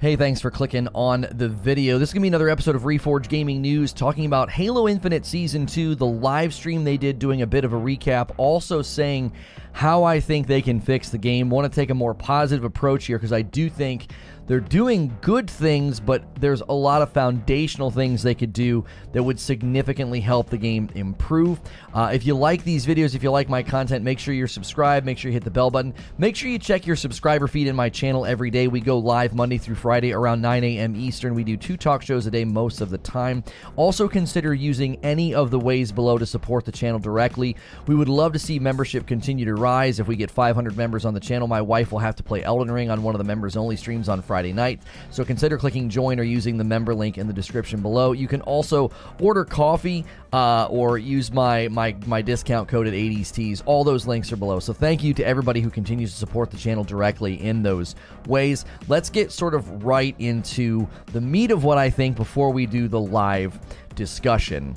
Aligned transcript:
Hey, 0.00 0.16
thanks 0.16 0.40
for 0.40 0.50
clicking 0.50 0.88
on 0.92 1.24
the 1.30 1.48
video. 1.48 1.98
This 1.98 2.08
is 2.08 2.12
going 2.12 2.22
to 2.22 2.24
be 2.24 2.28
another 2.28 2.48
episode 2.48 2.74
of 2.74 2.82
Reforge 2.82 3.28
Gaming 3.28 3.62
News 3.62 3.92
talking 3.92 4.26
about 4.26 4.50
Halo 4.50 4.88
Infinite 4.88 5.24
Season 5.24 5.66
2, 5.66 5.94
the 5.94 6.04
live 6.04 6.52
stream 6.52 6.82
they 6.82 6.96
did 6.96 7.20
doing 7.20 7.42
a 7.42 7.46
bit 7.46 7.64
of 7.64 7.72
a 7.72 7.76
recap, 7.76 8.30
also 8.36 8.82
saying 8.82 9.32
how 9.70 10.02
I 10.02 10.18
think 10.18 10.48
they 10.48 10.60
can 10.60 10.80
fix 10.80 11.10
the 11.10 11.16
game. 11.16 11.48
Want 11.48 11.72
to 11.72 11.74
take 11.74 11.90
a 11.90 11.94
more 11.94 12.12
positive 12.12 12.64
approach 12.64 13.06
here 13.06 13.18
because 13.18 13.32
I 13.32 13.42
do 13.42 13.70
think 13.70 14.10
they're 14.46 14.60
doing 14.60 15.16
good 15.22 15.48
things, 15.48 16.00
but 16.00 16.22
there's 16.38 16.60
a 16.60 16.72
lot 16.72 17.00
of 17.00 17.10
foundational 17.10 17.90
things 17.90 18.22
they 18.22 18.34
could 18.34 18.52
do 18.52 18.84
that 19.12 19.22
would 19.22 19.40
significantly 19.40 20.20
help 20.20 20.50
the 20.50 20.58
game 20.58 20.90
improve. 20.94 21.60
Uh, 21.94 22.10
if 22.12 22.26
you 22.26 22.34
like 22.34 22.62
these 22.62 22.84
videos, 22.84 23.14
if 23.14 23.22
you 23.22 23.30
like 23.30 23.48
my 23.48 23.62
content, 23.62 24.04
make 24.04 24.18
sure 24.18 24.34
you're 24.34 24.46
subscribed. 24.46 25.06
Make 25.06 25.16
sure 25.16 25.30
you 25.30 25.32
hit 25.32 25.44
the 25.44 25.50
bell 25.50 25.70
button. 25.70 25.94
Make 26.18 26.36
sure 26.36 26.50
you 26.50 26.58
check 26.58 26.86
your 26.86 26.96
subscriber 26.96 27.46
feed 27.46 27.68
in 27.68 27.76
my 27.76 27.88
channel 27.88 28.26
every 28.26 28.50
day. 28.50 28.68
We 28.68 28.80
go 28.80 28.98
live 28.98 29.34
Monday 29.34 29.56
through 29.56 29.76
Friday 29.76 30.12
around 30.12 30.42
9 30.42 30.62
a.m. 30.62 30.94
Eastern. 30.94 31.34
We 31.34 31.44
do 31.44 31.56
two 31.56 31.78
talk 31.78 32.02
shows 32.02 32.26
a 32.26 32.30
day 32.30 32.44
most 32.44 32.82
of 32.82 32.90
the 32.90 32.98
time. 32.98 33.44
Also, 33.76 34.08
consider 34.08 34.52
using 34.52 34.98
any 35.02 35.34
of 35.34 35.50
the 35.50 35.58
ways 35.58 35.90
below 35.90 36.18
to 36.18 36.26
support 36.26 36.66
the 36.66 36.72
channel 36.72 36.98
directly. 36.98 37.56
We 37.86 37.94
would 37.94 38.08
love 38.08 38.34
to 38.34 38.38
see 38.38 38.58
membership 38.58 39.06
continue 39.06 39.46
to 39.46 39.54
rise. 39.54 40.00
If 40.00 40.06
we 40.06 40.16
get 40.16 40.30
500 40.30 40.76
members 40.76 41.06
on 41.06 41.14
the 41.14 41.20
channel, 41.20 41.48
my 41.48 41.62
wife 41.62 41.92
will 41.92 42.00
have 42.00 42.16
to 42.16 42.22
play 42.22 42.42
Elden 42.42 42.70
Ring 42.70 42.90
on 42.90 43.02
one 43.02 43.14
of 43.14 43.18
the 43.18 43.24
members 43.24 43.56
only 43.56 43.76
streams 43.76 44.08
on 44.08 44.20
Friday. 44.20 44.33
Friday 44.34 44.52
night. 44.52 44.80
So 45.10 45.24
consider 45.24 45.56
clicking 45.56 45.88
join 45.88 46.18
or 46.18 46.24
using 46.24 46.56
the 46.58 46.64
member 46.64 46.92
link 46.92 47.18
in 47.18 47.28
the 47.28 47.32
description 47.32 47.80
below. 47.80 48.10
You 48.10 48.26
can 48.26 48.40
also 48.40 48.90
order 49.20 49.44
coffee 49.44 50.04
uh, 50.32 50.66
or 50.70 50.98
use 50.98 51.30
my, 51.30 51.68
my 51.68 51.94
my 52.04 52.20
discount 52.20 52.68
code 52.68 52.88
at 52.88 52.94
80s 52.94 53.30
Tees. 53.30 53.62
All 53.64 53.84
those 53.84 54.08
links 54.08 54.32
are 54.32 54.36
below. 54.36 54.58
So 54.58 54.72
thank 54.72 55.04
you 55.04 55.14
to 55.14 55.24
everybody 55.24 55.60
who 55.60 55.70
continues 55.70 56.10
to 56.10 56.18
support 56.18 56.50
the 56.50 56.56
channel 56.56 56.82
directly 56.82 57.40
in 57.40 57.62
those 57.62 57.94
ways. 58.26 58.64
Let's 58.88 59.08
get 59.08 59.30
sort 59.30 59.54
of 59.54 59.84
right 59.84 60.16
into 60.18 60.88
the 61.12 61.20
meat 61.20 61.52
of 61.52 61.62
what 61.62 61.78
I 61.78 61.88
think 61.88 62.16
before 62.16 62.50
we 62.50 62.66
do 62.66 62.88
the 62.88 63.00
live 63.00 63.56
discussion. 63.94 64.74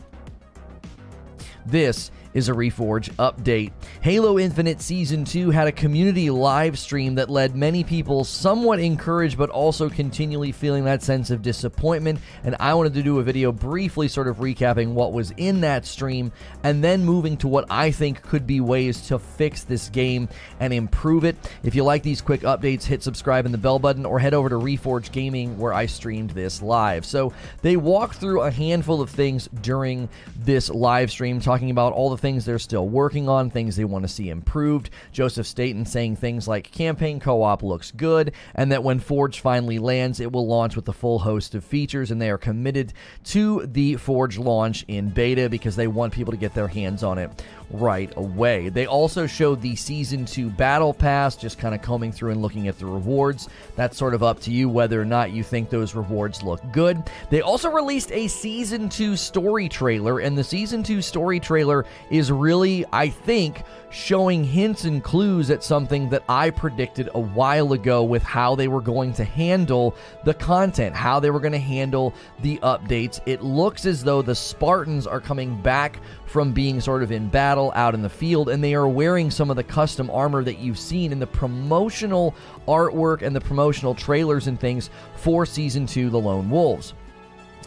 This 1.65 2.11
is 2.37 2.49
a 2.49 2.53
Reforge 2.53 3.09
update. 3.15 3.71
Halo 4.01 4.37
Infinite 4.37 4.79
Season 4.79 5.25
2 5.25 5.49
had 5.49 5.67
a 5.67 5.71
community 5.71 6.29
live 6.29 6.77
stream 6.77 7.15
that 7.15 7.31
led 7.31 7.55
many 7.55 7.83
people 7.83 8.23
somewhat 8.23 8.79
encouraged 8.79 9.39
but 9.39 9.49
also 9.49 9.89
continually 9.89 10.51
feeling 10.51 10.85
that 10.85 11.01
sense 11.01 11.31
of 11.31 11.41
disappointment. 11.41 12.19
And 12.43 12.55
I 12.59 12.75
wanted 12.75 12.93
to 12.93 13.01
do 13.01 13.17
a 13.17 13.23
video 13.23 13.51
briefly 13.51 14.07
sort 14.07 14.27
of 14.27 14.37
recapping 14.37 14.93
what 14.93 15.13
was 15.13 15.31
in 15.31 15.61
that 15.61 15.87
stream 15.87 16.31
and 16.61 16.83
then 16.83 17.03
moving 17.03 17.37
to 17.37 17.47
what 17.47 17.65
I 17.71 17.89
think 17.89 18.21
could 18.21 18.45
be 18.45 18.61
ways 18.61 19.07
to 19.07 19.17
fix 19.17 19.63
this 19.63 19.89
game 19.89 20.29
and 20.59 20.71
improve 20.71 21.23
it. 21.23 21.37
If 21.63 21.73
you 21.73 21.83
like 21.83 22.03
these 22.03 22.21
quick 22.21 22.41
updates, 22.41 22.83
hit 22.83 23.01
subscribe 23.01 23.45
and 23.45 23.53
the 23.53 23.57
bell 23.57 23.79
button 23.79 24.05
or 24.05 24.19
head 24.19 24.35
over 24.35 24.49
to 24.49 24.55
Reforge 24.57 25.11
Gaming 25.11 25.57
where 25.57 25.73
I 25.73 25.87
streamed 25.87 26.29
this 26.31 26.61
live. 26.61 27.03
So 27.03 27.33
they 27.63 27.77
walked 27.77 28.17
through 28.17 28.41
a 28.41 28.51
handful 28.51 29.01
of 29.01 29.09
things 29.09 29.49
during 29.63 30.07
this 30.37 30.69
live 30.69 31.09
stream, 31.09 31.39
talking 31.39 31.71
about 31.71 31.93
all 31.93 32.11
the 32.11 32.17
things 32.17 32.26
things 32.27 32.43
they're 32.43 32.59
still 32.59 32.89
working 32.89 33.29
on, 33.29 33.49
things 33.49 33.77
they 33.77 33.85
want 33.85 34.03
to 34.03 34.09
see 34.09 34.29
improved. 34.29 34.89
Joseph 35.13 35.47
Staten 35.47 35.85
saying 35.85 36.17
things 36.17 36.45
like 36.45 36.69
campaign 36.69 37.21
co 37.21 37.41
op 37.41 37.63
looks 37.63 37.89
good, 37.91 38.33
and 38.53 38.69
that 38.73 38.83
when 38.83 38.99
Forge 38.99 39.39
finally 39.39 39.79
lands, 39.79 40.19
it 40.19 40.33
will 40.33 40.45
launch 40.45 40.75
with 40.75 40.89
a 40.89 40.93
full 40.93 41.19
host 41.19 41.55
of 41.55 41.63
features, 41.63 42.11
and 42.11 42.21
they 42.21 42.29
are 42.29 42.37
committed 42.37 42.91
to 43.23 43.65
the 43.65 43.95
Forge 43.95 44.37
launch 44.37 44.83
in 44.89 45.09
beta 45.09 45.47
because 45.47 45.77
they 45.77 45.87
want 45.87 46.11
people 46.11 46.33
to 46.33 46.37
get 46.37 46.53
their 46.53 46.67
hands 46.67 47.01
on 47.01 47.17
it 47.17 47.31
right 47.71 48.11
away. 48.17 48.69
They 48.69 48.85
also 48.85 49.27
showed 49.27 49.61
the 49.61 49.75
Season 49.75 50.25
2 50.25 50.49
Battle 50.49 50.93
Pass, 50.93 51.35
just 51.35 51.59
kind 51.59 51.75
of 51.75 51.81
combing 51.81 52.11
through 52.11 52.31
and 52.31 52.41
looking 52.41 52.67
at 52.67 52.79
the 52.79 52.85
rewards. 52.85 53.49
That's 53.75 53.97
sort 53.97 54.13
of 54.13 54.23
up 54.23 54.39
to 54.41 54.51
you 54.51 54.69
whether 54.69 55.01
or 55.01 55.05
not 55.05 55.31
you 55.31 55.43
think 55.43 55.69
those 55.69 55.95
rewards 55.95 56.43
look 56.43 56.61
good. 56.71 57.03
They 57.29 57.41
also 57.41 57.69
released 57.69 58.11
a 58.11 58.27
Season 58.27 58.89
2 58.89 59.15
story 59.15 59.69
trailer, 59.69 60.19
and 60.19 60.37
the 60.37 60.43
Season 60.43 60.83
2 60.83 61.01
story 61.01 61.39
trailer 61.39 61.85
is 62.09 62.31
really, 62.31 62.85
I 62.91 63.09
think, 63.09 63.63
showing 63.89 64.43
hints 64.43 64.83
and 64.83 65.03
clues 65.03 65.49
at 65.49 65.63
something 65.63 66.09
that 66.09 66.23
I 66.27 66.49
predicted 66.49 67.09
a 67.13 67.19
while 67.19 67.73
ago 67.73 68.03
with 68.03 68.23
how 68.23 68.55
they 68.55 68.67
were 68.67 68.81
going 68.81 69.13
to 69.13 69.23
handle 69.23 69.95
the 70.23 70.33
content, 70.33 70.95
how 70.95 71.19
they 71.19 71.29
were 71.29 71.39
going 71.39 71.53
to 71.53 71.57
handle 71.57 72.13
the 72.41 72.57
updates. 72.59 73.21
It 73.25 73.43
looks 73.43 73.85
as 73.85 74.03
though 74.03 74.21
the 74.21 74.35
Spartans 74.35 75.07
are 75.07 75.21
coming 75.21 75.61
back 75.61 75.99
from 76.27 76.51
being 76.51 76.79
sort 76.79 77.01
of 77.01 77.11
in 77.11 77.29
battle 77.29 77.71
out 77.73 77.95
in 77.95 78.01
the 78.01 78.09
field, 78.09 78.49
and 78.49 78.63
they 78.63 78.75
are 78.75 78.87
wearing 78.87 79.31
some 79.31 79.49
of 79.49 79.55
the 79.55 79.63
custom 79.63 80.09
armor 80.11 80.43
that 80.43 80.59
you've 80.59 80.77
seen 80.77 81.11
in 81.11 81.19
the 81.19 81.25
promotional 81.25 82.35
artwork 82.67 83.21
and 83.21 83.35
the 83.35 83.41
promotional 83.41 83.95
trailers 83.95 84.47
and 84.47 84.59
things 84.59 84.89
for 85.15 85.45
Season 85.45 85.85
2 85.87 86.09
The 86.09 86.19
Lone 86.19 86.49
Wolves. 86.49 86.93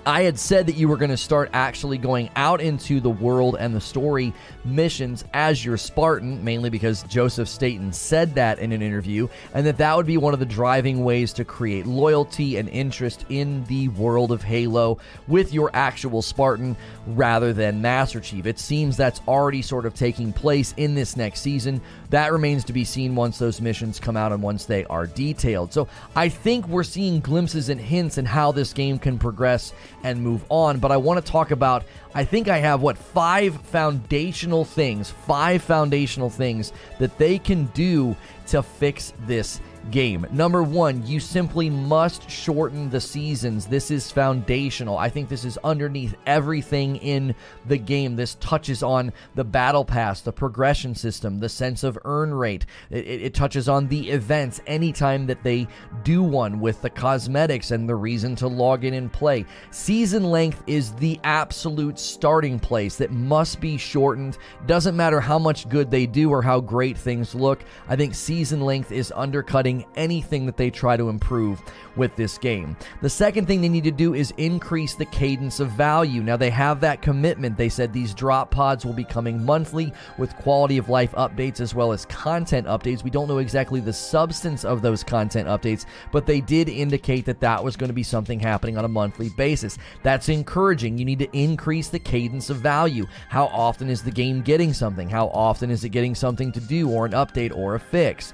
I 0.06 0.22
had 0.22 0.38
said 0.38 0.66
that 0.66 0.76
you 0.76 0.88
were 0.88 0.96
going 0.96 1.10
to 1.10 1.16
start 1.16 1.50
actually 1.52 1.98
going 1.98 2.30
out 2.34 2.60
into 2.60 3.00
the 3.00 3.10
world 3.10 3.56
and 3.58 3.74
the 3.74 3.80
story 3.80 4.32
missions 4.64 5.24
as 5.34 5.64
your 5.64 5.76
Spartan, 5.76 6.42
mainly 6.42 6.70
because 6.70 7.02
Joseph 7.04 7.48
Staten 7.48 7.92
said 7.92 8.34
that 8.34 8.58
in 8.58 8.72
an 8.72 8.82
interview, 8.82 9.28
and 9.52 9.66
that 9.66 9.78
that 9.78 9.96
would 9.96 10.06
be 10.06 10.16
one 10.16 10.32
of 10.32 10.40
the 10.40 10.46
driving 10.46 11.04
ways 11.04 11.32
to 11.34 11.44
create 11.44 11.86
loyalty 11.86 12.56
and 12.56 12.68
interest 12.68 13.26
in 13.28 13.64
the 13.64 13.88
world 13.88 14.32
of 14.32 14.42
Halo 14.42 14.98
with 15.28 15.52
your 15.52 15.70
actual 15.74 16.22
Spartan 16.22 16.76
rather 17.06 17.52
than 17.52 17.82
Master 17.82 18.20
Chief. 18.20 18.46
It 18.46 18.58
seems 18.58 18.96
that's 18.96 19.20
already 19.28 19.62
sort 19.62 19.86
of 19.86 19.94
taking 19.94 20.32
place 20.32 20.72
in 20.76 20.94
this 20.94 21.16
next 21.16 21.40
season. 21.40 21.80
That 22.08 22.32
remains 22.32 22.64
to 22.64 22.72
be 22.72 22.84
seen 22.84 23.14
once 23.14 23.38
those 23.38 23.60
missions 23.60 24.00
come 24.00 24.16
out 24.16 24.32
and 24.32 24.42
once 24.42 24.64
they 24.64 24.84
are 24.86 25.06
detailed. 25.06 25.72
So 25.72 25.88
I 26.16 26.28
think 26.28 26.66
we're 26.68 26.84
seeing 26.84 27.20
glimpses 27.20 27.68
and 27.68 27.80
hints 27.80 28.18
in 28.18 28.24
how 28.24 28.52
this 28.52 28.72
game 28.72 28.98
can 28.98 29.18
progress 29.18 29.72
and 30.02 30.22
move 30.22 30.44
on. 30.48 30.78
But 30.78 30.92
I 30.92 30.96
want 30.96 31.24
to 31.24 31.32
talk 31.32 31.50
about, 31.50 31.84
I 32.14 32.24
think 32.24 32.48
I 32.48 32.58
have 32.58 32.82
what, 32.82 32.96
five 32.96 33.60
foundational 33.62 34.64
things, 34.64 35.10
five 35.10 35.62
foundational 35.62 36.30
things 36.30 36.72
that 36.98 37.16
they 37.18 37.38
can 37.38 37.66
do 37.66 38.16
to 38.48 38.62
fix 38.62 39.12
this 39.26 39.60
game. 39.90 40.26
Number 40.30 40.62
one, 40.62 41.06
you 41.06 41.20
simply 41.20 41.70
must 41.70 42.30
shorten 42.30 42.90
the 42.90 43.00
seasons. 43.00 43.66
This 43.66 43.90
is 43.90 44.10
foundational. 44.10 44.98
I 44.98 45.08
think 45.08 45.28
this 45.28 45.44
is 45.44 45.58
underneath 45.64 46.14
everything 46.26 46.96
in 46.96 47.34
the 47.66 47.78
game. 47.78 48.16
This 48.16 48.36
touches 48.36 48.82
on 48.82 49.12
the 49.34 49.44
battle 49.44 49.84
pass, 49.84 50.20
the 50.20 50.32
progression 50.32 50.94
system, 50.94 51.38
the 51.38 51.48
sense 51.48 51.82
of 51.82 51.98
earn 52.04 52.32
rate. 52.34 52.66
It, 52.90 53.06
it, 53.06 53.22
it 53.22 53.34
touches 53.34 53.68
on 53.68 53.88
the 53.88 54.10
events 54.10 54.60
anytime 54.66 55.26
that 55.26 55.42
they 55.42 55.66
do 56.02 56.22
one 56.22 56.60
with 56.60 56.82
the 56.82 56.90
cosmetics 56.90 57.70
and 57.70 57.88
the 57.88 57.96
reason 57.96 58.36
to 58.36 58.48
log 58.48 58.84
in 58.84 58.94
and 58.94 59.12
play. 59.12 59.46
Season 59.70 60.24
length 60.24 60.62
is 60.66 60.92
the 60.94 61.18
absolute 61.24 61.98
starting 61.98 62.58
place 62.58 62.96
that 62.96 63.10
must 63.10 63.60
be 63.60 63.76
shortened. 63.76 64.38
Doesn't 64.66 64.96
matter 64.96 65.20
how 65.20 65.38
much 65.38 65.68
good 65.68 65.90
they 65.90 66.06
do 66.06 66.30
or 66.30 66.42
how 66.42 66.60
great 66.60 66.98
things 66.98 67.34
look. 67.34 67.64
I 67.88 67.96
think 67.96 68.14
season 68.14 68.60
length 68.60 68.92
is 68.92 69.12
undercutting 69.14 69.69
anything 69.94 70.46
that 70.46 70.56
they 70.56 70.70
try 70.70 70.96
to 70.96 71.08
improve 71.08 71.62
with 71.96 72.14
this 72.16 72.38
game. 72.38 72.76
The 73.02 73.10
second 73.10 73.46
thing 73.46 73.60
they 73.60 73.68
need 73.68 73.84
to 73.84 73.90
do 73.90 74.14
is 74.14 74.32
increase 74.36 74.94
the 74.94 75.06
cadence 75.06 75.60
of 75.60 75.70
value. 75.72 76.22
Now, 76.22 76.36
they 76.36 76.50
have 76.50 76.80
that 76.80 77.02
commitment. 77.02 77.56
They 77.56 77.68
said 77.68 77.92
these 77.92 78.14
drop 78.14 78.50
pods 78.50 78.84
will 78.84 78.92
be 78.92 79.04
coming 79.04 79.44
monthly 79.44 79.92
with 80.18 80.36
quality 80.36 80.78
of 80.78 80.88
life 80.88 81.12
updates 81.12 81.60
as 81.60 81.74
well 81.74 81.92
as 81.92 82.06
content 82.06 82.66
updates. 82.66 83.04
We 83.04 83.10
don't 83.10 83.28
know 83.28 83.38
exactly 83.38 83.80
the 83.80 83.92
substance 83.92 84.64
of 84.64 84.82
those 84.82 85.04
content 85.04 85.48
updates, 85.48 85.84
but 86.12 86.26
they 86.26 86.40
did 86.40 86.68
indicate 86.68 87.24
that 87.26 87.40
that 87.40 87.62
was 87.62 87.76
going 87.76 87.88
to 87.88 87.94
be 87.94 88.02
something 88.02 88.40
happening 88.40 88.78
on 88.78 88.84
a 88.84 88.88
monthly 88.88 89.30
basis. 89.30 89.78
That's 90.02 90.28
encouraging. 90.28 90.98
You 90.98 91.04
need 91.04 91.18
to 91.20 91.36
increase 91.36 91.88
the 91.88 91.98
cadence 91.98 92.50
of 92.50 92.58
value. 92.58 93.06
How 93.28 93.46
often 93.46 93.88
is 93.88 94.02
the 94.02 94.10
game 94.10 94.42
getting 94.42 94.72
something? 94.72 95.08
How 95.08 95.26
often 95.28 95.70
is 95.70 95.84
it 95.84 95.90
getting 95.90 96.14
something 96.14 96.52
to 96.52 96.60
do 96.60 96.88
or 96.88 97.06
an 97.06 97.12
update 97.12 97.54
or 97.54 97.74
a 97.74 97.80
fix? 97.80 98.32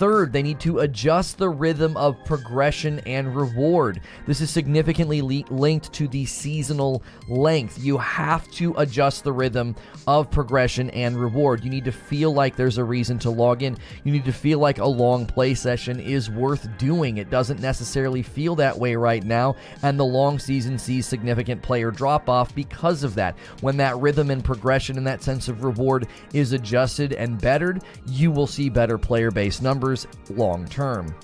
Third, 0.00 0.32
they 0.32 0.42
need 0.42 0.58
to 0.60 0.78
adjust 0.78 1.36
the 1.36 1.50
rhythm 1.50 1.94
of 1.94 2.24
progression 2.24 3.00
and 3.00 3.36
reward. 3.36 4.00
This 4.26 4.40
is 4.40 4.48
significantly 4.48 5.20
le- 5.20 5.44
linked 5.54 5.92
to 5.92 6.08
the 6.08 6.24
seasonal 6.24 7.02
length. 7.28 7.78
You 7.78 7.98
have 7.98 8.50
to 8.52 8.72
adjust 8.78 9.24
the 9.24 9.32
rhythm 9.34 9.76
of 10.06 10.30
progression 10.30 10.88
and 10.90 11.20
reward. 11.20 11.62
You 11.62 11.68
need 11.68 11.84
to 11.84 11.92
feel 11.92 12.32
like 12.32 12.56
there's 12.56 12.78
a 12.78 12.84
reason 12.84 13.18
to 13.18 13.30
log 13.30 13.62
in. 13.62 13.76
You 14.04 14.12
need 14.12 14.24
to 14.24 14.32
feel 14.32 14.58
like 14.58 14.78
a 14.78 14.86
long 14.86 15.26
play 15.26 15.52
session 15.52 16.00
is 16.00 16.30
worth 16.30 16.66
doing. 16.78 17.18
It 17.18 17.28
doesn't 17.28 17.60
necessarily 17.60 18.22
feel 18.22 18.56
that 18.56 18.78
way 18.78 18.96
right 18.96 19.22
now, 19.22 19.54
and 19.82 20.00
the 20.00 20.04
long 20.06 20.38
season 20.38 20.78
sees 20.78 21.04
significant 21.04 21.60
player 21.60 21.90
drop 21.90 22.26
off 22.30 22.54
because 22.54 23.04
of 23.04 23.14
that. 23.16 23.36
When 23.60 23.76
that 23.76 23.98
rhythm 23.98 24.30
and 24.30 24.42
progression 24.42 24.96
and 24.96 25.06
that 25.06 25.22
sense 25.22 25.48
of 25.48 25.62
reward 25.62 26.08
is 26.32 26.54
adjusted 26.54 27.12
and 27.12 27.38
bettered, 27.38 27.84
you 28.06 28.30
will 28.30 28.46
see 28.46 28.70
better 28.70 28.96
player 28.96 29.30
base 29.30 29.60
numbers 29.60 29.89
long 30.30 30.66
term. 30.66 31.14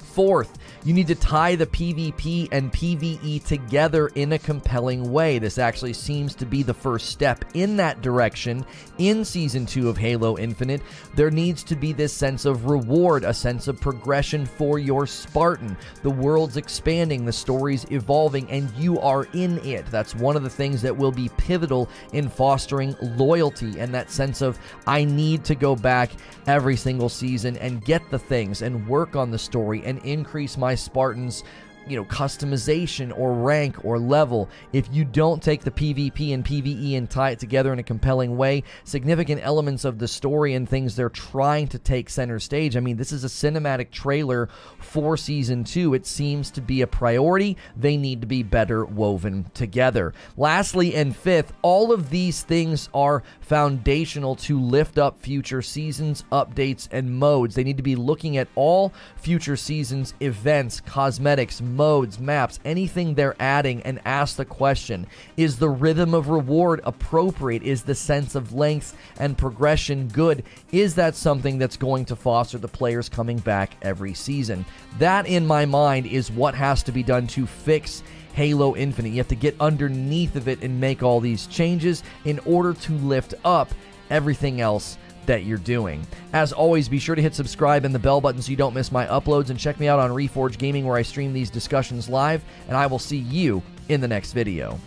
Fourth, 0.00 0.58
you 0.84 0.92
need 0.92 1.06
to 1.06 1.14
tie 1.14 1.56
the 1.56 1.66
PvP 1.66 2.48
and 2.52 2.70
PvE 2.70 3.42
together 3.44 4.08
in 4.08 4.34
a 4.34 4.38
compelling 4.38 5.10
way. 5.10 5.38
This 5.38 5.56
actually 5.56 5.94
seems 5.94 6.34
to 6.34 6.44
be 6.44 6.62
the 6.62 6.74
first 6.74 7.08
step 7.08 7.42
in 7.54 7.76
that 7.78 8.02
direction 8.02 8.66
in 8.98 9.24
Season 9.24 9.64
2 9.64 9.88
of 9.88 9.96
Halo 9.96 10.36
Infinite. 10.36 10.82
There 11.14 11.30
needs 11.30 11.64
to 11.64 11.74
be 11.74 11.92
this 11.92 12.12
sense 12.12 12.44
of 12.44 12.66
reward, 12.66 13.24
a 13.24 13.32
sense 13.32 13.66
of 13.66 13.80
progression 13.80 14.44
for 14.44 14.78
your 14.78 15.06
Spartan. 15.06 15.74
The 16.02 16.10
world's 16.10 16.58
expanding, 16.58 17.24
the 17.24 17.32
story's 17.32 17.86
evolving, 17.90 18.50
and 18.50 18.70
you 18.76 19.00
are 19.00 19.26
in 19.32 19.58
it. 19.64 19.86
That's 19.86 20.14
one 20.14 20.36
of 20.36 20.42
the 20.42 20.50
things 20.50 20.82
that 20.82 20.94
will 20.94 21.12
be 21.12 21.30
pivotal 21.38 21.88
in 22.12 22.28
fostering 22.28 22.94
loyalty 23.00 23.80
and 23.80 23.94
that 23.94 24.10
sense 24.10 24.42
of, 24.42 24.58
I 24.86 25.04
need 25.04 25.44
to 25.44 25.54
go 25.54 25.74
back 25.74 26.10
every 26.46 26.76
single 26.76 27.08
season 27.08 27.56
and 27.56 27.82
get 27.84 28.02
the 28.10 28.18
things 28.18 28.60
and 28.60 28.86
work 28.86 29.16
on 29.16 29.30
the 29.30 29.38
story 29.38 29.82
and 29.84 29.98
increase 30.04 30.58
my 30.58 30.73
Spartans 30.76 31.44
you 31.86 31.96
know 31.96 32.04
customization 32.04 33.16
or 33.18 33.32
rank 33.32 33.84
or 33.84 33.98
level 33.98 34.48
if 34.72 34.88
you 34.92 35.04
don't 35.04 35.42
take 35.42 35.62
the 35.62 35.70
pvp 35.70 36.32
and 36.32 36.44
pve 36.44 36.96
and 36.96 37.10
tie 37.10 37.30
it 37.30 37.38
together 37.38 37.72
in 37.72 37.78
a 37.78 37.82
compelling 37.82 38.36
way 38.36 38.62
significant 38.84 39.40
elements 39.44 39.84
of 39.84 39.98
the 39.98 40.08
story 40.08 40.54
and 40.54 40.68
things 40.68 40.96
they're 40.96 41.08
trying 41.08 41.66
to 41.68 41.78
take 41.78 42.08
center 42.08 42.38
stage. 42.38 42.76
I 42.76 42.80
mean 42.80 42.96
this 42.96 43.12
is 43.12 43.24
a 43.24 43.28
cinematic 43.28 43.90
trailer 43.90 44.48
for 44.78 45.16
season 45.16 45.64
2 45.64 45.94
it 45.94 46.06
seems 46.06 46.50
to 46.52 46.60
be 46.60 46.82
a 46.82 46.86
priority. 46.86 47.56
They 47.76 47.96
need 47.96 48.20
to 48.20 48.26
be 48.26 48.42
better 48.42 48.84
woven 48.84 49.50
together. 49.54 50.14
Lastly 50.36 50.94
and 50.94 51.14
fifth 51.14 51.52
all 51.62 51.92
of 51.92 52.10
these 52.10 52.42
things 52.42 52.88
are 52.94 53.22
foundational 53.40 54.36
to 54.36 54.60
lift 54.60 54.98
up 54.98 55.20
future 55.20 55.62
seasons 55.62 56.24
updates 56.32 56.88
and 56.90 57.10
modes. 57.10 57.54
They 57.54 57.64
need 57.64 57.76
to 57.76 57.82
be 57.82 57.96
looking 57.96 58.36
at 58.36 58.48
all 58.54 58.92
future 59.16 59.56
seasons 59.56 60.14
events 60.20 60.80
cosmetics 60.80 61.60
modes, 61.74 62.18
maps, 62.18 62.60
anything 62.64 63.14
they're 63.14 63.36
adding, 63.40 63.82
and 63.82 64.00
ask 64.04 64.36
the 64.36 64.44
question 64.44 65.06
Is 65.36 65.58
the 65.58 65.68
rhythm 65.68 66.14
of 66.14 66.28
reward 66.28 66.80
appropriate? 66.84 67.62
Is 67.62 67.82
the 67.82 67.94
sense 67.94 68.34
of 68.34 68.52
length 68.52 68.96
and 69.18 69.36
progression 69.36 70.08
good? 70.08 70.44
Is 70.72 70.94
that 70.96 71.14
something 71.14 71.58
that's 71.58 71.76
going 71.76 72.04
to 72.06 72.16
foster 72.16 72.58
the 72.58 72.68
players 72.68 73.08
coming 73.08 73.38
back 73.38 73.76
every 73.82 74.14
season? 74.14 74.64
That, 74.98 75.26
in 75.26 75.46
my 75.46 75.64
mind, 75.64 76.06
is 76.06 76.30
what 76.30 76.54
has 76.54 76.82
to 76.84 76.92
be 76.92 77.02
done 77.02 77.26
to 77.28 77.46
fix. 77.46 78.02
Halo 78.34 78.74
Infinite. 78.74 79.10
You 79.10 79.18
have 79.18 79.28
to 79.28 79.36
get 79.36 79.54
underneath 79.60 80.34
of 80.34 80.48
it 80.48 80.62
and 80.62 80.80
make 80.80 81.02
all 81.04 81.20
these 81.20 81.46
changes 81.46 82.02
in 82.24 82.40
order 82.40 82.74
to 82.74 82.92
lift 82.94 83.34
up 83.44 83.70
everything 84.10 84.60
else 84.60 84.98
that 85.26 85.44
you're 85.44 85.58
doing. 85.58 86.06
As 86.32 86.52
always, 86.52 86.88
be 86.88 86.98
sure 86.98 87.14
to 87.14 87.22
hit 87.22 87.34
subscribe 87.34 87.84
and 87.84 87.94
the 87.94 87.98
bell 87.98 88.20
button 88.20 88.42
so 88.42 88.50
you 88.50 88.56
don't 88.56 88.74
miss 88.74 88.92
my 88.92 89.06
uploads, 89.06 89.50
and 89.50 89.58
check 89.58 89.78
me 89.78 89.88
out 89.88 89.98
on 89.98 90.10
Reforge 90.10 90.58
Gaming 90.58 90.86
where 90.86 90.96
I 90.96 91.02
stream 91.02 91.32
these 91.32 91.50
discussions 91.50 92.08
live, 92.08 92.42
and 92.68 92.76
I 92.76 92.86
will 92.86 92.98
see 92.98 93.18
you 93.18 93.62
in 93.88 94.00
the 94.00 94.08
next 94.08 94.32
video. 94.32 94.78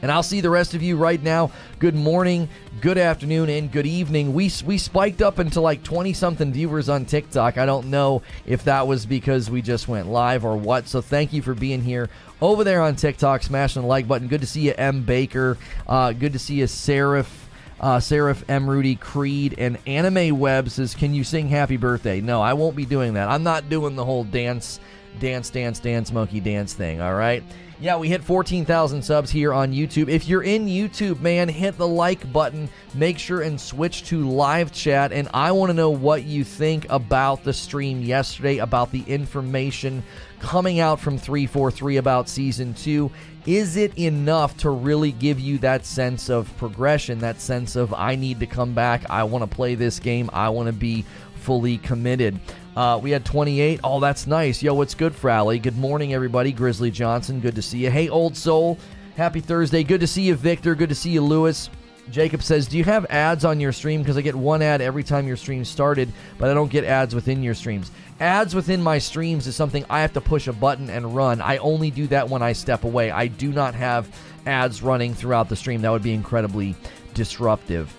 And 0.00 0.12
I'll 0.12 0.22
see 0.22 0.40
the 0.40 0.50
rest 0.50 0.74
of 0.74 0.82
you 0.82 0.96
right 0.96 1.20
now. 1.20 1.50
Good 1.78 1.94
morning, 1.94 2.48
good 2.80 2.98
afternoon, 2.98 3.50
and 3.50 3.70
good 3.70 3.86
evening. 3.86 4.32
We 4.32 4.50
we 4.64 4.78
spiked 4.78 5.22
up 5.22 5.38
into 5.38 5.60
like 5.60 5.82
20 5.82 6.12
something 6.12 6.52
viewers 6.52 6.88
on 6.88 7.04
TikTok. 7.04 7.58
I 7.58 7.66
don't 7.66 7.88
know 7.88 8.22
if 8.46 8.64
that 8.64 8.86
was 8.86 9.06
because 9.06 9.50
we 9.50 9.60
just 9.60 9.88
went 9.88 10.08
live 10.08 10.44
or 10.44 10.56
what. 10.56 10.86
So 10.86 11.00
thank 11.00 11.32
you 11.32 11.42
for 11.42 11.54
being 11.54 11.82
here 11.82 12.10
over 12.40 12.62
there 12.62 12.80
on 12.82 12.94
TikTok, 12.94 13.42
smashing 13.42 13.82
the 13.82 13.88
like 13.88 14.06
button. 14.06 14.28
Good 14.28 14.42
to 14.42 14.46
see 14.46 14.60
you, 14.60 14.74
M. 14.78 15.02
Baker. 15.02 15.58
Uh, 15.86 16.12
good 16.12 16.32
to 16.32 16.38
see 16.38 16.56
you, 16.56 16.68
Seraph. 16.68 17.47
Uh, 17.80 18.00
Seraph 18.00 18.44
M. 18.48 18.68
Rudy 18.68 18.96
Creed 18.96 19.54
and 19.58 19.78
Anime 19.86 20.38
Web 20.38 20.68
says, 20.70 20.94
"Can 20.94 21.14
you 21.14 21.24
sing 21.24 21.48
Happy 21.48 21.76
Birthday?" 21.76 22.20
No, 22.20 22.42
I 22.42 22.54
won't 22.54 22.76
be 22.76 22.84
doing 22.84 23.14
that. 23.14 23.28
I'm 23.28 23.42
not 23.42 23.68
doing 23.68 23.94
the 23.94 24.04
whole 24.04 24.24
dance, 24.24 24.80
dance, 25.20 25.50
dance, 25.50 25.78
dance, 25.78 26.12
monkey 26.12 26.40
dance 26.40 26.74
thing. 26.74 27.00
All 27.00 27.14
right. 27.14 27.42
Yeah, 27.80 27.96
we 27.96 28.08
hit 28.08 28.24
14,000 28.24 29.02
subs 29.02 29.30
here 29.30 29.54
on 29.54 29.72
YouTube. 29.72 30.08
If 30.08 30.26
you're 30.26 30.42
in 30.42 30.66
YouTube, 30.66 31.20
man, 31.20 31.48
hit 31.48 31.78
the 31.78 31.86
like 31.86 32.32
button. 32.32 32.68
Make 32.92 33.20
sure 33.20 33.42
and 33.42 33.60
switch 33.60 34.02
to 34.08 34.28
live 34.28 34.72
chat. 34.72 35.12
And 35.12 35.28
I 35.32 35.52
want 35.52 35.70
to 35.70 35.74
know 35.74 35.90
what 35.90 36.24
you 36.24 36.42
think 36.42 36.86
about 36.90 37.44
the 37.44 37.52
stream 37.52 38.02
yesterday, 38.02 38.58
about 38.58 38.90
the 38.90 39.04
information 39.06 40.02
coming 40.40 40.80
out 40.80 40.98
from 40.98 41.18
343 41.18 41.98
about 41.98 42.28
season 42.28 42.74
two. 42.74 43.12
Is 43.48 43.76
it 43.76 43.98
enough 43.98 44.58
to 44.58 44.68
really 44.68 45.10
give 45.10 45.40
you 45.40 45.56
that 45.60 45.86
sense 45.86 46.28
of 46.28 46.54
progression, 46.58 47.18
that 47.20 47.40
sense 47.40 47.76
of 47.76 47.94
I 47.94 48.14
need 48.14 48.40
to 48.40 48.46
come 48.46 48.74
back, 48.74 49.08
I 49.08 49.24
want 49.24 49.42
to 49.42 49.56
play 49.56 49.74
this 49.74 49.98
game, 49.98 50.28
I 50.34 50.50
want 50.50 50.66
to 50.66 50.72
be 50.74 51.06
fully 51.36 51.78
committed? 51.78 52.38
Uh, 52.76 53.00
we 53.02 53.10
had 53.10 53.24
28. 53.24 53.80
Oh, 53.82 54.00
that's 54.00 54.26
nice. 54.26 54.62
Yo, 54.62 54.74
what's 54.74 54.94
good, 54.94 55.14
Frally? 55.14 55.58
Good 55.58 55.78
morning, 55.78 56.12
everybody. 56.12 56.52
Grizzly 56.52 56.90
Johnson, 56.90 57.40
good 57.40 57.54
to 57.54 57.62
see 57.62 57.78
you. 57.78 57.90
Hey, 57.90 58.10
Old 58.10 58.36
Soul, 58.36 58.76
happy 59.16 59.40
Thursday. 59.40 59.82
Good 59.82 60.02
to 60.02 60.06
see 60.06 60.24
you, 60.24 60.34
Victor. 60.34 60.74
Good 60.74 60.90
to 60.90 60.94
see 60.94 61.12
you, 61.12 61.22
Lewis. 61.22 61.70
Jacob 62.10 62.42
says, 62.42 62.66
Do 62.66 62.78
you 62.78 62.84
have 62.84 63.06
ads 63.10 63.44
on 63.44 63.60
your 63.60 63.72
stream? 63.72 64.02
Because 64.02 64.16
I 64.16 64.22
get 64.22 64.34
one 64.34 64.62
ad 64.62 64.80
every 64.80 65.02
time 65.02 65.26
your 65.26 65.36
stream 65.36 65.64
started, 65.64 66.12
but 66.38 66.48
I 66.48 66.54
don't 66.54 66.70
get 66.70 66.84
ads 66.84 67.14
within 67.14 67.42
your 67.42 67.54
streams. 67.54 67.90
Ads 68.20 68.54
within 68.54 68.82
my 68.82 68.98
streams 68.98 69.46
is 69.46 69.54
something 69.54 69.84
I 69.88 70.00
have 70.00 70.12
to 70.14 70.20
push 70.20 70.48
a 70.48 70.52
button 70.52 70.90
and 70.90 71.14
run. 71.14 71.40
I 71.40 71.58
only 71.58 71.90
do 71.90 72.06
that 72.08 72.28
when 72.28 72.42
I 72.42 72.52
step 72.52 72.84
away. 72.84 73.10
I 73.10 73.28
do 73.28 73.52
not 73.52 73.74
have 73.74 74.08
ads 74.46 74.82
running 74.82 75.14
throughout 75.14 75.48
the 75.48 75.56
stream. 75.56 75.82
That 75.82 75.90
would 75.90 76.02
be 76.02 76.14
incredibly 76.14 76.74
disruptive. 77.14 77.94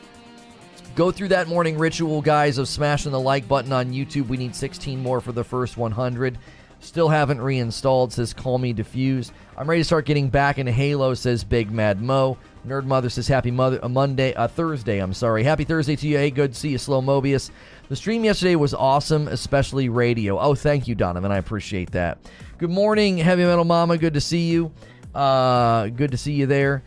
Go 0.96 1.12
through 1.12 1.30
that 1.30 1.48
morning 1.48 1.78
ritual, 1.78 2.22
guys, 2.22 2.58
of 2.58 2.68
smashing 2.68 3.12
the 3.12 3.20
like 3.20 3.48
button 3.48 3.72
on 3.72 3.94
YouTube. 3.94 4.28
We 4.28 4.38
need 4.38 4.56
16 4.56 5.00
more 5.00 5.22
for 5.22 5.32
the 5.32 5.44
first 5.44 5.78
100. 5.78 6.38
Still 6.82 7.10
haven't 7.10 7.42
reinstalled, 7.42 8.12
says 8.12 8.34
Call 8.34 8.58
Me 8.58 8.74
Diffuse. 8.74 9.32
I'm 9.58 9.70
ready 9.70 9.82
to 9.82 9.86
start 9.86 10.06
getting 10.06 10.30
back 10.30 10.58
into 10.58 10.72
Halo, 10.72 11.14
says 11.14 11.44
Big 11.44 11.72
Mad 11.72 12.02
Mo. 12.02 12.38
Nerd 12.68 12.86
Mother 12.86 13.10
says 13.10 13.28
Happy 13.28 13.52
Mother, 13.52 13.80
a 13.80 13.86
uh, 13.86 13.90
Monday, 13.90 14.34
a 14.34 14.42
uh, 14.42 14.48
Thursday. 14.48 15.00
I'm 15.00 15.14
sorry. 15.14 15.44
Happy 15.44 15.64
Thursday 15.64 15.96
to 15.96 16.08
you. 16.08 16.18
Hey, 16.18 16.30
good 16.30 16.54
to 16.54 16.60
see 16.60 16.70
you, 16.70 16.78
Slow 16.78 17.02
Mobius. 17.02 17.52
The 17.88 17.96
stream 17.96 18.24
yesterday 18.24 18.56
was 18.56 18.74
awesome, 18.74 19.28
especially 19.28 19.90
radio. 19.90 20.38
Oh, 20.40 20.56
thank 20.56 20.88
you, 20.88 20.96
Donovan. 20.96 21.32
I 21.32 21.38
appreciate 21.38 21.92
that. 21.92 22.18
Good 22.58 22.70
morning, 22.70 23.18
Heavy 23.18 23.44
Metal 23.44 23.64
Mama. 23.64 23.98
Good 23.98 24.14
to 24.16 24.22
see 24.22 24.50
you. 24.50 24.72
Uh, 25.16 25.88
good 25.88 26.12
to 26.12 26.18
see 26.18 26.34
you 26.34 26.46
there. 26.46 26.84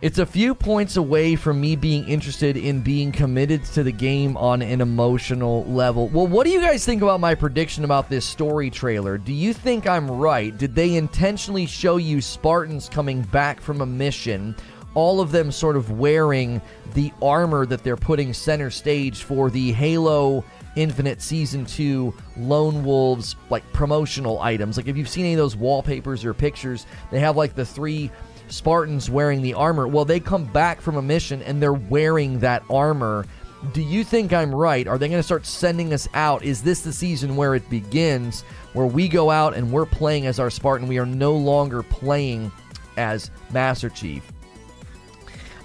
It's 0.00 0.18
a 0.18 0.26
few 0.26 0.54
points 0.54 0.96
away 0.96 1.34
from 1.34 1.60
me 1.60 1.74
being 1.74 2.06
interested 2.08 2.56
in 2.56 2.82
being 2.82 3.10
committed 3.10 3.64
to 3.64 3.82
the 3.82 3.90
game 3.90 4.36
on 4.36 4.62
an 4.62 4.80
emotional 4.80 5.64
level. 5.64 6.06
Well, 6.06 6.28
what 6.28 6.44
do 6.44 6.52
you 6.52 6.60
guys 6.60 6.84
think 6.84 7.02
about 7.02 7.18
my 7.18 7.34
prediction 7.34 7.82
about 7.82 8.08
this 8.08 8.24
story 8.24 8.70
trailer? 8.70 9.18
Do 9.18 9.32
you 9.32 9.52
think 9.52 9.88
I'm 9.88 10.08
right? 10.08 10.56
Did 10.56 10.76
they 10.76 10.94
intentionally 10.94 11.66
show 11.66 11.96
you 11.96 12.20
Spartans 12.20 12.88
coming 12.88 13.22
back 13.22 13.60
from 13.60 13.80
a 13.80 13.86
mission? 13.86 14.54
All 14.94 15.20
of 15.20 15.32
them 15.32 15.50
sort 15.50 15.74
of 15.74 15.90
wearing 15.90 16.62
the 16.94 17.12
armor 17.20 17.66
that 17.66 17.82
they're 17.82 17.96
putting 17.96 18.32
center 18.32 18.70
stage 18.70 19.24
for 19.24 19.50
the 19.50 19.72
Halo 19.72 20.44
Infinite 20.76 21.20
Season 21.20 21.66
2 21.66 22.14
Lone 22.36 22.84
Wolves 22.84 23.34
like 23.50 23.70
promotional 23.72 24.40
items. 24.40 24.76
Like 24.76 24.86
if 24.86 24.96
you've 24.96 25.08
seen 25.08 25.24
any 25.24 25.34
of 25.34 25.38
those 25.38 25.56
wallpapers 25.56 26.24
or 26.24 26.32
pictures, 26.32 26.86
they 27.10 27.18
have 27.18 27.36
like 27.36 27.56
the 27.56 27.66
three 27.66 28.12
Spartans 28.48 29.10
wearing 29.10 29.42
the 29.42 29.54
armor. 29.54 29.86
Well, 29.86 30.04
they 30.04 30.20
come 30.20 30.44
back 30.44 30.80
from 30.80 30.96
a 30.96 31.02
mission 31.02 31.42
and 31.42 31.62
they're 31.62 31.72
wearing 31.72 32.38
that 32.40 32.62
armor. 32.70 33.26
Do 33.72 33.82
you 33.82 34.04
think 34.04 34.32
I'm 34.32 34.54
right? 34.54 34.86
Are 34.86 34.98
they 34.98 35.08
going 35.08 35.18
to 35.18 35.22
start 35.22 35.44
sending 35.44 35.92
us 35.92 36.08
out? 36.14 36.44
Is 36.44 36.62
this 36.62 36.82
the 36.82 36.92
season 36.92 37.36
where 37.36 37.54
it 37.54 37.68
begins, 37.68 38.42
where 38.72 38.86
we 38.86 39.08
go 39.08 39.30
out 39.30 39.54
and 39.54 39.72
we're 39.72 39.86
playing 39.86 40.26
as 40.26 40.38
our 40.38 40.50
Spartan? 40.50 40.86
We 40.86 40.98
are 40.98 41.06
no 41.06 41.34
longer 41.34 41.82
playing 41.82 42.52
as 42.96 43.30
Master 43.50 43.88
Chief. 43.88 44.30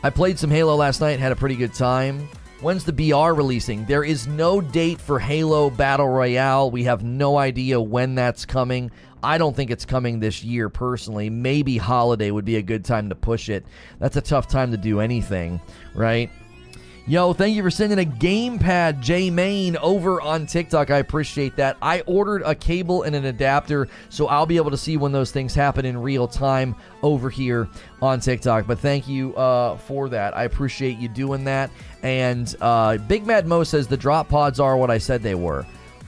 I 0.01 0.09
played 0.09 0.39
some 0.39 0.49
Halo 0.49 0.75
last 0.75 1.01
night, 1.01 1.19
had 1.19 1.31
a 1.31 1.35
pretty 1.35 1.55
good 1.55 1.73
time. 1.73 2.27
When's 2.61 2.83
the 2.85 2.93
BR 2.93 3.33
releasing? 3.33 3.85
There 3.85 4.03
is 4.03 4.25
no 4.25 4.61
date 4.61 4.99
for 4.99 5.19
Halo 5.19 5.69
Battle 5.69 6.07
Royale. 6.07 6.71
We 6.71 6.85
have 6.85 7.03
no 7.03 7.37
idea 7.37 7.79
when 7.79 8.15
that's 8.15 8.45
coming. 8.45 8.89
I 9.23 9.37
don't 9.37 9.55
think 9.55 9.71
it's 9.71 9.85
coming 9.85 10.19
this 10.19 10.43
year 10.43 10.69
personally. 10.69 11.29
Maybe 11.29 11.77
holiday 11.77 12.29
would 12.29 12.45
be 12.45 12.57
a 12.57 12.61
good 12.61 12.83
time 12.83 13.09
to 13.09 13.15
push 13.15 13.49
it. 13.49 13.65
That's 13.99 14.17
a 14.17 14.21
tough 14.21 14.47
time 14.47 14.71
to 14.71 14.77
do 14.77 14.99
anything, 14.99 15.61
right? 15.95 16.29
Yo, 17.05 17.33
thank 17.33 17.53
you 17.53 17.61
for 17.61 17.69
sending 17.69 17.99
a 17.99 18.09
gamepad, 18.09 19.01
J 19.01 19.29
Main, 19.29 19.75
over 19.77 20.21
on 20.21 20.45
TikTok. 20.45 20.89
I 20.89 20.99
appreciate 20.99 21.57
that. 21.57 21.75
I 21.81 21.99
ordered 22.01 22.43
a 22.43 22.55
cable 22.55 23.03
and 23.03 23.13
an 23.13 23.25
adapter, 23.25 23.89
so 24.07 24.27
I'll 24.27 24.45
be 24.45 24.55
able 24.55 24.71
to 24.71 24.77
see 24.77 24.95
when 24.95 25.11
those 25.11 25.29
things 25.29 25.53
happen 25.53 25.85
in 25.85 25.97
real 26.01 26.29
time 26.29 26.75
over 27.01 27.29
here 27.29 27.67
on 28.01 28.21
TikTok. 28.21 28.67
But 28.67 28.79
thank 28.79 29.05
you 29.09 29.35
uh, 29.35 29.75
for 29.79 30.07
that. 30.09 30.35
I 30.37 30.45
appreciate 30.45 30.97
you 30.97 31.09
doing 31.09 31.43
that. 31.43 31.71
And 32.03 32.55
uh, 32.61 32.95
Big 32.99 33.27
Mad 33.27 33.47
Mo 33.47 33.65
says 33.65 33.85
the 33.85 33.97
drop 33.97 34.29
pods 34.29 34.61
are 34.61 34.77
what 34.77 34.89
I 34.89 34.97
said 34.97 35.21
they 35.21 35.35
were. 35.35 35.65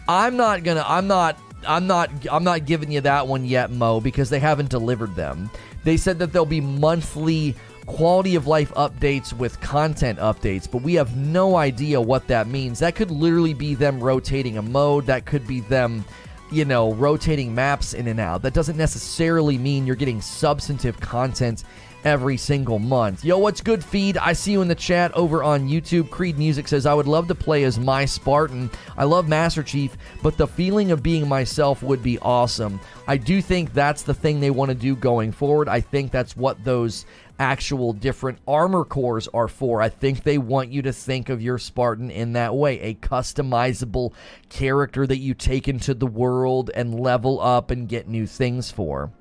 I'm 0.08 0.38
not 0.38 0.64
gonna. 0.64 0.86
I'm 0.88 1.08
not 1.08 1.38
I'm 1.68 1.88
not 1.88 2.10
I'm 2.32 2.44
not 2.44 2.66
giving 2.66 2.92
you 2.92 3.02
that 3.02 3.28
one 3.28 3.46
yet, 3.46 3.72
Mo, 3.72 4.00
because 4.00 4.30
they 4.30 4.40
haven't 4.40 4.70
delivered 4.70 5.16
them. 5.16 5.50
They 5.84 5.98
said 5.98 6.20
that 6.20 6.32
there'll 6.32 6.46
be 6.46 6.62
monthly 6.62 7.56
quality 7.86 8.36
of 8.36 8.48
life 8.48 8.74
updates 8.74 9.32
with 9.32 9.60
content 9.62 10.20
updates, 10.20 10.70
but 10.70 10.82
we 10.82 10.96
have 10.96 11.16
no 11.16 11.56
idea 11.56 12.02
what 12.02 12.28
that 12.28 12.48
means. 12.48 12.80
That 12.80 12.96
could 12.96 13.12
literally 13.12 13.54
be 13.54 13.76
them 13.76 14.00
rotating 14.00 14.58
a 14.58 14.62
mode, 14.62 15.06
that 15.06 15.26
could 15.26 15.46
be 15.46 15.60
them, 15.60 16.04
you 16.52 16.66
know, 16.66 16.94
rotating 16.94 17.54
maps 17.54 17.94
in 17.94 18.08
and 18.08 18.20
out. 18.20 18.42
That 18.42 18.54
doesn't 18.54 18.78
necessarily 18.78 19.58
mean 19.58 19.86
you're 19.86 19.96
getting 19.96 20.22
substantive 20.22 21.00
content 21.00 21.64
every 22.06 22.38
single 22.38 22.78
month. 22.78 23.26
Yo, 23.26 23.38
what's 23.38 23.60
good, 23.60 23.84
feed? 23.84 24.16
I 24.18 24.34
see 24.34 24.52
you 24.52 24.62
in 24.62 24.68
the 24.68 24.76
chat 24.76 25.12
over 25.14 25.44
on 25.44 25.68
YouTube. 25.68 26.12
Creed 26.12 26.38
Music 26.38 26.68
says, 26.68 26.86
I 26.86 26.94
would 26.94 27.08
love 27.08 27.28
to 27.28 27.36
play 27.36 27.64
as 27.64 27.80
my 27.80 28.06
Spartan. 28.06 28.70
I 28.96 29.04
love 29.04 29.28
Master 29.28 29.64
Chief, 29.64 29.98
but 30.22 30.38
the 30.38 30.48
feeling 30.48 30.92
of 30.92 31.04
being 31.04 31.28
myself 31.28 31.82
would 31.82 32.04
be 32.04 32.20
awesome. 32.20 32.80
I 33.08 33.18
do 33.18 33.42
think 33.42 33.74
that's 33.74 34.04
the 34.04 34.14
thing 34.14 34.40
they 34.40 34.52
want 34.52 34.70
to 34.70 34.76
do 34.76 34.96
going 34.96 35.32
forward. 35.32 35.68
I 35.68 35.82
think 35.82 36.12
that's 36.12 36.38
what 36.38 36.64
those 36.64 37.06
actual 37.40 37.92
different 37.92 38.38
armor 38.48 38.86
cores 38.86 39.28
are 39.34 39.48
for. 39.48 39.82
I 39.82 39.90
think 39.90 40.24
they 40.24 40.38
want 40.38 40.72
you 40.72 40.84
to 40.84 40.94
think 40.94 41.30
of 41.30 41.42
your 41.42 41.58
Spartan 41.58 42.12
in 42.12 42.34
that 42.34 42.56
way 42.56 42.80
a 42.82 42.94
customizable 42.94 44.14
character 44.50 45.08
that 45.08 45.18
you 45.18 45.34
take 45.34 45.68
into 45.68 45.94
the 45.94 46.08
world 46.08 46.70
and 46.76 47.00
level 47.00 47.42
up 47.42 47.72
and 47.72 47.90
get 47.90 48.08
new 48.08 48.28
things 48.28 48.72
for. 48.72 49.12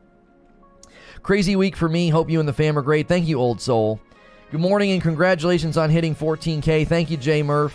Crazy 1.24 1.56
week 1.56 1.74
for 1.74 1.88
me. 1.88 2.10
Hope 2.10 2.28
you 2.28 2.38
and 2.38 2.46
the 2.46 2.52
fam 2.52 2.78
are 2.78 2.82
great. 2.82 3.08
Thank 3.08 3.26
you, 3.26 3.40
old 3.40 3.58
soul. 3.58 3.98
Good 4.50 4.60
morning 4.60 4.90
and 4.90 5.00
congratulations 5.00 5.78
on 5.78 5.88
hitting 5.88 6.14
14K. 6.14 6.86
Thank 6.86 7.10
you, 7.10 7.16
Jay 7.16 7.42
Murph. 7.42 7.72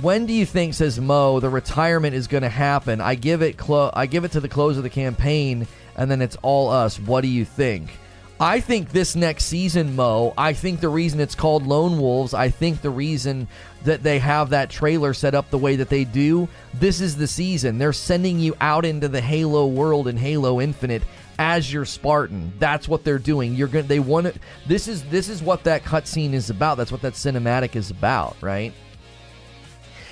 When 0.00 0.24
do 0.24 0.32
you 0.32 0.46
think, 0.46 0.74
says 0.74 1.00
Mo, 1.00 1.40
the 1.40 1.48
retirement 1.48 2.14
is 2.14 2.28
going 2.28 2.44
to 2.44 2.48
happen? 2.48 3.00
I 3.00 3.16
give 3.16 3.42
it 3.42 3.56
clo- 3.56 3.90
I 3.94 4.06
give 4.06 4.22
it 4.22 4.30
to 4.32 4.40
the 4.40 4.48
close 4.48 4.76
of 4.76 4.84
the 4.84 4.90
campaign, 4.90 5.66
and 5.96 6.08
then 6.08 6.22
it's 6.22 6.36
all 6.42 6.70
us. 6.70 7.00
What 7.00 7.22
do 7.22 7.28
you 7.28 7.44
think? 7.44 7.90
I 8.38 8.60
think 8.60 8.90
this 8.90 9.16
next 9.16 9.46
season, 9.46 9.96
Mo, 9.96 10.34
I 10.38 10.52
think 10.52 10.78
the 10.78 10.88
reason 10.88 11.18
it's 11.18 11.34
called 11.34 11.66
Lone 11.66 12.00
Wolves, 12.00 12.32
I 12.32 12.48
think 12.48 12.80
the 12.80 12.90
reason 12.90 13.48
that 13.84 14.04
they 14.04 14.20
have 14.20 14.50
that 14.50 14.70
trailer 14.70 15.14
set 15.14 15.34
up 15.34 15.50
the 15.50 15.58
way 15.58 15.74
that 15.76 15.88
they 15.88 16.04
do, 16.04 16.48
this 16.74 17.00
is 17.00 17.16
the 17.16 17.26
season. 17.26 17.78
They're 17.78 17.92
sending 17.92 18.38
you 18.38 18.56
out 18.60 18.84
into 18.84 19.08
the 19.08 19.20
Halo 19.20 19.66
world 19.66 20.06
in 20.06 20.16
Halo 20.16 20.60
Infinite 20.60 21.02
as 21.38 21.72
your 21.72 21.84
Spartan. 21.84 22.52
That's 22.58 22.88
what 22.88 23.04
they're 23.04 23.18
doing. 23.18 23.54
You're 23.54 23.68
going 23.68 23.84
to 23.84 23.88
they 23.88 24.00
want 24.00 24.26
it 24.26 24.36
this 24.66 24.88
is 24.88 25.04
this 25.04 25.28
is 25.28 25.42
what 25.42 25.64
that 25.64 25.84
cutscene 25.84 26.32
is 26.32 26.50
about. 26.50 26.76
That's 26.76 26.92
what 26.92 27.02
that 27.02 27.14
cinematic 27.14 27.76
is 27.76 27.90
about, 27.90 28.36
right? 28.40 28.72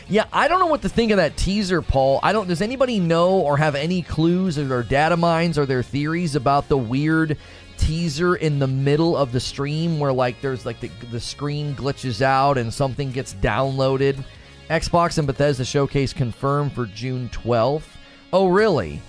Yeah, 0.09 0.25
I 0.33 0.49
don't 0.49 0.59
know 0.59 0.67
what 0.67 0.83
to 0.83 0.88
think 0.88 1.11
of 1.11 1.17
that 1.19 1.37
teaser, 1.37 1.81
Paul. 1.81 2.21
I 2.23 2.33
don't. 2.33 2.49
Does 2.49 2.61
anybody 2.61 2.99
know 2.99 3.31
or 3.41 3.57
have 3.57 3.75
any 3.75 4.02
clues 4.02 4.59
or, 4.59 4.73
or 4.75 4.83
data 4.83 5.17
mines 5.17 5.59
or 5.59 5.64
their 5.64 5.83
theories 5.83 6.35
about 6.35 6.69
the 6.69 6.76
weird 6.76 7.38
teaser 7.79 8.37
in 8.37 8.59
the 8.59 8.67
middle 8.67 9.17
of 9.17 9.33
the 9.33 9.41
stream 9.41 9.99
where 9.99 10.12
like 10.12 10.41
there's 10.41 10.67
like 10.67 10.81
the, 10.81 10.91
the 11.11 11.21
screen 11.21 11.75
glitches 11.75 12.21
out 12.21 12.59
and 12.59 12.73
something 12.73 13.11
gets 13.11 13.35
downloaded. 13.35 14.23
Xbox 14.71 15.19
and 15.19 15.26
Bethesda 15.26 15.64
showcase 15.64 16.12
confirmed 16.12 16.73
for 16.73 16.87
June 16.87 17.29
12th. 17.31 17.83
Oh, 18.33 18.47
really? 18.47 19.02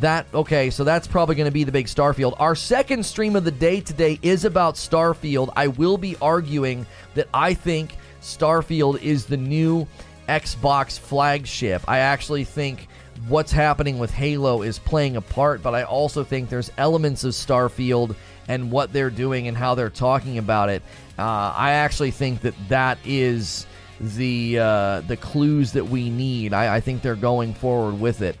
That 0.00 0.26
okay, 0.32 0.70
so 0.70 0.84
that's 0.84 1.08
probably 1.08 1.34
going 1.34 1.46
to 1.46 1.52
be 1.52 1.64
the 1.64 1.72
big 1.72 1.86
Starfield. 1.86 2.36
Our 2.38 2.54
second 2.54 3.04
stream 3.04 3.34
of 3.34 3.44
the 3.44 3.50
day 3.50 3.80
today 3.80 4.18
is 4.22 4.44
about 4.44 4.74
Starfield. 4.74 5.52
I 5.56 5.68
will 5.68 5.98
be 5.98 6.16
arguing 6.22 6.86
that 7.14 7.28
I 7.34 7.54
think 7.54 7.96
Starfield 8.20 9.00
is 9.02 9.26
the 9.26 9.36
new 9.36 9.88
Xbox 10.28 10.98
flagship. 10.98 11.82
I 11.88 11.98
actually 11.98 12.44
think 12.44 12.86
what's 13.26 13.50
happening 13.50 13.98
with 13.98 14.12
Halo 14.12 14.62
is 14.62 14.78
playing 14.78 15.16
a 15.16 15.20
part, 15.20 15.62
but 15.62 15.74
I 15.74 15.82
also 15.82 16.22
think 16.22 16.48
there's 16.48 16.70
elements 16.78 17.24
of 17.24 17.32
Starfield 17.32 18.14
and 18.46 18.70
what 18.70 18.92
they're 18.92 19.10
doing 19.10 19.48
and 19.48 19.56
how 19.56 19.74
they're 19.74 19.90
talking 19.90 20.38
about 20.38 20.68
it. 20.68 20.82
Uh, 21.18 21.52
I 21.56 21.72
actually 21.72 22.12
think 22.12 22.42
that 22.42 22.54
that 22.68 22.98
is 23.04 23.66
the 24.00 24.60
uh, 24.60 25.00
the 25.02 25.16
clues 25.16 25.72
that 25.72 25.86
we 25.86 26.08
need. 26.08 26.52
I, 26.52 26.76
I 26.76 26.80
think 26.80 27.02
they're 27.02 27.16
going 27.16 27.52
forward 27.52 27.98
with 27.98 28.22
it 28.22 28.36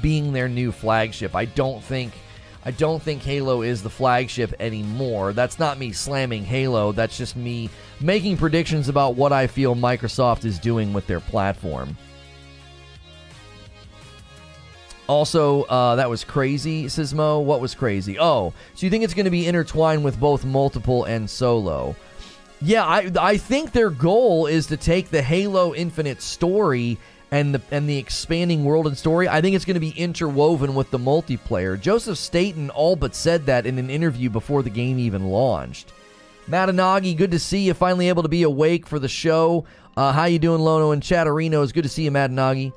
being 0.00 0.32
their 0.32 0.48
new 0.48 0.72
flagship. 0.72 1.34
I 1.34 1.44
don't 1.46 1.82
think 1.82 2.12
I 2.64 2.70
don't 2.72 3.02
think 3.02 3.22
Halo 3.22 3.62
is 3.62 3.82
the 3.82 3.90
flagship 3.90 4.52
anymore. 4.60 5.32
That's 5.32 5.58
not 5.58 5.78
me 5.78 5.92
slamming 5.92 6.44
Halo. 6.44 6.92
That's 6.92 7.16
just 7.16 7.36
me 7.36 7.70
making 8.00 8.36
predictions 8.36 8.88
about 8.88 9.14
what 9.14 9.32
I 9.32 9.46
feel 9.46 9.74
Microsoft 9.74 10.44
is 10.44 10.58
doing 10.58 10.92
with 10.92 11.06
their 11.06 11.20
platform. 11.20 11.96
Also, 15.06 15.62
uh, 15.62 15.96
that 15.96 16.10
was 16.10 16.22
crazy, 16.24 16.84
Sismo. 16.84 17.42
What 17.42 17.62
was 17.62 17.74
crazy? 17.74 18.18
Oh, 18.18 18.52
so 18.74 18.84
you 18.84 18.90
think 18.90 19.04
it's 19.04 19.14
going 19.14 19.24
to 19.24 19.30
be 19.30 19.46
intertwined 19.46 20.04
with 20.04 20.20
both 20.20 20.44
multiple 20.44 21.04
and 21.04 21.30
solo? 21.30 21.96
Yeah, 22.60 22.84
I 22.84 23.10
I 23.18 23.36
think 23.38 23.72
their 23.72 23.88
goal 23.88 24.46
is 24.46 24.66
to 24.66 24.76
take 24.76 25.08
the 25.08 25.22
Halo 25.22 25.74
Infinite 25.74 26.20
story 26.20 26.98
and 27.30 27.54
the 27.54 27.62
and 27.70 27.88
the 27.88 27.98
expanding 27.98 28.64
world 28.64 28.86
and 28.86 28.96
story. 28.96 29.28
I 29.28 29.40
think 29.40 29.54
it's 29.54 29.64
going 29.64 29.74
to 29.74 29.80
be 29.80 29.90
interwoven 29.90 30.74
with 30.74 30.90
the 30.90 30.98
multiplayer. 30.98 31.80
Joseph 31.80 32.18
Staten 32.18 32.70
all 32.70 32.96
but 32.96 33.14
said 33.14 33.46
that 33.46 33.66
in 33.66 33.78
an 33.78 33.90
interview 33.90 34.30
before 34.30 34.62
the 34.62 34.70
game 34.70 34.98
even 34.98 35.26
launched. 35.26 35.92
Matanagi, 36.48 37.16
good 37.16 37.32
to 37.32 37.38
see 37.38 37.66
you. 37.66 37.74
Finally 37.74 38.08
able 38.08 38.22
to 38.22 38.28
be 38.28 38.42
awake 38.42 38.86
for 38.86 38.98
the 38.98 39.08
show. 39.08 39.64
Uh, 39.96 40.12
how 40.12 40.24
you 40.24 40.38
doing, 40.38 40.60
Lono 40.60 40.92
and 40.92 41.02
Chatterino? 41.02 41.62
It's 41.62 41.72
good 41.72 41.82
to 41.82 41.88
see 41.88 42.04
you, 42.04 42.10
Matanagi. 42.10 42.72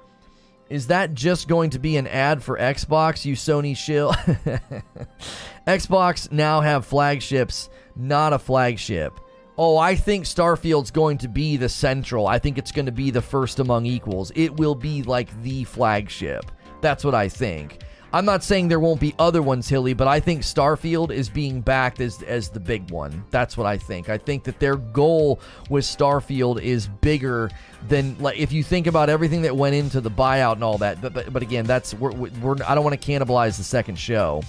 Is 0.70 0.88
that 0.88 1.14
just 1.14 1.48
going 1.48 1.70
to 1.72 1.80
be 1.80 1.98
an 1.98 2.08
ad 2.08 2.42
for 2.42 2.58
Xbox, 2.58 3.26
you 3.26 3.36
Sony 3.36 3.76
shill? 3.76 4.14
Xbox 5.68 6.32
now 6.32 6.62
have 6.62 6.86
flagships, 6.86 7.70
not 7.96 8.34
a 8.34 8.40
flagship. 8.40 9.20
Oh, 9.58 9.78
I 9.78 9.96
think 9.96 10.26
Starfield's 10.26 10.92
going 10.92 11.18
to 11.20 11.28
be 11.28 11.58
the 11.58 11.70
central. 11.70 12.26
I 12.28 12.40
think 12.40 12.58
it's 12.58 12.72
going 12.72 12.86
to 12.86 12.92
be 12.92 13.12
the 13.12 13.22
first 13.22 13.60
among 13.60 13.86
equals. 13.86 14.32
It 14.36 14.56
will 14.56 14.76
be 14.76 15.04
like 15.04 15.30
the 15.44 15.66
flagship. 15.66 16.50
That's 16.80 17.04
what 17.04 17.14
I 17.14 17.28
think. 17.28 17.80
I'm 18.14 18.26
not 18.26 18.44
saying 18.44 18.68
there 18.68 18.80
won't 18.80 19.00
be 19.00 19.16
other 19.20 19.42
ones, 19.42 19.70
Hilly, 19.70 19.94
but 19.94 20.08
I 20.08 20.20
think 20.20 20.42
Starfield 20.42 21.12
is 21.12 21.30
being 21.30 21.62
backed 21.62 22.02
as 22.02 22.22
as 22.24 22.50
the 22.50 22.60
big 22.60 22.92
one. 22.92 23.24
That's 23.30 23.56
what 23.56 23.66
I 23.66 23.78
think. 23.78 24.10
I 24.10 24.18
think 24.18 24.44
that 24.44 24.60
their 24.60 24.76
goal 24.76 25.40
with 25.70 25.86
Starfield 25.86 26.62
is 26.62 26.88
bigger 26.88 27.50
than 27.88 28.18
like 28.20 28.38
if 28.38 28.52
you 28.52 28.64
think 28.64 28.88
about 28.88 29.10
everything 29.10 29.44
that 29.44 29.56
went 29.56 29.76
into 29.76 30.02
the 30.02 30.12
buyout 30.12 30.54
and 30.54 30.64
all 30.64 30.78
that. 30.80 31.02
But 31.02 31.14
but, 31.14 31.32
but 31.32 31.42
again, 31.42 31.66
that's 31.66 31.94
we're, 31.94 32.12
we're 32.12 32.58
I 32.68 32.76
don't 32.76 32.84
want 32.84 33.02
to 33.02 33.12
cannibalize 33.12 33.56
the 33.58 33.64
second 33.64 33.98
show. 33.98 34.44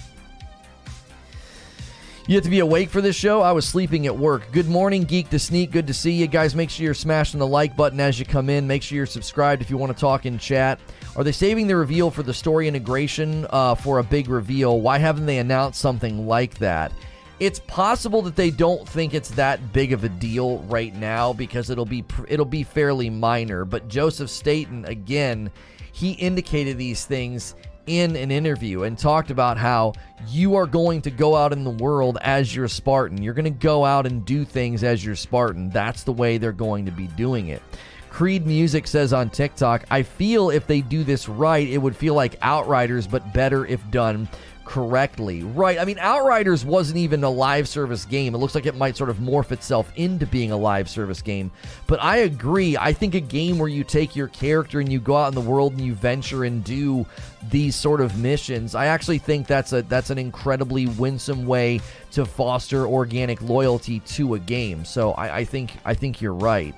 You 2.25 2.35
have 2.35 2.45
to 2.45 2.49
be 2.49 2.59
awake 2.59 2.89
for 2.89 3.01
this 3.01 3.17
show. 3.17 3.41
I 3.41 3.51
was 3.51 3.67
sleeping 3.67 4.05
at 4.07 4.17
work. 4.17 4.49
Good 4.53 4.69
morning, 4.69 5.03
Geek 5.03 5.29
to 5.31 5.37
Sneak. 5.37 5.71
Good 5.71 5.87
to 5.87 5.93
see 5.93 6.13
you 6.13 6.27
guys. 6.27 6.55
Make 6.55 6.69
sure 6.69 6.85
you're 6.85 6.93
smashing 6.93 7.37
the 7.37 7.45
like 7.45 7.75
button 7.75 7.99
as 7.99 8.17
you 8.17 8.25
come 8.25 8.49
in. 8.49 8.65
Make 8.65 8.81
sure 8.81 8.95
you're 8.95 9.05
subscribed 9.05 9.61
if 9.61 9.69
you 9.69 9.75
want 9.75 9.91
to 9.91 9.99
talk 9.99 10.25
in 10.25 10.37
chat. 10.37 10.79
Are 11.17 11.25
they 11.25 11.33
saving 11.33 11.67
the 11.67 11.75
reveal 11.75 12.09
for 12.09 12.23
the 12.23 12.33
story 12.33 12.69
integration 12.69 13.45
uh, 13.49 13.75
for 13.75 13.99
a 13.99 14.03
big 14.03 14.29
reveal? 14.29 14.79
Why 14.79 14.99
haven't 14.99 15.25
they 15.25 15.39
announced 15.39 15.81
something 15.81 16.25
like 16.25 16.57
that? 16.59 16.93
It's 17.41 17.59
possible 17.59 18.21
that 18.21 18.37
they 18.37 18.51
don't 18.51 18.87
think 18.87 19.13
it's 19.13 19.31
that 19.31 19.73
big 19.73 19.91
of 19.91 20.05
a 20.05 20.09
deal 20.09 20.59
right 20.59 20.95
now 20.95 21.33
because 21.33 21.69
it'll 21.69 21.83
be 21.83 22.05
it'll 22.29 22.45
be 22.45 22.63
fairly 22.63 23.09
minor. 23.09 23.65
But 23.65 23.89
Joseph 23.89 24.29
Staten 24.29 24.85
again, 24.85 25.51
he 25.91 26.11
indicated 26.13 26.77
these 26.77 27.03
things 27.03 27.55
in 27.87 28.15
an 28.15 28.31
interview 28.31 28.83
and 28.83 28.97
talked 28.97 29.31
about 29.31 29.57
how 29.57 29.93
you 30.27 30.55
are 30.55 30.65
going 30.65 31.01
to 31.01 31.11
go 31.11 31.35
out 31.35 31.51
in 31.51 31.63
the 31.63 31.69
world 31.69 32.17
as 32.21 32.55
your 32.55 32.67
Spartan. 32.67 33.21
You're 33.21 33.33
going 33.33 33.45
to 33.45 33.49
go 33.49 33.83
out 33.85 34.05
and 34.05 34.25
do 34.25 34.45
things 34.45 34.83
as 34.83 35.03
your 35.03 35.15
Spartan. 35.15 35.69
That's 35.69 36.03
the 36.03 36.13
way 36.13 36.37
they're 36.37 36.51
going 36.51 36.85
to 36.85 36.91
be 36.91 37.07
doing 37.07 37.49
it. 37.49 37.61
Creed 38.09 38.45
Music 38.45 38.85
says 38.85 39.11
on 39.11 39.31
TikTok, 39.31 39.85
I 39.89 40.03
feel 40.03 40.51
if 40.51 40.67
they 40.67 40.81
do 40.81 41.03
this 41.03 41.27
right, 41.27 41.67
it 41.67 41.79
would 41.79 41.95
feel 41.95 42.13
like 42.13 42.37
Outriders, 42.43 43.07
but 43.07 43.33
better 43.33 43.65
if 43.65 43.89
done 43.89 44.29
correctly. 44.65 45.43
Right. 45.43 45.77
I 45.77 45.85
mean, 45.85 45.99
Outriders 45.99 46.65
wasn't 46.65 46.97
even 46.97 47.23
a 47.23 47.29
live 47.29 47.67
service 47.67 48.05
game. 48.05 48.33
It 48.33 48.37
looks 48.37 48.55
like 48.55 48.65
it 48.65 48.75
might 48.75 48.97
sort 48.97 49.09
of 49.09 49.17
morph 49.17 49.51
itself 49.51 49.91
into 49.95 50.25
being 50.25 50.51
a 50.51 50.57
live 50.57 50.89
service 50.89 51.21
game. 51.21 51.51
But 51.87 52.01
I 52.01 52.17
agree. 52.17 52.77
I 52.77 52.93
think 52.93 53.15
a 53.15 53.19
game 53.19 53.57
where 53.57 53.69
you 53.69 53.83
take 53.83 54.15
your 54.15 54.27
character 54.29 54.79
and 54.79 54.91
you 54.91 54.99
go 54.99 55.15
out 55.15 55.27
in 55.27 55.35
the 55.35 55.41
world 55.41 55.73
and 55.73 55.81
you 55.81 55.93
venture 55.93 56.43
and 56.43 56.63
do 56.63 57.05
these 57.49 57.75
sort 57.75 58.01
of 58.01 58.17
missions, 58.17 58.75
I 58.75 58.87
actually 58.87 59.19
think 59.19 59.47
that's 59.47 59.73
a 59.73 59.81
that's 59.83 60.09
an 60.09 60.17
incredibly 60.17 60.87
winsome 60.87 61.45
way 61.45 61.81
to 62.11 62.25
foster 62.25 62.85
organic 62.87 63.41
loyalty 63.41 63.99
to 63.99 64.35
a 64.35 64.39
game. 64.39 64.85
So 64.85 65.11
I, 65.11 65.37
I 65.37 65.45
think 65.45 65.73
I 65.85 65.93
think 65.93 66.21
you're 66.21 66.33
right. 66.33 66.75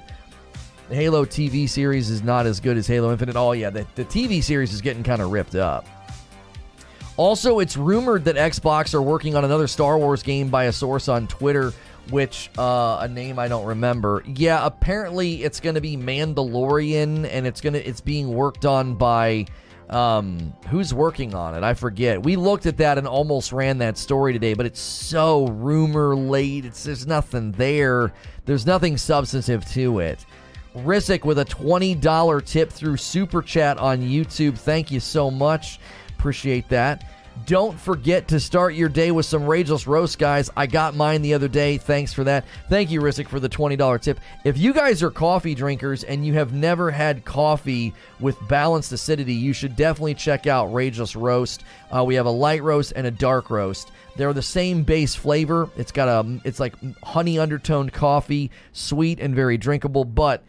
Halo 0.90 1.26
TV 1.26 1.68
series 1.68 2.12
is 2.12 2.22
not 2.22 2.46
as 2.46 2.60
good 2.60 2.78
as 2.78 2.86
Halo 2.86 3.12
Infinite. 3.12 3.36
Oh 3.36 3.54
yeah, 3.54 3.72
the, 3.72 3.88
the 3.96 4.06
TV 4.06 4.44
series 4.44 4.72
is 4.72 4.82
getting 4.82 5.04
kind 5.04 5.22
of 5.22 5.32
ripped 5.32 5.56
up. 5.56 5.88
Also, 7.18 7.60
it's 7.60 7.78
rumored 7.78 8.26
that 8.26 8.36
Xbox 8.36 8.94
are 8.94 9.02
working 9.02 9.36
on 9.36 9.46
another 9.46 9.68
Star 9.68 9.98
Wars 9.98 10.22
game 10.22 10.50
by 10.50 10.66
a 10.66 10.72
source 10.72 11.08
on 11.08 11.28
Twitter, 11.28 11.74
which 12.10 12.50
uh, 12.58 12.98
a 13.02 13.08
name 13.08 13.40
I 13.40 13.48
don't 13.48 13.66
remember. 13.66 14.24
Yeah, 14.28 14.66
apparently 14.66 15.44
it's 15.44 15.60
going 15.60 15.76
to 15.76 15.82
be 15.82 15.96
Mandalorian, 15.98 17.28
and 17.32 17.48
it's 17.48 17.62
gonna 17.62 17.78
it's 17.78 18.02
being 18.02 18.34
worked 18.34 18.66
on 18.66 18.96
by 18.96 19.46
Um, 19.90 20.52
who's 20.70 20.94
working 20.96 21.36
on 21.36 21.54
it? 21.56 21.64
I 21.64 21.76
forget. 21.76 22.22
We 22.24 22.36
looked 22.38 22.66
at 22.66 22.78
that 22.78 22.98
and 22.98 23.08
almost 23.08 23.52
ran 23.54 23.78
that 23.78 23.98
story 24.00 24.34
today, 24.34 24.56
but 24.56 24.66
it's 24.66 24.80
so 24.80 25.46
rumor 25.48 26.16
late. 26.16 26.66
It's 26.66 26.84
there's 26.84 27.06
nothing 27.06 27.52
there. 27.52 28.12
There's 28.46 28.66
nothing 28.66 28.98
substantive 28.98 29.64
to 29.74 30.00
it. 30.00 30.26
Rissick 30.74 31.24
with 31.24 31.38
a 31.40 31.46
$20 31.46 32.46
tip 32.46 32.72
through 32.72 32.98
Super 32.98 33.42
Chat 33.44 33.78
on 33.78 34.02
YouTube. 34.02 34.58
Thank 34.58 34.92
you 34.92 35.00
so 35.00 35.30
much. 35.30 35.80
Appreciate 36.26 36.68
that. 36.70 37.04
Don't 37.46 37.80
forget 37.80 38.28
to 38.30 38.40
start 38.40 38.74
your 38.74 38.90
day 38.90 39.12
with 39.12 39.28
some 39.28 39.44
Rageless 39.44 39.86
Roast, 39.86 40.18
guys. 40.18 40.50
I 40.58 40.66
got 40.66 40.96
mine 40.96 41.22
the 41.22 41.36
other 41.36 41.48
day. 41.48 41.78
Thanks 41.78 42.14
for 42.14 42.24
that. 42.24 42.46
Thank 42.68 42.90
you, 42.90 43.00
Rissick, 43.00 43.30
for 43.30 43.40
the 43.40 43.48
$20 43.48 44.02
tip. 44.02 44.20
If 44.44 44.58
you 44.58 44.74
guys 44.74 45.04
are 45.04 45.12
coffee 45.12 45.54
drinkers 45.54 46.04
and 46.04 46.26
you 46.26 46.34
have 46.34 46.52
never 46.52 46.90
had 46.90 47.26
coffee 47.26 47.94
with 48.20 48.36
balanced 48.48 48.92
acidity, 48.92 49.36
you 49.36 49.54
should 49.54 49.76
definitely 49.76 50.16
check 50.16 50.48
out 50.48 50.74
Rageless 50.74 51.16
Roast. 51.16 51.64
Uh, 51.96 52.04
we 52.04 52.16
have 52.16 52.26
a 52.26 52.32
light 52.32 52.64
roast 52.64 52.94
and 52.96 53.06
a 53.06 53.12
dark 53.12 53.52
roast. 53.52 53.92
They're 54.16 54.34
the 54.34 54.42
same 54.42 54.82
base 54.82 55.14
flavor. 55.14 55.70
It's 55.78 55.92
got 55.92 56.08
a, 56.08 56.40
it's 56.44 56.60
like 56.60 56.74
honey 57.04 57.38
undertoned 57.38 57.94
coffee, 57.94 58.50
sweet 58.74 59.20
and 59.20 59.36
very 59.36 59.60
drinkable, 59.60 60.06
but 60.06 60.44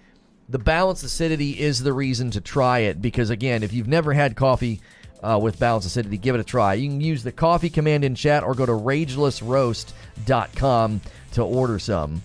the 0.49 0.59
balanced 0.59 1.05
acidity 1.05 1.61
is 1.61 1.83
the 1.83 1.93
reason 1.93 2.31
to 2.31 2.41
try 2.41 2.79
it 2.79 3.03
because, 3.03 3.29
again, 3.29 3.63
if 3.63 3.75
you've 3.75 3.89
never 3.89 4.15
had 4.15 4.37
coffee, 4.37 4.81
uh, 5.27 5.39
with 5.39 5.59
balanced 5.59 5.89
acidity. 5.89 6.19
Give 6.19 6.35
it 6.35 6.41
a 6.41 6.45
try. 6.45 6.75
You 6.75 6.89
can 6.89 7.01
use 7.01 7.25
the 7.25 7.33
coffee 7.33 7.71
command 7.71 8.05
in 8.05 8.15
chat 8.15 8.45
or 8.45 8.55
go 8.55 8.67
to 8.67 8.73
ragelessroast.com 8.73 11.01
to 11.33 11.43
order 11.43 11.79
some. 11.79 12.23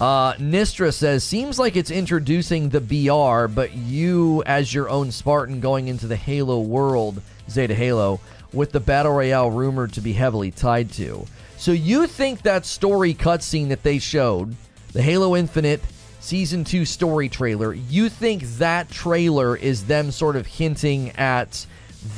Uh, 0.00 0.32
Nistra 0.34 0.92
says, 0.92 1.22
seems 1.22 1.58
like 1.60 1.76
it's 1.76 1.92
introducing 1.92 2.70
the 2.70 2.80
BR, 2.80 3.46
but 3.46 3.72
you, 3.74 4.42
as 4.46 4.74
your 4.74 4.88
own 4.88 5.12
Spartan 5.12 5.60
going 5.60 5.86
into 5.86 6.08
the 6.08 6.16
Halo 6.16 6.60
world, 6.60 7.22
Zeta 7.48 7.76
Halo, 7.76 8.18
with 8.52 8.72
the 8.72 8.80
Battle 8.80 9.12
Royale 9.12 9.52
rumored 9.52 9.92
to 9.92 10.00
be 10.00 10.12
heavily 10.12 10.50
tied 10.50 10.90
to. 10.92 11.24
So 11.56 11.70
you 11.70 12.08
think 12.08 12.42
that 12.42 12.66
story 12.66 13.14
cutscene 13.14 13.68
that 13.68 13.84
they 13.84 14.00
showed, 14.00 14.56
the 14.92 15.02
Halo 15.02 15.36
Infinite 15.36 15.80
season 16.22 16.64
2 16.64 16.84
story 16.84 17.28
trailer, 17.28 17.74
you 17.74 18.08
think 18.08 18.42
that 18.58 18.90
trailer 18.90 19.56
is 19.56 19.84
them 19.84 20.10
sort 20.10 20.36
of 20.36 20.46
hinting 20.46 21.10
at 21.10 21.66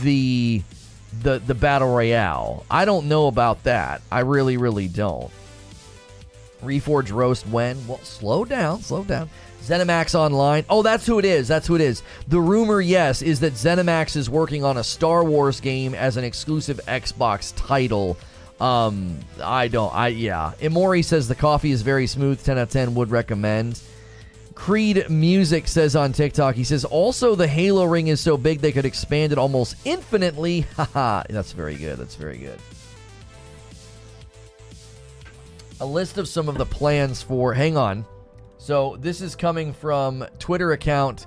the 0.03 0.63
the 1.23 1.39
the 1.39 1.55
battle 1.55 1.95
royale. 1.95 2.65
I 2.71 2.85
don't 2.85 3.07
know 3.09 3.27
about 3.27 3.65
that. 3.65 4.03
I 4.11 4.21
really 4.21 4.57
really 4.57 4.89
don't. 4.89 5.31
Reforge 6.63 7.13
roast 7.13 7.47
when? 7.49 7.87
Well, 7.87 7.99
slow 7.99 8.45
down, 8.45 8.81
slow 8.81 9.05
down. 9.05 9.29
ZeniMax 9.63 10.15
Online. 10.15 10.65
Oh, 10.69 10.83
that's 10.83 11.07
who 11.07 11.19
it 11.19 11.25
is. 11.25 11.49
That's 11.49 11.67
who 11.67 11.75
it 11.75 11.81
is. 11.81 12.03
The 12.29 12.41
rumor, 12.41 12.83
yes, 12.83 13.23
is 13.23 13.41
that 13.41 13.55
ZeniMax 13.55 14.15
is 14.15 14.29
working 14.29 14.63
on 14.63 14.77
a 14.77 14.85
Star 14.85 15.25
Wars 15.25 15.61
game 15.61 15.95
as 15.95 16.19
an 16.19 16.25
exclusive 16.25 16.81
Xbox 16.87 17.55
title. 17.57 18.19
Um, 18.61 19.19
I 19.43 19.69
don't. 19.69 19.95
I 19.95 20.09
yeah. 20.09 20.53
Imori 20.61 21.05
says 21.05 21.29
the 21.29 21.35
coffee 21.35 21.71
is 21.71 21.83
very 21.83 22.07
smooth. 22.07 22.43
Ten 22.43 22.59
out 22.59 22.65
of 22.65 22.71
ten. 22.71 22.95
Would 22.95 23.11
recommend. 23.11 23.81
Creed 24.55 25.11
Music 25.11 25.67
says 25.67 25.97
on 25.97 26.13
TikTok, 26.13 26.55
he 26.55 26.65
says, 26.65 26.85
also 26.85 27.35
the 27.35 27.47
Halo 27.47 27.85
ring 27.85 28.09
is 28.09 28.21
so 28.21 28.37
big 28.37 28.61
they 28.61 28.73
could 28.73 28.85
expand 28.85 29.33
it 29.33 29.39
almost 29.39 29.77
infinitely. 29.85 30.61
Haha, 30.77 31.25
that's 31.29 31.53
very 31.53 31.75
good. 31.75 31.99
That's 31.99 32.15
very 32.15 32.39
good. 32.39 32.59
A 35.81 35.87
list 35.87 36.19
of 36.19 36.29
some 36.29 36.49
of 36.49 36.57
the 36.57 36.67
plans 36.67 37.21
for, 37.21 37.53
hang 37.53 37.77
on. 37.77 38.07
So 38.59 38.97
this 39.01 39.21
is 39.21 39.37
coming 39.37 39.73
from 39.73 40.25
Twitter 40.39 40.73
account 40.73 41.27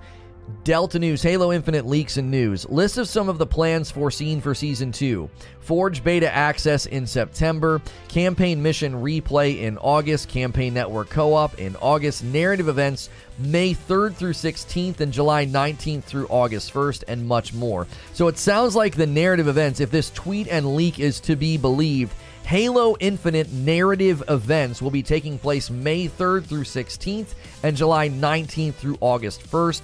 Delta 0.63 0.99
News, 0.99 1.21
Halo 1.21 1.51
Infinite 1.51 1.85
leaks 1.85 2.17
and 2.17 2.31
news. 2.31 2.67
List 2.69 2.97
of 2.97 3.07
some 3.07 3.29
of 3.29 3.37
the 3.37 3.45
plans 3.45 3.91
foreseen 3.91 4.41
for 4.41 4.53
Season 4.53 4.91
2. 4.91 5.29
Forge 5.59 6.03
beta 6.03 6.33
access 6.33 6.85
in 6.85 7.05
September. 7.05 7.81
Campaign 8.07 8.61
mission 8.61 8.93
replay 8.93 9.61
in 9.61 9.77
August. 9.77 10.29
Campaign 10.29 10.73
network 10.73 11.09
co 11.09 11.33
op 11.33 11.59
in 11.59 11.75
August. 11.77 12.23
Narrative 12.23 12.67
events 12.67 13.09
May 13.39 13.73
3rd 13.73 14.15
through 14.15 14.33
16th 14.33 14.99
and 14.99 15.13
July 15.13 15.45
19th 15.45 16.03
through 16.03 16.27
August 16.27 16.73
1st, 16.73 17.03
and 17.07 17.27
much 17.27 17.53
more. 17.53 17.85
So 18.13 18.27
it 18.27 18.37
sounds 18.37 18.75
like 18.75 18.95
the 18.95 19.07
narrative 19.07 19.47
events, 19.47 19.79
if 19.79 19.91
this 19.91 20.09
tweet 20.11 20.47
and 20.47 20.75
leak 20.75 20.99
is 20.99 21.19
to 21.21 21.35
be 21.35 21.57
believed, 21.57 22.13
Halo 22.43 22.95
Infinite 23.01 23.51
narrative 23.51 24.23
events 24.29 24.81
will 24.81 24.89
be 24.89 25.03
taking 25.03 25.37
place 25.37 25.69
May 25.69 26.07
3rd 26.07 26.45
through 26.45 26.63
16th 26.63 27.35
and 27.61 27.75
July 27.75 28.09
19th 28.09 28.75
through 28.75 28.97
August 29.01 29.41
1st. 29.43 29.81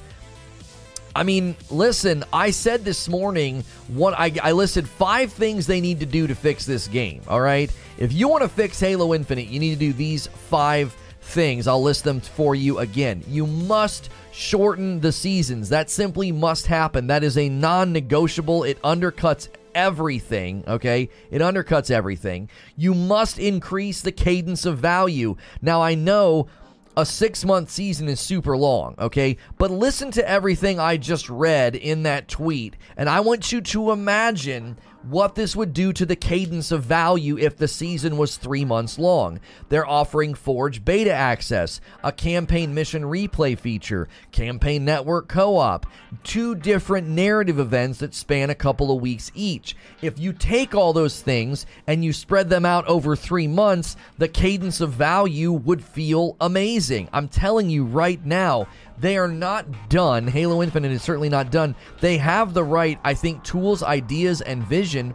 I 1.15 1.23
mean, 1.23 1.55
listen, 1.69 2.23
I 2.33 2.49
said 2.49 2.83
this 2.83 3.07
morning, 3.07 3.63
what 3.87 4.15
I, 4.17 4.33
I, 4.41 4.51
listed 4.53 4.87
five 4.87 5.31
things 5.31 5.67
they 5.67 5.79
need 5.79 5.99
to 5.99 6.07
do 6.07 6.25
to 6.25 6.33
fix 6.33 6.65
this 6.65 6.87
game, 6.87 7.21
all 7.27 7.41
right? 7.41 7.71
If 7.97 8.13
you 8.13 8.27
want 8.27 8.41
to 8.41 8.49
fix 8.49 8.79
Halo 8.79 9.13
Infinite, 9.13 9.47
you 9.47 9.59
need 9.59 9.73
to 9.73 9.79
do 9.79 9.93
these 9.93 10.25
five 10.25 10.95
things. 11.21 11.67
I'll 11.67 11.83
list 11.83 12.03
them 12.03 12.19
for 12.19 12.55
you 12.55 12.79
again. 12.79 13.23
You 13.27 13.45
must 13.45 14.09
shorten 14.31 14.99
the 14.99 15.11
seasons. 15.11 15.69
That 15.69 15.91
simply 15.91 16.31
must 16.31 16.65
happen. 16.65 17.07
That 17.07 17.23
is 17.23 17.37
a 17.37 17.47
non 17.47 17.93
negotiable. 17.93 18.63
It 18.63 18.81
undercuts 18.81 19.49
everything, 19.75 20.63
okay? 20.67 21.09
It 21.31 21.41
undercuts 21.41 21.91
everything. 21.91 22.49
You 22.75 22.93
must 22.93 23.39
increase 23.39 24.01
the 24.01 24.11
cadence 24.11 24.65
of 24.65 24.79
value. 24.79 25.35
Now, 25.61 25.81
I 25.81 25.95
know 25.95 26.47
a 26.95 27.05
six 27.05 27.43
month 27.43 27.69
season 27.69 28.07
is 28.07 28.19
super 28.19 28.55
long, 28.57 28.95
okay? 28.99 29.37
But 29.57 29.71
listen 29.71 30.11
to 30.11 30.29
everything 30.29 30.79
I 30.79 30.97
just 30.97 31.29
read 31.29 31.75
in 31.75 32.03
that 32.03 32.27
tweet, 32.27 32.75
and 32.97 33.09
I 33.09 33.19
want 33.21 33.51
you 33.51 33.61
to 33.61 33.91
imagine 33.91 34.77
what 35.03 35.35
this 35.35 35.55
would 35.55 35.73
do 35.73 35.93
to 35.93 36.05
the 36.05 36.15
cadence 36.15 36.71
of 36.71 36.83
value 36.83 37.37
if 37.37 37.57
the 37.57 37.67
season 37.67 38.17
was 38.17 38.37
three 38.37 38.65
months 38.65 38.97
long. 38.97 39.39
They're 39.69 39.87
offering 39.87 40.33
Forge 40.33 40.83
beta 40.83 41.11
access, 41.11 41.81
a 42.03 42.11
campaign 42.11 42.73
mission 42.73 43.03
replay 43.03 43.57
feature, 43.57 44.07
campaign 44.31 44.85
network 44.85 45.27
co 45.27 45.57
op, 45.57 45.85
two 46.23 46.55
different 46.55 47.07
narrative 47.07 47.59
events 47.59 47.99
that 47.99 48.13
span 48.13 48.49
a 48.49 48.55
couple 48.55 48.95
of 48.95 49.01
weeks 49.01 49.31
each. 49.35 49.75
If 50.01 50.19
you 50.19 50.33
take 50.33 50.73
all 50.73 50.93
those 50.93 51.21
things 51.21 51.65
and 51.87 52.03
you 52.03 52.13
spread 52.13 52.49
them 52.49 52.65
out 52.65 52.87
over 52.87 53.15
three 53.15 53.47
months, 53.47 53.95
the 54.17 54.27
cadence 54.27 54.81
of 54.81 54.93
value 54.93 55.51
would 55.51 55.83
feel 55.83 56.35
amazing. 56.39 57.09
I'm 57.11 57.27
telling 57.27 57.69
you 57.69 57.85
right 57.85 58.23
now, 58.25 58.67
they 59.03 59.17
are 59.17 59.27
not 59.27 59.89
done. 59.89 60.27
Halo 60.27 60.63
Infinite 60.63 60.93
is 60.93 61.03
certainly 61.03 61.27
not 61.27 61.51
done. 61.51 61.75
They 61.99 62.17
have 62.19 62.53
the 62.53 62.63
right, 62.63 62.97
I 63.03 63.13
think, 63.13 63.43
tools, 63.43 63.83
ideas, 63.83 64.39
and 64.39 64.63
vision. 64.63 65.13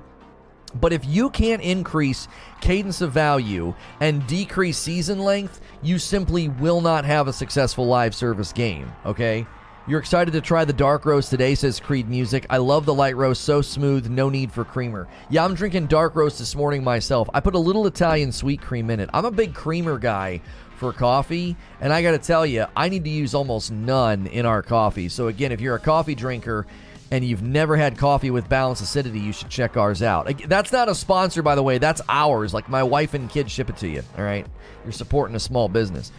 But 0.75 0.93
if 0.93 1.07
you 1.07 1.31
can't 1.31 1.63
increase 1.63 2.29
cadence 2.61 3.01
of 3.01 3.13
value 3.13 3.75
and 4.01 4.27
decrease 4.27 4.77
season 4.77 5.21
length, 5.21 5.63
you 5.81 5.99
simply 5.99 6.49
will 6.49 6.83
not 6.83 7.07
have 7.07 7.29
a 7.29 7.33
successful 7.33 7.87
live 7.87 8.15
service 8.15 8.53
game, 8.53 8.93
okay? 9.07 9.47
You're 9.87 10.01
excited 10.01 10.33
to 10.33 10.43
try 10.43 10.67
the 10.67 10.75
dark 10.75 11.07
roast 11.07 11.31
today, 11.31 11.55
says 11.55 11.81
Creed 11.81 12.11
Music. 12.11 12.45
I 12.51 12.59
love 12.59 12.85
the 12.85 12.93
light 12.93 13.17
roast, 13.17 13.43
so 13.45 13.63
smooth, 13.63 14.11
no 14.11 14.29
need 14.29 14.53
for 14.53 14.67
creamer. 14.67 15.09
Yeah, 15.31 15.47
I'm 15.47 15.55
drinking 15.55 15.87
dark 15.87 16.15
roast 16.15 16.39
this 16.39 16.55
morning 16.55 16.85
myself. 16.85 17.31
I 17.33 17.41
put 17.41 17.55
a 17.55 17.59
little 17.59 17.87
Italian 17.87 18.33
sweet 18.33 18.61
cream 18.61 18.91
in 18.91 19.01
it. 19.01 19.09
I'm 19.15 19.25
a 19.25 19.31
big 19.31 19.55
creamer 19.55 19.97
guy 19.97 20.43
for 20.79 20.93
coffee. 20.93 21.57
And 21.81 21.93
I 21.93 22.03
got 22.03 22.13
to 22.13 22.19
tell 22.19 22.47
you, 22.47 22.67
I 22.77 22.89
need 22.89 23.05
to 23.05 23.11
use 23.11 23.35
almost 23.35 23.71
none 23.71 24.27
in 24.27 24.47
our 24.47 24.63
coffee. 24.63 25.09
So, 25.09 25.29
again, 25.29 25.53
if 25.53 25.61
you're 25.61 25.75
a 25.75 25.81
coffee 25.81 26.15
drinker 26.15 26.67
and 27.11 27.25
you've 27.25 27.43
never 27.43 27.77
had 27.77 27.99
coffee 27.99 28.31
with 28.31 28.49
balanced 28.49 28.83
acidity, 28.83 29.21
you 29.21 29.33
should 29.33 29.49
check 29.49 29.77
ours 29.77 30.03
out. 30.03 30.31
That's 30.47 30.73
not 30.73 30.89
a 30.89 30.95
sponsor, 30.95 31.43
by 31.43 31.55
the 31.55 31.63
way. 31.63 31.79
That's 31.79 32.01
ours. 32.09 32.55
Like 32.55 32.69
my 32.69 32.83
wife 32.83 33.15
and 33.15 33.29
kids 33.31 33.51
ship 33.51 33.71
it 33.71 33.77
to 33.79 33.89
you. 33.89 34.03
All 34.17 34.25
right. 34.25 34.47
You're 34.85 34.93
supporting 34.93 35.37
a 35.37 35.41
small 35.41 35.69
business. 35.69 36.13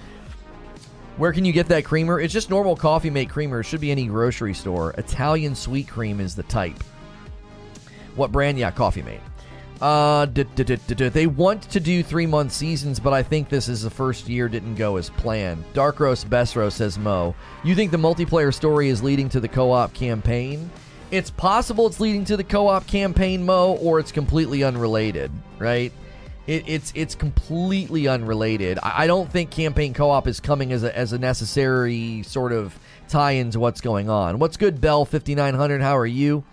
Where 1.18 1.34
can 1.34 1.44
you 1.44 1.52
get 1.52 1.68
that 1.68 1.84
creamer? 1.84 2.20
It's 2.20 2.34
just 2.34 2.50
normal 2.50 2.76
coffee 2.76 3.10
mate 3.10 3.30
creamer. 3.30 3.60
It 3.60 3.66
should 3.66 3.82
be 3.82 3.92
any 3.92 4.06
grocery 4.06 4.54
store. 4.54 4.92
Italian 4.92 5.54
sweet 5.54 5.88
cream 5.88 6.20
is 6.20 6.36
the 6.36 6.44
type. 6.44 6.82
What 8.16 8.32
brand? 8.32 8.58
Yeah, 8.58 8.72
Coffee 8.72 9.02
Mate. 9.02 9.22
Uh, 9.82 10.26
they 10.26 11.28
want 11.28 11.64
to 11.64 11.80
do 11.80 12.04
three 12.04 12.26
month 12.26 12.52
seasons, 12.52 13.00
but 13.00 13.14
I 13.14 13.24
think 13.24 13.48
this 13.48 13.70
is 13.70 13.84
the 13.84 13.90
first 13.90 14.28
year 14.28 14.50
didn't 14.50 14.76
go 14.76 14.98
as 14.98 15.10
planned. 15.10 15.64
Dark 15.74 16.00
Roast 16.00 16.30
Best 16.30 16.56
Roast 16.56 16.78
says 16.78 16.98
Mo. 16.98 17.34
You 17.64 17.76
think 17.76 17.92
the 17.92 17.98
multiplayer 17.98 18.54
story 18.54 18.90
is 18.90 19.02
leading 19.02 19.30
to 19.30 19.40
the 19.40 19.48
co 19.48 19.72
op 19.72 19.94
campaign? 19.94 20.70
It's 21.12 21.32
possible 21.32 21.88
it's 21.88 22.00
leading 22.00 22.26
to 22.26 22.36
the 22.36 22.44
co 22.44 22.68
op 22.68 22.88
campaign, 22.88 23.46
Mo, 23.46 23.78
or 23.82 24.00
it's 24.00 24.12
completely 24.12 24.64
unrelated, 24.64 25.32
right? 25.58 25.94
It, 26.46 26.68
it's 26.68 26.92
it's 26.94 27.16
completely 27.16 28.08
unrelated. 28.08 28.80
I, 28.84 29.04
I 29.04 29.08
don't 29.08 29.32
think 29.32 29.50
campaign 29.50 29.94
co 29.94 30.10
op 30.10 30.28
is 30.28 30.42
coming 30.42 30.74
as 30.74 30.84
a, 30.84 30.96
as 30.98 31.14
a 31.14 31.20
necessary 31.20 32.24
sort 32.24 32.52
of 32.52 32.78
tie 33.08 33.32
into 33.32 33.62
what's 33.62 33.80
going 33.80 34.10
on. 34.10 34.40
What's 34.40 34.58
good, 34.58 34.82
Bell 34.82 35.06
5900? 35.06 35.82
How 35.82 35.98
are 35.98 36.06
you? 36.06 36.44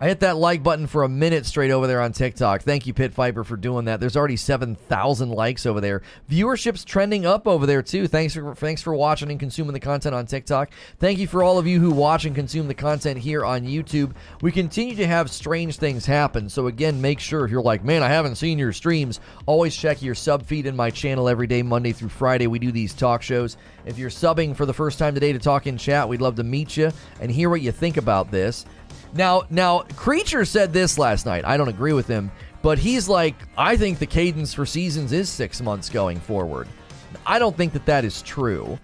I 0.00 0.06
hit 0.06 0.20
that 0.20 0.36
like 0.36 0.62
button 0.62 0.86
for 0.86 1.02
a 1.02 1.08
minute 1.08 1.44
straight 1.44 1.72
over 1.72 1.88
there 1.88 2.00
on 2.00 2.12
TikTok. 2.12 2.62
Thank 2.62 2.86
you, 2.86 2.94
Pit 2.94 3.12
Viper, 3.12 3.42
for 3.42 3.56
doing 3.56 3.86
that. 3.86 3.98
There's 3.98 4.16
already 4.16 4.36
7,000 4.36 5.30
likes 5.30 5.66
over 5.66 5.80
there. 5.80 6.02
Viewership's 6.30 6.84
trending 6.84 7.26
up 7.26 7.48
over 7.48 7.66
there, 7.66 7.82
too. 7.82 8.06
Thanks 8.06 8.34
for, 8.34 8.54
thanks 8.54 8.80
for 8.80 8.94
watching 8.94 9.28
and 9.28 9.40
consuming 9.40 9.72
the 9.72 9.80
content 9.80 10.14
on 10.14 10.26
TikTok. 10.26 10.70
Thank 11.00 11.18
you 11.18 11.26
for 11.26 11.42
all 11.42 11.58
of 11.58 11.66
you 11.66 11.80
who 11.80 11.90
watch 11.90 12.26
and 12.26 12.34
consume 12.36 12.68
the 12.68 12.74
content 12.74 13.18
here 13.18 13.44
on 13.44 13.62
YouTube. 13.62 14.14
We 14.40 14.52
continue 14.52 14.94
to 14.94 15.06
have 15.08 15.32
strange 15.32 15.78
things 15.78 16.06
happen. 16.06 16.48
So, 16.48 16.68
again, 16.68 17.00
make 17.00 17.18
sure 17.18 17.44
if 17.44 17.50
you're 17.50 17.60
like, 17.60 17.82
man, 17.82 18.04
I 18.04 18.08
haven't 18.08 18.36
seen 18.36 18.56
your 18.56 18.72
streams, 18.72 19.18
always 19.46 19.74
check 19.74 20.00
your 20.00 20.14
sub 20.14 20.46
feed 20.46 20.66
in 20.66 20.76
my 20.76 20.90
channel 20.90 21.28
every 21.28 21.48
day, 21.48 21.62
Monday 21.64 21.90
through 21.90 22.10
Friday. 22.10 22.46
We 22.46 22.60
do 22.60 22.70
these 22.70 22.94
talk 22.94 23.20
shows. 23.20 23.56
If 23.84 23.98
you're 23.98 24.10
subbing 24.10 24.54
for 24.54 24.64
the 24.64 24.74
first 24.74 25.00
time 25.00 25.14
today 25.14 25.32
to 25.32 25.40
talk 25.40 25.66
in 25.66 25.76
chat, 25.76 26.08
we'd 26.08 26.20
love 26.20 26.36
to 26.36 26.44
meet 26.44 26.76
you 26.76 26.92
and 27.20 27.32
hear 27.32 27.50
what 27.50 27.62
you 27.62 27.72
think 27.72 27.96
about 27.96 28.30
this. 28.30 28.64
Now, 29.14 29.42
now, 29.50 29.80
Creature 29.96 30.44
said 30.44 30.72
this 30.72 30.98
last 30.98 31.26
night. 31.26 31.44
I 31.44 31.56
don't 31.56 31.68
agree 31.68 31.92
with 31.92 32.06
him, 32.06 32.30
but 32.62 32.78
he's 32.78 33.08
like, 33.08 33.34
I 33.56 33.76
think 33.76 33.98
the 33.98 34.06
cadence 34.06 34.52
for 34.52 34.66
seasons 34.66 35.12
is 35.12 35.28
six 35.28 35.60
months 35.60 35.88
going 35.88 36.20
forward. 36.20 36.68
I 37.26 37.38
don't 37.38 37.56
think 37.56 37.72
that 37.72 37.86
that 37.86 38.04
is 38.04 38.22
true. 38.22 38.78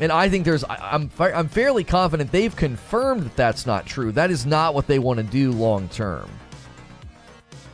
And 0.00 0.10
I 0.10 0.28
think 0.28 0.44
there's, 0.44 0.64
I'm, 0.68 1.10
I'm 1.18 1.48
fairly 1.48 1.84
confident 1.84 2.32
they've 2.32 2.54
confirmed 2.54 3.22
that 3.22 3.36
that's 3.36 3.66
not 3.66 3.86
true. 3.86 4.12
That 4.12 4.30
is 4.30 4.46
not 4.46 4.74
what 4.74 4.86
they 4.86 4.98
want 4.98 5.18
to 5.18 5.24
do 5.24 5.52
long 5.52 5.88
term. 5.88 6.30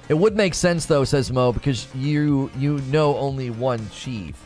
It 0.09 0.15
would 0.15 0.37
make 0.37 0.55
sense 0.55 0.87
though, 0.87 1.05
says 1.05 1.33
Mo, 1.33 1.53
because 1.53 1.93
you 1.95 2.51
you 2.57 2.79
know 2.79 3.17
only 3.17 3.51
one 3.51 3.89
chief. 3.91 4.37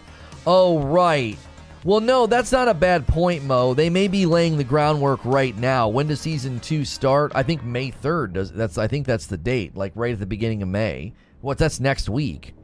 Oh 0.47 0.81
right. 0.81 1.39
Well, 1.83 2.01
no, 2.01 2.27
that's 2.27 2.53
not 2.53 2.69
a 2.69 2.75
bad 2.75 3.07
point, 3.07 3.45
Mo. 3.45 3.73
They 3.73 3.89
may 3.89 4.07
be 4.07 4.27
laying 4.27 4.59
the 4.59 4.65
groundwork 4.65 5.25
right 5.25 5.57
now. 5.57 5.89
When 5.89 6.09
does 6.09 6.21
season 6.21 6.61
two 6.61 6.85
start? 6.85 7.33
I 7.35 7.43
think 7.43 7.65
May 7.65 7.91
third. 7.91 8.35
Does 8.35 8.53
that's 8.53 8.77
I 8.77 8.87
think 8.87 9.07
that's 9.07 9.27
the 9.27 9.39
date, 9.39 9.75
like 9.75 9.93
right 9.95 10.13
at 10.13 10.21
the 10.21 10.27
beginning 10.27 10.63
of 10.63 10.69
May. 10.69 11.15
What? 11.41 11.57
That's 11.57 11.81
next 11.81 12.11
week. 12.11 12.55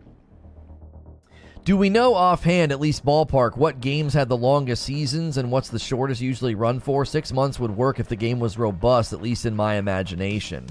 Do 1.64 1.76
we 1.76 1.90
know 1.90 2.14
offhand, 2.14 2.70
at 2.70 2.78
least 2.78 3.04
ballpark, 3.04 3.56
what 3.56 3.80
games 3.80 4.14
had 4.14 4.28
the 4.28 4.36
longest 4.36 4.84
seasons 4.84 5.36
and 5.36 5.50
what's 5.50 5.68
the 5.68 5.80
shortest 5.80 6.20
usually 6.20 6.54
run 6.54 6.78
for? 6.78 7.04
Six 7.04 7.32
months 7.32 7.58
would 7.58 7.76
work 7.76 7.98
if 7.98 8.06
the 8.06 8.14
game 8.14 8.38
was 8.38 8.56
robust, 8.56 9.12
at 9.12 9.20
least 9.20 9.46
in 9.46 9.56
my 9.56 9.74
imagination. 9.74 10.64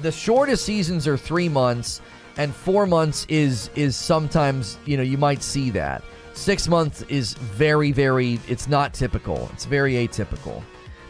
The 0.00 0.10
shortest 0.10 0.64
seasons 0.64 1.06
are 1.06 1.16
three 1.16 1.48
months, 1.48 2.00
and 2.38 2.52
four 2.52 2.86
months 2.86 3.26
is 3.28 3.68
is 3.76 3.94
sometimes 3.94 4.78
you 4.86 4.96
know 4.96 5.02
you 5.02 5.18
might 5.18 5.42
see 5.42 5.68
that. 5.70 6.02
Six 6.34 6.66
months 6.66 7.02
is 7.02 7.34
very, 7.34 7.92
very, 7.92 8.40
it's 8.48 8.68
not 8.68 8.92
typical. 8.92 9.48
It's 9.52 9.64
very 9.64 9.94
atypical. 9.94 10.62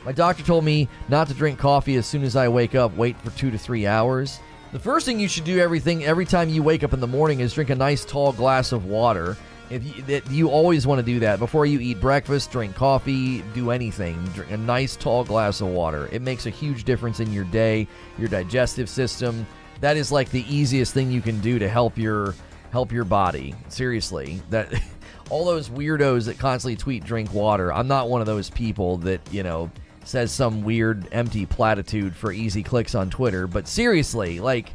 My 0.04 0.12
doctor 0.12 0.42
told 0.42 0.64
me 0.64 0.86
not 1.08 1.28
to 1.28 1.34
drink 1.34 1.58
coffee 1.58 1.96
as 1.96 2.06
soon 2.06 2.22
as 2.24 2.36
I 2.36 2.46
wake 2.46 2.74
up, 2.74 2.94
wait 2.94 3.18
for 3.22 3.30
two 3.30 3.50
to 3.50 3.56
three 3.56 3.86
hours. 3.86 4.38
The 4.72 4.78
first 4.78 5.06
thing 5.06 5.18
you 5.18 5.28
should 5.28 5.44
do 5.44 5.60
everything 5.60 6.04
every 6.04 6.26
time 6.26 6.50
you 6.50 6.62
wake 6.62 6.84
up 6.84 6.92
in 6.92 7.00
the 7.00 7.06
morning 7.06 7.40
is 7.40 7.54
drink 7.54 7.70
a 7.70 7.74
nice 7.74 8.04
tall 8.04 8.32
glass 8.32 8.72
of 8.72 8.84
water. 8.84 9.36
If 9.70 9.82
you, 9.84 10.02
that, 10.02 10.30
you 10.30 10.50
always 10.50 10.86
want 10.86 10.98
to 10.98 11.04
do 11.04 11.18
that 11.20 11.38
before 11.38 11.64
you 11.64 11.80
eat 11.80 12.00
breakfast, 12.00 12.50
drink 12.50 12.74
coffee, 12.74 13.40
do 13.54 13.70
anything. 13.70 14.22
Drink 14.34 14.50
a 14.50 14.58
nice 14.58 14.94
tall 14.94 15.24
glass 15.24 15.62
of 15.62 15.68
water. 15.68 16.08
It 16.12 16.20
makes 16.20 16.44
a 16.44 16.50
huge 16.50 16.84
difference 16.84 17.20
in 17.20 17.32
your 17.32 17.44
day, 17.44 17.88
your 18.18 18.28
digestive 18.28 18.90
system. 18.90 19.46
That 19.80 19.96
is 19.96 20.12
like 20.12 20.30
the 20.30 20.44
easiest 20.54 20.92
thing 20.92 21.10
you 21.10 21.22
can 21.22 21.40
do 21.40 21.58
to 21.58 21.68
help 21.68 21.96
your 21.96 22.34
help 22.72 22.92
your 22.92 23.04
body. 23.04 23.54
Seriously, 23.68 24.42
that 24.50 24.70
all 25.30 25.44
those 25.44 25.68
weirdos 25.68 26.26
that 26.26 26.38
constantly 26.38 26.76
tweet 26.76 27.04
drink 27.04 27.32
water. 27.32 27.72
I'm 27.72 27.88
not 27.88 28.08
one 28.08 28.20
of 28.20 28.26
those 28.26 28.50
people 28.50 28.98
that, 28.98 29.20
you 29.32 29.42
know, 29.42 29.70
says 30.04 30.30
some 30.32 30.62
weird 30.62 31.08
empty 31.12 31.46
platitude 31.46 32.14
for 32.14 32.32
easy 32.32 32.62
clicks 32.62 32.94
on 32.94 33.10
Twitter, 33.10 33.46
but 33.46 33.66
seriously, 33.66 34.40
like 34.40 34.70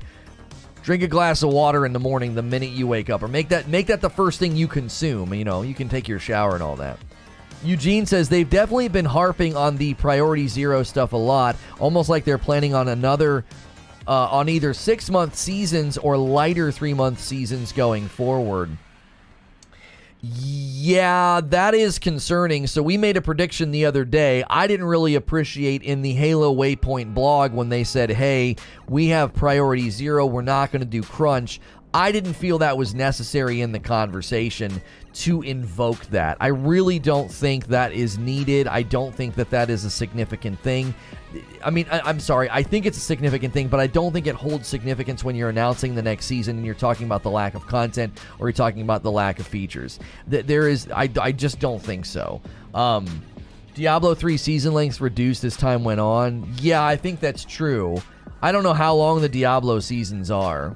drink 0.82 1.04
a 1.04 1.08
glass 1.08 1.44
of 1.44 1.52
water 1.52 1.86
in 1.86 1.94
the 1.94 2.00
morning 2.00 2.34
the 2.34 2.42
minute 2.42 2.72
you 2.72 2.88
wake 2.88 3.10
up 3.10 3.22
or 3.22 3.28
make 3.28 3.50
that 3.50 3.68
make 3.68 3.88
that 3.88 4.02
the 4.02 4.10
first 4.10 4.40
thing 4.40 4.56
you 4.56 4.68
consume, 4.68 5.34
you 5.34 5.46
know, 5.46 5.62
you 5.62 5.76
can 5.76 5.90
take 5.90 6.08
your 6.08 6.20
shower 6.20 6.54
and 6.54 6.64
all 6.64 6.76
that. 6.78 6.98
Eugene 7.64 8.06
says 8.06 8.30
they've 8.30 8.50
definitely 8.50 8.88
been 8.88 9.06
harping 9.06 9.56
on 9.56 9.76
the 9.78 9.94
priority 9.96 10.48
zero 10.48 10.82
stuff 10.82 11.14
a 11.14 11.18
lot, 11.18 11.58
almost 11.80 12.10
like 12.10 12.24
they're 12.24 12.38
planning 12.38 12.74
on 12.74 12.88
another 12.88 13.44
uh, 14.08 14.28
on 14.32 14.50
either 14.50 14.74
six 14.74 15.10
month 15.10 15.36
seasons 15.36 15.98
or 15.98 16.18
lighter 16.18 16.72
three 16.72 16.94
month 16.94 17.20
seasons 17.20 17.72
going 17.72 18.08
forward. 18.08 18.70
Yeah, 20.22 21.40
that 21.46 21.74
is 21.74 21.98
concerning. 21.98 22.68
So 22.68 22.84
we 22.84 22.98
made 22.98 23.16
a 23.16 23.22
prediction 23.22 23.72
the 23.72 23.86
other 23.86 24.04
day. 24.04 24.44
I 24.50 24.68
didn't 24.68 24.88
really 24.88 25.16
appreciate 25.16 25.82
in 25.82 26.02
the 26.02 26.12
Halo 26.14 26.54
Waypoint 26.54 27.14
blog 27.14 27.54
when 27.54 27.70
they 27.70 27.86
said, 27.86 28.10
"Hey, 28.10 28.58
we 28.88 29.08
have 29.08 29.34
priority 29.34 29.90
0, 29.90 30.26
we're 30.26 30.42
not 30.42 30.72
going 30.72 30.82
to 30.82 30.86
do 30.86 31.04
crunch." 31.04 31.62
I 31.94 32.12
didn't 32.12 32.34
feel 32.34 32.60
that 32.60 32.78
was 32.78 32.94
necessary 32.94 33.62
in 33.62 33.72
the 33.72 33.80
conversation 33.80 34.82
to 35.14 35.42
invoke 35.42 36.06
that. 36.08 36.38
I 36.40 36.48
really 36.48 37.00
don't 37.00 37.32
think 37.32 37.68
that 37.68 37.94
is 37.94 38.20
needed. 38.20 38.68
I 38.68 38.84
don't 38.84 39.16
think 39.16 39.36
that 39.36 39.50
that 39.50 39.72
is 39.72 39.86
a 39.86 39.90
significant 39.90 40.60
thing. 40.60 40.94
I 41.64 41.70
mean, 41.70 41.86
I, 41.92 42.10
am 42.10 42.20
sorry. 42.20 42.50
I 42.50 42.64
think 42.64 42.86
it's 42.86 42.98
a 42.98 43.02
significant 43.02 43.54
thing, 43.54 43.68
but 43.68 43.80
I 43.80 43.88
don't 43.88 44.12
think 44.12 44.26
it 44.26 44.36
holds 44.36 44.68
significance 44.68 45.24
when 45.24 45.36
you're 45.36 45.50
announcing 45.50 45.94
the 45.94 46.02
next 46.02 46.26
season 46.26 46.58
and 46.58 46.66
you're 46.66 46.76
talking 46.76 47.06
about 47.06 47.24
the 47.24 47.30
lack 47.30 47.54
of 47.54 47.68
content 47.68 48.20
or 48.40 48.48
you're 48.48 48.54
talking 48.54 48.82
about 48.82 49.04
the 49.04 49.12
lack 49.12 49.40
of 49.40 49.46
features. 49.46 50.00
There 50.28 50.68
is, 50.68 50.88
I, 50.92 51.10
I 51.22 51.32
just 51.32 51.60
don't 51.60 51.82
think 51.82 52.06
so. 52.06 52.42
Um, 52.74 53.22
Diablo 53.76 54.16
3 54.16 54.38
season 54.38 54.74
lengths 54.74 55.00
reduced 55.00 55.44
as 55.44 55.56
time 55.56 55.84
went 55.84 56.00
on. 56.00 56.52
Yeah, 56.60 56.84
I 56.84 56.96
think 56.96 57.20
that's 57.20 57.46
true. 57.46 58.02
I 58.42 58.52
don't 58.52 58.64
know 58.64 58.74
how 58.74 58.96
long 58.96 59.22
the 59.22 59.30
Diablo 59.30 59.80
seasons 59.80 60.32
are. 60.32 60.76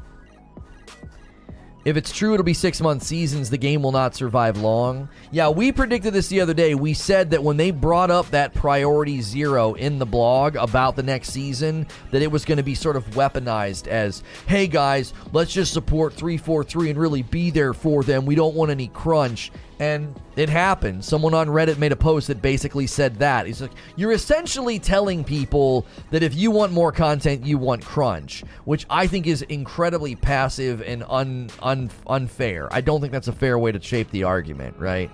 If 1.85 1.97
it's 1.97 2.13
true, 2.13 2.33
it'll 2.33 2.45
be 2.45 2.53
six 2.53 2.79
month 2.79 3.03
seasons. 3.03 3.49
The 3.49 3.57
game 3.57 3.83
will 3.83 3.91
not 3.91 4.15
survive 4.15 4.57
long. 4.57 5.09
Yeah, 5.31 5.49
we 5.49 5.73
predicted 5.73 6.13
this 6.13 6.29
the 6.29 6.39
other 6.39 6.53
day. 6.53 6.75
We 6.75 6.93
said 6.93 7.31
that 7.31 7.43
when 7.43 7.57
they 7.57 7.71
brought 7.71 8.09
up 8.09 8.29
that 8.31 8.53
priority 8.53 9.21
zero 9.21 9.73
in 9.73 9.99
the 9.99 10.05
blog 10.05 10.55
about 10.55 10.95
the 10.95 11.03
next 11.03 11.29
season, 11.31 11.87
that 12.11 12.21
it 12.21 12.31
was 12.31 12.45
going 12.45 12.57
to 12.57 12.63
be 12.63 12.75
sort 12.75 12.95
of 12.95 13.05
weaponized 13.11 13.87
as, 13.87 14.23
hey 14.47 14.67
guys, 14.67 15.13
let's 15.33 15.51
just 15.51 15.73
support 15.73 16.13
343 16.13 16.91
and 16.91 16.99
really 16.99 17.23
be 17.23 17.49
there 17.49 17.73
for 17.73 18.01
them. 18.03 18.25
We 18.25 18.35
don't 18.35 18.55
want 18.55 18.71
any 18.71 18.87
crunch. 18.87 19.51
And 19.83 20.17
it 20.37 20.47
happened. 20.47 21.03
Someone 21.03 21.33
on 21.33 21.49
Reddit 21.49 21.77
made 21.77 21.91
a 21.91 21.97
post 21.97 22.27
that 22.27 22.41
basically 22.41 22.87
said 22.87 23.17
that. 23.17 23.45
He's 23.45 23.61
like, 23.61 23.73
you're 23.97 24.13
essentially 24.13 24.79
telling 24.79 25.25
people 25.25 25.85
that 26.09 26.23
if 26.23 26.33
you 26.33 26.51
want 26.51 26.71
more 26.71 26.93
content, 26.93 27.45
you 27.45 27.57
want 27.57 27.83
crunch, 27.83 28.45
which 28.63 28.85
I 28.89 29.07
think 29.07 29.27
is 29.27 29.41
incredibly 29.41 30.15
passive 30.15 30.81
and 30.83 31.03
un, 31.09 31.49
un, 31.61 31.91
unfair. 32.07 32.69
I 32.71 32.79
don't 32.79 33.01
think 33.01 33.11
that's 33.11 33.27
a 33.27 33.33
fair 33.33 33.59
way 33.59 33.73
to 33.73 33.81
shape 33.81 34.09
the 34.11 34.23
argument, 34.23 34.77
right? 34.79 35.11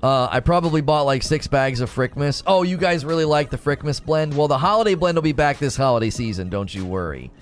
Uh, 0.00 0.28
I 0.30 0.38
probably 0.38 0.80
bought 0.80 1.06
like 1.06 1.24
six 1.24 1.48
bags 1.48 1.80
of 1.80 1.92
Frickmas. 1.92 2.44
Oh, 2.46 2.62
you 2.62 2.76
guys 2.76 3.04
really 3.04 3.24
like 3.24 3.50
the 3.50 3.58
Frickmas 3.58 4.00
blend? 4.00 4.36
Well, 4.36 4.46
the 4.46 4.58
holiday 4.58 4.94
blend 4.94 5.16
will 5.16 5.22
be 5.22 5.32
back 5.32 5.58
this 5.58 5.76
holiday 5.76 6.10
season, 6.10 6.50
don't 6.50 6.72
you 6.72 6.84
worry. 6.84 7.32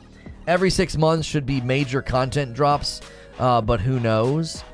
Every 0.46 0.70
six 0.70 0.96
months 0.96 1.26
should 1.28 1.44
be 1.44 1.60
major 1.60 2.00
content 2.00 2.54
drops, 2.54 3.02
uh, 3.38 3.60
but 3.60 3.82
who 3.82 4.00
knows? 4.00 4.64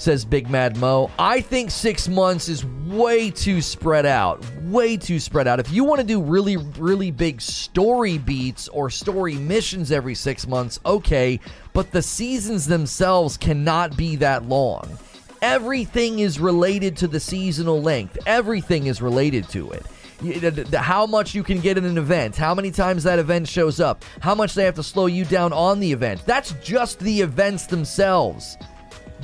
Says 0.00 0.24
Big 0.24 0.48
Mad 0.48 0.76
Mo. 0.78 1.10
I 1.18 1.42
think 1.42 1.70
six 1.70 2.08
months 2.08 2.48
is 2.48 2.64
way 2.64 3.30
too 3.30 3.60
spread 3.60 4.06
out. 4.06 4.42
Way 4.62 4.96
too 4.96 5.20
spread 5.20 5.46
out. 5.46 5.60
If 5.60 5.70
you 5.70 5.84
want 5.84 6.00
to 6.00 6.06
do 6.06 6.22
really, 6.22 6.56
really 6.56 7.10
big 7.10 7.40
story 7.40 8.16
beats 8.16 8.68
or 8.68 8.88
story 8.88 9.34
missions 9.34 9.92
every 9.92 10.14
six 10.14 10.46
months, 10.46 10.80
okay, 10.86 11.38
but 11.74 11.90
the 11.90 12.02
seasons 12.02 12.66
themselves 12.66 13.36
cannot 13.36 13.96
be 13.96 14.16
that 14.16 14.44
long. 14.44 14.98
Everything 15.42 16.18
is 16.18 16.40
related 16.40 16.96
to 16.98 17.06
the 17.06 17.20
seasonal 17.20 17.80
length, 17.82 18.18
everything 18.26 18.86
is 18.86 19.02
related 19.02 19.48
to 19.50 19.70
it 19.72 19.84
how 20.74 21.06
much 21.06 21.34
you 21.34 21.42
can 21.42 21.60
get 21.60 21.78
in 21.78 21.86
an 21.86 21.96
event, 21.96 22.36
how 22.36 22.54
many 22.54 22.70
times 22.70 23.04
that 23.04 23.18
event 23.18 23.48
shows 23.48 23.80
up, 23.80 24.04
how 24.20 24.34
much 24.34 24.52
they 24.52 24.64
have 24.64 24.74
to 24.74 24.82
slow 24.82 25.06
you 25.06 25.24
down 25.24 25.50
on 25.50 25.80
the 25.80 25.90
event. 25.90 26.22
That's 26.26 26.52
just 26.62 26.98
the 26.98 27.22
events 27.22 27.64
themselves 27.64 28.58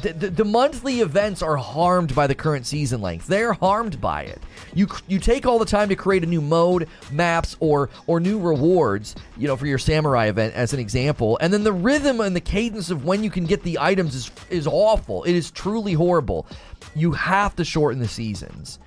the, 0.02 0.12
the, 0.12 0.30
the, 0.30 0.44
monthly 0.44 1.00
events 1.00 1.42
are 1.42 1.56
harmed 1.56 2.14
by 2.14 2.26
the 2.26 2.35
current 2.35 2.66
season 2.66 3.00
length. 3.00 3.26
They're 3.26 3.52
harmed 3.52 4.00
by 4.00 4.22
it. 4.22 4.40
You 4.74 4.88
you 5.06 5.18
take 5.18 5.46
all 5.46 5.59
the 5.59 5.66
time 5.66 5.88
to 5.88 5.96
create 5.96 6.22
a 6.22 6.26
new 6.26 6.40
mode, 6.40 6.88
maps, 7.11 7.56
or 7.61 7.90
or 8.06 8.20
new 8.20 8.38
rewards. 8.38 9.14
You 9.37 9.48
know, 9.48 9.56
for 9.56 9.66
your 9.66 9.78
samurai 9.78 10.26
event 10.26 10.54
as 10.54 10.72
an 10.72 10.80
example, 10.80 11.38
and 11.40 11.52
then 11.52 11.64
the 11.64 11.72
rhythm 11.72 12.20
and 12.20 12.35
the 12.35 12.40
cadence 12.40 12.90
of 12.90 13.04
when 13.04 13.24
you 13.24 13.30
can 13.30 13.44
get 13.44 13.62
the 13.62 13.78
items 13.78 14.14
is 14.14 14.30
is 14.50 14.66
awful. 14.66 15.24
It 15.24 15.35
is 15.35 15.50
truly 15.50 15.92
horrible. 15.92 16.46
You 16.94 17.12
have 17.12 17.56
to 17.56 17.64
shorten 17.64 18.00
the 18.00 18.09
seasons. 18.09 18.78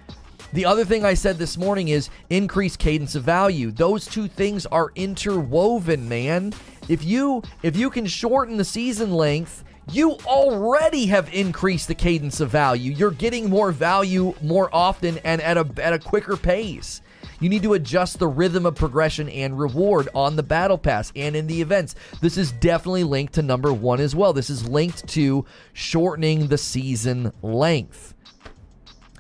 The 0.52 0.65
other 0.65 0.84
thing 0.84 1.06
I 1.06 1.13
said 1.13 1.38
this 1.38 1.58
morning 1.58 1.89
is 1.89 2.10
increase 2.32 2.76
cadence 2.76 3.13
of 3.13 3.24
value. 3.24 3.69
Those 3.72 4.06
two 4.06 4.28
things 4.28 4.65
are 4.65 4.91
interwoven, 4.95 6.10
man. 6.10 6.54
If 6.88 7.04
you 7.04 7.43
if 7.62 7.78
you 7.78 7.89
can 7.89 8.08
shorten 8.08 8.58
the 8.58 8.65
season 8.65 9.13
length 9.13 9.63
you 9.91 10.13
already 10.25 11.08
have 11.08 11.34
increased 11.34 11.88
the 11.88 11.95
cadence 11.95 12.39
of 12.39 12.49
value. 12.49 12.91
You're 12.91 13.12
getting 13.12 13.49
more 13.49 13.71
value 13.71 14.34
more 14.41 14.69
often 14.73 15.17
and 15.19 15.41
at 15.41 15.58
a 15.58 15.67
at 15.84 15.93
a 15.93 15.99
quicker 15.99 16.38
pace. 16.38 17.02
You 17.39 17.47
need 17.47 17.63
to 17.63 17.73
adjust 17.73 18.19
the 18.19 18.28
rhythm 18.28 18.65
of 18.65 18.75
progression 18.75 19.30
and 19.30 19.58
reward 19.58 20.10
on 20.13 20.36
the 20.36 20.43
battle 20.43 20.78
pass 20.78 21.12
and 21.15 21.36
in 21.36 21.47
the 21.47 21.62
events. 21.62 21.95
This 22.21 22.38
is 22.38 22.52
definitely 22.52 23.06
linked 23.06 23.34
to 23.34 23.41
number 23.41 23.71
1 23.71 24.02
as 24.02 24.13
well. 24.13 24.34
This 24.34 24.49
is 24.49 24.67
linked 24.67 25.08
to 25.10 25.45
shortening 25.71 26.47
the 26.47 26.58
season 26.58 27.32
length. 27.41 28.13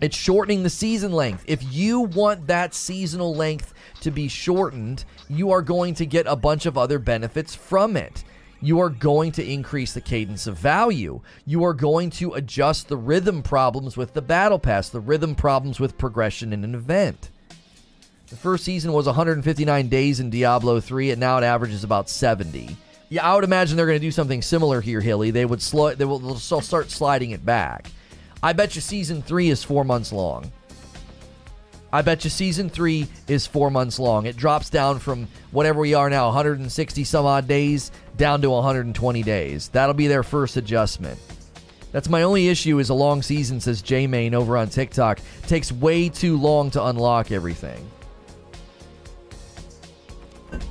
It's 0.01 0.17
shortening 0.17 0.63
the 0.63 0.69
season 0.69 1.13
length. 1.13 1.45
If 1.47 1.73
you 1.73 2.01
want 2.01 2.47
that 2.47 2.73
seasonal 2.73 3.35
length 3.35 3.73
to 4.01 4.11
be 4.11 4.27
shortened, 4.27 5.05
you 5.29 5.51
are 5.51 5.61
going 5.61 5.93
to 5.95 6.05
get 6.05 6.25
a 6.27 6.35
bunch 6.35 6.65
of 6.65 6.77
other 6.77 6.99
benefits 6.99 7.55
from 7.55 7.95
it. 7.95 8.23
You 8.61 8.79
are 8.81 8.89
going 8.89 9.31
to 9.33 9.45
increase 9.45 9.93
the 9.93 10.01
cadence 10.01 10.45
of 10.45 10.57
value. 10.57 11.21
You 11.45 11.63
are 11.63 11.73
going 11.73 12.09
to 12.11 12.33
adjust 12.33 12.87
the 12.87 12.97
rhythm 12.97 13.41
problems 13.41 13.95
with 13.95 14.13
the 14.13 14.21
battle 14.21 14.59
pass, 14.59 14.89
the 14.89 14.99
rhythm 14.99 15.33
problems 15.33 15.79
with 15.79 15.97
progression 15.97 16.51
in 16.51 16.63
an 16.63 16.75
event. 16.75 17.29
The 18.27 18.35
first 18.35 18.63
season 18.63 18.91
was 18.91 19.05
159 19.05 19.87
days 19.87 20.19
in 20.19 20.29
Diablo 20.29 20.79
3, 20.79 21.11
and 21.11 21.19
now 21.19 21.37
it 21.37 21.43
averages 21.43 21.83
about 21.83 22.09
70. 22.09 22.75
Yeah, 23.07 23.27
I 23.27 23.33
would 23.33 23.43
imagine 23.43 23.75
they're 23.75 23.87
going 23.87 23.99
to 23.99 24.05
do 24.05 24.11
something 24.11 24.41
similar 24.41 24.81
here, 24.81 25.01
Hilly. 25.01 25.31
They 25.31 25.45
would 25.45 25.61
slow. 25.61 25.95
They 25.95 26.05
will 26.05 26.37
start 26.37 26.91
sliding 26.91 27.31
it 27.31 27.43
back. 27.43 27.89
I 28.43 28.53
bet 28.53 28.75
you 28.75 28.81
season 28.81 29.21
three 29.21 29.49
is 29.49 29.63
four 29.63 29.83
months 29.83 30.13
long. 30.13 30.51
I 31.91 32.03
bet 32.03 32.23
you 32.23 32.29
season 32.29 32.69
three 32.69 33.07
is 33.27 33.47
four 33.47 33.71
months 33.71 33.97
long. 33.97 34.27
It 34.27 34.37
drops 34.37 34.69
down 34.69 34.99
from 34.99 35.27
whatever 35.51 35.79
we 35.79 35.95
are 35.95 36.09
now, 36.09 36.27
160 36.27 37.03
some 37.03 37.25
odd 37.25 37.47
days, 37.47 37.91
down 38.15 38.41
to 38.43 38.49
120 38.51 39.23
days. 39.23 39.69
That'll 39.69 39.95
be 39.95 40.07
their 40.07 40.21
first 40.21 40.55
adjustment. 40.55 41.19
That's 41.91 42.07
my 42.07 42.21
only 42.21 42.49
issue 42.49 42.77
is 42.77 42.89
a 42.89 42.93
long 42.93 43.23
season, 43.23 43.59
says 43.59 43.81
J 43.81 44.05
Main 44.05 44.35
over 44.35 44.55
on 44.55 44.69
TikTok. 44.69 45.19
takes 45.47 45.71
way 45.71 46.09
too 46.09 46.37
long 46.37 46.69
to 46.71 46.85
unlock 46.85 47.31
everything. 47.31 47.89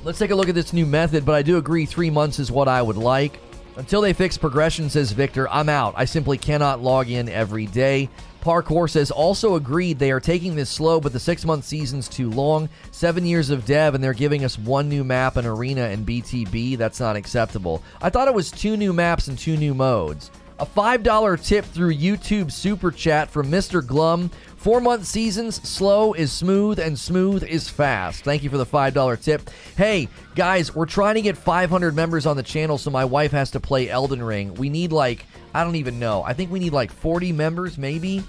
Let's 0.05 0.19
take 0.19 0.31
a 0.31 0.35
look 0.35 0.47
at 0.47 0.55
this 0.55 0.71
new 0.71 0.85
method, 0.85 1.25
but 1.25 1.35
I 1.35 1.41
do 1.41 1.57
agree 1.57 1.85
three 1.85 2.09
months 2.09 2.39
is 2.39 2.51
what 2.51 2.69
I 2.69 2.81
would 2.81 2.97
like. 2.97 3.39
Until 3.75 4.01
they 4.01 4.13
fix 4.13 4.37
progression, 4.37 4.89
says 4.89 5.11
Victor, 5.11 5.49
I'm 5.49 5.69
out. 5.69 5.93
I 5.97 6.05
simply 6.05 6.37
cannot 6.37 6.81
log 6.81 7.09
in 7.09 7.27
every 7.27 7.65
day. 7.65 8.09
Parkour 8.41 8.89
says 8.89 9.11
also 9.11 9.55
agreed 9.55 9.99
they 9.99 10.11
are 10.11 10.19
taking 10.19 10.55
this 10.55 10.69
slow, 10.69 10.99
but 10.99 11.13
the 11.13 11.19
six 11.19 11.45
month 11.45 11.65
season's 11.65 12.07
too 12.07 12.29
long. 12.29 12.69
Seven 12.91 13.25
years 13.25 13.49
of 13.49 13.65
dev, 13.65 13.95
and 13.95 14.03
they're 14.03 14.13
giving 14.13 14.45
us 14.45 14.57
one 14.57 14.87
new 14.89 15.03
map, 15.03 15.35
an 15.37 15.45
arena, 15.45 15.83
and 15.83 16.07
BTB. 16.07 16.77
That's 16.77 16.99
not 16.99 17.15
acceptable. 17.15 17.83
I 18.01 18.09
thought 18.09 18.27
it 18.27 18.33
was 18.33 18.51
two 18.51 18.77
new 18.77 18.93
maps 18.93 19.27
and 19.27 19.37
two 19.37 19.57
new 19.57 19.73
modes. 19.73 20.31
A 20.59 20.65
$5 20.65 21.41
tip 21.41 21.63
through 21.63 21.93
YouTube 21.93 22.51
Super 22.51 22.91
Chat 22.91 23.29
from 23.29 23.49
Mr. 23.49 23.85
Glum. 23.85 24.29
Four 24.57 24.81
month 24.81 25.05
seasons, 25.05 25.55
slow 25.67 26.11
is 26.11 26.33
smooth 26.33 26.79
and 26.79 26.99
smooth 26.99 27.45
is 27.45 27.69
fast. 27.69 28.25
Thank 28.25 28.43
you 28.43 28.49
for 28.49 28.57
the 28.57 28.65
$5 28.65 29.23
tip. 29.23 29.49
Hey, 29.77 30.09
guys, 30.35 30.75
we're 30.75 30.85
trying 30.85 31.15
to 31.15 31.21
get 31.21 31.37
500 31.37 31.95
members 31.95 32.25
on 32.25 32.35
the 32.35 32.43
channel 32.43 32.77
so 32.77 32.91
my 32.91 33.05
wife 33.05 33.31
has 33.31 33.51
to 33.51 33.61
play 33.61 33.89
Elden 33.89 34.21
Ring. 34.21 34.53
We 34.55 34.67
need 34.67 34.91
like, 34.91 35.25
I 35.53 35.63
don't 35.63 35.75
even 35.75 35.99
know. 35.99 36.23
I 36.23 36.33
think 36.33 36.51
we 36.51 36.59
need 36.59 36.73
like 36.73 36.91
40 36.91 37.31
members, 37.31 37.77
maybe. 37.77 38.23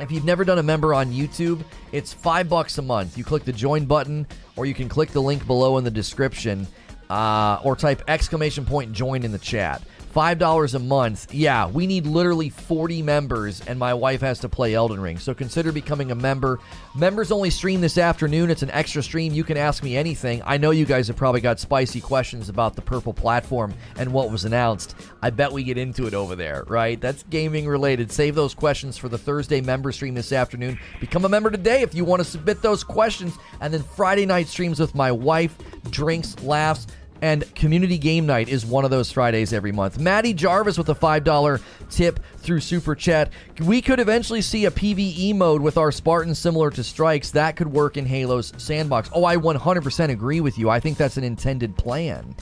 If 0.00 0.10
you've 0.10 0.24
never 0.24 0.44
done 0.44 0.58
a 0.58 0.62
member 0.62 0.92
on 0.92 1.12
YouTube, 1.12 1.64
it's 1.92 2.12
five 2.12 2.48
bucks 2.48 2.78
a 2.78 2.82
month. 2.82 3.16
You 3.16 3.24
click 3.24 3.44
the 3.44 3.52
join 3.52 3.84
button, 3.84 4.26
or 4.56 4.66
you 4.66 4.74
can 4.74 4.88
click 4.88 5.10
the 5.10 5.22
link 5.22 5.46
below 5.46 5.78
in 5.78 5.84
the 5.84 5.90
description, 5.90 6.66
uh, 7.10 7.60
or 7.62 7.76
type 7.76 8.02
exclamation 8.08 8.64
point 8.64 8.92
join 8.92 9.22
in 9.22 9.30
the 9.32 9.38
chat. 9.38 9.82
$5 10.14 10.74
a 10.74 10.78
month. 10.78 11.34
Yeah, 11.34 11.66
we 11.66 11.88
need 11.88 12.06
literally 12.06 12.48
40 12.48 13.02
members, 13.02 13.60
and 13.62 13.76
my 13.78 13.92
wife 13.92 14.20
has 14.20 14.38
to 14.40 14.48
play 14.48 14.74
Elden 14.74 15.00
Ring. 15.00 15.18
So 15.18 15.34
consider 15.34 15.72
becoming 15.72 16.12
a 16.12 16.14
member. 16.14 16.60
Members 16.94 17.32
only 17.32 17.50
stream 17.50 17.80
this 17.80 17.98
afternoon. 17.98 18.48
It's 18.48 18.62
an 18.62 18.70
extra 18.70 19.02
stream. 19.02 19.32
You 19.32 19.42
can 19.42 19.56
ask 19.56 19.82
me 19.82 19.96
anything. 19.96 20.40
I 20.44 20.56
know 20.56 20.70
you 20.70 20.86
guys 20.86 21.08
have 21.08 21.16
probably 21.16 21.40
got 21.40 21.58
spicy 21.58 22.00
questions 22.00 22.48
about 22.48 22.76
the 22.76 22.82
purple 22.82 23.12
platform 23.12 23.74
and 23.96 24.12
what 24.12 24.30
was 24.30 24.44
announced. 24.44 24.94
I 25.20 25.30
bet 25.30 25.50
we 25.50 25.64
get 25.64 25.78
into 25.78 26.06
it 26.06 26.14
over 26.14 26.36
there, 26.36 26.62
right? 26.68 27.00
That's 27.00 27.24
gaming 27.24 27.66
related. 27.66 28.12
Save 28.12 28.36
those 28.36 28.54
questions 28.54 28.96
for 28.96 29.08
the 29.08 29.18
Thursday 29.18 29.60
member 29.60 29.90
stream 29.90 30.14
this 30.14 30.30
afternoon. 30.30 30.78
Become 31.00 31.24
a 31.24 31.28
member 31.28 31.50
today 31.50 31.82
if 31.82 31.92
you 31.92 32.04
want 32.04 32.20
to 32.20 32.24
submit 32.24 32.62
those 32.62 32.84
questions. 32.84 33.34
And 33.60 33.74
then 33.74 33.82
Friday 33.82 34.26
night 34.26 34.46
streams 34.46 34.78
with 34.78 34.94
my 34.94 35.10
wife, 35.10 35.56
drinks, 35.90 36.40
laughs 36.44 36.86
and 37.22 37.52
community 37.54 37.98
game 37.98 38.26
night 38.26 38.48
is 38.48 38.66
one 38.66 38.84
of 38.84 38.90
those 38.90 39.10
Fridays 39.10 39.52
every 39.52 39.72
month. 39.72 39.98
Maddie 39.98 40.34
Jarvis 40.34 40.76
with 40.76 40.88
a 40.88 40.94
$5 40.94 41.62
tip 41.90 42.20
through 42.38 42.60
Super 42.60 42.94
Chat. 42.94 43.30
We 43.60 43.80
could 43.80 44.00
eventually 44.00 44.42
see 44.42 44.66
a 44.66 44.70
PvE 44.70 45.34
mode 45.34 45.62
with 45.62 45.78
our 45.78 45.92
Spartans 45.92 46.38
similar 46.38 46.70
to 46.70 46.84
Strikes. 46.84 47.30
That 47.30 47.56
could 47.56 47.68
work 47.68 47.96
in 47.96 48.06
Halo's 48.06 48.52
sandbox. 48.56 49.08
Oh, 49.12 49.24
I 49.24 49.36
100% 49.36 50.10
agree 50.10 50.40
with 50.40 50.58
you. 50.58 50.68
I 50.68 50.80
think 50.80 50.98
that's 50.98 51.16
an 51.16 51.24
intended 51.24 51.76
plan. 51.76 52.34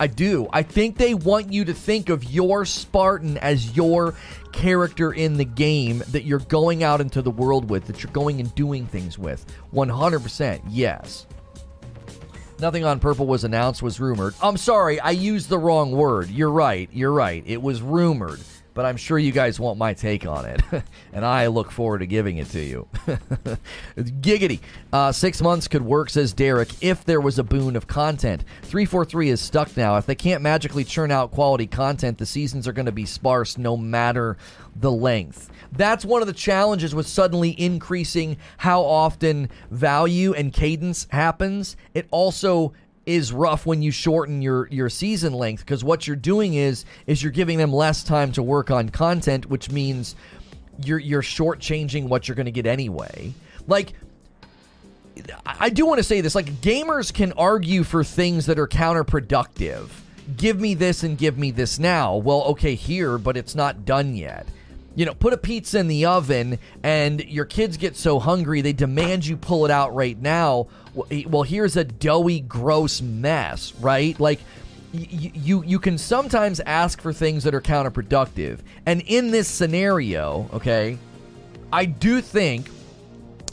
I 0.00 0.06
do. 0.06 0.48
I 0.52 0.62
think 0.62 0.96
they 0.96 1.14
want 1.14 1.52
you 1.52 1.64
to 1.64 1.74
think 1.74 2.08
of 2.08 2.22
your 2.24 2.64
Spartan 2.64 3.36
as 3.38 3.76
your 3.76 4.14
character 4.52 5.12
in 5.12 5.36
the 5.36 5.44
game 5.44 6.04
that 6.10 6.22
you're 6.22 6.38
going 6.38 6.84
out 6.84 7.00
into 7.00 7.20
the 7.20 7.32
world 7.32 7.68
with, 7.68 7.86
that 7.86 8.02
you're 8.02 8.12
going 8.12 8.38
and 8.38 8.54
doing 8.54 8.86
things 8.86 9.18
with. 9.18 9.44
100%, 9.74 10.60
yes. 10.68 11.26
Nothing 12.60 12.84
on 12.84 12.98
purple 12.98 13.26
was 13.26 13.44
announced, 13.44 13.82
was 13.82 14.00
rumored. 14.00 14.34
I'm 14.42 14.56
sorry, 14.56 14.98
I 14.98 15.10
used 15.10 15.48
the 15.48 15.58
wrong 15.58 15.92
word. 15.92 16.28
You're 16.28 16.50
right, 16.50 16.88
you're 16.92 17.12
right. 17.12 17.44
It 17.46 17.62
was 17.62 17.80
rumored, 17.80 18.40
but 18.74 18.84
I'm 18.84 18.96
sure 18.96 19.16
you 19.16 19.30
guys 19.30 19.60
want 19.60 19.78
my 19.78 19.94
take 19.94 20.26
on 20.26 20.44
it. 20.44 20.60
and 21.12 21.24
I 21.24 21.46
look 21.46 21.70
forward 21.70 22.00
to 22.00 22.06
giving 22.06 22.38
it 22.38 22.48
to 22.50 22.60
you. 22.60 22.88
Giggity. 23.96 24.58
Uh, 24.92 25.12
six 25.12 25.40
months 25.40 25.68
could 25.68 25.82
work, 25.82 26.10
says 26.10 26.32
Derek, 26.32 26.70
if 26.82 27.04
there 27.04 27.20
was 27.20 27.38
a 27.38 27.44
boon 27.44 27.76
of 27.76 27.86
content. 27.86 28.42
343 28.62 29.28
is 29.30 29.40
stuck 29.40 29.76
now. 29.76 29.96
If 29.96 30.06
they 30.06 30.16
can't 30.16 30.42
magically 30.42 30.82
churn 30.82 31.12
out 31.12 31.30
quality 31.30 31.68
content, 31.68 32.18
the 32.18 32.26
seasons 32.26 32.66
are 32.66 32.72
going 32.72 32.86
to 32.86 32.92
be 32.92 33.06
sparse 33.06 33.56
no 33.56 33.76
matter 33.76 34.36
the 34.74 34.90
length. 34.90 35.48
That's 35.72 36.04
one 36.04 36.22
of 36.22 36.26
the 36.26 36.34
challenges 36.34 36.94
with 36.94 37.06
suddenly 37.06 37.58
increasing 37.60 38.38
how 38.56 38.82
often 38.82 39.50
value 39.70 40.32
and 40.34 40.52
cadence 40.52 41.06
happens. 41.10 41.76
It 41.94 42.06
also 42.10 42.72
is 43.06 43.32
rough 43.32 43.64
when 43.64 43.80
you 43.80 43.90
shorten 43.90 44.42
your 44.42 44.68
your 44.68 44.90
season 44.90 45.32
length 45.32 45.64
because 45.64 45.82
what 45.82 46.06
you're 46.06 46.16
doing 46.16 46.54
is 46.54 46.84
is 47.06 47.22
you're 47.22 47.32
giving 47.32 47.56
them 47.56 47.72
less 47.72 48.04
time 48.04 48.32
to 48.32 48.42
work 48.42 48.70
on 48.70 48.88
content, 48.88 49.46
which 49.46 49.70
means 49.70 50.14
you're 50.84 50.98
you're 50.98 51.22
shortchanging 51.22 52.08
what 52.08 52.28
you're 52.28 52.34
going 52.34 52.46
to 52.46 52.52
get 52.52 52.66
anyway. 52.66 53.32
Like 53.66 53.94
I 55.44 55.70
do 55.70 55.86
want 55.86 55.98
to 55.98 56.04
say 56.04 56.20
this 56.20 56.34
like 56.34 56.46
gamers 56.60 57.12
can 57.12 57.32
argue 57.32 57.82
for 57.82 58.04
things 58.04 58.46
that 58.46 58.58
are 58.58 58.68
counterproductive. 58.68 59.88
Give 60.36 60.60
me 60.60 60.74
this 60.74 61.02
and 61.02 61.16
give 61.16 61.38
me 61.38 61.50
this 61.50 61.78
now. 61.78 62.16
Well, 62.16 62.42
okay, 62.42 62.74
here, 62.74 63.16
but 63.16 63.38
it's 63.38 63.54
not 63.54 63.86
done 63.86 64.14
yet 64.14 64.46
you 64.98 65.04
know, 65.04 65.14
put 65.14 65.32
a 65.32 65.36
pizza 65.36 65.78
in 65.78 65.86
the 65.86 66.06
oven 66.06 66.58
and 66.82 67.24
your 67.26 67.44
kids 67.44 67.76
get 67.76 67.94
so 67.94 68.18
hungry 68.18 68.62
they 68.62 68.72
demand 68.72 69.24
you 69.24 69.36
pull 69.36 69.64
it 69.64 69.70
out 69.70 69.94
right 69.94 70.20
now. 70.20 70.66
Eh, 71.12 71.22
well, 71.28 71.44
here's 71.44 71.76
a 71.76 71.84
doughy, 71.84 72.40
gross 72.40 73.00
mess, 73.00 73.72
right? 73.76 74.18
Like, 74.18 74.40
you 74.92 75.62
you 75.62 75.78
can 75.78 75.98
sometimes 75.98 76.58
ask 76.58 77.00
for 77.00 77.12
things 77.12 77.44
that 77.44 77.54
are 77.54 77.60
counterproductive. 77.60 78.58
And 78.86 79.02
in 79.02 79.30
this 79.30 79.46
scenario, 79.46 80.50
okay, 80.52 80.98
I 81.72 81.84
do 81.84 82.20
think 82.20 82.68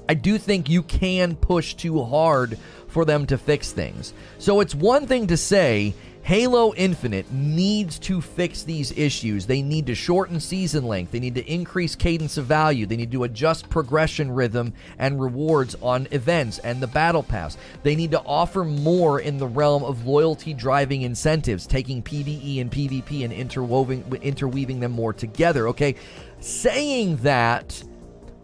I 0.10 0.16
do 0.16 0.40
think 0.40 0.68
you 0.68 0.82
can 0.82 1.36
push 1.36 1.76
too 1.76 2.04
hard 2.04 2.58
for 2.88 3.06
them 3.06 3.28
to 3.28 3.38
fix 3.38 3.72
things. 3.72 4.16
So 4.40 4.62
it's 4.62 4.74
one 4.74 5.06
thing 5.06 5.28
to 5.28 5.38
say, 5.38 5.94
Halo 6.26 6.74
Infinite 6.74 7.32
needs 7.32 8.00
to 8.00 8.20
fix 8.20 8.64
these 8.64 8.92
issues. 8.98 9.46
They 9.46 9.62
need 9.62 9.86
to 9.86 9.94
shorten 9.94 10.40
season 10.40 10.84
length. 10.84 11.12
They 11.12 11.20
need 11.20 11.36
to 11.36 11.46
increase 11.46 11.96
cadence 11.96 12.38
of 12.38 12.48
value. 12.48 12.88
They 12.88 12.96
need 12.96 13.12
to 13.12 13.26
adjust 13.26 13.70
progression 13.70 14.32
rhythm 14.32 14.74
and 14.98 15.22
rewards 15.22 15.76
on 15.84 16.08
events 16.10 16.58
and 16.58 16.82
the 16.82 16.88
battle 16.88 17.22
pass. 17.22 17.58
They 17.84 17.96
need 17.96 18.10
to 18.10 18.24
offer 18.24 18.64
more 18.64 19.20
in 19.20 19.38
the 19.38 19.46
realm 19.46 19.84
of 19.84 20.08
loyalty 20.08 20.56
driving 20.56 21.04
incentives, 21.04 21.68
taking 21.68 22.02
PvE 22.02 22.60
and 22.60 22.72
PvP 22.72 23.24
and 23.24 23.32
interwoven, 23.32 24.04
interweaving 24.24 24.80
them 24.80 24.94
more 24.94 25.14
together. 25.14 25.68
Okay, 25.68 25.94
saying 26.40 27.18
that 27.18 27.84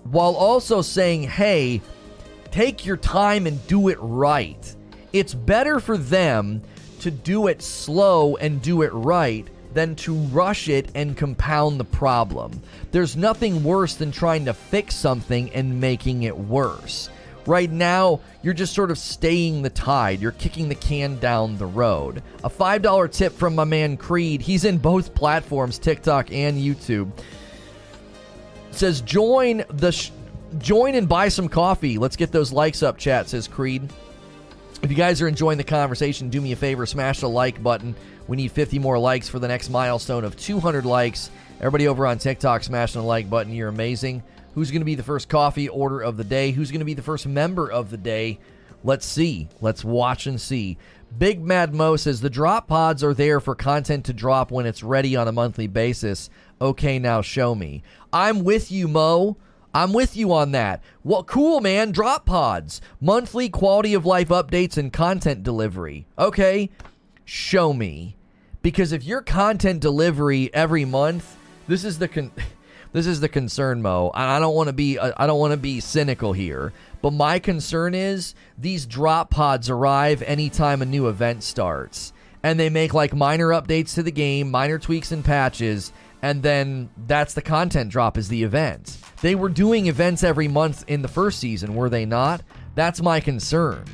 while 0.04 0.36
also 0.36 0.84
saying, 0.84 1.24
hey, 1.24 1.82
take 2.52 2.86
your 2.86 2.98
time 2.98 3.48
and 3.48 3.66
do 3.66 3.88
it 3.88 3.98
right. 4.00 4.76
It's 5.14 5.34
better 5.34 5.80
for 5.80 5.98
them 5.98 6.62
to 7.02 7.12
do 7.12 7.48
it 7.48 7.62
slow 7.62 8.36
and 8.38 8.62
do 8.62 8.82
it 8.82 8.94
right 8.94 9.48
than 9.74 9.96
to 9.96 10.14
rush 10.14 10.70
it 10.70 10.90
and 10.96 11.16
compound 11.16 11.80
the 11.80 11.86
problem. 11.86 12.62
There's 12.92 13.16
nothing 13.16 13.64
worse 13.64 13.96
than 13.96 14.12
trying 14.12 14.46
to 14.46 14.54
fix 14.54 14.96
something 14.96 15.52
and 15.52 15.80
making 15.80 16.24
it 16.24 16.38
worse. 16.38 17.10
Right 17.46 17.72
now, 17.72 18.20
you're 18.44 18.54
just 18.54 18.74
sort 18.76 18.92
of 18.92 18.98
staying 19.00 19.64
the 19.64 19.70
tide. 19.70 20.22
You're 20.22 20.32
kicking 20.32 20.70
the 20.70 20.76
can 20.76 21.18
down 21.18 21.58
the 21.58 21.66
road. 21.66 22.22
A 22.44 22.50
$5 22.50 23.12
tip 23.12 23.34
from 23.34 23.56
my 23.56 23.64
man 23.64 23.98
Creed. 23.98 24.42
He's 24.42 24.66
in 24.66 24.78
both 24.78 25.16
platforms, 25.16 25.80
TikTok 25.80 26.32
and 26.32 26.58
YouTube. 26.58 27.12
Says 28.72 29.02
join 29.02 29.64
the 29.70 29.92
sh- 29.92 30.12
join 30.60 30.96
and 30.96 31.10
buy 31.10 31.30
some 31.30 31.50
coffee. 31.50 31.98
Let's 31.98 32.16
get 32.16 32.32
those 32.32 32.54
likes 32.54 32.84
up, 32.84 32.98
chat, 32.98 33.28
says 33.30 33.48
Creed. 33.48 33.92
If 34.82 34.90
you 34.90 34.98
guys 34.98 35.22
are 35.22 35.28
enjoying 35.28 35.60
the 35.60 35.64
conversation, 35.64 36.30
do 36.30 36.42
me 36.42 36.54
a 36.54 36.56
favor, 36.56 36.88
smash 36.88 37.20
the 37.20 37.30
like 37.30 37.62
button. 37.62 37.96
We 38.28 38.36
need 38.36 38.52
50 38.52 38.80
more 38.80 38.98
likes 38.98 39.30
for 39.30 39.38
the 39.38 39.48
next 39.48 39.70
milestone 39.70 40.24
of 40.24 40.36
200 40.36 40.86
likes. 40.86 41.30
Everybody 41.60 41.88
over 41.88 42.08
on 42.08 42.18
TikTok, 42.18 42.64
smashing 42.64 43.00
the 43.00 43.08
like 43.08 43.30
button. 43.30 43.54
You're 43.54 43.70
amazing. 43.70 44.24
Who's 44.56 44.72
going 44.72 44.82
to 44.82 44.86
be 44.86 44.96
the 44.96 45.04
first 45.04 45.30
coffee 45.30 45.70
order 45.70 46.02
of 46.02 46.18
the 46.18 46.24
day? 46.24 46.50
Who's 46.50 46.72
going 46.72 46.80
to 46.80 46.86
be 46.86 46.96
the 46.96 47.04
first 47.04 47.28
member 47.28 47.72
of 47.72 47.92
the 47.92 47.98
day? 47.98 48.40
Let's 48.84 49.06
see. 49.06 49.50
Let's 49.62 49.84
watch 49.84 50.26
and 50.26 50.42
see. 50.42 50.80
Big 51.16 51.44
Mad 51.44 51.76
Mo 51.76 51.96
says 51.96 52.20
the 52.20 52.30
drop 52.32 52.68
pods 52.68 53.04
are 53.04 53.14
there 53.14 53.40
for 53.40 53.54
content 53.54 54.06
to 54.06 54.14
drop 54.14 54.50
when 54.50 54.66
it's 54.66 54.82
ready 54.82 55.16
on 55.16 55.28
a 55.28 55.32
monthly 55.32 55.68
basis. 55.68 56.32
Okay, 56.60 56.98
now 56.98 57.22
show 57.22 57.54
me. 57.54 57.84
I'm 58.12 58.44
with 58.44 58.72
you, 58.72 58.88
Mo. 58.88 59.38
I'm 59.74 59.94
with 59.94 60.18
you 60.18 60.34
on 60.34 60.52
that. 60.52 60.84
What 61.04 61.28
cool, 61.28 61.62
man. 61.62 61.92
Drop 61.92 62.26
pods, 62.26 62.82
monthly 63.00 63.50
quality 63.50 63.94
of 63.94 64.06
life 64.06 64.30
updates, 64.30 64.78
and 64.78 64.92
content 64.92 65.44
delivery. 65.44 66.08
Okay, 66.20 66.70
show 67.24 67.74
me. 67.74 68.16
Because 68.62 68.92
if 68.92 69.04
your 69.04 69.22
content 69.22 69.80
delivery 69.80 70.54
every 70.54 70.86
month, 70.86 71.38
this 71.68 71.84
is 71.84 72.00
the 72.00 72.08
con- 72.08 72.32
this 72.94 73.08
is 73.08 73.20
the 73.22 73.30
concern, 73.30 73.82
Mo. 73.82 74.12
I 74.14 74.40
don't 74.40 74.56
want 74.56 74.68
to 74.68 74.74
be 74.74 75.00
I 75.00 75.26
don't 75.26 75.40
want 75.40 75.52
to 75.52 75.58
be 75.58 75.80
cynical 75.80 76.34
here, 76.34 76.74
but 77.02 77.14
my 77.14 77.40
concern 77.40 77.96
is 77.96 78.36
these 78.58 78.86
drop 78.86 79.32
pods 79.32 79.70
arrive 79.70 80.22
anytime 80.24 80.82
a 80.82 80.86
new 80.86 81.08
event 81.08 81.44
starts, 81.44 82.14
and 82.44 82.60
they 82.60 82.70
make 82.70 82.94
like 82.94 83.16
minor 83.16 83.48
updates 83.48 83.96
to 83.96 84.04
the 84.04 84.12
game, 84.12 84.52
minor 84.52 84.78
tweaks 84.78 85.12
and 85.12 85.24
patches, 85.24 85.92
and 86.22 86.44
then 86.44 86.90
that's 87.08 87.34
the 87.34 87.42
content 87.42 87.92
drop 87.92 88.18
is 88.18 88.28
the 88.28 88.44
event. 88.44 88.98
They 89.22 89.36
were 89.36 89.50
doing 89.50 89.88
events 89.88 90.24
every 90.24 90.48
month 90.48 90.84
in 90.88 91.02
the 91.02 91.08
first 91.08 91.40
season, 91.40 91.76
were 91.76 91.90
they 91.90 92.06
not? 92.06 92.42
That's 92.76 93.02
my 93.02 93.20
concern. 93.20 93.86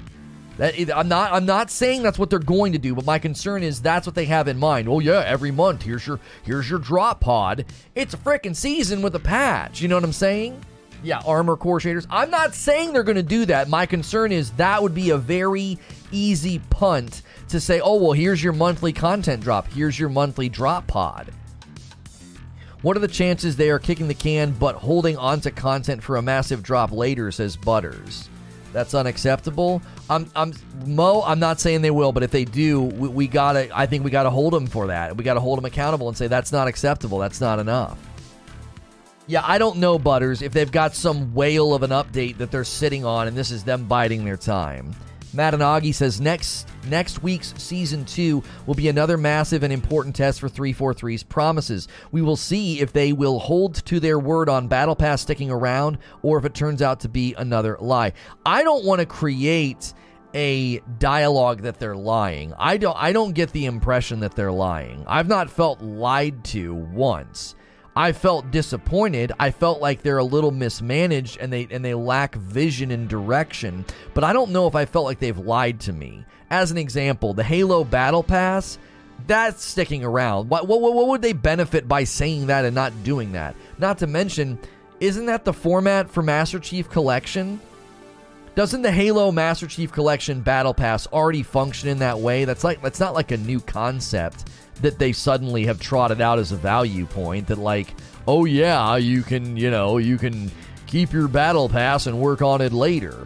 That 0.58 0.74
I'm 0.96 1.08
not 1.08 1.34
I'm 1.34 1.46
not 1.46 1.70
saying 1.70 2.02
that's 2.02 2.18
what 2.18 2.30
they're 2.30 2.40
going 2.40 2.74
to 2.74 2.80
do, 2.80 2.96
but 2.96 3.06
my 3.06 3.20
concern 3.20 3.62
is 3.62 3.80
that's 3.80 4.08
what 4.08 4.16
they 4.16 4.26
have 4.26 4.48
in 4.48 4.58
mind. 4.58 4.90
Oh 4.90 5.00
yeah, 5.00 5.24
every 5.26 5.52
month 5.52 5.84
here's 5.84 6.08
your 6.08 6.20
here's 6.44 6.70
your 6.70 6.80
drop 6.80 7.22
pod. 7.22 7.66
It's 7.94 8.16
a 8.16 8.18
freaking 8.18 8.56
season 8.56 9.02
with 9.04 9.16
a 9.16 9.20
patch. 9.20 9.82
You 9.82 9.88
know 9.88 9.96
what 9.96 10.04
I'm 10.04 10.14
saying? 10.14 10.60
Yeah, 11.04 11.22
armor 11.28 11.58
core 11.58 11.80
shaders. 11.80 12.08
I'm 12.10 12.32
not 12.32 12.56
saying 12.56 12.92
they're 12.92 13.04
going 13.04 13.18
to 13.18 13.24
do 13.24 13.46
that. 13.46 13.70
My 13.70 13.86
concern 13.86 14.32
is 14.32 14.50
that 14.54 14.82
would 14.82 14.96
be 14.96 15.12
a 15.12 15.18
very 15.18 15.78
easy 16.12 16.58
punt 16.72 17.22
to 17.50 17.60
say, 17.60 17.80
"Oh, 17.80 18.02
well, 18.02 18.14
here's 18.14 18.44
your 18.44 18.54
monthly 18.54 18.94
content 18.94 19.44
drop. 19.44 19.72
Here's 19.72 20.00
your 20.00 20.10
monthly 20.10 20.50
drop 20.50 20.88
pod." 20.88 21.32
What 22.82 22.96
are 22.96 23.00
the 23.00 23.08
chances 23.08 23.56
they 23.56 23.70
are 23.70 23.80
kicking 23.80 24.08
the 24.08 24.14
can 24.14 24.52
but 24.52 24.76
holding 24.76 25.18
onto 25.18 25.50
content 25.50 26.04
for 26.04 26.18
a 26.18 26.22
massive 26.22 26.62
drop 26.62 26.92
later, 26.92 27.32
says 27.32 27.58
Butters. 27.58 28.30
That's 28.72 28.94
unacceptable. 28.94 29.82
I'm, 30.10 30.30
I'm 30.36 30.54
Mo. 30.86 31.24
I'm 31.26 31.40
not 31.40 31.60
saying 31.60 31.82
they 31.82 31.92
will, 31.92 32.12
but 32.12 32.22
if 32.22 32.32
they 32.32 32.46
do, 32.46 32.82
we, 32.82 33.08
we 33.08 33.28
gotta. 33.28 33.70
I 33.74 33.88
think 33.88 34.04
we 34.04 34.12
gotta 34.12 34.30
hold 34.30 34.54
them 34.54 34.68
for 34.68 34.88
that. 34.88 35.18
We 35.18 35.24
gotta 35.24 35.40
hold 35.40 35.58
them 35.58 35.66
accountable 35.66 36.08
and 36.08 36.16
say 36.18 36.28
that's 36.28 36.52
not 36.52 36.68
acceptable. 36.68 37.18
That's 37.18 37.42
not 37.42 37.60
enough. 37.60 37.98
Yeah, 39.26 39.42
I 39.44 39.58
don't 39.58 39.78
know, 39.78 39.98
Butters, 40.00 40.42
if 40.42 40.54
they've 40.54 40.72
got 40.72 40.94
some 40.94 41.34
whale 41.34 41.74
of 41.74 41.84
an 41.84 41.90
update 41.90 42.38
that 42.38 42.50
they're 42.50 42.64
sitting 42.64 43.04
on, 43.04 43.28
and 43.28 43.36
this 43.36 43.52
is 43.52 43.64
them 43.64 43.86
biding 43.86 44.24
their 44.24 44.38
time. 44.38 44.96
Matanagi 45.36 45.94
says 45.94 46.22
next 46.22 46.68
next 46.88 47.22
week's 47.22 47.54
season 47.58 48.06
two 48.06 48.44
will 48.66 48.76
be 48.76 48.88
another 48.88 49.18
massive 49.18 49.64
and 49.64 49.74
important 49.74 50.16
test 50.16 50.40
for 50.40 50.50
343's 50.50 51.24
promises. 51.24 51.88
We 52.12 52.22
will 52.22 52.38
see 52.38 52.80
if 52.80 52.94
they 52.94 53.14
will 53.14 53.40
hold 53.40 53.76
to 53.86 54.00
their 54.00 54.20
word 54.20 54.50
on 54.50 54.68
Battle 54.68 54.96
Pass 54.96 55.22
sticking 55.22 55.52
around 55.52 55.98
or 56.22 56.38
if 56.38 56.46
it 56.46 56.54
turns 56.54 56.82
out 56.82 57.02
to 57.02 57.10
be 57.10 57.34
another 57.36 57.78
lie. 57.80 58.14
I 58.46 58.64
don't 58.64 58.86
want 58.86 59.00
to 59.00 59.06
create 59.06 59.94
a 60.34 60.80
dialogue 61.00 61.62
that 61.64 61.80
they're 61.80 61.96
lying. 61.96 62.54
I 62.58 62.78
don't 62.78 62.98
I 62.98 63.12
don't 63.12 63.34
get 63.34 63.52
the 63.52 63.66
impression 63.66 64.22
that 64.22 64.36
they're 64.36 64.52
lying. 64.52 65.04
I've 65.08 65.28
not 65.28 65.50
felt 65.50 65.82
lied 65.82 66.44
to 66.46 66.74
once. 66.74 67.56
I 67.98 68.12
felt 68.12 68.52
disappointed. 68.52 69.32
I 69.40 69.50
felt 69.50 69.82
like 69.82 70.04
they're 70.04 70.20
a 70.20 70.24
little 70.24 70.52
mismanaged 70.52 71.40
and 71.42 71.52
they 71.52 71.68
and 71.72 71.84
they 71.84 71.96
lack 71.96 72.36
vision 72.36 72.92
and 72.92 73.10
direction. 73.10 73.86
But 74.14 74.24
I 74.24 74.34
don't 74.34 74.52
know 74.52 74.68
if 74.68 74.76
I 74.76 74.86
felt 74.86 75.06
like 75.06 75.18
they've 75.18 75.36
lied 75.36 75.80
to 75.82 75.94
me. 75.94 76.24
As 76.52 76.70
an 76.70 76.78
example, 76.78 77.34
the 77.34 77.44
Halo 77.44 77.84
Battle 77.84 78.22
Pass, 78.22 78.78
that's 79.26 79.64
sticking 79.64 80.04
around. 80.04 80.48
What, 80.48 80.68
what, 80.68 80.80
what 80.80 81.08
would 81.08 81.24
they 81.24 81.34
benefit 81.34 81.88
by 81.88 82.04
saying 82.04 82.46
that 82.48 82.66
and 82.66 82.76
not 82.76 82.94
doing 83.04 83.32
that? 83.32 83.56
Not 83.80 83.98
to 83.98 84.08
mention, 84.08 84.60
isn't 85.00 85.26
that 85.26 85.44
the 85.44 85.52
format 85.52 86.08
for 86.08 86.22
Master 86.22 86.60
Chief 86.60 86.88
Collection? 86.92 87.60
Doesn't 88.54 88.84
the 88.84 88.92
Halo 88.92 89.32
Master 89.32 89.66
Chief 89.66 89.92
Collection 89.92 90.42
Battle 90.42 90.76
Pass 90.76 91.08
already 91.08 91.42
function 91.42 91.90
in 91.90 91.98
that 92.00 92.20
way? 92.20 92.46
That's 92.46 92.64
like 92.64 92.80
that's 92.84 93.00
not 93.00 93.16
like 93.16 93.32
a 93.32 93.38
new 93.38 93.60
concept 93.60 94.46
that 94.82 95.00
they 95.00 95.12
suddenly 95.12 95.66
have 95.66 95.80
trotted 95.80 96.22
out 96.22 96.40
as 96.40 96.52
a 96.52 96.58
value 96.58 97.06
point 97.06 97.48
that 97.48 97.58
like 97.58 97.94
oh 98.28 98.46
yeah 98.46 98.96
you 98.96 99.24
can 99.24 99.58
you 99.58 99.72
know 99.72 99.98
you 99.98 100.18
can 100.18 100.52
keep 100.86 101.12
your 101.12 101.28
battle 101.28 101.68
pass 101.68 102.08
and 102.08 102.20
work 102.20 102.42
on 102.42 102.62
it 102.62 102.72
later 102.72 103.26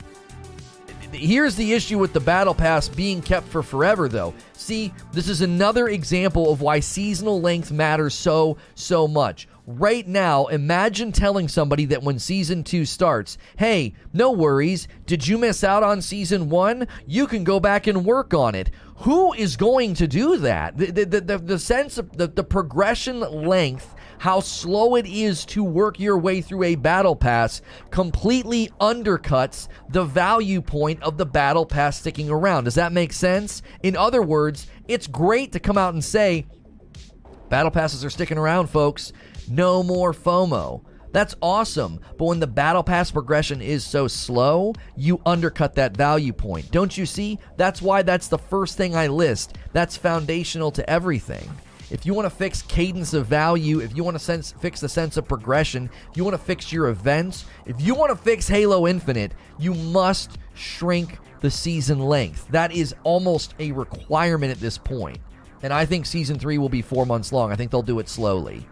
here's 1.11 1.55
the 1.55 1.73
issue 1.73 1.99
with 1.99 2.13
the 2.13 2.19
battle 2.19 2.55
pass 2.55 2.87
being 2.87 3.21
kept 3.21 3.47
for 3.47 3.61
forever 3.61 4.07
though 4.07 4.33
see 4.53 4.93
this 5.11 5.27
is 5.27 5.41
another 5.41 5.89
example 5.89 6.51
of 6.51 6.61
why 6.61 6.79
seasonal 6.79 7.41
length 7.41 7.71
matters 7.71 8.13
so 8.13 8.57
so 8.75 9.07
much 9.07 9.47
right 9.67 10.07
now, 10.07 10.47
imagine 10.47 11.11
telling 11.11 11.47
somebody 11.47 11.85
that 11.85 12.03
when 12.03 12.19
season 12.19 12.63
two 12.63 12.85
starts, 12.85 13.37
hey, 13.57 13.93
no 14.13 14.31
worries, 14.31 14.87
did 15.05 15.27
you 15.27 15.37
miss 15.37 15.63
out 15.63 15.83
on 15.83 16.01
season 16.01 16.49
one? 16.49 16.87
You 17.05 17.27
can 17.27 17.43
go 17.43 17.59
back 17.59 17.87
and 17.87 18.05
work 18.05 18.33
on 18.33 18.55
it. 18.55 18.69
Who 19.01 19.33
is 19.33 19.57
going 19.57 19.95
to 19.95 20.07
do 20.07 20.37
that? 20.37 20.77
The, 20.77 20.91
the, 20.91 21.21
the, 21.21 21.37
the 21.39 21.59
sense 21.59 21.97
of 21.97 22.15
the, 22.15 22.27
the 22.27 22.43
progression 22.43 23.19
length 23.19 23.95
how 24.19 24.39
slow 24.39 24.95
it 24.95 25.07
is 25.07 25.43
to 25.45 25.63
work 25.63 25.99
your 25.99 26.15
way 26.19 26.41
through 26.41 26.61
a 26.61 26.75
battle 26.75 27.15
pass 27.15 27.63
completely 27.89 28.69
undercuts 28.79 29.67
the 29.89 30.03
value 30.03 30.61
point 30.61 31.01
of 31.01 31.17
the 31.17 31.25
battle 31.25 31.65
pass 31.65 31.99
sticking 31.99 32.29
around. 32.29 32.65
Does 32.65 32.75
that 32.75 32.91
make 32.91 33.13
sense? 33.13 33.63
In 33.81 33.95
other 33.95 34.21
words, 34.21 34.67
it's 34.87 35.07
great 35.07 35.51
to 35.53 35.59
come 35.59 35.79
out 35.79 35.95
and 35.95 36.03
say, 36.03 36.45
battle 37.49 37.71
passes 37.71 38.05
are 38.05 38.11
sticking 38.11 38.37
around, 38.37 38.67
folks. 38.67 39.11
No 39.49 39.81
more 39.81 40.13
FOMO. 40.13 40.83
That's 41.12 41.36
awesome. 41.41 42.00
But 42.17 42.26
when 42.26 42.39
the 42.39 42.47
battle 42.47 42.84
pass 42.84 43.12
progression 43.12 43.62
is 43.62 43.84
so 43.84 44.08
slow, 44.08 44.74
you 44.95 45.21
undercut 45.26 45.76
that 45.76 45.95
value 45.95 46.34
point. 46.34 46.71
Don't 46.71 46.97
you 46.97 47.06
see? 47.06 47.39
That's 47.58 47.82
why 47.82 48.02
that's 48.02 48.28
the 48.28 48.38
first 48.38 48.78
thing 48.78 48.95
I 48.95 49.08
list. 49.08 49.58
That's 49.74 49.97
foundational 49.97 50.71
to 50.71 50.89
everything. 50.89 51.50
If 51.89 52.06
you 52.06 52.13
want 52.13 52.26
to 52.26 52.30
fix 52.30 52.62
cadence 52.62 53.13
of 53.13 53.26
value, 53.26 53.82
if 53.82 53.95
you 53.97 54.04
want 54.06 54.15
to 54.15 54.24
sense, 54.24 54.54
fix 54.62 54.80
the 54.80 54.88
sense 54.88 55.17
of 55.17 55.28
progression, 55.28 55.89
if 56.10 56.15
you 56.15 56.24
want 56.24 56.36
to 56.36 56.43
fix 56.43 56.71
your 56.71 56.88
events, 56.88 57.43
if 57.65 57.82
you 57.82 57.95
want 57.95 58.12
to 58.12 58.15
fix 58.15 58.47
Halo 58.47 58.88
Infinite, 58.88 59.34
you 59.60 59.74
must 59.74 60.38
shrink 60.54 61.17
the 61.41 61.52
season 61.52 62.00
length. 62.00 62.47
That 62.47 62.71
is 62.71 62.95
almost 63.04 63.56
a 63.60 63.74
requirement 63.74 64.54
at 64.54 64.62
this 64.62 64.78
point. 64.78 65.17
And 65.63 65.74
I 65.74 65.86
think 65.86 66.06
season 66.06 66.39
three 66.39 66.58
will 66.58 66.69
be 66.69 66.82
four 66.82 67.06
months 67.06 67.34
long. 67.34 67.52
I 67.52 67.56
think 67.56 67.71
they'll 67.71 67.82
do 67.82 68.00
it 68.00 68.08
slowly. 68.08 68.65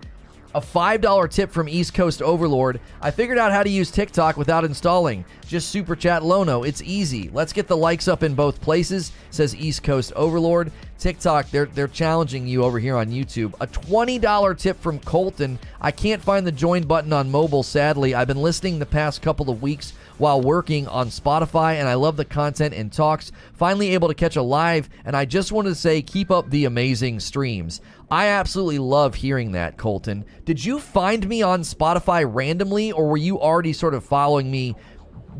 A 0.55 0.61
$5 0.61 1.29
tip 1.29 1.51
from 1.51 1.69
East 1.69 1.93
Coast 1.93 2.23
Overlord. 2.23 2.79
I 3.01 3.11
figured 3.11 3.37
out 3.37 3.51
how 3.51 3.61
to 3.61 3.69
use 3.69 3.91
TikTok 3.91 4.35
without 4.35 4.65
installing. 4.65 5.23
Just 5.45 5.69
super 5.69 5.95
chat 5.95 6.23
Lono. 6.23 6.63
It's 6.63 6.81
easy. 6.81 7.29
Let's 7.31 7.53
get 7.53 7.67
the 7.67 7.77
likes 7.77 8.07
up 8.07 8.23
in 8.23 8.33
both 8.33 8.59
places, 8.59 9.11
says 9.29 9.55
East 9.55 9.83
Coast 9.83 10.11
Overlord. 10.15 10.71
TikTok, 10.99 11.49
they're 11.49 11.65
they're 11.65 11.87
challenging 11.87 12.45
you 12.45 12.63
over 12.63 12.77
here 12.77 12.97
on 12.97 13.07
YouTube. 13.07 13.53
A 13.61 13.67
$20 13.67 14.57
tip 14.57 14.79
from 14.81 14.99
Colton. 14.99 15.57
I 15.79 15.91
can't 15.91 16.21
find 16.21 16.45
the 16.45 16.51
join 16.51 16.83
button 16.83 17.13
on 17.13 17.31
mobile, 17.31 17.63
sadly. 17.63 18.13
I've 18.13 18.27
been 18.27 18.41
listening 18.41 18.79
the 18.79 18.85
past 18.85 19.21
couple 19.21 19.49
of 19.49 19.61
weeks 19.61 19.93
while 20.17 20.41
working 20.41 20.87
on 20.89 21.07
Spotify, 21.07 21.75
and 21.75 21.87
I 21.87 21.93
love 21.93 22.17
the 22.17 22.25
content 22.25 22.73
and 22.73 22.91
talks. 22.91 23.31
Finally 23.53 23.93
able 23.93 24.09
to 24.09 24.13
catch 24.13 24.35
a 24.35 24.41
live, 24.41 24.89
and 25.05 25.15
I 25.15 25.23
just 25.23 25.53
wanted 25.53 25.69
to 25.69 25.75
say 25.75 26.01
keep 26.01 26.29
up 26.29 26.49
the 26.49 26.65
amazing 26.65 27.21
streams. 27.21 27.79
I 28.11 28.27
absolutely 28.27 28.79
love 28.79 29.15
hearing 29.15 29.53
that, 29.53 29.77
Colton. 29.77 30.25
Did 30.43 30.63
you 30.63 30.79
find 30.79 31.27
me 31.27 31.41
on 31.41 31.61
Spotify 31.61 32.29
randomly, 32.29 32.91
or 32.91 33.07
were 33.07 33.17
you 33.17 33.39
already 33.39 33.71
sort 33.71 33.93
of 33.93 34.03
following 34.03 34.51
me 34.51 34.75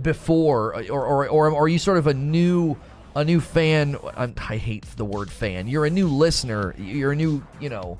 before, 0.02 0.76
or 0.76 0.84
or, 0.89 1.28
or, 1.28 1.50
or 1.50 1.63
are 1.63 1.67
you 1.67 1.80
sort 1.80 1.98
of 1.98 2.08
a 2.08 2.13
new 2.13 2.78
a 3.20 3.26
new 3.26 3.42
fan? 3.42 3.98
I 4.16 4.56
hate 4.56 4.86
the 4.96 5.04
word 5.04 5.30
fan. 5.30 5.68
You're 5.68 5.86
a 5.86 5.90
new 5.90 6.08
listener. 6.08 6.74
You're 6.78 7.12
a 7.12 7.16
new, 7.16 7.46
you 7.60 7.70
know. 7.70 8.00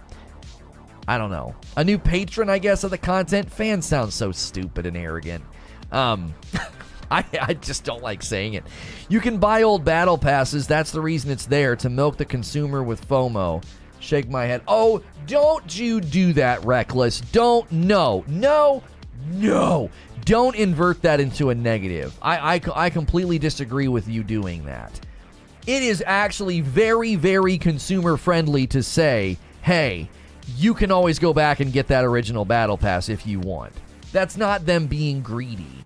I 1.08 1.18
don't 1.18 1.30
know. 1.30 1.56
A 1.76 1.84
new 1.84 1.98
patron, 1.98 2.50
I 2.50 2.58
guess, 2.58 2.84
of 2.86 2.92
the 2.92 2.98
content. 2.98 3.52
Fan 3.52 3.82
sounds 3.82 4.14
so 4.16 4.32
stupid 4.32 4.86
and 4.86 4.96
arrogant. 4.96 5.44
Um, 5.92 6.34
I, 7.12 7.26
I 7.42 7.54
just 7.56 7.84
don't 7.84 8.02
like 8.02 8.24
saying 8.24 8.54
it. 8.54 8.64
You 9.10 9.20
can 9.20 9.40
buy 9.40 9.64
old 9.64 9.84
battle 9.84 10.18
passes. 10.18 10.68
That's 10.68 10.92
the 10.92 11.02
reason 11.02 11.32
it's 11.32 11.46
there 11.48 11.76
to 11.78 11.90
milk 11.90 12.18
the 12.18 12.26
consumer 12.26 12.82
with 12.82 13.06
FOMO. 13.08 13.64
Shake 14.00 14.30
my 14.30 14.46
head. 14.46 14.62
Oh, 14.68 15.04
don't 15.28 15.78
you 15.78 16.00
do 16.00 16.32
that, 16.34 16.64
reckless. 16.64 17.20
Don't. 17.20 17.70
No. 17.72 18.24
No. 18.28 18.84
No. 19.32 19.90
Don't 20.24 20.56
invert 20.56 21.02
that 21.02 21.20
into 21.20 21.50
a 21.50 21.56
negative. 21.56 22.18
I, 22.22 22.56
I, 22.56 22.62
I 22.86 22.90
completely 22.90 23.38
disagree 23.38 23.90
with 23.90 24.08
you 24.08 24.24
doing 24.24 24.64
that. 24.66 24.98
It 25.70 25.84
is 25.84 26.04
actually 26.08 26.62
very, 26.62 27.14
very 27.14 27.60
consumer 27.60 28.18
friendly 28.18 28.66
to 28.66 28.82
say, 28.82 29.38
hey, 29.62 30.10
you 30.58 30.74
can 30.74 30.92
always 30.92 31.20
go 31.20 31.32
back 31.32 31.60
and 31.60 31.72
get 31.72 31.86
that 31.90 32.04
original 32.04 32.44
battle 32.44 32.76
pass 32.76 33.08
if 33.08 33.28
you 33.28 33.40
want. 33.40 33.74
That's 34.12 34.36
not 34.36 34.66
them 34.66 34.88
being 34.88 35.22
greedy. 35.22 35.86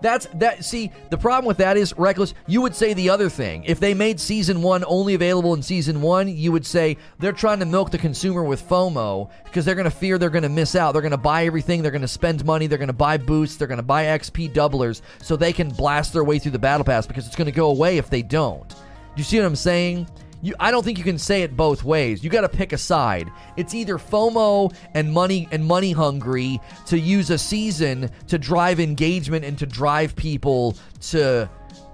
That's 0.00 0.26
that. 0.34 0.64
See, 0.64 0.92
the 1.10 1.18
problem 1.18 1.46
with 1.46 1.58
that 1.58 1.76
is 1.76 1.94
reckless. 1.96 2.34
You 2.46 2.62
would 2.62 2.74
say 2.74 2.94
the 2.94 3.10
other 3.10 3.28
thing. 3.28 3.64
If 3.64 3.80
they 3.80 3.94
made 3.94 4.20
season 4.20 4.62
one 4.62 4.84
only 4.86 5.14
available 5.14 5.54
in 5.54 5.62
season 5.62 6.00
one, 6.02 6.28
you 6.28 6.52
would 6.52 6.66
say 6.66 6.96
they're 7.18 7.32
trying 7.32 7.60
to 7.60 7.66
milk 7.66 7.90
the 7.90 7.98
consumer 7.98 8.42
with 8.42 8.66
FOMO 8.68 9.30
because 9.44 9.64
they're 9.64 9.74
going 9.74 9.84
to 9.84 9.90
fear 9.90 10.18
they're 10.18 10.30
going 10.30 10.42
to 10.42 10.48
miss 10.48 10.74
out. 10.74 10.92
They're 10.92 11.02
going 11.02 11.10
to 11.10 11.16
buy 11.16 11.46
everything. 11.46 11.82
They're 11.82 11.90
going 11.90 12.02
to 12.02 12.08
spend 12.08 12.44
money. 12.44 12.66
They're 12.66 12.78
going 12.78 12.88
to 12.88 12.92
buy 12.92 13.16
boosts. 13.18 13.56
They're 13.56 13.68
going 13.68 13.78
to 13.78 13.82
buy 13.82 14.04
XP 14.04 14.52
doublers 14.52 15.02
so 15.22 15.36
they 15.36 15.52
can 15.52 15.70
blast 15.70 16.12
their 16.12 16.24
way 16.24 16.38
through 16.38 16.52
the 16.52 16.58
battle 16.58 16.84
pass 16.84 17.06
because 17.06 17.26
it's 17.26 17.36
going 17.36 17.46
to 17.46 17.52
go 17.52 17.70
away 17.70 17.98
if 17.98 18.10
they 18.10 18.22
don't. 18.22 18.68
Do 18.68 18.76
you 19.16 19.24
see 19.24 19.38
what 19.38 19.46
I'm 19.46 19.56
saying? 19.56 20.06
You, 20.42 20.54
I 20.58 20.70
don't 20.70 20.84
think 20.84 20.98
you 20.98 21.04
can 21.04 21.18
say 21.18 21.42
it 21.42 21.56
both 21.56 21.84
ways. 21.84 22.24
You 22.24 22.30
got 22.30 22.42
to 22.42 22.48
pick 22.48 22.72
a 22.72 22.78
side. 22.78 23.30
It's 23.56 23.74
either 23.74 23.98
FOMO 23.98 24.74
and 24.94 25.12
money 25.12 25.48
and 25.50 25.64
money 25.64 25.92
hungry 25.92 26.60
to 26.86 26.98
use 26.98 27.30
a 27.30 27.38
season 27.38 28.10
to 28.28 28.38
drive 28.38 28.80
engagement 28.80 29.44
and 29.44 29.58
to 29.58 29.66
drive 29.66 30.16
people 30.16 30.76
to, 31.02 31.48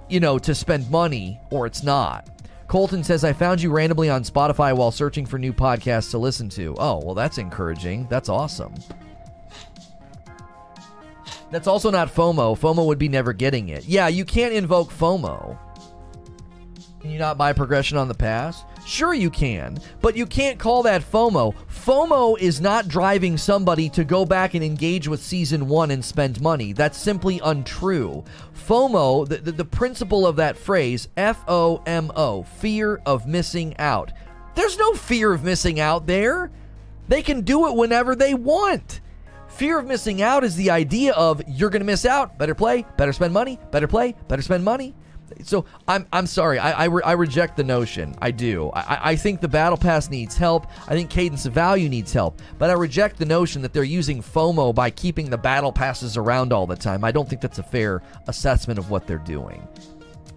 you 0.08 0.20
know, 0.20 0.38
to 0.38 0.54
spend 0.54 0.90
money, 0.90 1.40
or 1.50 1.66
it's 1.66 1.82
not. 1.82 2.28
Colton 2.68 3.04
says, 3.04 3.24
I 3.24 3.32
found 3.32 3.62
you 3.62 3.70
randomly 3.70 4.10
on 4.10 4.24
Spotify 4.24 4.76
while 4.76 4.90
searching 4.90 5.26
for 5.26 5.38
new 5.38 5.52
podcasts 5.52 6.10
to 6.12 6.18
listen 6.18 6.48
to. 6.50 6.74
Oh, 6.78 7.00
well, 7.04 7.14
that's 7.14 7.38
encouraging. 7.38 8.06
That's 8.08 8.28
awesome. 8.28 8.74
That's 11.52 11.68
also 11.68 11.90
not 11.90 12.12
FOMO. 12.12 12.58
FOMO 12.58 12.86
would 12.86 12.98
be 12.98 13.08
never 13.08 13.32
getting 13.32 13.68
it. 13.68 13.84
Yeah, 13.84 14.08
you 14.08 14.24
can't 14.24 14.52
invoke 14.52 14.92
FOMO. 14.92 15.56
Can 17.00 17.10
you 17.10 17.18
not 17.18 17.38
buy 17.38 17.52
progression 17.52 17.98
on 17.98 18.08
the 18.08 18.14
pass? 18.14 18.64
Sure, 18.84 19.14
you 19.14 19.30
can, 19.30 19.78
but 20.00 20.16
you 20.16 20.26
can't 20.26 20.58
call 20.58 20.82
that 20.84 21.02
FOMO. 21.02 21.54
FOMO 21.70 22.38
is 22.38 22.60
not 22.60 22.88
driving 22.88 23.36
somebody 23.36 23.88
to 23.90 24.02
go 24.02 24.24
back 24.24 24.54
and 24.54 24.64
engage 24.64 25.06
with 25.06 25.22
season 25.22 25.68
one 25.68 25.90
and 25.90 26.04
spend 26.04 26.40
money. 26.40 26.72
That's 26.72 26.98
simply 26.98 27.40
untrue. 27.44 28.24
FOMO, 28.54 29.28
the, 29.28 29.36
the, 29.36 29.52
the 29.52 29.64
principle 29.64 30.26
of 30.26 30.36
that 30.36 30.56
phrase, 30.56 31.08
F 31.16 31.44
O 31.46 31.82
M 31.86 32.10
O, 32.16 32.42
fear 32.44 33.00
of 33.06 33.26
missing 33.26 33.76
out. 33.78 34.12
There's 34.54 34.78
no 34.78 34.94
fear 34.94 35.32
of 35.32 35.44
missing 35.44 35.78
out 35.78 36.06
there. 36.06 36.50
They 37.08 37.22
can 37.22 37.42
do 37.42 37.68
it 37.68 37.76
whenever 37.76 38.16
they 38.16 38.34
want. 38.34 39.00
Fear 39.48 39.78
of 39.78 39.86
missing 39.86 40.22
out 40.22 40.44
is 40.44 40.56
the 40.56 40.70
idea 40.70 41.12
of 41.12 41.42
you're 41.46 41.70
going 41.70 41.80
to 41.80 41.86
miss 41.86 42.04
out. 42.04 42.38
Better 42.38 42.54
play, 42.54 42.84
better 42.96 43.12
spend 43.12 43.32
money, 43.32 43.60
better 43.70 43.86
play, 43.86 44.14
better 44.28 44.42
spend 44.42 44.64
money. 44.64 44.94
So 45.42 45.64
I'm 45.88 46.06
I'm 46.12 46.26
sorry. 46.26 46.58
I 46.58 46.72
I, 46.72 46.84
re- 46.84 47.02
I 47.04 47.12
reject 47.12 47.56
the 47.56 47.64
notion. 47.64 48.14
I 48.20 48.30
do. 48.30 48.70
I, 48.74 49.10
I 49.10 49.16
think 49.16 49.40
the 49.40 49.48
battle 49.48 49.76
pass 49.78 50.10
needs 50.10 50.36
help. 50.36 50.66
I 50.86 50.94
think 50.94 51.10
cadence 51.10 51.46
of 51.46 51.52
value 51.52 51.88
needs 51.88 52.12
help. 52.12 52.40
But 52.58 52.70
I 52.70 52.74
reject 52.74 53.18
the 53.18 53.26
notion 53.26 53.62
that 53.62 53.72
they're 53.72 53.84
using 53.84 54.22
FOMO 54.22 54.74
by 54.74 54.90
keeping 54.90 55.30
the 55.30 55.38
battle 55.38 55.72
passes 55.72 56.16
around 56.16 56.52
all 56.52 56.66
the 56.66 56.76
time. 56.76 57.04
I 57.04 57.12
don't 57.12 57.28
think 57.28 57.40
that's 57.40 57.58
a 57.58 57.62
fair 57.62 58.02
assessment 58.28 58.78
of 58.78 58.90
what 58.90 59.06
they're 59.06 59.18
doing. 59.18 59.66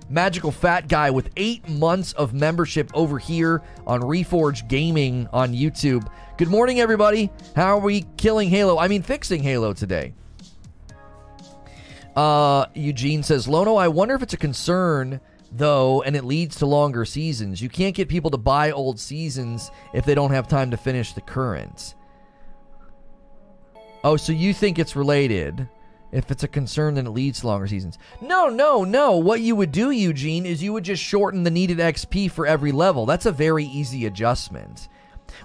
Magical 0.10 0.52
Fat 0.52 0.88
Guy 0.88 1.12
with 1.12 1.30
eight 1.38 1.68
months 1.70 2.14
of 2.14 2.34
membership 2.34 2.90
over 2.96 3.20
here 3.20 3.62
on 3.86 4.02
Reforge 4.02 4.68
Gaming 4.68 5.28
on 5.32 5.54
YouTube. 5.54 6.10
Good 6.38 6.48
morning, 6.48 6.80
everybody. 6.80 7.30
How 7.56 7.78
are 7.78 7.82
we 7.82 8.06
killing 8.18 8.50
Halo? 8.50 8.80
I 8.80 8.88
mean, 8.88 9.04
fixing 9.04 9.44
Halo 9.44 9.74
today. 9.74 10.16
Uh, 12.20 12.66
Eugene 12.74 13.24
says, 13.24 13.48
Lono, 13.48 13.76
I 13.76 13.88
wonder 13.88 14.14
if 14.14 14.22
it's 14.22 14.34
a 14.34 14.38
concern 14.38 15.22
though, 15.54 16.02
and 16.02 16.18
it 16.18 16.26
leads 16.26 16.58
to 16.58 16.66
longer 16.66 17.06
seasons. 17.06 17.62
You 17.62 17.70
can't 17.70 17.96
get 17.96 18.10
people 18.10 18.30
to 18.32 18.38
buy 18.38 18.72
old 18.72 19.00
seasons 19.00 19.72
if 19.94 20.04
they 20.04 20.16
don't 20.16 20.32
have 20.32 20.46
time 20.46 20.70
to 20.72 20.76
finish 20.76 21.14
the 21.14 21.22
current. 21.22 21.96
Oh, 24.04 24.18
so 24.18 24.34
you 24.34 24.54
think 24.54 24.80
it's 24.80 24.98
related? 24.98 25.70
If 26.12 26.30
it's 26.30 26.44
a 26.44 26.50
concern, 26.50 26.96
then 26.96 27.08
it 27.08 27.12
leads 27.12 27.40
to 27.40 27.48
longer 27.48 27.68
seasons. 27.68 27.98
No, 28.20 28.50
no, 28.50 28.84
no. 28.84 29.16
What 29.16 29.40
you 29.40 29.56
would 29.56 29.72
do, 29.72 29.92
Eugene, 29.92 30.46
is 30.46 30.62
you 30.62 30.74
would 30.74 30.84
just 30.84 31.02
shorten 31.02 31.44
the 31.44 31.50
needed 31.50 31.78
XP 31.78 32.32
for 32.32 32.46
every 32.46 32.74
level. 32.74 33.06
That's 33.06 33.28
a 33.28 33.32
very 33.32 33.64
easy 33.64 34.08
adjustment. 34.08 34.90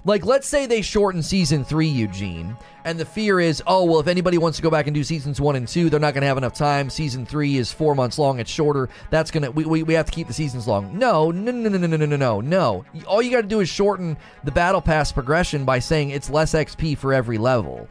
Like, 0.03 0.25
let's 0.25 0.47
say 0.47 0.65
they 0.65 0.81
shorten 0.81 1.23
season 1.23 1.63
three, 1.63 1.87
Eugene, 1.87 2.57
and 2.83 2.99
the 2.99 3.05
fear 3.05 3.39
is, 3.39 3.63
oh, 3.65 3.83
well, 3.85 3.99
if 3.99 4.07
anybody 4.07 4.37
wants 4.37 4.57
to 4.57 4.61
go 4.61 4.69
back 4.69 4.87
and 4.87 4.93
do 4.93 5.03
seasons 5.03 5.41
one 5.41 5.55
and 5.55 5.67
two, 5.67 5.89
they're 5.89 5.99
not 5.99 6.13
going 6.13 6.21
to 6.21 6.27
have 6.27 6.37
enough 6.37 6.53
time. 6.53 6.89
Season 6.89 7.25
three 7.25 7.57
is 7.57 7.71
four 7.71 7.95
months 7.95 8.19
long, 8.19 8.39
it's 8.39 8.51
shorter. 8.51 8.89
That's 9.09 9.31
going 9.31 9.43
to, 9.43 9.51
we, 9.51 9.65
we, 9.65 9.83
we 9.83 9.93
have 9.93 10.05
to 10.05 10.11
keep 10.11 10.27
the 10.27 10.33
seasons 10.33 10.67
long. 10.67 10.97
No, 10.97 11.31
no, 11.31 11.51
no, 11.51 11.69
no, 11.69 11.77
no, 11.77 11.87
no, 11.87 12.05
no, 12.05 12.15
no, 12.15 12.41
no. 12.41 12.85
All 13.07 13.21
you 13.21 13.31
got 13.31 13.41
to 13.41 13.47
do 13.47 13.59
is 13.59 13.69
shorten 13.69 14.17
the 14.43 14.51
battle 14.51 14.81
pass 14.81 15.11
progression 15.11 15.65
by 15.65 15.79
saying 15.79 16.11
it's 16.11 16.29
less 16.29 16.53
XP 16.53 16.97
for 16.97 17.13
every 17.13 17.37
level. 17.37 17.87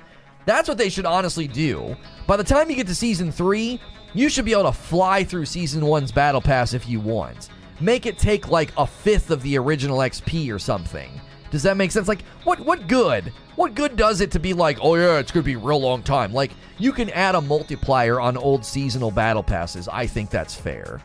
That's 0.46 0.68
what 0.68 0.78
they 0.78 0.88
should 0.88 1.06
honestly 1.06 1.48
do. 1.48 1.96
By 2.26 2.36
the 2.36 2.44
time 2.44 2.70
you 2.70 2.76
get 2.76 2.86
to 2.88 2.94
season 2.94 3.32
three, 3.32 3.80
you 4.12 4.28
should 4.28 4.44
be 4.44 4.52
able 4.52 4.64
to 4.64 4.72
fly 4.72 5.24
through 5.24 5.46
season 5.46 5.84
one's 5.84 6.12
battle 6.12 6.40
pass 6.40 6.74
if 6.74 6.88
you 6.88 7.00
want. 7.00 7.48
Make 7.80 8.06
it 8.06 8.18
take 8.18 8.48
like 8.48 8.72
a 8.76 8.86
fifth 8.86 9.30
of 9.30 9.42
the 9.42 9.58
original 9.58 9.98
XP 9.98 10.54
or 10.54 10.58
something. 10.58 11.10
Does 11.54 11.62
that 11.62 11.76
make 11.76 11.92
sense? 11.92 12.08
Like, 12.08 12.22
what 12.42 12.58
what 12.58 12.88
good? 12.88 13.32
What 13.54 13.76
good 13.76 13.94
does 13.94 14.20
it 14.20 14.32
to 14.32 14.40
be 14.40 14.54
like, 14.54 14.76
oh 14.82 14.96
yeah, 14.96 15.18
it's 15.18 15.30
gonna 15.30 15.44
be 15.44 15.52
a 15.52 15.58
real 15.58 15.80
long 15.80 16.02
time? 16.02 16.32
Like, 16.32 16.50
you 16.78 16.90
can 16.90 17.10
add 17.10 17.36
a 17.36 17.40
multiplier 17.40 18.18
on 18.18 18.36
old 18.36 18.64
seasonal 18.64 19.12
battle 19.12 19.44
passes. 19.44 19.86
I 19.86 20.04
think 20.04 20.30
that's 20.30 20.52
fair. 20.52 21.00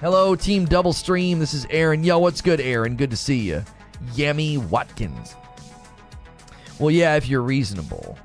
Hello, 0.00 0.34
Team 0.34 0.64
Double 0.64 0.94
Stream. 0.94 1.40
This 1.40 1.52
is 1.52 1.66
Aaron. 1.68 2.02
Yo, 2.02 2.18
what's 2.20 2.40
good, 2.40 2.58
Aaron? 2.58 2.96
Good 2.96 3.10
to 3.10 3.18
see 3.18 3.36
you. 3.36 3.62
Yummy 4.14 4.56
Watkins. 4.56 5.36
Well, 6.78 6.90
yeah, 6.90 7.16
if 7.16 7.28
you're 7.28 7.42
reasonable. 7.42 8.18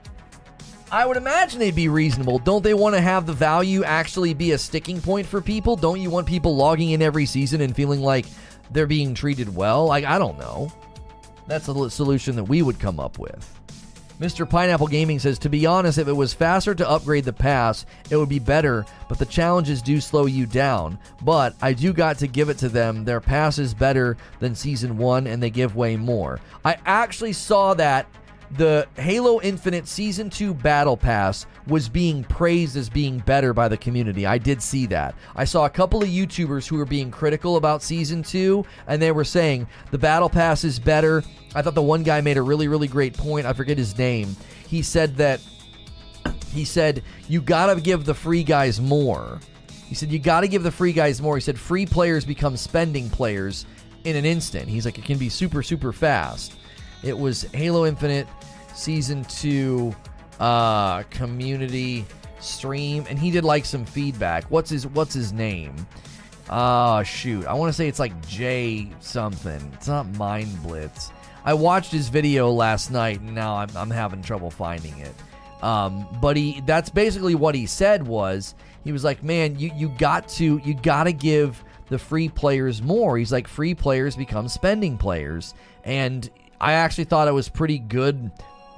I 0.90 1.06
would 1.06 1.18
imagine 1.18 1.60
they'd 1.60 1.76
be 1.76 1.90
reasonable. 1.90 2.40
Don't 2.40 2.64
they 2.64 2.74
want 2.74 2.96
to 2.96 3.02
have 3.02 3.26
the 3.26 3.34
value 3.34 3.84
actually 3.84 4.34
be 4.34 4.54
a 4.54 4.58
sticking 4.58 5.02
point 5.02 5.28
for 5.28 5.42
people? 5.42 5.76
Don't 5.76 6.00
you 6.00 6.10
want 6.10 6.28
people 6.28 6.56
logging 6.56 6.92
in 6.92 7.02
every 7.02 7.26
season 7.26 7.60
and 7.60 7.76
feeling 7.76 8.00
like 8.00 8.26
they're 8.72 8.88
being 8.88 9.14
treated 9.14 9.54
well? 9.54 9.86
Like, 9.86 10.06
I 10.06 10.18
don't 10.18 10.40
know. 10.40 10.72
That's 11.50 11.66
the 11.66 11.90
solution 11.90 12.36
that 12.36 12.44
we 12.44 12.62
would 12.62 12.80
come 12.80 13.00
up 13.00 13.18
with. 13.18 13.60
Mr. 14.20 14.48
Pineapple 14.48 14.88
Gaming 14.88 15.18
says, 15.18 15.40
to 15.40 15.50
be 15.50 15.66
honest, 15.66 15.98
if 15.98 16.08
it 16.08 16.14
was 16.14 16.32
faster 16.32 16.76
to 16.76 16.88
upgrade 16.88 17.24
the 17.24 17.34
pass, 17.34 17.88
it 18.12 18.18
would 18.18 18.30
be 18.30 18.38
better, 18.38 18.86
but 19.08 19.18
the 19.18 19.26
challenges 19.26 19.82
do 19.82 20.00
slow 20.00 20.28
you 20.28 20.46
down. 20.46 21.00
But 21.24 21.56
I 21.60 21.74
do 21.74 21.92
got 21.92 22.20
to 22.20 22.28
give 22.28 22.50
it 22.50 22.60
to 22.60 22.70
them. 22.70 23.04
Their 23.04 23.20
pass 23.20 23.58
is 23.58 23.74
better 23.74 24.16
than 24.40 24.54
Season 24.54 24.96
1, 24.96 25.26
and 25.26 25.42
they 25.42 25.50
give 25.50 25.76
way 25.76 25.96
more. 25.96 26.40
I 26.64 26.78
actually 26.86 27.34
saw 27.34 27.74
that 27.76 28.06
the 28.52 28.88
Halo 28.98 29.42
Infinite 29.42 29.88
Season 29.88 30.30
2 30.30 30.54
Battle 30.54 30.98
Pass 30.98 31.48
was 31.70 31.88
being 31.88 32.24
praised 32.24 32.76
as 32.76 32.90
being 32.90 33.20
better 33.20 33.54
by 33.54 33.68
the 33.68 33.78
community. 33.78 34.26
I 34.26 34.38
did 34.38 34.62
see 34.62 34.86
that. 34.88 35.16
I 35.36 35.46
saw 35.46 35.66
a 35.66 35.70
couple 35.70 36.02
of 36.02 36.10
YouTubers 36.10 36.68
who 36.68 36.78
were 36.78 36.86
being 36.86 37.12
critical 37.12 37.56
about 37.56 37.84
Season 37.84 38.24
2, 38.24 38.66
and 38.88 39.02
they 39.02 39.12
were 39.12 39.24
saying 39.24 39.68
the 39.92 39.98
Battle 39.98 40.30
Pass 40.30 40.64
is 40.64 40.80
better. 40.80 41.24
I 41.56 41.62
thought 41.62 41.76
the 41.76 41.82
one 41.82 42.04
guy 42.04 42.22
made 42.22 42.38
a 42.38 42.42
really, 42.42 42.68
really 42.68 42.88
great 42.88 43.16
point. 43.16 43.46
I 43.46 43.54
forget 43.54 43.78
his 43.78 43.98
name. 43.98 44.36
He 44.68 44.82
said 44.82 45.16
that, 45.18 45.40
he 46.52 46.66
said, 46.66 47.04
you 47.28 47.42
gotta 47.42 47.80
give 47.80 48.06
the 48.06 48.14
free 48.14 48.44
guys 48.44 48.82
more. 48.82 49.40
He 49.86 49.96
said, 49.96 50.12
you 50.12 50.20
gotta 50.20 50.48
give 50.48 50.64
the 50.64 50.72
free 50.72 50.94
guys 50.94 51.22
more. 51.22 51.36
He 51.38 51.42
said, 51.42 51.60
free 51.60 51.86
players 51.86 52.26
become 52.26 52.58
spending 52.58 53.10
players 53.10 53.66
in 54.04 54.16
an 54.16 54.26
instant. 54.26 54.68
He's 54.68 54.86
like, 54.86 54.98
it 54.98 55.06
can 55.06 55.18
be 55.18 55.30
super, 55.30 55.64
super 55.64 55.92
fast. 55.92 56.56
It 57.04 57.18
was 57.18 57.44
Halo 57.54 57.86
Infinite 57.86 58.28
Season 58.74 59.24
2 59.26 59.96
uh, 60.40 61.04
community 61.04 62.06
stream, 62.40 63.06
and 63.10 63.20
he 63.20 63.32
did 63.32 63.44
like 63.44 63.66
some 63.66 63.86
feedback. 63.86 64.46
What's 64.46 64.70
his 64.70 64.88
What's 64.88 65.14
his 65.14 65.34
name? 65.34 65.76
Uh, 66.50 67.04
shoot. 67.04 67.46
I 67.46 67.54
want 67.54 67.70
to 67.70 67.74
say 67.74 67.88
it's 67.88 68.00
like 68.00 68.28
Jay 68.28 68.90
something. 69.00 69.72
It's 69.76 69.88
not 69.88 70.08
Mind 70.18 70.64
Blitz. 70.64 71.12
I 71.46 71.54
watched 71.54 71.92
his 71.92 72.10
video 72.10 72.52
last 72.52 72.92
night, 72.92 73.22
and 73.22 73.34
now 73.36 73.56
I'm, 73.56 73.70
I'm 73.76 73.90
having 73.90 74.22
trouble 74.22 74.50
finding 74.50 74.98
it. 74.98 75.14
Um, 75.62 76.08
but 76.22 76.38
he 76.38 76.62
that's 76.66 76.90
basically 76.90 77.36
what 77.36 77.54
he 77.54 77.66
said 77.66 78.06
was 78.06 78.56
he 78.84 78.92
was 78.92 79.04
like, 79.04 79.24
man, 79.24 79.60
you 79.60 79.72
you 79.76 79.90
got 79.90 80.28
to 80.30 80.60
you 80.64 80.74
got 80.74 81.04
to 81.04 81.12
give 81.12 81.64
the 81.90 82.00
free 82.00 82.30
players 82.30 82.82
more. 82.82 83.18
He's 83.18 83.32
like, 83.32 83.48
free 83.48 83.76
players 83.76 84.16
become 84.16 84.48
spending 84.48 84.98
players, 84.98 85.54
and 85.84 86.30
I 86.62 86.74
actually 86.74 87.06
thought 87.06 87.28
it 87.28 87.34
was 87.34 87.50
pretty 87.50 87.80
good 87.80 88.32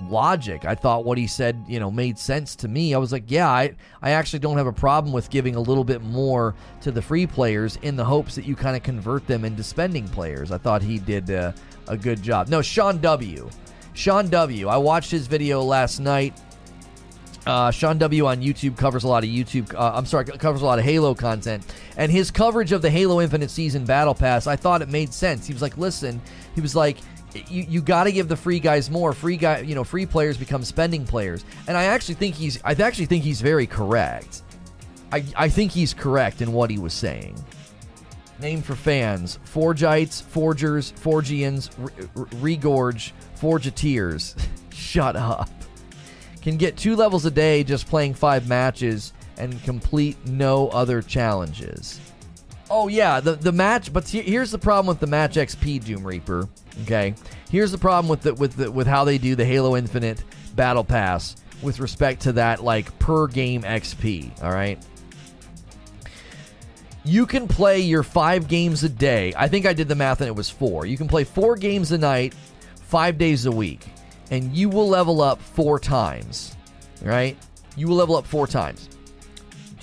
logic. 0.09 0.65
I 0.65 0.75
thought 0.75 1.05
what 1.05 1.17
he 1.17 1.27
said, 1.27 1.63
you 1.67 1.79
know, 1.79 1.91
made 1.91 2.17
sense 2.17 2.55
to 2.57 2.67
me. 2.67 2.93
I 2.93 2.97
was 2.97 3.11
like, 3.11 3.25
yeah, 3.27 3.49
I, 3.49 3.75
I 4.01 4.11
actually 4.11 4.39
don't 4.39 4.57
have 4.57 4.67
a 4.67 4.73
problem 4.73 5.13
with 5.13 5.29
giving 5.29 5.55
a 5.55 5.59
little 5.59 5.83
bit 5.83 6.01
more 6.01 6.55
to 6.81 6.91
the 6.91 7.01
free 7.01 7.27
players 7.27 7.77
in 7.81 7.95
the 7.95 8.05
hopes 8.05 8.35
that 8.35 8.45
you 8.45 8.55
kind 8.55 8.75
of 8.75 8.83
convert 8.83 9.27
them 9.27 9.45
into 9.45 9.63
spending 9.63 10.07
players. 10.07 10.51
I 10.51 10.57
thought 10.57 10.81
he 10.81 10.99
did 10.99 11.29
uh, 11.31 11.51
a 11.87 11.97
good 11.97 12.21
job. 12.21 12.47
No, 12.47 12.61
Sean 12.61 12.99
W. 12.99 13.49
Sean 13.93 14.29
W. 14.29 14.67
I 14.67 14.77
watched 14.77 15.11
his 15.11 15.27
video 15.27 15.61
last 15.61 15.99
night. 15.99 16.39
Uh, 17.45 17.71
Sean 17.71 17.97
W 17.97 18.27
on 18.27 18.39
YouTube 18.39 18.77
covers 18.77 19.03
a 19.03 19.07
lot 19.07 19.23
of 19.23 19.29
YouTube. 19.29 19.73
Uh, 19.73 19.93
I'm 19.95 20.05
sorry, 20.05 20.25
covers 20.25 20.61
a 20.61 20.65
lot 20.65 20.77
of 20.77 20.85
Halo 20.85 21.15
content, 21.15 21.65
and 21.97 22.11
his 22.11 22.29
coverage 22.29 22.71
of 22.71 22.83
the 22.83 22.89
Halo 22.89 23.19
Infinite 23.19 23.49
Season 23.49 23.83
Battle 23.83 24.13
Pass, 24.13 24.45
I 24.45 24.55
thought 24.55 24.83
it 24.83 24.89
made 24.89 25.11
sense. 25.11 25.47
He 25.47 25.53
was 25.53 25.61
like, 25.61 25.75
"Listen," 25.75 26.21
he 26.53 26.61
was 26.61 26.75
like, 26.75 26.97
"You, 27.33 27.65
you 27.67 27.81
got 27.81 28.05
to 28.05 28.11
give 28.11 28.27
the 28.27 28.35
free 28.35 28.59
guys 28.59 28.89
more. 28.89 29.13
Free 29.13 29.37
guy, 29.37 29.59
you 29.59 29.75
know, 29.75 29.83
free 29.83 30.05
players 30.05 30.37
become 30.37 30.63
spending 30.63 31.05
players." 31.05 31.45
And 31.67 31.77
I 31.77 31.85
actually 31.85 32.15
think 32.15 32.35
he's, 32.35 32.61
I 32.63 32.71
actually 32.71 33.05
think 33.05 33.23
he's 33.23 33.41
very 33.41 33.67
correct. 33.67 34.43
I, 35.11 35.23
I 35.35 35.49
think 35.49 35.71
he's 35.71 35.93
correct 35.93 36.41
in 36.41 36.53
what 36.53 36.69
he 36.69 36.77
was 36.77 36.93
saying. 36.93 37.35
Name 38.39 38.61
for 38.61 38.75
fans: 38.75 39.39
Forgites, 39.45 40.21
Forgers, 40.21 40.91
Forgians, 40.91 41.69
Regorge, 42.15 43.11
Forgeteers. 43.35 44.35
Shut 44.73 45.15
up 45.15 45.49
can 46.41 46.57
get 46.57 46.75
two 46.75 46.95
levels 46.95 47.25
a 47.25 47.31
day 47.31 47.63
just 47.63 47.87
playing 47.87 48.13
five 48.13 48.47
matches 48.47 49.13
and 49.37 49.61
complete 49.63 50.17
no 50.25 50.69
other 50.69 51.01
challenges. 51.01 51.99
Oh 52.73 52.87
yeah, 52.87 53.19
the 53.19 53.33
the 53.33 53.51
match. 53.51 53.91
But 53.91 54.07
here's 54.07 54.49
the 54.49 54.57
problem 54.57 54.87
with 54.87 55.01
the 55.01 55.07
match 55.07 55.35
XP 55.35 55.83
Doom 55.83 56.07
Reaper. 56.07 56.47
Okay, 56.83 57.13
here's 57.49 57.71
the 57.71 57.77
problem 57.77 58.07
with 58.09 58.21
the, 58.21 58.33
with 58.33 58.55
the, 58.55 58.71
with 58.71 58.87
how 58.87 59.03
they 59.03 59.17
do 59.17 59.35
the 59.35 59.43
Halo 59.43 59.75
Infinite 59.75 60.23
Battle 60.55 60.85
Pass 60.85 61.35
with 61.61 61.81
respect 61.81 62.21
to 62.21 62.31
that 62.33 62.63
like 62.63 62.97
per 62.97 63.27
game 63.27 63.63
XP. 63.63 64.41
All 64.41 64.51
right. 64.51 64.83
You 67.03 67.25
can 67.25 67.47
play 67.47 67.79
your 67.79 68.03
five 68.03 68.47
games 68.47 68.83
a 68.83 68.89
day. 68.89 69.33
I 69.35 69.49
think 69.49 69.65
I 69.65 69.73
did 69.73 69.87
the 69.87 69.95
math 69.95 70.21
and 70.21 70.27
it 70.27 70.35
was 70.35 70.49
four. 70.49 70.85
You 70.85 70.97
can 70.97 71.07
play 71.07 71.23
four 71.23 71.55
games 71.57 71.91
a 71.91 71.97
night, 71.97 72.33
five 72.75 73.17
days 73.17 73.47
a 73.47 73.51
week 73.51 73.85
and 74.29 74.55
you 74.55 74.69
will 74.69 74.87
level 74.87 75.19
up 75.19 75.41
four 75.41 75.77
times. 75.77 76.55
Right? 77.01 77.37
You 77.75 77.87
will 77.87 77.97
level 77.97 78.15
up 78.15 78.25
four 78.25 78.47
times. 78.47 78.87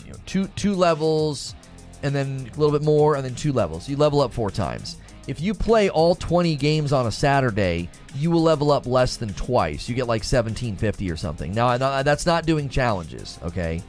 You 0.07 0.13
know, 0.13 0.19
two 0.25 0.47
two 0.57 0.75
levels, 0.75 1.55
and 2.03 2.15
then 2.15 2.51
a 2.55 2.59
little 2.59 2.77
bit 2.77 2.85
more, 2.85 3.17
and 3.17 3.25
then 3.25 3.35
two 3.35 3.53
levels. 3.53 3.89
You 3.89 3.97
level 3.97 4.21
up 4.21 4.33
four 4.33 4.51
times. 4.51 4.97
If 5.27 5.41
you 5.41 5.53
play 5.53 5.91
all 5.91 6.15
20 6.15 6.57
games 6.57 6.93
on 6.93 7.07
a 7.07 7.13
Saturday, 7.13 7.91
you 8.15 8.31
will 8.31 8.43
level 8.43 8.71
up 8.71 8.87
less 8.87 9.19
than 9.19 9.35
twice. 9.35 9.89
You 9.89 9.95
get 9.95 10.07
like 10.07 10.21
1750 10.21 11.11
or 11.11 11.17
something. 11.17 11.53
Now, 11.53 11.77
that's 12.03 12.25
not 12.25 12.47
doing 12.47 12.69
challenges, 12.69 13.39
okay? 13.43 13.83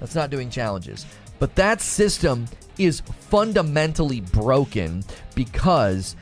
That's 0.00 0.14
not 0.14 0.30
doing 0.30 0.48
challenges. 0.48 1.04
But 1.38 1.54
that 1.56 1.82
system 1.82 2.46
is 2.78 3.00
fundamentally 3.00 4.22
broken 4.22 5.04
because 5.34 6.16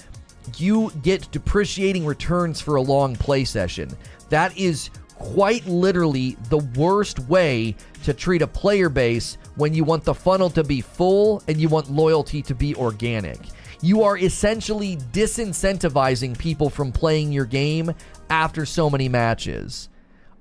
you 0.57 0.91
get 1.03 1.31
depreciating 1.31 2.05
returns 2.05 2.61
for 2.61 2.77
a 2.77 2.83
long 2.83 3.15
play 3.15 3.45
session. 3.45 3.91
That 4.29 4.57
is 4.59 4.91
quite 5.15 5.65
literally 5.67 6.37
the 6.49 6.59
worst 6.77 7.21
way 7.21 7.77
to 8.03 8.13
treat 8.13 8.43
a 8.43 8.47
player 8.47 8.89
base 8.89 9.39
when 9.57 9.75
you 9.75 9.85
want 9.85 10.05
the 10.05 10.15
funnel 10.15 10.51
to 10.51 10.65
be 10.65 10.81
full 10.81 11.43
and 11.49 11.61
you 11.61 11.69
want 11.69 11.91
loyalty 11.91 12.43
to 12.43 12.55
be 12.55 12.75
organic. 12.75 13.39
You 13.81 14.03
are 14.03 14.17
essentially 14.17 14.97
disincentivizing 15.13 16.39
people 16.39 16.71
from 16.71 16.91
playing 16.91 17.33
your 17.33 17.45
game 17.45 17.93
after 18.31 18.65
so 18.65 18.89
many 18.89 19.09
matches. 19.09 19.89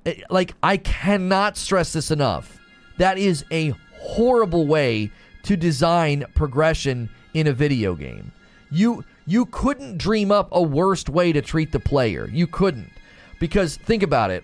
Eh, 0.05 0.15
like, 0.29 0.55
I 0.63 0.77
cannot 0.77 1.57
stress 1.57 1.93
this 1.93 2.11
enough. 2.11 2.59
That 2.97 3.17
is 3.17 3.45
a 3.51 3.73
horrible 3.99 4.67
way 4.67 5.11
to 5.43 5.57
design 5.57 6.25
progression 6.35 7.09
in 7.33 7.47
a 7.47 7.53
video 7.53 7.95
game. 7.95 8.31
You 8.71 9.03
you 9.25 9.45
couldn't 9.47 9.97
dream 9.97 10.31
up 10.31 10.49
a 10.51 10.61
worst 10.61 11.09
way 11.09 11.31
to 11.31 11.41
treat 11.41 11.71
the 11.71 11.79
player. 11.79 12.29
You 12.31 12.47
couldn't. 12.47 12.91
Because 13.39 13.77
think 13.77 14.03
about 14.03 14.31
it. 14.31 14.43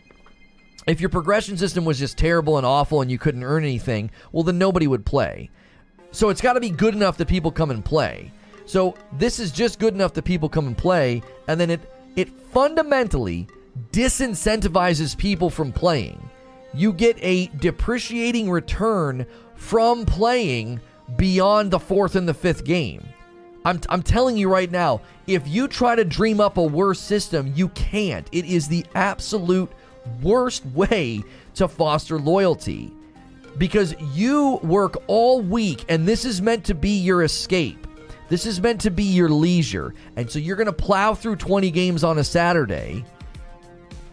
If 0.88 1.02
your 1.02 1.10
progression 1.10 1.58
system 1.58 1.86
was 1.86 2.00
just 2.00 2.18
terrible 2.18 2.58
and 2.58 2.66
awful 2.66 3.02
and 3.02 3.12
you 3.12 3.18
couldn't 3.18 3.44
earn 3.44 3.64
anything, 3.64 4.12
well, 4.32 4.44
then 4.44 4.58
nobody 4.58 4.88
would 4.88 5.06
play. 5.06 5.50
So 6.12 6.30
it's 6.30 6.42
got 6.42 6.54
to 6.54 6.60
be 6.60 6.70
good 6.70 6.96
enough 6.96 7.18
that 7.18 7.28
people 7.28 7.52
come 7.52 7.72
and 7.72 7.84
play. 7.84 8.32
So 8.66 8.96
this 9.14 9.40
is 9.40 9.52
just 9.52 9.80
good 9.80 9.94
enough 9.94 10.14
that 10.14 10.26
people 10.26 10.50
come 10.50 10.68
and 10.68 10.78
play, 10.78 11.22
and 11.48 11.60
then 11.60 11.70
it 11.70 11.82
it 12.16 12.30
fundamentally 12.52 13.48
disincentivizes 13.92 15.18
people 15.18 15.50
from 15.50 15.72
playing. 15.72 16.30
You 16.74 16.94
get 16.94 17.18
a 17.22 17.48
depreciating 17.48 18.50
return 18.50 19.26
from 19.56 20.06
playing 20.06 20.82
beyond 21.18 21.72
the 21.72 21.80
fourth 21.80 22.16
and 22.16 22.28
the 22.28 22.34
fifth 22.34 22.64
game. 22.64 23.04
I'm, 23.66 23.80
I'm 23.90 24.04
telling 24.04 24.38
you 24.38 24.50
right 24.50 24.72
now, 24.72 25.02
if 25.28 25.48
you 25.48 25.68
try 25.68 25.96
to 25.96 26.06
dream 26.06 26.40
up 26.40 26.58
a 26.58 26.64
worse 26.64 27.00
system, 27.00 27.52
you 27.56 27.70
can't. 27.70 28.28
It 28.32 28.46
is 28.46 28.68
the 28.68 28.86
absolute 28.96 29.72
worst 30.22 30.66
way 30.68 31.24
to 31.56 31.68
foster 31.68 32.20
loyalty 32.20 32.92
because 33.58 33.96
you 34.14 34.60
work 34.64 35.02
all 35.08 35.42
week 35.42 35.86
and 35.90 36.08
this 36.08 36.26
is 36.26 36.42
meant 36.42 36.64
to 36.66 36.74
be 36.74 36.98
your 36.98 37.24
escape. 37.24 37.88
This 38.30 38.46
is 38.46 38.62
meant 38.62 38.82
to 38.82 38.92
be 38.92 39.04
your 39.04 39.30
leisure. 39.30 39.94
And 40.16 40.30
so 40.30 40.40
you're 40.40 40.56
going 40.56 40.68
to 40.68 40.74
plow 40.74 41.14
through 41.14 41.38
20 41.38 41.72
games 41.72 42.04
on 42.04 42.20
a 42.20 42.24
Saturday 42.24 43.04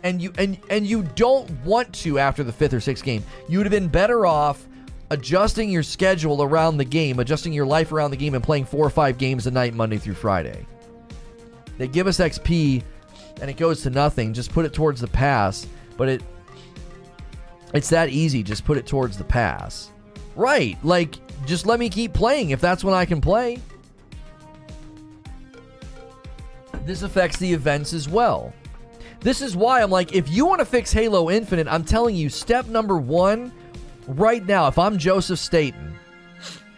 and 0.02 0.22
you 0.22 0.32
and 0.38 0.56
and 0.70 0.86
you 0.86 1.02
don't 1.16 1.50
want 1.64 1.92
to 1.92 2.18
after 2.18 2.44
the 2.44 2.52
5th 2.52 2.74
or 2.74 2.78
6th 2.78 3.02
game. 3.02 3.24
You 3.48 3.58
would 3.58 3.66
have 3.66 3.72
been 3.72 3.88
better 3.88 4.24
off 4.24 4.66
adjusting 5.10 5.70
your 5.70 5.82
schedule 5.82 6.42
around 6.42 6.76
the 6.76 6.84
game, 6.84 7.18
adjusting 7.18 7.52
your 7.52 7.66
life 7.66 7.92
around 7.92 8.10
the 8.10 8.16
game, 8.16 8.34
and 8.34 8.42
playing 8.42 8.64
four 8.64 8.84
or 8.84 8.90
five 8.90 9.18
games 9.18 9.46
a 9.46 9.50
night, 9.50 9.74
Monday 9.74 9.98
through 9.98 10.14
Friday. 10.14 10.66
They 11.78 11.88
give 11.88 12.06
us 12.06 12.18
XP 12.18 12.82
and 13.40 13.50
it 13.50 13.56
goes 13.56 13.82
to 13.82 13.90
nothing. 13.90 14.32
Just 14.32 14.52
put 14.52 14.64
it 14.64 14.72
towards 14.72 15.00
the 15.00 15.08
pass, 15.08 15.66
but 15.96 16.08
it 16.08 16.22
it's 17.74 17.90
that 17.90 18.08
easy. 18.08 18.42
Just 18.42 18.64
put 18.64 18.78
it 18.78 18.86
towards 18.86 19.18
the 19.18 19.24
pass. 19.24 19.90
Right. 20.34 20.78
Like 20.84 21.16
just 21.46 21.66
let 21.66 21.78
me 21.78 21.88
keep 21.88 22.12
playing 22.12 22.50
if 22.50 22.60
that's 22.60 22.84
when 22.84 22.94
I 22.94 23.04
can 23.04 23.20
play. 23.20 23.58
This 26.84 27.02
affects 27.02 27.38
the 27.38 27.52
events 27.52 27.92
as 27.92 28.08
well. 28.08 28.52
This 29.20 29.42
is 29.42 29.56
why 29.56 29.82
I'm 29.82 29.90
like, 29.90 30.14
if 30.14 30.28
you 30.28 30.46
want 30.46 30.60
to 30.60 30.64
fix 30.64 30.92
Halo 30.92 31.30
Infinite, 31.30 31.66
I'm 31.68 31.84
telling 31.84 32.14
you, 32.14 32.28
step 32.28 32.66
number 32.66 32.96
one 32.98 33.50
right 34.06 34.44
now, 34.46 34.68
if 34.68 34.78
I'm 34.78 34.98
Joseph 34.98 35.40
Staten, 35.40 35.98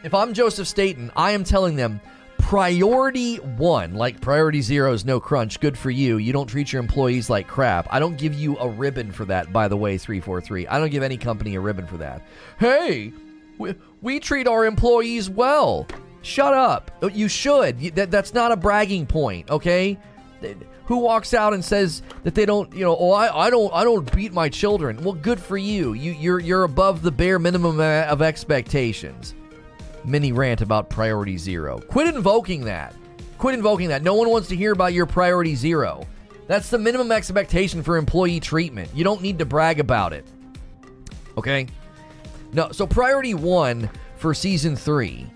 if 0.03 0.14
I'm 0.14 0.33
Joseph 0.33 0.66
Staten, 0.66 1.11
I 1.14 1.33
am 1.33 1.45
telling 1.45 1.77
them 1.77 2.01
priority 2.39 3.36
one, 3.36 3.95
like 3.95 4.20
priority 4.20 4.61
zero 4.61 4.93
is 4.93 5.05
no 5.05 5.20
crunch, 5.20 5.61
good 5.61 5.76
for 5.76 5.91
you. 5.91 6.16
You 6.16 6.32
don't 6.32 6.47
treat 6.47 6.72
your 6.72 6.80
employees 6.80 7.28
like 7.28 7.47
crap. 7.47 7.86
I 7.91 7.99
don't 7.99 8.16
give 8.16 8.34
you 8.34 8.57
a 8.59 8.68
ribbon 8.68 9.12
for 9.12 9.24
that, 9.26 9.53
by 9.53 9.68
the 9.68 9.76
way, 9.76 9.99
343. 9.99 10.66
I 10.66 10.78
don't 10.78 10.91
give 10.91 11.03
any 11.03 11.16
company 11.16 11.55
a 11.57 11.61
ribbon 11.61 11.86
for 11.86 11.99
that. 11.99 12.26
Hey, 12.59 13.12
we, 13.59 13.74
we 14.01 14.20
treat 14.20 14.47
our 14.47 14.64
employees 14.64 15.28
well. 15.28 15.86
Shut 16.22 16.55
up. 16.55 16.91
You 17.12 17.28
should. 17.28 17.80
That, 17.95 18.11
that's 18.11 18.34
not 18.34 18.53
a 18.53 18.57
bragging 18.57 19.07
point, 19.07 19.51
okay? 19.51 19.99
who 20.86 20.99
walks 20.99 21.34
out 21.34 21.53
and 21.53 21.62
says 21.62 22.03
that 22.22 22.34
they 22.34 22.47
don't, 22.47 22.72
you 22.72 22.82
know, 22.82 22.97
oh, 22.99 23.11
I, 23.11 23.47
I 23.47 23.51
don't, 23.51 23.72
I 23.74 23.84
don't 23.84 24.11
beat 24.14 24.32
my 24.32 24.49
children. 24.49 25.03
Well, 25.03 25.12
good 25.12 25.39
for 25.39 25.59
you. 25.59 25.93
You, 25.93 26.12
you're, 26.12 26.41
you're 26.41 26.64
above 26.64 27.03
the 27.03 27.11
bare 27.11 27.39
minimum 27.39 27.78
uh, 27.78 28.07
of 28.09 28.22
expectations. 28.22 29.34
Mini 30.09 30.33
rant 30.33 30.63
about 30.63 30.89
priority 30.89 31.37
zero. 31.37 31.79
Quit 31.79 32.15
invoking 32.15 32.65
that. 32.65 32.95
Quit 33.37 33.55
invoking 33.55 33.89
that. 33.89 34.03
No 34.03 34.15
one 34.15 34.31
wants 34.31 34.49
to 34.49 34.57
hear 34.57 34.73
about 34.73 34.95
your 34.95 35.07
priority 35.07 35.55
zero. 35.55 36.07
That's 36.47 36.71
the 36.71 36.79
minimum 36.79 37.13
expectation 37.13 37.83
for 37.83 37.99
employee 37.99 38.41
treatment. 38.41 38.91
You 38.95 39.05
don't 39.05 39.21
need 39.21 39.39
to 39.39 39.45
brag 39.45 39.81
about 39.81 40.15
it. 40.15 40.27
Okay? 41.37 41.67
No, 42.53 42.73
so 42.73 42.87
priority 42.87 43.35
one 43.35 43.91
for 44.17 44.33
season 44.33 44.75
three. 44.75 45.27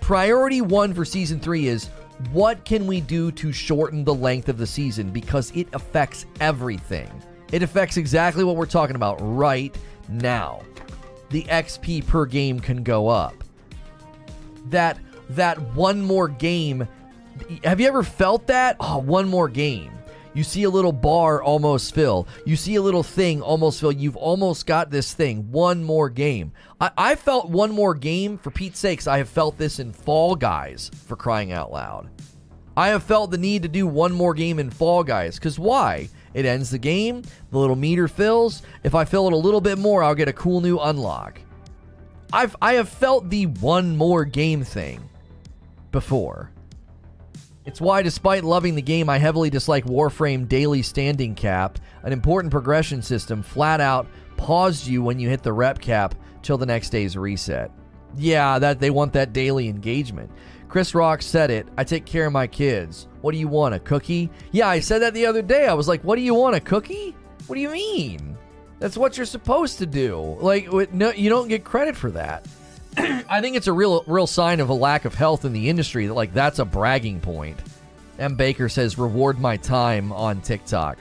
Priority 0.00 0.62
one 0.62 0.94
for 0.94 1.04
season 1.04 1.38
three 1.38 1.68
is 1.68 1.88
what 2.32 2.64
can 2.64 2.86
we 2.86 3.00
do 3.00 3.30
to 3.32 3.52
shorten 3.52 4.02
the 4.02 4.14
length 4.14 4.48
of 4.48 4.56
the 4.56 4.66
season? 4.66 5.10
Because 5.10 5.52
it 5.54 5.68
affects 5.74 6.26
everything. 6.40 7.10
It 7.52 7.62
affects 7.62 7.96
exactly 7.96 8.44
what 8.44 8.56
we're 8.56 8.66
talking 8.66 8.96
about 8.96 9.18
right 9.20 9.76
now. 10.08 10.62
The 11.30 11.42
XP 11.44 12.06
per 12.06 12.26
game 12.26 12.60
can 12.60 12.82
go 12.82 13.08
up. 13.08 13.34
That 14.70 14.98
that 15.30 15.60
one 15.74 16.02
more 16.02 16.28
game. 16.28 16.88
Have 17.64 17.80
you 17.80 17.88
ever 17.88 18.02
felt 18.02 18.46
that? 18.48 18.76
Oh, 18.80 18.98
one 18.98 19.28
more 19.28 19.48
game. 19.48 19.92
You 20.32 20.44
see 20.44 20.62
a 20.62 20.70
little 20.70 20.92
bar 20.92 21.42
almost 21.42 21.94
fill. 21.94 22.28
You 22.46 22.54
see 22.54 22.76
a 22.76 22.82
little 22.82 23.02
thing 23.02 23.42
almost 23.42 23.80
fill. 23.80 23.90
You've 23.90 24.16
almost 24.16 24.66
got 24.66 24.90
this 24.90 25.12
thing. 25.12 25.50
One 25.50 25.82
more 25.82 26.08
game. 26.08 26.52
I, 26.80 26.90
I 26.96 27.14
felt 27.16 27.50
one 27.50 27.72
more 27.72 27.94
game, 27.94 28.38
for 28.38 28.50
Pete's 28.50 28.78
sakes, 28.78 29.08
I 29.08 29.18
have 29.18 29.28
felt 29.28 29.58
this 29.58 29.80
in 29.80 29.92
Fall 29.92 30.36
Guys, 30.36 30.90
for 31.06 31.16
crying 31.16 31.50
out 31.50 31.72
loud. 31.72 32.08
I 32.76 32.88
have 32.88 33.02
felt 33.02 33.32
the 33.32 33.38
need 33.38 33.62
to 33.62 33.68
do 33.68 33.86
one 33.86 34.12
more 34.12 34.34
game 34.34 34.60
in 34.60 34.70
Fall 34.70 35.02
Guys. 35.02 35.34
Because 35.34 35.58
why? 35.58 36.08
It 36.32 36.44
ends 36.44 36.70
the 36.70 36.78
game, 36.78 37.22
the 37.50 37.58
little 37.58 37.74
meter 37.74 38.06
fills. 38.06 38.62
If 38.84 38.94
I 38.94 39.04
fill 39.04 39.26
it 39.26 39.32
a 39.32 39.36
little 39.36 39.60
bit 39.60 39.78
more, 39.78 40.04
I'll 40.04 40.14
get 40.14 40.28
a 40.28 40.32
cool 40.32 40.60
new 40.60 40.78
unlock. 40.78 41.40
I've 42.32 42.56
I 42.62 42.74
have 42.74 42.88
felt 42.88 43.28
the 43.28 43.46
one 43.46 43.96
more 43.96 44.24
game 44.24 44.62
thing 44.62 45.08
before. 45.90 46.50
It's 47.66 47.80
why, 47.80 48.02
despite 48.02 48.42
loving 48.42 48.74
the 48.74 48.82
game, 48.82 49.08
I 49.08 49.18
heavily 49.18 49.50
dislike 49.50 49.84
Warframe 49.84 50.48
Daily 50.48 50.82
Standing 50.82 51.34
Cap, 51.34 51.78
an 52.02 52.12
important 52.12 52.50
progression 52.50 53.02
system 53.02 53.42
flat 53.42 53.80
out 53.80 54.06
paused 54.36 54.86
you 54.86 55.02
when 55.02 55.18
you 55.18 55.28
hit 55.28 55.42
the 55.42 55.52
rep 55.52 55.78
cap 55.78 56.14
till 56.42 56.56
the 56.56 56.66
next 56.66 56.90
day's 56.90 57.16
reset. 57.16 57.70
Yeah, 58.16 58.58
that 58.58 58.80
they 58.80 58.90
want 58.90 59.12
that 59.12 59.32
daily 59.32 59.68
engagement. 59.68 60.30
Chris 60.68 60.94
Rock 60.94 61.20
said 61.20 61.50
it. 61.50 61.68
I 61.76 61.84
take 61.84 62.06
care 62.06 62.26
of 62.26 62.32
my 62.32 62.46
kids. 62.46 63.08
What 63.20 63.32
do 63.32 63.38
you 63.38 63.48
want, 63.48 63.74
a 63.74 63.80
cookie? 63.80 64.30
Yeah, 64.52 64.68
I 64.68 64.80
said 64.80 65.00
that 65.02 65.14
the 65.14 65.26
other 65.26 65.42
day. 65.42 65.66
I 65.66 65.74
was 65.74 65.88
like, 65.88 66.02
"What 66.02 66.16
do 66.16 66.22
you 66.22 66.34
want, 66.34 66.56
a 66.56 66.60
cookie? 66.60 67.14
What 67.46 67.56
do 67.56 67.60
you 67.60 67.70
mean?" 67.70 68.38
That's 68.80 68.96
what 68.96 69.16
you're 69.16 69.26
supposed 69.26 69.78
to 69.78 69.86
do. 69.86 70.36
Like, 70.40 70.92
no, 70.92 71.12
you 71.12 71.28
don't 71.28 71.48
get 71.48 71.62
credit 71.64 71.94
for 71.94 72.10
that. 72.12 72.48
I 72.96 73.40
think 73.40 73.54
it's 73.54 73.66
a 73.66 73.72
real, 73.72 74.02
real 74.06 74.26
sign 74.26 74.58
of 74.58 74.70
a 74.70 74.74
lack 74.74 75.04
of 75.04 75.14
health 75.14 75.44
in 75.44 75.52
the 75.52 75.68
industry. 75.68 76.06
That 76.06 76.14
like 76.14 76.32
that's 76.32 76.58
a 76.58 76.64
bragging 76.64 77.20
point. 77.20 77.58
M. 78.18 78.34
Baker 78.34 78.68
says, 78.68 78.98
"Reward 78.98 79.38
my 79.38 79.56
time 79.58 80.12
on 80.12 80.40
TikTok." 80.40 80.98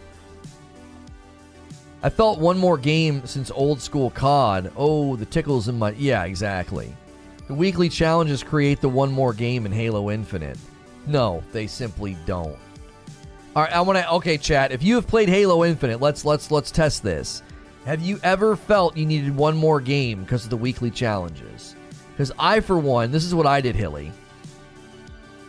I 2.04 2.10
felt 2.10 2.40
one 2.40 2.58
more 2.58 2.78
game 2.78 3.26
since 3.26 3.50
old 3.50 3.82
school 3.82 4.10
COD. 4.12 4.72
Oh, 4.78 5.16
the 5.16 5.26
tickles 5.26 5.68
in 5.68 5.80
my. 5.80 5.92
Yeah, 5.92 6.26
exactly. 6.26 6.94
The 7.48 7.54
weekly 7.54 7.90
challenges 7.90 8.44
create 8.44 8.82
the 8.82 8.90
one 8.90 9.12
more 9.12 9.34
game 9.34 9.66
in 9.66 9.72
Halo 9.72 10.12
Infinite. 10.12 10.58
No, 11.08 11.44
they 11.52 11.66
simply 11.66 12.16
don't. 12.26 12.58
All 13.56 13.64
right, 13.64 13.74
I 13.74 13.82
want 13.82 13.98
to. 13.98 14.12
Okay, 14.16 14.38
chat. 14.38 14.72
If 14.72 14.84
you 14.84 14.96
have 14.96 15.08
played 15.08 15.30
Halo 15.30 15.64
Infinite, 15.64 16.02
let's 16.02 16.24
let's 16.24 16.52
let's 16.52 16.72
test 16.72 17.04
this. 17.04 17.42
Have 17.86 18.02
you 18.02 18.20
ever 18.24 18.56
felt 18.56 18.98
you 18.98 19.06
needed 19.06 19.36
one 19.36 19.56
more 19.56 19.80
game 19.80 20.22
because 20.24 20.44
of 20.44 20.50
the 20.50 20.58
weekly 20.58 20.92
challenges? 20.92 21.76
Because 22.12 22.32
I, 22.38 22.60
for 22.60 22.78
one, 22.78 23.12
this 23.12 23.24
is 23.24 23.34
what 23.34 23.48
I 23.48 23.62
did, 23.62 23.76
Hilly. 23.76 24.12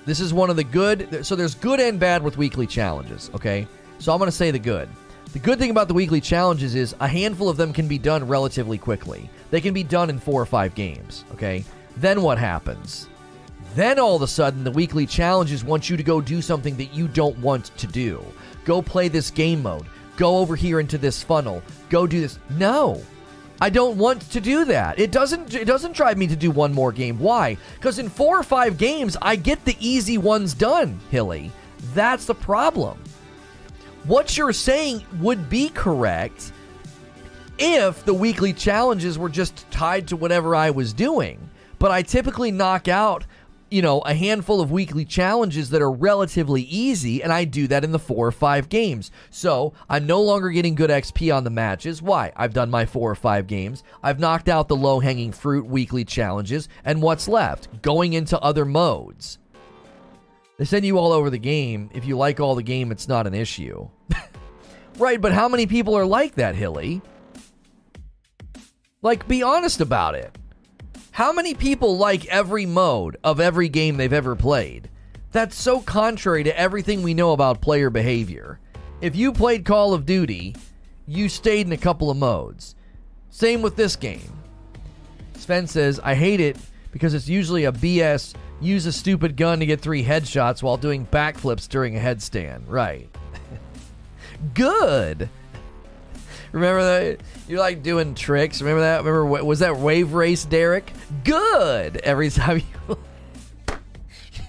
This 0.07 0.21
is 0.21 0.33
one 0.33 0.49
of 0.49 0.57
the 0.57 0.65
good. 0.65 1.27
So 1.27 1.35
there's 1.35 1.55
good 1.55 1.81
and 1.81 1.99
bad 1.99 2.23
with 2.23 2.37
weekly 2.37 2.67
challenges. 2.67 3.31
Okay, 3.35 3.67
so 3.99 4.13
I'm 4.13 4.19
going 4.19 4.31
to 4.31 4.37
say 4.37 4.51
the 4.51 4.59
good. 4.59 4.89
The 5.33 5.39
good 5.39 5.59
thing 5.59 5.71
about 5.71 5.89
the 5.89 5.95
weekly 5.95 6.21
challenges 6.21 6.75
is 6.75 6.95
a 7.01 7.09
handful 7.09 7.49
of 7.49 7.57
them 7.57 7.73
can 7.73 7.87
be 7.87 7.99
done 7.99 8.27
relatively 8.27 8.79
quickly. 8.79 9.29
They 9.51 9.61
can 9.61 9.75
be 9.75 9.85
done 9.85 10.11
in 10.11 10.19
four 10.19 10.41
or 10.41 10.47
five 10.47 10.75
games, 10.75 11.25
okay? 11.33 11.65
Then 11.97 12.23
what 12.23 12.39
happens? 12.39 13.09
Then 13.75 13.99
all 13.99 14.17
of 14.17 14.23
a 14.23 14.27
sudden, 14.27 14.65
the 14.65 14.71
weekly 14.73 15.07
challenges 15.07 15.65
want 15.65 15.91
you 15.91 15.97
to 15.97 16.03
go 16.03 16.21
do 16.21 16.43
something 16.43 16.77
that 16.77 16.93
you 16.95 17.07
don't 17.07 17.39
want 17.39 17.77
to 17.77 17.87
do. 17.87 18.25
Go 18.65 18.83
play 18.83 19.09
this 19.09 19.31
game 19.31 19.63
mode. 19.63 19.87
Go 20.21 20.37
over 20.37 20.55
here 20.55 20.81
into 20.81 20.99
this 20.99 21.23
funnel. 21.23 21.63
Go 21.89 22.07
do 22.07 22.21
this. 22.21 22.39
No. 22.51 23.03
I 23.59 23.71
don't 23.71 23.97
want 23.97 24.21
to 24.33 24.41
do 24.41 24.67
that. 24.67 24.99
It 24.99 25.13
doesn't 25.13 25.55
it 25.55 25.65
doesn't 25.65 25.97
drive 25.97 26.19
me 26.19 26.27
to 26.27 26.37
do 26.37 26.51
one 26.51 26.75
more 26.75 26.93
game. 26.93 27.19
Why? 27.19 27.57
Cuz 27.81 27.99
in 27.99 28.11
4 28.11 28.41
or 28.41 28.43
5 28.43 28.77
games 28.77 29.17
I 29.23 29.37
get 29.37 29.65
the 29.65 29.79
easy 29.81 30.19
ones 30.19 30.53
done, 30.53 31.01
Hilly. 31.11 31.51
That's 31.95 32.27
the 32.27 32.35
problem 32.35 32.99
what 34.05 34.37
you're 34.37 34.53
saying 34.53 35.05
would 35.21 35.49
be 35.49 35.71
correct 35.71 36.53
if 37.59 38.05
the 38.05 38.15
weekly 38.15 38.53
challenges 38.53 39.19
were 39.19 39.31
just 39.31 39.71
tied 39.71 40.09
to 40.09 40.17
whatever 40.17 40.55
I 40.55 40.71
was 40.71 40.93
doing. 40.93 41.51
But 41.79 41.91
I 41.91 42.03
typically 42.03 42.51
knock 42.51 42.89
out, 42.89 43.25
you 43.71 43.83
know, 43.83 44.01
a 44.01 44.15
handful 44.15 44.61
of 44.61 44.73
weekly 44.73 45.05
challenges 45.05 45.71
that 45.71 45.81
are 45.81 45.91
relatively 45.91 46.63
easy, 46.63 47.23
and 47.23 47.33
I 47.33 47.45
do 47.45 47.69
that 47.69 47.85
in 47.85 47.93
the 47.93 47.99
four 47.99 48.27
or 48.27 48.33
five 48.33 48.69
games. 48.69 49.11
So 49.31 49.73
I'm 49.89 50.07
no 50.07 50.21
longer 50.21 50.51
getting 50.51 50.75
good 50.75 50.91
XP 50.91 51.35
on 51.35 51.45
the 51.45 51.51
matches. 51.51 52.03
Why? 52.03 52.33
I've 52.37 52.53
done 52.53 52.71
my 52.71 52.85
four 52.85 53.11
or 53.11 53.15
five 53.15 53.47
games. 53.47 53.85
I've 54.03 54.19
knocked 54.19 54.49
out 54.49 54.69
the 54.69 54.77
low 54.77 54.99
hanging 54.99 55.33
fruit 55.33 55.67
weekly 55.67 56.05
challenges, 56.05 56.69
and 56.85 57.01
what's 57.01 57.29
left? 57.29 57.81
Going 57.83 58.13
into 58.13 58.39
other 58.41 58.65
modes. 58.65 59.39
They 60.59 60.65
send 60.65 60.85
you 60.85 60.99
all 60.99 61.13
over 61.13 61.31
the 61.31 61.39
game. 61.39 61.91
If 61.95 62.05
you 62.05 62.19
like 62.19 62.41
all 62.41 62.55
the 62.55 62.63
game, 62.63 62.91
it's 62.93 63.09
not 63.09 63.27
an 63.27 63.35
issue. 63.35 63.89
right, 64.99 65.21
but 65.21 65.33
how 65.33 65.49
many 65.49 65.67
people 65.67 65.97
are 65.97 66.05
like 66.05 66.35
that, 66.35 66.55
Hilly? 66.55 67.01
Like, 69.01 69.27
be 69.27 69.43
honest 69.43 69.81
about 69.81 70.17
it. 70.17 70.37
How 71.21 71.35
many 71.35 71.53
people 71.53 71.99
like 71.99 72.25
every 72.29 72.65
mode 72.65 73.19
of 73.23 73.41
every 73.41 73.69
game 73.69 73.99
they've 73.99 74.11
ever 74.11 74.35
played? 74.35 74.89
That's 75.33 75.55
so 75.55 75.83
contrary 75.83 76.45
to 76.45 76.59
everything 76.59 77.03
we 77.03 77.13
know 77.13 77.33
about 77.33 77.61
player 77.61 77.91
behavior. 77.91 78.59
If 79.03 79.15
you 79.15 79.31
played 79.31 79.67
Call 79.67 79.93
of 79.93 80.07
Duty, 80.07 80.57
you 81.07 81.29
stayed 81.29 81.67
in 81.67 81.75
a 81.75 81.77
couple 81.77 82.11
of 82.11 82.17
modes. 82.17 82.75
Same 83.29 83.61
with 83.61 83.77
this 83.77 83.97
game. 83.97 84.33
Sven 85.35 85.67
says, 85.67 86.01
I 86.03 86.15
hate 86.15 86.41
it 86.41 86.57
because 86.91 87.13
it's 87.13 87.29
usually 87.29 87.67
a 87.67 87.73
BS 87.73 88.35
use 88.63 88.87
a 88.87 88.93
stupid 88.93 89.37
gun 89.37 89.61
to 89.61 89.67
get 89.67 89.83
three 89.83 90.03
headshots 90.03 90.63
while 90.63 90.79
doing 90.79 91.05
backflips 91.05 91.69
during 91.69 91.99
a 91.99 92.01
headstand. 92.01 92.63
Right. 92.67 93.15
Good. 94.55 95.29
Remember 96.53 96.83
that? 96.83 97.21
You're 97.49 97.61
like 97.61 97.83
doing 97.83 98.15
tricks. 98.15 98.61
Remember 98.61 98.81
that? 98.81 99.05
Remember 99.05 99.45
was 99.45 99.61
that 99.61 99.77
wave 99.77 100.13
race, 100.13 100.45
Derek? 100.45 100.93
Good. 101.25 101.99
Every 101.99 102.31
time 102.31 102.63
you, 102.89 102.99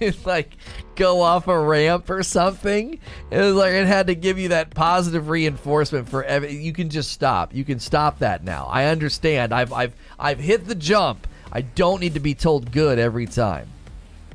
you 0.00 0.12
like 0.24 0.56
go 0.96 1.20
off 1.20 1.48
a 1.48 1.58
ramp 1.58 2.10
or 2.10 2.22
something, 2.22 2.98
it 3.30 3.38
was 3.38 3.54
like 3.54 3.72
it 3.72 3.86
had 3.86 4.08
to 4.08 4.14
give 4.14 4.38
you 4.38 4.48
that 4.48 4.70
positive 4.70 5.28
reinforcement 5.28 6.08
for. 6.08 6.26
You 6.46 6.72
can 6.72 6.90
just 6.90 7.12
stop. 7.12 7.54
You 7.54 7.64
can 7.64 7.78
stop 7.78 8.18
that 8.18 8.44
now. 8.44 8.66
I 8.70 8.86
understand. 8.86 9.52
I've 9.52 9.72
I've 9.72 9.94
I've 10.18 10.40
hit 10.40 10.66
the 10.66 10.74
jump. 10.74 11.26
I 11.52 11.60
don't 11.60 12.00
need 12.00 12.14
to 12.14 12.20
be 12.20 12.34
told 12.34 12.72
good 12.72 12.98
every 12.98 13.26
time. 13.26 13.68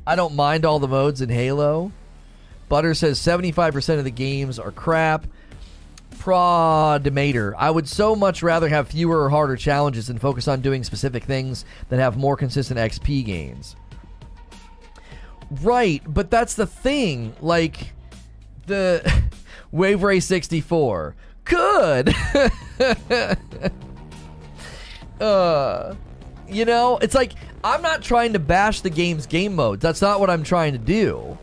I 0.06 0.16
don't 0.16 0.36
mind 0.36 0.66
all 0.66 0.80
the 0.80 0.88
modes 0.88 1.22
in 1.22 1.30
Halo. 1.30 1.92
Butter 2.70 2.94
says 2.94 3.20
75% 3.20 3.98
of 3.98 4.04
the 4.04 4.12
games 4.12 4.60
are 4.60 4.72
crap. 4.72 5.26
Prodemator. 6.28 7.54
I 7.58 7.72
would 7.72 7.88
so 7.88 8.14
much 8.14 8.44
rather 8.44 8.68
have 8.68 8.90
fewer 8.90 9.24
or 9.24 9.30
harder 9.30 9.56
challenges 9.56 10.08
than 10.08 10.20
focus 10.20 10.46
on 10.50 10.60
doing 10.60 10.84
specific 10.84 11.24
things 11.24 11.64
that 11.88 12.00
have 12.00 12.18
more 12.18 12.36
consistent 12.36 12.78
XP 12.78 13.24
gains. 13.26 13.78
Right, 15.62 16.04
but 16.06 16.30
that's 16.30 16.56
the 16.56 16.68
thing. 16.68 17.34
Like, 17.40 17.94
the 18.66 19.24
Wave 19.72 20.04
Race 20.04 20.26
64. 20.26 21.16
Good! 21.46 22.10
uh, 25.22 25.96
you 26.50 26.66
know, 26.66 26.98
it's 26.98 27.16
like 27.16 27.36
I'm 27.64 27.82
not 27.82 28.02
trying 28.02 28.34
to 28.34 28.40
bash 28.40 28.82
the 28.82 28.90
game's 28.90 29.28
game 29.28 29.56
modes. 29.56 29.82
That's 29.82 30.02
not 30.02 30.20
what 30.20 30.30
I'm 30.30 30.44
trying 30.44 30.74
to 30.74 30.80
do. 30.80 31.38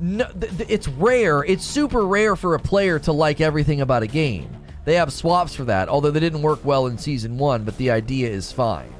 No, 0.00 0.26
th- 0.28 0.56
th- 0.56 0.70
it's 0.70 0.88
rare. 0.88 1.44
It's 1.44 1.64
super 1.64 2.06
rare 2.06 2.36
for 2.36 2.54
a 2.54 2.58
player 2.60 2.98
to 3.00 3.12
like 3.12 3.40
everything 3.40 3.80
about 3.80 4.02
a 4.02 4.08
game. 4.08 4.48
They 4.84 4.94
have 4.96 5.12
swaps 5.12 5.54
for 5.54 5.64
that, 5.64 5.88
although 5.88 6.10
they 6.10 6.20
didn't 6.20 6.42
work 6.42 6.64
well 6.64 6.86
in 6.86 6.98
season 6.98 7.38
one, 7.38 7.64
but 7.64 7.76
the 7.78 7.90
idea 7.90 8.28
is 8.28 8.52
fine. 8.52 8.92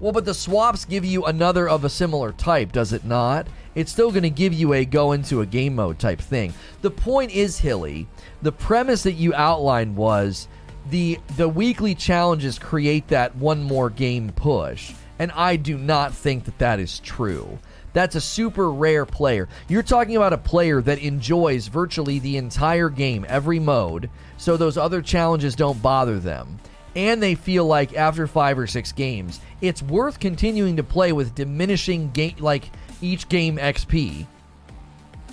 Well, 0.00 0.12
but 0.12 0.24
the 0.24 0.34
swaps 0.34 0.84
give 0.84 1.04
you 1.04 1.24
another 1.24 1.68
of 1.68 1.84
a 1.84 1.88
similar 1.88 2.32
type, 2.32 2.72
does 2.72 2.92
it 2.92 3.04
not? 3.04 3.46
It's 3.74 3.90
still 3.90 4.10
going 4.10 4.24
to 4.24 4.30
give 4.30 4.52
you 4.52 4.74
a 4.74 4.84
go 4.84 5.12
into 5.12 5.40
a 5.40 5.46
game 5.46 5.76
mode 5.76 5.98
type 5.98 6.20
thing. 6.20 6.52
The 6.82 6.90
point 6.90 7.30
is, 7.30 7.58
Hilly, 7.58 8.06
the 8.42 8.52
premise 8.52 9.02
that 9.04 9.12
you 9.12 9.32
outlined 9.34 9.96
was 9.96 10.48
the 10.90 11.18
the 11.36 11.48
weekly 11.48 11.94
challenges 11.94 12.58
create 12.58 13.08
that 13.08 13.34
one 13.36 13.62
more 13.62 13.88
game 13.88 14.30
push. 14.30 14.92
And 15.18 15.32
I 15.32 15.56
do 15.56 15.78
not 15.78 16.12
think 16.12 16.44
that 16.44 16.58
that 16.58 16.80
is 16.80 16.98
true. 16.98 17.58
That's 17.94 18.16
a 18.16 18.20
super 18.20 18.70
rare 18.70 19.06
player. 19.06 19.48
You're 19.68 19.82
talking 19.82 20.16
about 20.16 20.32
a 20.32 20.38
player 20.38 20.82
that 20.82 20.98
enjoys 20.98 21.68
virtually 21.68 22.18
the 22.18 22.36
entire 22.36 22.90
game, 22.90 23.24
every 23.28 23.60
mode, 23.60 24.10
so 24.36 24.56
those 24.56 24.76
other 24.76 25.00
challenges 25.00 25.54
don't 25.54 25.80
bother 25.80 26.18
them. 26.18 26.58
And 26.96 27.22
they 27.22 27.34
feel 27.34 27.64
like 27.66 27.94
after 27.94 28.26
five 28.26 28.58
or 28.58 28.66
six 28.66 28.92
games, 28.92 29.40
it's 29.60 29.82
worth 29.82 30.20
continuing 30.20 30.76
to 30.76 30.82
play 30.82 31.12
with 31.12 31.34
diminishing 31.34 32.10
game, 32.10 32.34
like 32.40 32.70
each 33.00 33.28
game 33.28 33.56
XP. 33.56 34.26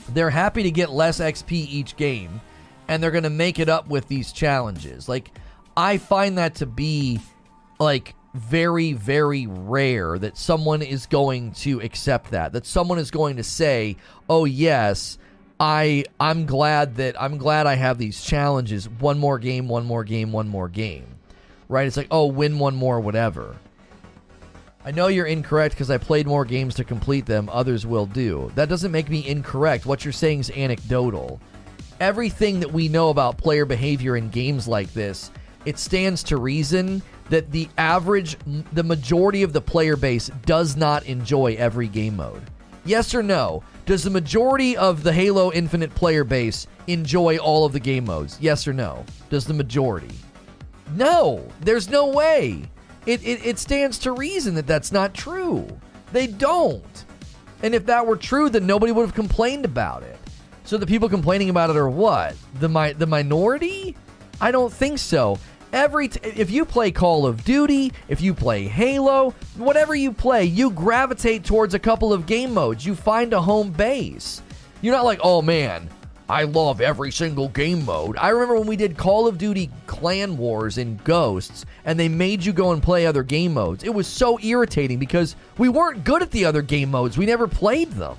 They're 0.10 0.30
happy 0.30 0.64
to 0.64 0.72
get 0.72 0.92
less 0.92 1.20
XP 1.20 1.52
each 1.52 1.96
game, 1.98 2.42
and 2.88 3.02
they're 3.02 3.12
going 3.12 3.24
to 3.24 3.30
make 3.30 3.60
it 3.60 3.70
up 3.70 3.88
with 3.90 4.08
these 4.08 4.32
challenges. 4.32 5.10
Like, 5.10 5.32
I 5.76 5.98
find 5.98 6.38
that 6.38 6.56
to 6.56 6.66
be 6.66 7.20
like 7.80 8.14
very, 8.34 8.94
very 8.94 9.48
rare 9.48 10.18
that 10.18 10.38
someone 10.38 10.82
is 10.82 11.06
going 11.06 11.52
to 11.52 11.82
accept 11.82 12.32
that. 12.32 12.54
That 12.54 12.66
someone 12.66 13.00
is 13.00 13.12
going 13.12 13.36
to 13.38 13.44
say, 13.44 13.98
"Oh 14.30 14.46
yes, 14.46 15.18
I 15.60 16.06
I'm 16.20 16.46
glad 16.46 16.96
that 16.96 17.22
I'm 17.22 17.38
glad 17.38 17.68
I 17.68 17.76
have 17.76 17.98
these 17.98 18.24
challenges. 18.24 18.88
One 18.88 19.20
more 19.20 19.38
game, 19.40 19.68
one 19.68 19.86
more 19.86 20.04
game, 20.04 20.32
one 20.32 20.48
more 20.48 20.70
game." 20.70 21.06
Right? 21.70 21.88
It's 21.88 21.98
like, 21.98 22.08
"Oh, 22.12 22.26
win 22.28 22.60
one 22.60 22.76
more, 22.76 23.00
whatever." 23.00 23.56
I 24.84 24.92
know 24.92 25.08
you're 25.08 25.28
incorrect 25.28 25.76
because 25.76 25.92
I 25.92 25.98
played 26.00 26.26
more 26.26 26.44
games 26.44 26.74
to 26.76 26.84
complete 26.84 27.28
them. 27.28 27.50
Others 27.52 27.86
will 27.86 28.08
do. 28.08 28.52
That 28.56 28.68
doesn't 28.70 28.92
make 28.92 29.10
me 29.10 29.28
incorrect. 29.28 29.86
What 29.86 30.04
you're 30.04 30.12
saying 30.12 30.40
is 30.40 30.50
anecdotal. 30.52 31.40
everything 32.00 32.60
that 32.60 32.74
we 32.74 32.88
know 32.88 33.10
about 33.10 33.38
player 33.38 33.64
behavior 33.64 34.18
in 34.18 34.28
games 34.30 34.68
like 34.68 34.92
this, 34.94 35.30
it 35.66 35.78
stands 35.78 36.24
to 36.24 36.38
reason 36.38 37.02
that 37.30 37.52
the 37.52 37.70
average, 37.78 38.38
the 38.74 38.84
majority 38.84 39.44
of 39.44 39.54
the 39.54 39.62
player 39.62 39.96
base 39.96 40.30
does 40.46 40.76
not 40.76 41.06
enjoy 41.06 41.56
every 41.56 41.88
game 41.88 42.18
mode. 42.18 42.42
Yes 42.84 43.14
or 43.14 43.24
no? 43.24 43.64
Does 43.86 44.04
the 44.04 44.10
majority 44.10 44.76
of 44.76 45.04
the 45.04 45.14
Halo 45.14 45.52
Infinite 45.52 45.94
player 45.94 46.24
base 46.24 46.68
enjoy 46.88 47.38
all 47.38 47.66
of 47.66 47.74
the 47.74 47.80
game 47.80 48.06
modes? 48.06 48.38
Yes 48.42 48.68
or 48.68 48.74
no? 48.74 49.06
Does 49.30 49.46
the 49.46 49.54
majority? 49.54 50.16
No, 50.96 51.48
there's 51.62 51.90
no 51.90 52.08
way. 52.08 52.64
It, 53.06 53.24
it, 53.24 53.46
it 53.46 53.60
stands 53.60 53.98
to 54.00 54.12
reason 54.12 54.56
that 54.56 54.68
that's 54.68 54.92
not 54.92 55.14
true. 55.14 55.68
They 56.12 56.28
don't. 56.28 57.06
And 57.64 57.74
if 57.74 57.86
that 57.86 58.06
were 58.06 58.18
true, 58.18 58.50
then 58.50 58.66
nobody 58.66 58.92
would 58.92 59.06
have 59.06 59.16
complained 59.16 59.66
about 59.66 60.04
it. 60.04 60.18
So 60.64 60.78
the 60.78 60.86
people 60.86 61.10
complaining 61.10 61.50
about 61.50 61.70
it 61.70 61.78
are 61.78 61.90
what? 61.90 62.36
The 62.60 62.70
mi- 62.70 62.94
the 62.94 63.08
minority? 63.08 63.96
I 64.40 64.52
don't 64.52 64.72
think 64.74 65.00
so. 65.00 65.38
Every 65.74 66.10
t- 66.10 66.20
if 66.24 66.52
you 66.52 66.66
play 66.66 66.92
Call 66.92 67.26
of 67.26 67.44
Duty, 67.46 67.94
if 68.10 68.20
you 68.22 68.34
play 68.34 68.68
Halo, 68.68 69.34
whatever 69.56 69.96
you 69.96 70.12
play, 70.12 70.44
you 70.44 70.70
gravitate 70.70 71.46
towards 71.46 71.74
a 71.74 71.80
couple 71.80 72.12
of 72.12 72.26
game 72.26 72.54
modes. 72.54 72.86
You 72.86 72.94
find 72.94 73.32
a 73.34 73.42
home 73.42 73.72
base. 73.72 74.42
You're 74.82 74.96
not 74.96 75.06
like, 75.06 75.20
"Oh 75.24 75.42
man, 75.42 75.90
I 76.28 76.44
love 76.44 76.82
every 76.82 77.12
single 77.12 77.48
game 77.48 77.86
mode." 77.86 78.18
I 78.18 78.30
remember 78.30 78.56
when 78.58 78.68
we 78.68 78.76
did 78.76 78.98
Call 78.98 79.28
of 79.28 79.38
Duty 79.38 79.70
Clan 79.88 80.38
Wars 80.38 80.78
and 80.78 81.02
Ghosts 81.06 81.66
and 81.86 82.00
they 82.00 82.10
made 82.10 82.44
you 82.44 82.54
go 82.54 82.72
and 82.72 82.84
play 82.84 83.06
other 83.06 83.24
game 83.24 83.54
modes. 83.54 83.84
It 83.84 83.94
was 83.94 84.08
so 84.08 84.40
irritating 84.42 85.00
because 85.00 85.36
we 85.58 85.70
weren't 85.70 86.04
good 86.04 86.22
at 86.22 86.32
the 86.32 86.46
other 86.46 86.62
game 86.62 86.92
modes. 86.92 87.18
We 87.18 87.26
never 87.26 87.48
played 87.48 87.92
them. 87.92 88.18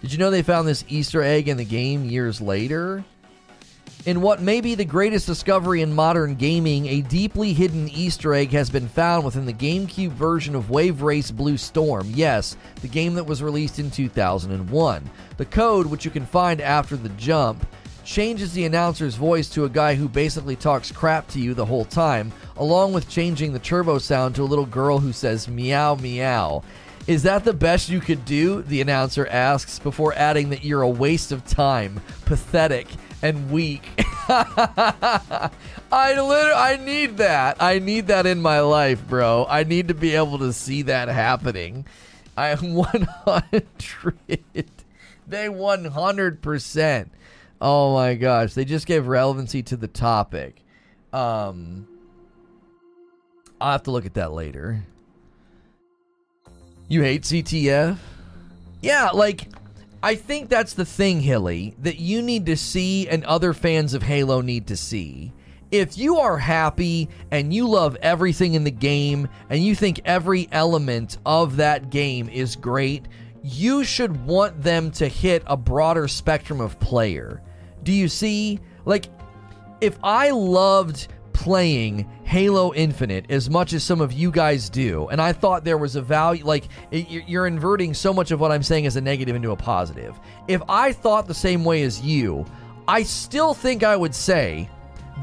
Did 0.00 0.12
you 0.12 0.18
know 0.18 0.30
they 0.30 0.42
found 0.42 0.66
this 0.66 0.84
Easter 0.88 1.22
egg 1.22 1.48
in 1.48 1.56
the 1.56 1.64
game 1.64 2.04
years 2.04 2.40
later? 2.40 3.04
In 4.06 4.22
what 4.22 4.40
may 4.40 4.62
be 4.62 4.74
the 4.74 4.84
greatest 4.86 5.26
discovery 5.26 5.82
in 5.82 5.92
modern 5.92 6.34
gaming, 6.34 6.86
a 6.86 7.02
deeply 7.02 7.52
hidden 7.52 7.86
Easter 7.90 8.32
egg 8.32 8.50
has 8.52 8.70
been 8.70 8.88
found 8.88 9.26
within 9.26 9.44
the 9.44 9.52
GameCube 9.52 10.12
version 10.12 10.54
of 10.54 10.70
Wave 10.70 11.02
Race 11.02 11.30
Blue 11.30 11.58
Storm. 11.58 12.10
Yes, 12.14 12.56
the 12.80 12.88
game 12.88 13.12
that 13.12 13.24
was 13.24 13.42
released 13.42 13.78
in 13.78 13.90
2001. 13.90 15.10
The 15.36 15.44
code, 15.44 15.84
which 15.84 16.06
you 16.06 16.10
can 16.10 16.24
find 16.24 16.62
after 16.62 16.96
the 16.96 17.10
jump, 17.10 17.66
changes 18.02 18.54
the 18.54 18.64
announcer's 18.64 19.16
voice 19.16 19.50
to 19.50 19.66
a 19.66 19.68
guy 19.68 19.94
who 19.94 20.08
basically 20.08 20.56
talks 20.56 20.90
crap 20.90 21.28
to 21.28 21.38
you 21.38 21.52
the 21.52 21.66
whole 21.66 21.84
time, 21.84 22.32
along 22.56 22.94
with 22.94 23.06
changing 23.06 23.52
the 23.52 23.58
turbo 23.58 23.98
sound 23.98 24.34
to 24.34 24.42
a 24.42 24.44
little 24.44 24.64
girl 24.64 24.98
who 24.98 25.12
says 25.12 25.46
meow 25.46 25.94
meow. 25.96 26.62
Is 27.06 27.22
that 27.24 27.44
the 27.44 27.52
best 27.52 27.88
you 27.88 28.00
could 28.00 28.24
do? 28.24 28.62
The 28.62 28.80
announcer 28.80 29.26
asks 29.26 29.78
before 29.78 30.14
adding 30.14 30.50
that 30.50 30.64
you're 30.64 30.82
a 30.82 30.88
waste 30.88 31.32
of 31.32 31.44
time, 31.44 32.00
pathetic, 32.24 32.86
and 33.22 33.50
weak. 33.50 33.82
I 34.28 35.50
literally, 35.92 36.52
I 36.54 36.78
need 36.82 37.16
that. 37.16 37.56
I 37.60 37.78
need 37.78 38.06
that 38.08 38.26
in 38.26 38.40
my 38.40 38.60
life, 38.60 39.06
bro. 39.08 39.46
I 39.48 39.64
need 39.64 39.88
to 39.88 39.94
be 39.94 40.14
able 40.14 40.38
to 40.38 40.52
see 40.52 40.82
that 40.82 41.08
happening. 41.08 41.84
I 42.36 42.48
am 42.48 42.74
100. 42.74 44.18
They 45.26 45.46
100%. 45.46 47.08
Oh 47.60 47.94
my 47.94 48.14
gosh, 48.14 48.54
they 48.54 48.64
just 48.64 48.86
gave 48.86 49.06
relevancy 49.06 49.62
to 49.64 49.76
the 49.76 49.88
topic. 49.88 50.62
Um 51.12 51.86
I'll 53.60 53.72
have 53.72 53.82
to 53.82 53.90
look 53.90 54.06
at 54.06 54.14
that 54.14 54.32
later. 54.32 54.84
You 56.90 57.02
hate 57.02 57.22
CTF? 57.22 57.98
Yeah, 58.82 59.10
like 59.10 59.46
I 60.02 60.16
think 60.16 60.48
that's 60.48 60.74
the 60.74 60.84
thing, 60.84 61.20
Hilly, 61.20 61.76
that 61.78 62.00
you 62.00 62.20
need 62.20 62.46
to 62.46 62.56
see 62.56 63.08
and 63.08 63.24
other 63.24 63.54
fans 63.54 63.94
of 63.94 64.02
Halo 64.02 64.40
need 64.40 64.66
to 64.66 64.76
see. 64.76 65.32
If 65.70 65.96
you 65.96 66.18
are 66.18 66.36
happy 66.36 67.08
and 67.30 67.54
you 67.54 67.68
love 67.68 67.96
everything 68.02 68.54
in 68.54 68.64
the 68.64 68.72
game 68.72 69.28
and 69.50 69.64
you 69.64 69.76
think 69.76 70.00
every 70.04 70.48
element 70.50 71.18
of 71.24 71.58
that 71.58 71.90
game 71.90 72.28
is 72.28 72.56
great, 72.56 73.06
you 73.44 73.84
should 73.84 74.26
want 74.26 74.60
them 74.60 74.90
to 74.90 75.06
hit 75.06 75.44
a 75.46 75.56
broader 75.56 76.08
spectrum 76.08 76.60
of 76.60 76.80
player. 76.80 77.40
Do 77.84 77.92
you 77.92 78.08
see? 78.08 78.58
Like, 78.84 79.06
if 79.80 79.96
I 80.02 80.30
loved 80.30 81.06
playing 81.40 82.06
Halo 82.24 82.74
Infinite 82.74 83.24
as 83.30 83.48
much 83.48 83.72
as 83.72 83.82
some 83.82 84.02
of 84.02 84.12
you 84.12 84.30
guys 84.30 84.68
do, 84.68 85.08
and 85.08 85.22
I 85.22 85.32
thought 85.32 85.64
there 85.64 85.78
was 85.78 85.96
a 85.96 86.02
value, 86.02 86.44
like, 86.44 86.64
it, 86.90 87.08
you're 87.08 87.46
inverting 87.46 87.94
so 87.94 88.12
much 88.12 88.30
of 88.30 88.40
what 88.40 88.52
I'm 88.52 88.62
saying 88.62 88.84
as 88.86 88.96
a 88.96 89.00
negative 89.00 89.34
into 89.34 89.50
a 89.50 89.56
positive. 89.56 90.20
If 90.48 90.60
I 90.68 90.92
thought 90.92 91.26
the 91.26 91.32
same 91.32 91.64
way 91.64 91.82
as 91.82 92.02
you, 92.02 92.44
I 92.86 93.04
still 93.04 93.54
think 93.54 93.82
I 93.82 93.96
would 93.96 94.14
say 94.14 94.68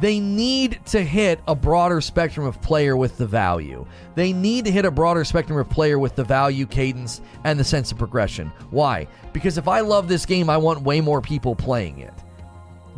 they 0.01 0.19
need 0.19 0.79
to 0.87 1.03
hit 1.03 1.39
a 1.47 1.53
broader 1.53 2.01
spectrum 2.01 2.47
of 2.47 2.59
player 2.63 2.97
with 2.97 3.15
the 3.17 3.27
value. 3.27 3.85
They 4.15 4.33
need 4.33 4.65
to 4.65 4.71
hit 4.71 4.85
a 4.85 4.91
broader 4.91 5.23
spectrum 5.23 5.59
of 5.59 5.69
player 5.69 5.99
with 5.99 6.15
the 6.15 6.23
value, 6.23 6.65
cadence, 6.65 7.21
and 7.43 7.59
the 7.59 7.63
sense 7.63 7.91
of 7.91 7.99
progression. 7.99 8.51
Why? 8.71 9.07
Because 9.33 9.59
if 9.59 9.67
I 9.67 9.81
love 9.81 10.07
this 10.07 10.25
game, 10.25 10.49
I 10.49 10.57
want 10.57 10.81
way 10.81 10.99
more 10.99 11.21
people 11.21 11.55
playing 11.55 11.99
it 11.99 12.13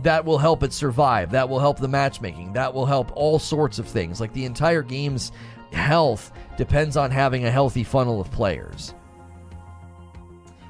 that 0.03 0.23
will 0.23 0.37
help 0.37 0.63
it 0.63 0.73
survive. 0.73 1.31
That 1.31 1.49
will 1.49 1.59
help 1.59 1.79
the 1.79 1.87
matchmaking. 1.87 2.53
That 2.53 2.73
will 2.73 2.85
help 2.85 3.11
all 3.15 3.39
sorts 3.39 3.79
of 3.79 3.87
things. 3.87 4.21
Like 4.21 4.33
the 4.33 4.45
entire 4.45 4.81
game's 4.81 5.31
health 5.71 6.31
depends 6.57 6.97
on 6.97 7.11
having 7.11 7.45
a 7.45 7.51
healthy 7.51 7.83
funnel 7.83 8.21
of 8.21 8.31
players. 8.31 8.93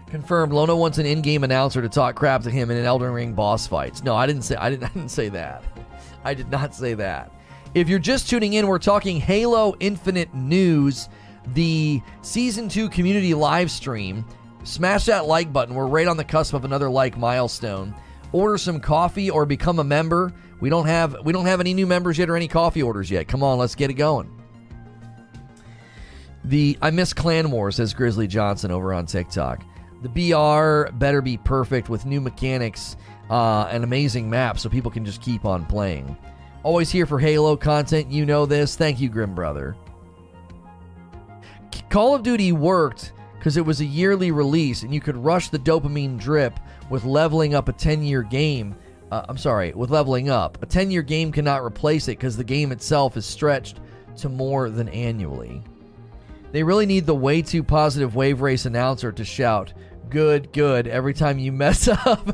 Confirmed. 0.07 0.53
Lono 0.53 0.75
wants 0.75 0.97
an 0.97 1.05
in-game 1.05 1.43
announcer 1.43 1.82
to 1.82 1.89
talk 1.89 2.15
crap 2.15 2.41
to 2.43 2.49
him 2.49 2.71
in 2.71 2.77
an 2.77 2.86
Elden 2.86 3.11
Ring 3.11 3.34
boss 3.34 3.67
fights. 3.67 4.03
No, 4.03 4.15
I 4.15 4.25
didn't 4.25 4.41
say. 4.41 4.55
I 4.55 4.69
didn't. 4.71 4.84
I 4.89 4.93
didn't 4.93 5.09
say 5.09 5.30
that. 5.30 5.63
I 6.23 6.34
did 6.34 6.49
not 6.49 6.73
say 6.73 6.95
that. 6.95 7.32
If 7.75 7.88
you're 7.88 7.99
just 7.99 8.27
tuning 8.27 8.53
in, 8.53 8.67
we're 8.67 8.80
talking 8.80 9.19
Halo 9.19 9.75
Infinite 9.80 10.34
news, 10.34 11.07
the 11.53 12.01
season 12.23 12.67
two 12.67 12.89
community 12.89 13.36
live 13.36 13.69
stream. 13.69 14.25
Smash 14.63 15.05
that 15.05 15.27
like 15.27 15.53
button. 15.53 15.75
We're 15.75 15.86
right 15.86 16.07
on 16.07 16.17
the 16.17 16.23
cusp 16.23 16.55
of 16.55 16.65
another 16.65 16.89
like 16.89 17.15
milestone 17.17 17.93
order 18.32 18.57
some 18.57 18.80
coffee 18.80 19.30
or 19.30 19.45
become 19.45 19.80
a 19.80 19.84
member. 19.84 20.34
We 20.59 20.69
don't 20.69 20.88
have 20.88 21.15
we 21.23 21.34
don't 21.34 21.45
have 21.45 21.59
any 21.59 21.73
new 21.73 21.88
members 21.88 22.17
yet 22.17 22.30
or 22.30 22.36
any 22.36 22.47
coffee 22.47 22.84
orders 22.84 23.09
yet. 23.09 23.27
Come 23.27 23.43
on, 23.43 23.57
let's 23.57 23.75
get 23.75 23.89
it 23.89 23.95
going. 23.95 24.36
The 26.43 26.77
I 26.82 26.91
miss 26.91 27.13
Clan 27.13 27.51
Wars 27.51 27.75
says 27.75 27.93
Grizzly 27.93 28.27
Johnson 28.27 28.71
over 28.71 28.93
on 28.93 29.05
TikTok. 29.05 29.63
The 30.01 30.09
BR 30.09 30.91
better 30.97 31.21
be 31.21 31.38
perfect 31.38 31.89
with 31.89 32.05
new 32.05 32.21
mechanics, 32.21 32.95
uh, 33.30 33.67
an 33.69 33.84
amazing 33.84 34.30
map, 34.30 34.57
so 34.57 34.69
people 34.69 34.91
can 34.91 35.03
just 35.03 35.21
keep 35.21 35.43
on 35.45 35.65
playing. 35.65 36.17
Always 36.63 36.89
here 36.89 37.05
for 37.05 37.19
Halo 37.19 37.57
content. 37.57 38.11
You 38.11 38.25
know 38.25 38.45
this. 38.45 38.75
Thank 38.75 38.99
you, 38.99 39.09
Grim 39.09 39.36
Brother. 39.36 39.75
Call 41.89 42.13
of 42.13 42.21
Duty 42.21 42.51
worked 42.51 43.13
because 43.38 43.57
it 43.57 43.65
was 43.65 43.82
a 43.82 43.86
yearly 43.86 44.32
release 44.32 44.84
and 44.84 44.93
you 44.93 45.01
could 45.01 45.17
rush 45.17 45.49
the 45.49 45.57
dopamine 45.57 46.19
drip 46.19 46.59
with 46.89 47.03
leveling 47.05 47.53
up 47.53 47.69
a 47.69 47.73
10 47.73 48.03
year 48.03 48.23
game. 48.23 48.75
Uh, 49.11 49.25
I'm 49.27 49.37
sorry, 49.37 49.73
with 49.73 49.89
leveling 49.89 50.29
up. 50.29 50.61
A 50.61 50.65
10 50.65 50.91
year 50.91 51.01
game 51.01 51.31
cannot 51.31 51.63
replace 51.63 52.07
it 52.07 52.17
because 52.17 52.37
the 52.37 52.43
game 52.43 52.71
itself 52.71 53.17
is 53.17 53.25
stretched 53.25 53.79
to 54.17 54.29
more 54.29 54.69
than 54.69 54.89
annually. 54.89 55.63
They 56.51 56.63
really 56.63 56.85
need 56.85 57.05
the 57.05 57.15
way 57.15 57.41
too 57.41 57.63
positive 57.63 58.15
Wave 58.15 58.41
Race 58.41 58.65
announcer 58.65 59.11
to 59.11 59.23
shout, 59.23 59.73
good, 60.09 60.51
good, 60.51 60.87
every 60.87 61.13
time 61.13 61.37
you 61.39 61.51
mess 61.51 61.87
up. 62.05 62.27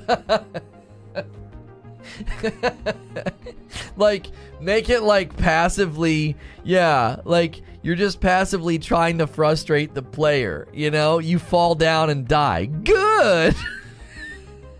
like, 3.97 4.27
make 4.61 4.89
it 4.89 5.01
like 5.01 5.35
passively, 5.35 6.37
yeah, 6.63 7.17
like 7.25 7.61
you're 7.81 7.95
just 7.95 8.21
passively 8.21 8.79
trying 8.79 9.17
to 9.17 9.27
frustrate 9.27 9.93
the 9.93 10.01
player. 10.01 10.67
You 10.73 10.91
know, 10.91 11.19
you 11.19 11.37
fall 11.37 11.75
down 11.75 12.09
and 12.09 12.27
die. 12.27 12.65
Good! 12.65 13.55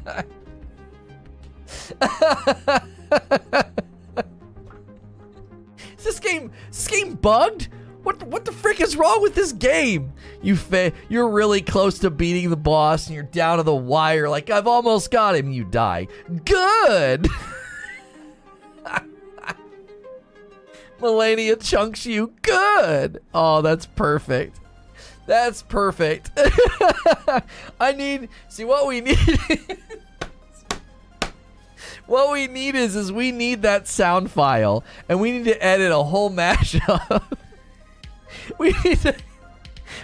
is 0.06 0.24
this 6.03 6.20
game 6.20 6.51
is 6.70 6.86
this 6.86 6.88
game 6.88 7.16
bugged? 7.16 7.70
What 8.03 8.22
what 8.28 8.45
the 8.45 8.51
frick 8.51 8.82
is 8.82 8.95
wrong 8.95 9.22
with 9.22 9.36
this 9.36 9.51
game? 9.51 10.14
You 10.41 10.56
fa- 10.56 10.93
you're 11.10 11.30
really 11.30 11.62
close 11.62 11.99
to 11.99 12.12
beating 12.12 12.49
the 12.49 12.58
boss 12.58 13.08
and 13.08 13.16
you're 13.16 13.24
down 13.24 13.58
to 13.58 13.64
the 13.64 13.74
wire 13.74 14.30
like 14.30 14.49
I've 14.49 14.68
almost 14.68 15.12
got 15.12 15.36
him, 15.36 15.51
you 15.51 15.64
die. 15.64 16.08
Good. 16.45 17.28
Malenia 20.99 21.62
chunks 21.62 22.06
you. 22.06 22.34
Good. 22.41 23.22
Oh, 23.34 23.62
that's 23.62 23.86
perfect. 23.86 24.60
That's 25.26 25.62
perfect. 25.64 26.32
I 27.80 27.91
need 27.93 28.30
see 28.47 28.66
what 28.66 28.88
we 28.88 29.01
need. 29.01 29.18
what 32.08 32.32
we 32.32 32.47
need 32.47 32.76
is 32.76 32.95
is 32.95 33.12
we 33.12 33.32
need 33.32 33.62
that 33.64 33.88
sound 33.88 34.32
file 34.32 34.84
and 35.10 35.20
we 35.20 35.32
need 35.32 35.45
to 35.45 35.64
edit 35.64 35.91
a 35.91 36.03
whole 36.03 36.30
mashup. 36.30 37.24
we 38.60 38.74
need 38.84 38.99
to 38.99 39.16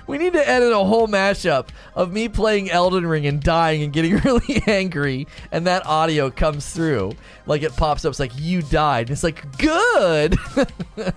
We 0.08 0.18
need 0.18 0.34
to 0.34 0.48
edit 0.48 0.72
a 0.72 0.78
whole 0.78 1.08
mashup 1.08 1.70
of 1.96 2.12
me 2.12 2.30
playing 2.30 2.70
Elden 2.70 3.06
Ring 3.08 3.26
and 3.26 3.42
dying 3.42 3.84
and 3.84 3.94
getting 3.94 4.18
really 4.26 4.62
angry, 4.68 5.28
and 5.52 5.68
that 5.68 5.86
audio 5.86 6.30
comes 6.30 6.70
through. 6.72 7.14
Like 7.46 7.64
it 7.64 7.76
pops 7.76 8.06
up, 8.06 8.12
it's 8.12 8.20
like, 8.20 8.38
you 8.38 8.62
died. 8.62 9.08
And 9.08 9.12
it's 9.12 9.24
like, 9.24 9.58
good. 9.58 10.38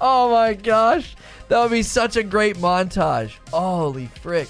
oh 0.00 0.30
my 0.30 0.54
gosh. 0.54 1.16
That 1.48 1.60
would 1.60 1.70
be 1.70 1.82
such 1.82 2.16
a 2.16 2.22
great 2.24 2.56
montage. 2.56 3.36
Holy 3.50 4.06
frick. 4.20 4.48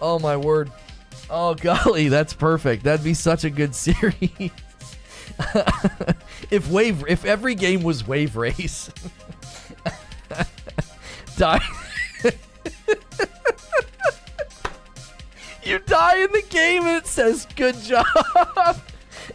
Oh 0.00 0.18
my 0.18 0.36
word. 0.36 0.72
Oh 1.30 1.54
golly, 1.54 2.08
that's 2.08 2.34
perfect. 2.34 2.84
That'd 2.84 3.04
be 3.04 3.14
such 3.14 3.44
a 3.44 3.50
good 3.50 3.74
series. 3.74 4.50
if 6.50 6.68
wave 6.70 7.04
if 7.08 7.24
every 7.24 7.54
game 7.54 7.82
was 7.82 8.06
wave 8.06 8.36
race. 8.36 8.90
die. 11.36 11.64
you 15.64 15.78
die 15.80 16.16
in 16.18 16.30
the 16.32 16.44
game 16.48 16.82
and 16.82 16.96
it 16.98 17.06
says 17.06 17.46
good 17.56 17.76
job. 17.80 18.06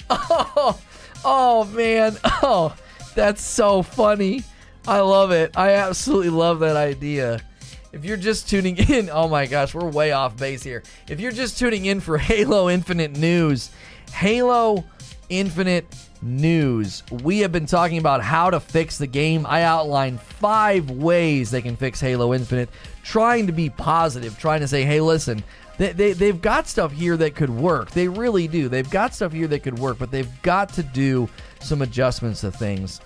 oh, 0.09 0.79
oh 1.25 1.65
man. 1.65 2.17
Oh, 2.23 2.75
that's 3.15 3.41
so 3.43 3.81
funny. 3.81 4.43
I 4.87 5.01
love 5.01 5.31
it. 5.31 5.57
I 5.57 5.71
absolutely 5.71 6.29
love 6.29 6.59
that 6.59 6.75
idea. 6.75 7.41
If 7.91 8.05
you're 8.05 8.17
just 8.17 8.49
tuning 8.49 8.77
in, 8.89 9.09
oh 9.09 9.27
my 9.27 9.45
gosh, 9.45 9.73
we're 9.73 9.89
way 9.89 10.11
off 10.11 10.37
base 10.37 10.63
here. 10.63 10.83
If 11.07 11.19
you're 11.19 11.31
just 11.31 11.57
tuning 11.57 11.85
in 11.85 11.99
for 11.99 12.17
Halo 12.19 12.69
Infinite 12.69 13.17
news, 13.17 13.71
Halo 14.11 14.83
Infinite 15.29 15.85
news. 16.21 17.03
We 17.23 17.39
have 17.39 17.51
been 17.51 17.65
talking 17.65 17.97
about 17.97 18.21
how 18.21 18.49
to 18.49 18.59
fix 18.59 18.97
the 18.97 19.07
game. 19.07 19.45
I 19.45 19.63
outlined 19.63 20.19
five 20.19 20.89
ways 20.91 21.51
they 21.51 21.61
can 21.61 21.75
fix 21.75 21.99
Halo 21.99 22.33
Infinite, 22.33 22.69
trying 23.03 23.47
to 23.47 23.53
be 23.53 23.69
positive, 23.69 24.37
trying 24.37 24.59
to 24.61 24.67
say, 24.67 24.83
hey, 24.83 25.01
listen, 25.01 25.43
they, 25.77 25.93
they, 25.93 26.13
they've 26.13 26.41
got 26.41 26.67
stuff 26.67 26.91
here 26.91 27.15
that 27.17 27.35
could 27.35 27.49
work. 27.49 27.91
They 27.91 28.07
really 28.07 28.47
do. 28.47 28.67
They've 28.67 28.89
got 28.89 29.13
stuff 29.13 29.31
here 29.31 29.47
that 29.47 29.59
could 29.59 29.79
work, 29.79 29.97
but 29.97 30.11
they've 30.11 30.41
got 30.41 30.73
to 30.73 30.83
do 30.83 31.29
some 31.61 31.81
adjustments 31.81 32.41
to 32.41 32.51
things. 32.51 32.99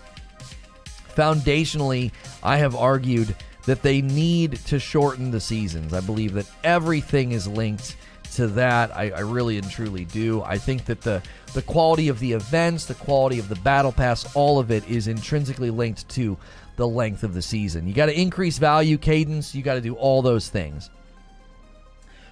Foundationally, 1.16 2.12
I 2.42 2.58
have 2.58 2.76
argued 2.76 3.36
that 3.66 3.82
they 3.82 4.02
need 4.02 4.56
to 4.66 4.80
shorten 4.80 5.32
the 5.32 5.40
seasons. 5.40 5.94
I 5.94 6.02
believe 6.02 6.34
that 6.34 6.50
everything 6.64 7.32
is 7.32 7.48
linked 7.48 7.96
to 8.34 8.48
that. 8.48 8.96
I, 8.96 9.12
I, 9.12 9.20
really 9.20 9.58
and 9.58 9.70
truly 9.70 10.06
do. 10.06 10.42
I 10.44 10.58
think 10.58 10.86
that 10.86 11.02
the 11.02 11.22
the 11.54 11.62
quality 11.62 12.08
of 12.08 12.20
the 12.20 12.34
events, 12.34 12.86
the 12.86 12.96
quality 12.96 13.40
of 13.40 13.48
the 13.48 13.56
battle 13.58 13.92
pass, 13.92 14.36
all 14.36 14.60
of 14.60 14.72
it 14.72 14.88
is 14.90 15.08
intrinsically 15.08 15.70
linked 15.70 16.10
to 16.10 16.38
the 16.76 16.88
length 16.88 17.24
of 17.24 17.34
the 17.36 17.42
season. 17.42 17.88
You 17.88 17.94
got 17.94 18.08
to 18.08 18.20
increase 18.20 18.58
value, 18.58 18.98
cadence. 18.98 19.54
You 19.54 19.62
got 19.62 19.76
to 19.76 19.82
do 19.82 19.94
all 19.94 20.22
those 20.22 20.50
things. 20.50 20.90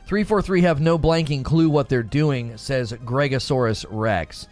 343 0.07 0.61
have 0.63 0.81
no 0.81 0.97
blanking 0.97 1.45
clue 1.45 1.69
what 1.69 1.87
they're 1.87 2.03
doing, 2.03 2.57
says 2.57 2.91
Gregosaurus 2.91 3.85
Rex. 3.89 4.47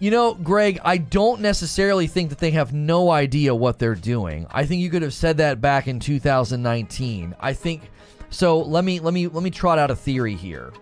You 0.00 0.10
know, 0.10 0.32
Greg, 0.32 0.80
I 0.82 0.96
don't 0.96 1.42
necessarily 1.42 2.06
think 2.06 2.30
that 2.30 2.38
they 2.38 2.52
have 2.52 2.72
no 2.72 3.10
idea 3.10 3.54
what 3.54 3.78
they're 3.78 3.94
doing. 3.94 4.46
I 4.50 4.64
think 4.64 4.80
you 4.80 4.88
could 4.88 5.02
have 5.02 5.12
said 5.12 5.36
that 5.36 5.60
back 5.60 5.88
in 5.88 6.00
2019. 6.00 7.36
I 7.38 7.52
think 7.52 7.90
so 8.30 8.60
let 8.60 8.82
me 8.82 8.98
let 8.98 9.12
me 9.12 9.28
let 9.28 9.42
me 9.42 9.50
trot 9.50 9.78
out 9.78 9.90
a 9.90 9.96
theory 9.96 10.34
here. 10.34 10.72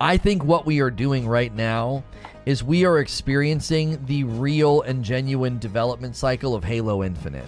I 0.00 0.16
think 0.16 0.42
what 0.42 0.64
we 0.64 0.80
are 0.80 0.90
doing 0.90 1.28
right 1.28 1.54
now 1.54 2.02
is 2.46 2.64
we 2.64 2.86
are 2.86 2.98
experiencing 2.98 4.02
the 4.06 4.24
real 4.24 4.80
and 4.82 5.04
genuine 5.04 5.58
development 5.58 6.16
cycle 6.16 6.54
of 6.54 6.64
Halo 6.64 7.04
Infinite. 7.04 7.44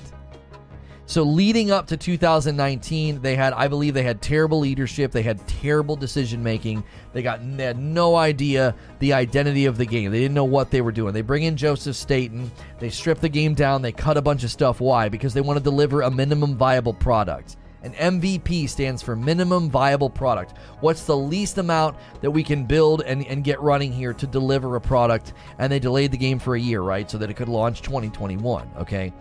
So 1.07 1.23
leading 1.23 1.71
up 1.71 1.87
to 1.89 1.99
2019, 1.99 3.21
they 3.21 3.37
had, 3.37 3.53
I 3.53 3.69
believe, 3.69 3.93
they 3.93 4.03
had 4.03 4.23
terrible 4.23 4.61
leadership. 4.61 5.13
They 5.13 5.23
had 5.23 5.47
terrible 5.47 5.97
decision 5.97 6.43
making. 6.43 6.83
They 7.13 7.23
got 7.23 7.41
they 7.57 7.65
had 7.65 7.79
no 7.79 8.17
idea 8.17 8.75
the 9.01 9.13
identity 9.13 9.67
of 9.67 9.77
the 9.77 9.85
game. 9.85 10.11
They 10.11 10.21
didn't 10.21 10.35
know 10.35 10.45
what 10.45 10.71
they 10.71 10.81
were 10.81 10.93
doing. 10.93 11.13
They 11.13 11.21
bring 11.21 11.43
in 11.43 11.57
Joseph 11.57 11.97
Staten. 11.97 12.51
They 12.79 12.89
strip 12.89 13.21
the 13.21 13.29
game 13.29 13.53
down. 13.55 13.83
They 13.83 13.93
cut 13.93 14.17
a 14.17 14.23
bunch 14.23 14.45
of 14.45 14.51
stuff. 14.51 14.81
Why? 14.81 15.11
Because 15.11 15.35
they 15.35 15.43
want 15.43 15.59
to 15.59 15.63
deliver 15.63 16.03
a 16.03 16.11
minimum 16.11 16.57
viable 16.57 16.95
product. 16.95 17.59
An 17.83 17.93
MVP 17.93 18.67
stands 18.71 19.03
for 19.03 19.15
minimum 19.15 19.69
viable 19.69 20.09
product. 20.09 20.57
What's 20.81 21.05
the 21.05 21.17
least 21.17 21.59
amount 21.59 21.99
that 22.23 22.31
we 22.31 22.43
can 22.43 22.65
build 22.65 23.03
and, 23.03 23.27
and 23.27 23.45
get 23.45 23.61
running 23.61 23.93
here 23.93 24.15
to 24.15 24.27
deliver 24.27 24.77
a 24.77 24.81
product? 24.81 25.35
And 25.59 25.71
they 25.71 25.79
delayed 25.79 26.13
the 26.13 26.17
game 26.17 26.39
for 26.39 26.55
a 26.57 26.61
year, 26.61 26.81
right? 26.81 27.11
So 27.11 27.19
that 27.19 27.29
it 27.29 27.35
could 27.35 27.51
launch 27.51 27.83
2021. 27.83 28.71
Okay. 28.79 29.13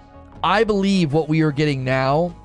I 0.43 0.65
believe 0.65 1.13
what 1.13 1.29
we 1.29 1.41
are 1.41 1.53
getting 1.53 1.85
now 1.85 2.35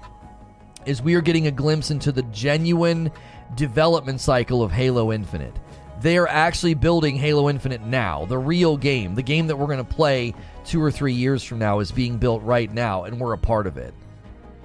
is 0.86 1.02
we 1.02 1.16
are 1.16 1.20
getting 1.20 1.48
a 1.48 1.50
glimpse 1.50 1.90
into 1.90 2.12
the 2.12 2.22
genuine 2.22 3.10
development 3.56 4.20
cycle 4.20 4.62
of 4.62 4.70
Halo 4.70 5.12
Infinite. 5.12 5.54
They 6.00 6.16
are 6.16 6.28
actually 6.28 6.74
building 6.74 7.16
Halo 7.16 7.50
Infinite 7.50 7.82
now. 7.82 8.24
The 8.26 8.38
real 8.38 8.76
game, 8.76 9.16
the 9.16 9.22
game 9.22 9.48
that 9.48 9.56
we're 9.56 9.66
going 9.66 9.78
to 9.78 9.84
play 9.84 10.32
two 10.64 10.80
or 10.80 10.92
three 10.92 11.12
years 11.12 11.42
from 11.42 11.58
now, 11.58 11.80
is 11.80 11.90
being 11.90 12.18
built 12.18 12.42
right 12.44 12.72
now, 12.72 13.02
and 13.04 13.18
we're 13.18 13.32
a 13.32 13.38
part 13.38 13.66
of 13.66 13.76
it. 13.76 13.92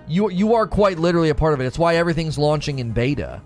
You 0.07 0.29
you 0.29 0.53
are 0.53 0.67
quite 0.67 0.99
literally 0.99 1.29
a 1.29 1.35
part 1.35 1.53
of 1.53 1.61
it. 1.61 1.65
It's 1.65 1.79
why 1.79 1.95
everything's 1.95 2.37
launching 2.37 2.79
in 2.79 2.91
beta. 2.91 3.41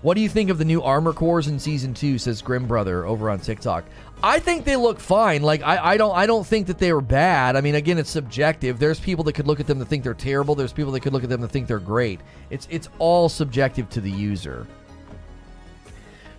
What 0.00 0.14
do 0.14 0.20
you 0.20 0.28
think 0.28 0.48
of 0.48 0.58
the 0.58 0.64
new 0.64 0.80
armor 0.80 1.12
cores 1.12 1.48
in 1.48 1.58
season 1.58 1.92
two? 1.92 2.18
Says 2.18 2.40
Grim 2.40 2.66
Brother 2.66 3.04
over 3.04 3.30
on 3.30 3.40
TikTok. 3.40 3.84
I 4.22 4.38
think 4.38 4.64
they 4.64 4.76
look 4.76 5.00
fine. 5.00 5.42
Like 5.42 5.62
I, 5.62 5.92
I 5.92 5.96
don't 5.96 6.16
I 6.16 6.26
don't 6.26 6.46
think 6.46 6.68
that 6.68 6.78
they 6.78 6.90
are 6.90 7.00
bad. 7.00 7.56
I 7.56 7.60
mean, 7.60 7.74
again, 7.74 7.98
it's 7.98 8.10
subjective. 8.10 8.78
There's 8.78 9.00
people 9.00 9.24
that 9.24 9.32
could 9.32 9.48
look 9.48 9.58
at 9.58 9.66
them 9.66 9.80
to 9.80 9.84
think 9.84 10.04
they're 10.04 10.14
terrible. 10.14 10.54
There's 10.54 10.72
people 10.72 10.92
that 10.92 11.00
could 11.00 11.12
look 11.12 11.24
at 11.24 11.30
them 11.30 11.40
to 11.40 11.48
think 11.48 11.66
they're 11.66 11.80
great. 11.80 12.20
It's 12.50 12.68
it's 12.70 12.88
all 12.98 13.28
subjective 13.28 13.88
to 13.90 14.00
the 14.00 14.10
user. 14.10 14.66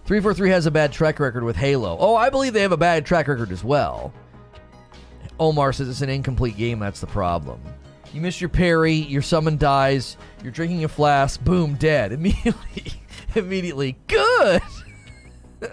343 0.05 0.49
has 0.49 0.66
a 0.66 0.72
bad 0.72 0.91
track 0.91 1.20
record 1.20 1.43
with 1.43 1.55
Halo. 1.55 1.97
Oh, 1.99 2.16
I 2.16 2.30
believe 2.30 2.53
they 2.53 2.62
have 2.62 2.72
a 2.72 2.78
bad 2.78 3.05
track 3.05 3.28
record 3.28 3.51
as 3.51 3.64
well. 3.64 4.12
Omar 5.39 5.72
says 5.72 5.88
it's 5.88 6.01
an 6.01 6.10
incomplete 6.10 6.57
game. 6.57 6.80
That's 6.80 6.99
the 6.99 7.07
problem. 7.07 7.62
You 8.14 8.22
miss 8.22 8.41
your 8.41 8.49
parry, 8.49 8.93
your 8.93 9.22
summon 9.22 9.57
dies, 9.57 10.18
you're 10.41 10.51
drinking 10.51 10.84
a 10.84 10.88
flask, 10.88 11.43
boom, 11.43 11.76
dead. 11.76 12.12
Immediately, 12.14 12.93
immediately, 13.36 13.98
good! 14.08 14.62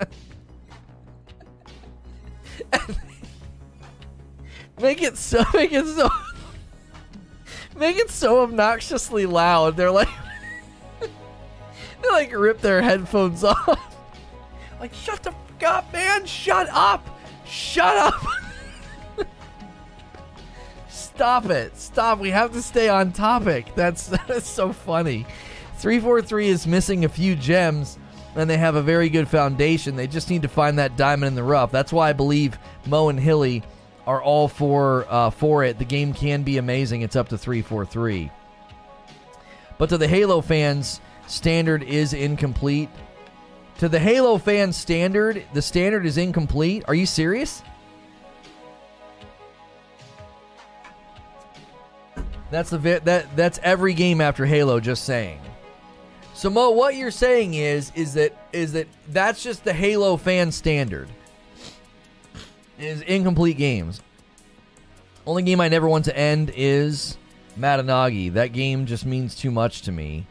make 4.80 5.02
it 5.02 5.16
so, 5.16 5.44
make 5.54 5.72
it 5.72 5.86
so, 5.86 6.10
make 7.76 7.96
it 7.96 8.10
so 8.10 8.42
obnoxiously 8.42 9.26
loud. 9.26 9.76
They're 9.76 9.90
like, 9.90 10.08
they 11.00 12.08
like 12.10 12.36
rip 12.36 12.60
their 12.60 12.82
headphones 12.82 13.44
off. 13.44 13.94
Like, 14.78 14.92
shut 14.92 15.22
the 15.22 15.30
fuck 15.30 15.62
up, 15.62 15.92
man! 15.92 16.26
Shut 16.26 16.68
up! 16.70 17.08
Shut 17.46 17.96
up! 17.96 18.22
Stop 21.16 21.46
it. 21.46 21.74
Stop. 21.78 22.18
We 22.18 22.28
have 22.28 22.52
to 22.52 22.60
stay 22.60 22.90
on 22.90 23.10
topic. 23.10 23.74
That's 23.74 24.08
that's 24.08 24.46
so 24.46 24.74
funny. 24.74 25.24
343 25.78 26.48
is 26.48 26.66
missing 26.66 27.04
a 27.04 27.08
few 27.08 27.36
gems 27.36 27.98
and 28.34 28.48
they 28.50 28.56
have 28.56 28.76
a 28.76 28.82
very 28.82 29.08
good 29.08 29.28
foundation. 29.28 29.96
They 29.96 30.06
just 30.06 30.30
need 30.30 30.42
to 30.42 30.48
find 30.48 30.78
that 30.78 30.96
diamond 30.96 31.28
in 31.28 31.34
the 31.34 31.42
rough. 31.42 31.70
That's 31.72 31.92
why 31.92 32.10
I 32.10 32.12
believe 32.12 32.58
Mo 32.86 33.08
and 33.08 33.18
Hilly 33.18 33.62
are 34.06 34.22
all 34.22 34.48
for 34.48 35.06
uh, 35.08 35.30
for 35.30 35.64
it. 35.64 35.78
The 35.78 35.84
game 35.84 36.12
can 36.12 36.42
be 36.42 36.58
amazing. 36.58 37.02
It's 37.02 37.16
up 37.16 37.28
to 37.30 37.38
343. 37.38 38.30
But 39.78 39.88
to 39.90 39.98
the 39.98 40.08
Halo 40.08 40.40
fans, 40.40 41.00
standard 41.26 41.82
is 41.82 42.12
incomplete. 42.12 42.88
To 43.78 43.88
the 43.88 43.98
Halo 43.98 44.38
fans, 44.38 44.76
standard, 44.76 45.44
the 45.52 45.60
standard 45.60 46.06
is 46.06 46.16
incomplete. 46.16 46.84
Are 46.88 46.94
you 46.94 47.04
serious? 47.04 47.62
That's 52.50 52.70
the 52.70 52.78
vi- 52.78 53.00
that 53.00 53.34
that's 53.36 53.58
every 53.62 53.92
game 53.92 54.20
after 54.20 54.46
Halo. 54.46 54.78
Just 54.80 55.04
saying. 55.04 55.40
So 56.36 56.50
Mo, 56.50 56.70
what 56.70 56.94
you're 56.94 57.10
saying 57.10 57.54
is 57.54 57.90
is 57.94 58.12
that 58.12 58.36
is 58.52 58.72
that 58.72 58.86
that's 59.08 59.42
just 59.42 59.64
the 59.64 59.72
Halo 59.72 60.18
fan 60.18 60.52
standard. 60.52 61.08
Is 62.78 63.00
incomplete 63.00 63.56
games. 63.56 64.02
Only 65.26 65.44
game 65.44 65.62
I 65.62 65.70
never 65.70 65.88
want 65.88 66.04
to 66.04 66.16
end 66.16 66.52
is 66.54 67.16
Matanagi. 67.58 68.34
That 68.34 68.52
game 68.52 68.84
just 68.84 69.06
means 69.06 69.34
too 69.34 69.50
much 69.50 69.80
to 69.82 69.92
me. 69.92 70.26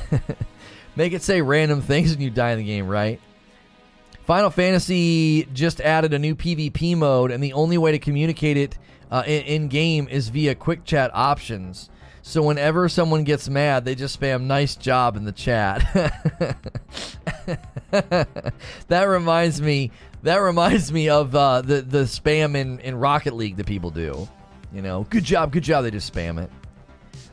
Make 0.96 1.12
it 1.12 1.22
say 1.22 1.40
random 1.42 1.80
things 1.80 2.10
and 2.10 2.20
you 2.20 2.28
die 2.28 2.50
in 2.50 2.58
the 2.58 2.64
game, 2.64 2.88
right? 2.88 3.20
Final 4.24 4.50
Fantasy 4.50 5.44
just 5.54 5.80
added 5.80 6.12
a 6.12 6.18
new 6.18 6.34
PvP 6.34 6.96
mode, 6.96 7.30
and 7.30 7.40
the 7.40 7.52
only 7.52 7.78
way 7.78 7.92
to 7.92 8.00
communicate 8.00 8.56
it 8.56 8.76
uh, 9.12 9.22
in, 9.24 9.42
in 9.42 9.68
game 9.68 10.08
is 10.08 10.28
via 10.28 10.56
quick 10.56 10.84
chat 10.84 11.12
options. 11.14 11.88
So 12.26 12.42
whenever 12.42 12.88
someone 12.88 13.22
gets 13.22 13.48
mad, 13.48 13.84
they 13.84 13.94
just 13.94 14.18
spam 14.18 14.42
"nice 14.42 14.74
job" 14.74 15.16
in 15.16 15.24
the 15.24 15.30
chat. 15.30 15.78
that 18.88 19.04
reminds 19.04 19.62
me. 19.62 19.92
That 20.24 20.38
reminds 20.38 20.90
me 20.90 21.08
of 21.08 21.36
uh, 21.36 21.62
the 21.62 21.82
the 21.82 22.02
spam 22.02 22.56
in, 22.56 22.80
in 22.80 22.96
Rocket 22.96 23.34
League 23.34 23.58
that 23.58 23.66
people 23.66 23.90
do. 23.90 24.28
You 24.72 24.82
know, 24.82 25.06
good 25.08 25.22
job, 25.22 25.52
good 25.52 25.62
job. 25.62 25.84
They 25.84 25.92
just 25.92 26.12
spam 26.12 26.42
it. 26.42 26.50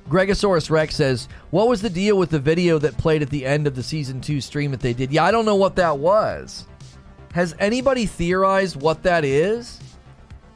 Gregosaurus 0.08 0.70
Rex 0.70 0.96
says, 0.96 1.28
What 1.50 1.68
was 1.68 1.82
the 1.82 1.90
deal 1.90 2.16
with 2.16 2.30
the 2.30 2.38
video 2.38 2.78
that 2.78 2.96
played 2.96 3.24
at 3.24 3.32
the 3.32 3.48
end 3.48 3.66
of 3.66 3.74
the 3.74 3.82
season 3.82 4.22
two 4.22 4.40
stream 4.42 4.70
that 4.72 4.80
they 4.80 4.94
did? 4.94 5.12
Yeah, 5.12 5.24
I 5.24 5.32
don't 5.32 5.46
know 5.46 5.56
what 5.56 5.76
that 5.78 5.98
was. 5.98 6.68
Has 7.34 7.56
anybody 7.58 8.06
theorized 8.06 8.76
what 8.76 9.02
that 9.04 9.26
is? 9.26 9.80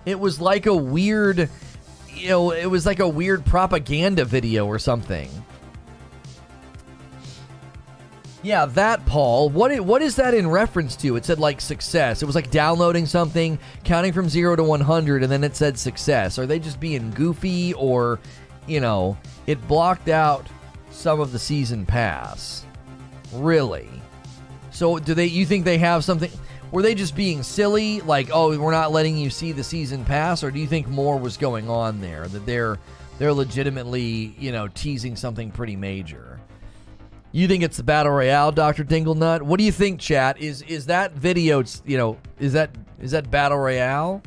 It 0.05 0.19
was 0.19 0.39
like 0.39 0.67
a 0.67 0.75
weird, 0.75 1.49
you 2.17 2.29
know, 2.29 2.51
it 2.51 2.65
was 2.65 2.85
like 2.85 2.99
a 2.99 3.07
weird 3.07 3.45
propaganda 3.45 4.25
video 4.25 4.65
or 4.65 4.79
something. 4.79 5.29
Yeah, 8.43 8.65
that 8.65 9.05
Paul. 9.05 9.49
What 9.49 9.77
what 9.81 10.01
is 10.01 10.15
that 10.17 10.33
in 10.33 10.49
reference 10.49 10.95
to? 10.97 11.15
It 11.15 11.25
said 11.25 11.39
like 11.39 11.59
success. 11.59 12.21
It 12.21 12.25
was 12.25 12.35
like 12.35 12.51
downloading 12.51 13.05
something, 13.05 13.59
counting 13.83 14.13
from 14.13 14.29
0 14.29 14.55
to 14.55 14.63
100 14.63 15.23
and 15.23 15.31
then 15.31 15.43
it 15.43 15.55
said 15.55 15.77
success. 15.77 16.39
Are 16.39 16.45
they 16.45 16.59
just 16.59 16.79
being 16.79 17.11
goofy 17.11 17.73
or, 17.73 18.19
you 18.67 18.79
know, 18.79 19.17
it 19.47 19.67
blocked 19.67 20.07
out 20.07 20.47
some 20.91 21.19
of 21.19 21.31
the 21.31 21.39
season 21.39 21.85
pass. 21.85 22.65
Really? 23.33 23.89
So 24.71 24.99
do 24.99 25.13
they 25.13 25.25
you 25.25 25.45
think 25.45 25.65
they 25.65 25.79
have 25.79 26.03
something 26.03 26.31
were 26.71 26.81
they 26.81 26.95
just 26.95 27.15
being 27.15 27.43
silly 27.43 28.01
like, 28.01 28.29
"Oh, 28.31 28.57
we're 28.57 28.71
not 28.71 28.91
letting 28.91 29.17
you 29.17 29.29
see 29.29 29.51
the 29.51 29.63
season 29.63 30.03
pass," 30.05 30.43
or 30.43 30.51
do 30.51 30.59
you 30.59 30.67
think 30.67 30.87
more 30.87 31.17
was 31.17 31.37
going 31.37 31.69
on 31.69 32.01
there 32.01 32.27
that 32.27 32.45
they're 32.45 32.77
they're 33.19 33.33
legitimately, 33.33 34.35
you 34.37 34.51
know, 34.51 34.67
teasing 34.67 35.15
something 35.15 35.51
pretty 35.51 35.75
major? 35.75 36.39
You 37.31 37.47
think 37.47 37.63
it's 37.63 37.77
the 37.77 37.83
battle 37.83 38.13
royale, 38.13 38.51
Doctor 38.51 38.83
Dinglenut? 38.83 39.41
What 39.41 39.57
do 39.59 39.63
you 39.63 39.71
think, 39.71 39.99
chat? 39.99 40.41
Is 40.41 40.61
is 40.63 40.87
that 40.87 41.13
video? 41.13 41.63
You 41.85 41.97
know, 41.97 42.17
is 42.39 42.53
that 42.53 42.71
is 42.99 43.11
that 43.11 43.29
battle 43.29 43.57
royale? 43.57 44.21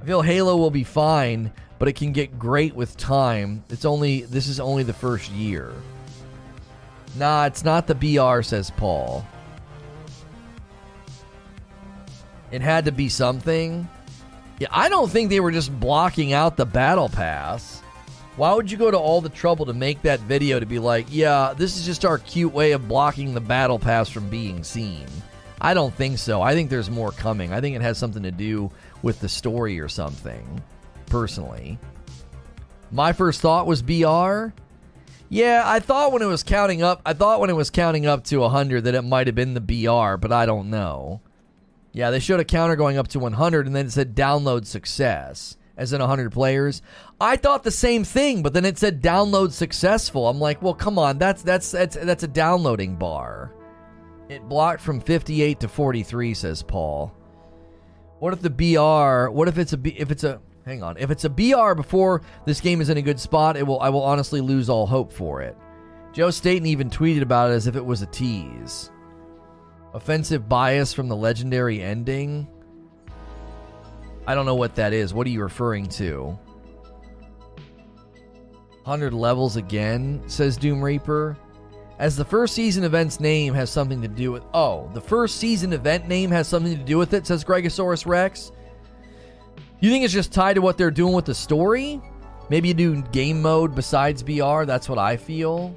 I 0.00 0.06
feel 0.06 0.22
Halo 0.22 0.56
will 0.56 0.70
be 0.70 0.84
fine, 0.84 1.52
but 1.78 1.88
it 1.88 1.94
can 1.94 2.12
get 2.12 2.38
great 2.38 2.74
with 2.74 2.96
time. 2.96 3.64
It's 3.70 3.84
only 3.84 4.22
this 4.22 4.48
is 4.48 4.60
only 4.60 4.82
the 4.82 4.92
first 4.92 5.30
year. 5.32 5.72
Nah, 7.16 7.46
it's 7.46 7.64
not 7.64 7.86
the 7.86 7.94
BR, 7.94 8.42
says 8.42 8.70
Paul. 8.70 9.26
It 12.50 12.62
had 12.62 12.84
to 12.86 12.92
be 12.92 13.08
something. 13.08 13.88
Yeah, 14.58 14.68
I 14.70 14.88
don't 14.88 15.10
think 15.10 15.30
they 15.30 15.40
were 15.40 15.52
just 15.52 15.78
blocking 15.78 16.32
out 16.32 16.56
the 16.56 16.66
battle 16.66 17.08
pass. 17.08 17.80
Why 18.36 18.54
would 18.54 18.70
you 18.70 18.78
go 18.78 18.90
to 18.90 18.98
all 18.98 19.20
the 19.20 19.28
trouble 19.28 19.66
to 19.66 19.72
make 19.72 20.02
that 20.02 20.20
video 20.20 20.60
to 20.60 20.66
be 20.66 20.78
like, 20.78 21.06
yeah, 21.10 21.54
this 21.56 21.76
is 21.76 21.84
just 21.84 22.04
our 22.04 22.18
cute 22.18 22.52
way 22.52 22.72
of 22.72 22.88
blocking 22.88 23.34
the 23.34 23.40
battle 23.40 23.78
pass 23.78 24.08
from 24.08 24.28
being 24.28 24.64
seen? 24.64 25.06
I 25.60 25.74
don't 25.74 25.94
think 25.94 26.18
so. 26.18 26.40
I 26.40 26.54
think 26.54 26.70
there's 26.70 26.90
more 26.90 27.12
coming. 27.12 27.52
I 27.52 27.60
think 27.60 27.76
it 27.76 27.82
has 27.82 27.98
something 27.98 28.22
to 28.22 28.30
do 28.30 28.70
with 29.02 29.20
the 29.20 29.28
story 29.28 29.78
or 29.78 29.88
something, 29.88 30.62
personally. 31.06 31.78
My 32.90 33.12
first 33.12 33.40
thought 33.40 33.66
was 33.66 33.82
BR. 33.82 34.54
Yeah, 35.28 35.62
I 35.64 35.80
thought 35.80 36.12
when 36.12 36.22
it 36.22 36.26
was 36.26 36.42
counting 36.42 36.82
up, 36.82 37.02
I 37.04 37.12
thought 37.12 37.40
when 37.40 37.50
it 37.50 37.56
was 37.56 37.70
counting 37.70 38.06
up 38.06 38.24
to 38.24 38.38
100 38.38 38.84
that 38.84 38.94
it 38.94 39.02
might 39.02 39.26
have 39.26 39.36
been 39.36 39.54
the 39.54 39.60
BR, 39.60 40.16
but 40.16 40.32
I 40.32 40.46
don't 40.46 40.70
know. 40.70 41.20
Yeah, 41.92 42.10
they 42.10 42.20
showed 42.20 42.40
a 42.40 42.44
counter 42.44 42.76
going 42.76 42.98
up 42.98 43.08
to 43.08 43.18
100 43.18 43.66
and 43.66 43.74
then 43.74 43.86
it 43.86 43.92
said 43.92 44.14
download 44.14 44.66
success 44.66 45.56
as 45.76 45.92
in 45.92 46.00
100 46.00 46.30
players. 46.30 46.82
I 47.20 47.36
thought 47.36 47.64
the 47.64 47.70
same 47.70 48.04
thing, 48.04 48.42
but 48.42 48.52
then 48.52 48.64
it 48.64 48.78
said 48.78 49.02
download 49.02 49.52
successful. 49.52 50.28
I'm 50.28 50.38
like, 50.38 50.62
well, 50.62 50.74
come 50.74 50.98
on, 50.98 51.18
that's 51.18 51.42
that's 51.42 51.70
that's 51.70 51.96
that's 51.96 52.22
a 52.22 52.28
downloading 52.28 52.96
bar. 52.96 53.54
It 54.28 54.48
blocked 54.48 54.82
from 54.82 55.00
58 55.00 55.58
to 55.60 55.68
43, 55.68 56.34
says 56.34 56.62
Paul. 56.62 57.12
What 58.20 58.34
if 58.34 58.42
the 58.42 58.50
BR? 58.50 59.32
What 59.32 59.48
if 59.48 59.58
it's 59.58 59.72
a 59.72 59.78
B, 59.78 59.96
if 59.98 60.10
it's 60.10 60.22
a 60.22 60.40
hang 60.66 60.82
on? 60.82 60.98
If 60.98 61.10
it's 61.10 61.24
a 61.24 61.30
BR 61.30 61.74
before 61.74 62.22
this 62.44 62.60
game 62.60 62.80
is 62.80 62.90
in 62.90 62.98
a 62.98 63.02
good 63.02 63.18
spot, 63.18 63.56
it 63.56 63.66
will 63.66 63.80
I 63.80 63.88
will 63.88 64.02
honestly 64.02 64.40
lose 64.42 64.68
all 64.68 64.86
hope 64.86 65.12
for 65.12 65.40
it. 65.40 65.56
Joe 66.12 66.30
Staten 66.30 66.66
even 66.66 66.90
tweeted 66.90 67.22
about 67.22 67.50
it 67.50 67.54
as 67.54 67.66
if 67.66 67.74
it 67.74 67.84
was 67.84 68.02
a 68.02 68.06
tease. 68.06 68.90
Offensive 69.92 70.48
bias 70.48 70.92
from 70.92 71.08
the 71.08 71.16
legendary 71.16 71.82
ending. 71.82 72.46
I 74.26 74.34
don't 74.34 74.46
know 74.46 74.54
what 74.54 74.76
that 74.76 74.92
is. 74.92 75.12
What 75.12 75.26
are 75.26 75.30
you 75.30 75.42
referring 75.42 75.86
to? 75.88 76.38
100 78.84 79.12
levels 79.12 79.56
again, 79.56 80.22
says 80.26 80.56
Doom 80.56 80.82
Reaper. 80.82 81.36
As 81.98 82.16
the 82.16 82.24
first 82.24 82.54
season 82.54 82.84
event's 82.84 83.20
name 83.20 83.52
has 83.54 83.68
something 83.70 84.00
to 84.00 84.08
do 84.08 84.32
with. 84.32 84.42
Oh, 84.54 84.90
the 84.94 85.00
first 85.00 85.36
season 85.36 85.72
event 85.72 86.08
name 86.08 86.30
has 86.30 86.48
something 86.48 86.76
to 86.76 86.84
do 86.84 86.96
with 86.96 87.12
it, 87.12 87.26
says 87.26 87.44
Gregosaurus 87.44 88.06
Rex. 88.06 88.52
You 89.80 89.90
think 89.90 90.04
it's 90.04 90.14
just 90.14 90.32
tied 90.32 90.54
to 90.54 90.62
what 90.62 90.78
they're 90.78 90.90
doing 90.90 91.12
with 91.12 91.24
the 91.24 91.34
story? 91.34 92.00
Maybe 92.48 92.68
you 92.68 92.74
do 92.74 93.02
game 93.02 93.42
mode 93.42 93.74
besides 93.74 94.22
BR? 94.22 94.64
That's 94.64 94.88
what 94.88 94.98
I 94.98 95.16
feel. 95.16 95.76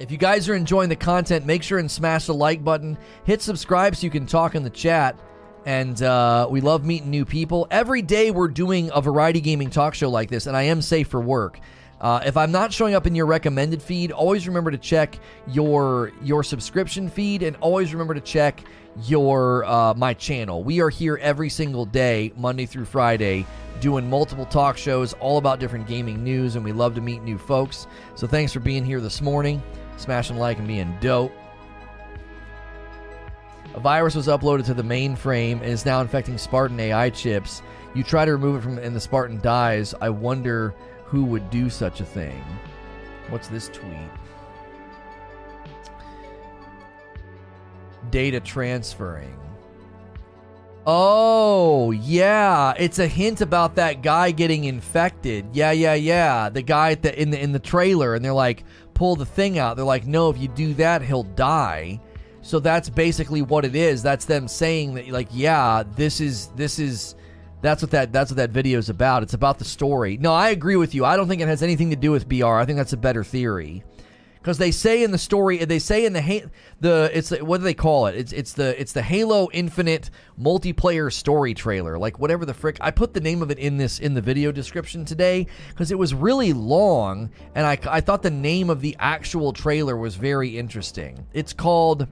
If 0.00 0.12
you 0.12 0.16
guys 0.16 0.48
are 0.48 0.54
enjoying 0.54 0.88
the 0.88 0.96
content, 0.96 1.44
make 1.44 1.62
sure 1.62 1.78
and 1.78 1.90
smash 1.90 2.26
the 2.26 2.34
like 2.34 2.62
button. 2.62 2.96
Hit 3.24 3.42
subscribe 3.42 3.96
so 3.96 4.04
you 4.04 4.10
can 4.10 4.26
talk 4.26 4.54
in 4.54 4.62
the 4.62 4.70
chat 4.70 5.18
and 5.66 6.02
uh, 6.02 6.46
we 6.50 6.60
love 6.60 6.84
meeting 6.84 7.10
new 7.10 7.24
people. 7.24 7.66
Every 7.70 8.00
day 8.00 8.30
we're 8.30 8.48
doing 8.48 8.90
a 8.94 9.02
variety 9.02 9.40
gaming 9.40 9.70
talk 9.70 9.94
show 9.94 10.08
like 10.08 10.30
this, 10.30 10.46
and 10.46 10.56
I 10.56 10.62
am 10.62 10.80
safe 10.80 11.08
for 11.08 11.20
work. 11.20 11.60
Uh, 12.00 12.22
if 12.24 12.36
I'm 12.36 12.52
not 12.52 12.72
showing 12.72 12.94
up 12.94 13.06
in 13.06 13.14
your 13.14 13.26
recommended 13.26 13.82
feed, 13.82 14.12
always 14.12 14.46
remember 14.46 14.70
to 14.70 14.78
check 14.78 15.18
your 15.48 16.12
your 16.22 16.42
subscription 16.42 17.10
feed, 17.10 17.42
and 17.42 17.56
always 17.56 17.92
remember 17.92 18.14
to 18.14 18.20
check 18.20 18.62
your 19.02 19.64
uh, 19.64 19.94
my 19.94 20.14
channel. 20.14 20.62
We 20.62 20.80
are 20.80 20.90
here 20.90 21.18
every 21.20 21.50
single 21.50 21.84
day, 21.84 22.32
Monday 22.36 22.66
through 22.66 22.86
Friday, 22.86 23.44
doing 23.80 24.08
multiple 24.08 24.46
talk 24.46 24.78
shows 24.78 25.12
all 25.14 25.38
about 25.38 25.58
different 25.58 25.86
gaming 25.86 26.22
news, 26.22 26.54
and 26.54 26.64
we 26.64 26.72
love 26.72 26.94
to 26.94 27.00
meet 27.00 27.22
new 27.24 27.36
folks. 27.36 27.88
So 28.14 28.26
thanks 28.26 28.52
for 28.52 28.60
being 28.60 28.84
here 28.84 29.00
this 29.00 29.20
morning, 29.20 29.60
smashing 29.98 30.36
like 30.36 30.58
and 30.58 30.66
being 30.66 30.96
dope. 31.00 31.32
A 33.74 33.80
virus 33.80 34.14
was 34.14 34.26
uploaded 34.26 34.64
to 34.66 34.74
the 34.74 34.82
mainframe 34.82 35.60
and 35.60 35.66
is 35.66 35.84
now 35.84 36.00
infecting 36.00 36.38
Spartan 36.38 36.80
AI 36.80 37.10
chips. 37.10 37.62
You 37.94 38.02
try 38.02 38.24
to 38.24 38.32
remove 38.32 38.56
it 38.56 38.62
from 38.62 38.78
and 38.78 38.94
the 38.94 39.00
Spartan 39.00 39.40
dies. 39.40 39.94
I 40.00 40.08
wonder 40.08 40.74
who 41.04 41.24
would 41.24 41.50
do 41.50 41.70
such 41.70 42.00
a 42.00 42.04
thing. 42.04 42.42
What's 43.28 43.48
this 43.48 43.68
tweet? 43.68 44.10
Data 48.10 48.40
transferring. 48.40 49.38
Oh, 50.90 51.90
yeah, 51.90 52.72
it's 52.78 52.98
a 52.98 53.06
hint 53.06 53.42
about 53.42 53.74
that 53.74 54.00
guy 54.00 54.30
getting 54.30 54.64
infected. 54.64 55.44
Yeah, 55.52 55.70
yeah, 55.70 55.92
yeah. 55.92 56.48
The 56.48 56.62
guy 56.62 56.92
at 56.92 57.02
the 57.02 57.20
in 57.20 57.28
the 57.30 57.38
in 57.38 57.52
the 57.52 57.58
trailer 57.58 58.14
and 58.14 58.24
they're 58.24 58.32
like, 58.32 58.64
"Pull 58.98 59.16
the 59.16 59.24
thing 59.24 59.58
out." 59.58 59.76
They're 59.76 59.84
like, 59.84 60.06
"No, 60.06 60.28
if 60.28 60.36
you 60.36 60.48
do 60.48 60.74
that, 60.74 61.00
he'll 61.02 61.22
die." 61.22 62.00
So 62.42 62.60
that's 62.60 62.88
basically 62.88 63.42
what 63.42 63.64
it 63.64 63.74
is. 63.76 64.02
That's 64.02 64.24
them 64.24 64.48
saying 64.48 64.94
that 64.94 65.08
like, 65.08 65.28
yeah, 65.32 65.82
this 65.96 66.20
is 66.20 66.46
this 66.56 66.78
is 66.78 67.14
that's 67.60 67.82
what 67.82 67.90
that 67.90 68.12
that's 68.12 68.30
what 68.30 68.36
that 68.36 68.50
video 68.50 68.78
is 68.78 68.88
about. 68.88 69.22
It's 69.22 69.34
about 69.34 69.58
the 69.58 69.64
story. 69.64 70.16
No, 70.16 70.32
I 70.32 70.50
agree 70.50 70.76
with 70.76 70.94
you. 70.94 71.04
I 71.04 71.16
don't 71.16 71.28
think 71.28 71.42
it 71.42 71.48
has 71.48 71.62
anything 71.62 71.90
to 71.90 71.96
do 71.96 72.10
with 72.10 72.28
BR. 72.28 72.46
I 72.46 72.64
think 72.64 72.76
that's 72.78 72.92
a 72.92 72.98
better 72.98 73.24
theory. 73.24 73.82
Because 74.40 74.58
they 74.58 74.70
say 74.70 75.02
in 75.02 75.10
the 75.10 75.18
story, 75.18 75.64
they 75.64 75.78
say 75.78 76.04
in 76.04 76.12
the 76.12 76.50
the 76.80 77.10
it's 77.12 77.30
what 77.30 77.58
do 77.58 77.64
they 77.64 77.74
call 77.74 78.06
it? 78.06 78.16
It's 78.16 78.32
it's 78.32 78.52
the 78.52 78.80
it's 78.80 78.92
the 78.92 79.02
Halo 79.02 79.48
Infinite 79.52 80.10
multiplayer 80.40 81.12
story 81.12 81.54
trailer, 81.54 81.98
like 81.98 82.18
whatever 82.18 82.44
the 82.44 82.54
frick. 82.54 82.78
I 82.80 82.90
put 82.90 83.14
the 83.14 83.20
name 83.20 83.42
of 83.42 83.50
it 83.50 83.58
in 83.58 83.76
this 83.76 83.98
in 83.98 84.14
the 84.14 84.20
video 84.22 84.52
description 84.52 85.04
today 85.04 85.46
because 85.70 85.90
it 85.90 85.98
was 85.98 86.14
really 86.14 86.52
long, 86.52 87.30
and 87.54 87.66
I 87.66 87.78
I 87.88 88.00
thought 88.00 88.22
the 88.22 88.30
name 88.30 88.70
of 88.70 88.80
the 88.80 88.96
actual 88.98 89.52
trailer 89.52 89.96
was 89.96 90.14
very 90.14 90.56
interesting. 90.56 91.26
It's 91.32 91.52
called 91.52 92.06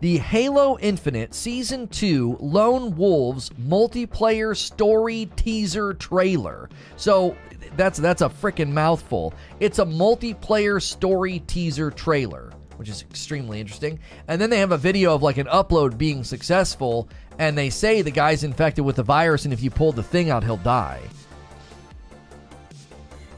the 0.00 0.16
Halo 0.16 0.78
Infinite 0.80 1.34
Season 1.34 1.86
2 1.86 2.38
Lone 2.40 2.96
Wolves 2.96 3.50
multiplayer 3.50 4.56
story 4.56 5.30
teaser 5.36 5.92
trailer. 5.92 6.70
So 6.96 7.36
that's 7.76 7.98
that's 7.98 8.22
a 8.22 8.28
freaking 8.28 8.72
mouthful. 8.72 9.34
It's 9.60 9.78
a 9.78 9.84
multiplayer 9.84 10.82
story 10.82 11.40
teaser 11.46 11.90
trailer, 11.90 12.52
which 12.76 12.88
is 12.88 13.02
extremely 13.02 13.60
interesting. 13.60 13.98
And 14.28 14.40
then 14.40 14.50
they 14.50 14.58
have 14.58 14.72
a 14.72 14.78
video 14.78 15.14
of 15.14 15.22
like 15.22 15.38
an 15.38 15.46
upload 15.46 15.98
being 15.98 16.24
successful 16.24 17.08
and 17.38 17.56
they 17.56 17.70
say 17.70 18.02
the 18.02 18.10
guy's 18.10 18.44
infected 18.44 18.84
with 18.84 18.96
the 18.96 19.02
virus 19.02 19.44
and 19.44 19.52
if 19.52 19.62
you 19.62 19.70
pull 19.70 19.92
the 19.92 20.02
thing 20.02 20.30
out 20.30 20.44
he'll 20.44 20.56
die. 20.58 21.00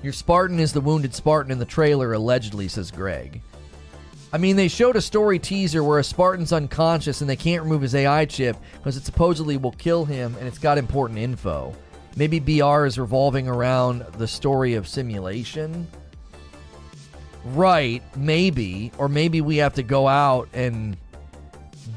Your 0.02 0.12
Spartan 0.12 0.58
is 0.58 0.72
the 0.72 0.80
wounded 0.80 1.14
Spartan 1.14 1.52
in 1.52 1.60
the 1.60 1.64
trailer 1.64 2.12
allegedly 2.12 2.66
says 2.66 2.90
Greg. 2.90 3.40
I 4.32 4.38
mean, 4.38 4.56
they 4.56 4.68
showed 4.68 4.96
a 4.96 5.02
story 5.02 5.38
teaser 5.38 5.84
where 5.84 5.98
a 5.98 6.04
Spartan's 6.04 6.52
unconscious 6.52 7.20
and 7.20 7.28
they 7.28 7.36
can't 7.36 7.62
remove 7.62 7.82
his 7.82 7.94
AI 7.94 8.24
chip 8.24 8.56
because 8.72 8.96
it 8.96 9.04
supposedly 9.04 9.58
will 9.58 9.72
kill 9.72 10.06
him 10.06 10.34
and 10.38 10.48
it's 10.48 10.58
got 10.58 10.78
important 10.78 11.18
info. 11.18 11.76
Maybe 12.16 12.40
BR 12.40 12.84
is 12.84 12.98
revolving 12.98 13.48
around 13.48 14.04
the 14.18 14.28
story 14.28 14.74
of 14.74 14.86
simulation. 14.86 15.86
Right, 17.44 18.02
maybe. 18.16 18.92
Or 18.98 19.08
maybe 19.08 19.40
we 19.40 19.56
have 19.58 19.74
to 19.74 19.82
go 19.82 20.06
out 20.06 20.48
and 20.52 20.96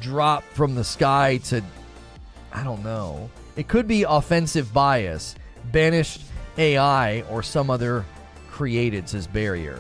drop 0.01 0.43
from 0.43 0.76
the 0.76 0.84
sky 0.84 1.38
to. 1.45 1.61
I 2.53 2.63
don't 2.63 2.84
know. 2.84 3.30
It 3.57 3.68
could 3.68 3.88
be 3.88 4.03
offensive 4.03 4.74
bias, 4.74 5.36
banished 5.72 6.22
AI, 6.57 7.22
or 7.24 7.43
some 7.43 7.70
other 7.70 8.05
created, 8.49 9.09
says 9.09 9.28
Barrier. 9.28 9.80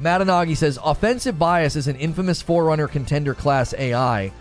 Matanagi 0.00 0.56
says 0.56 0.78
offensive 0.84 1.38
bias 1.38 1.76
is 1.76 1.88
an 1.88 1.96
infamous 1.96 2.42
Forerunner 2.42 2.88
contender 2.88 3.34
class 3.34 3.72
AI 3.74 4.32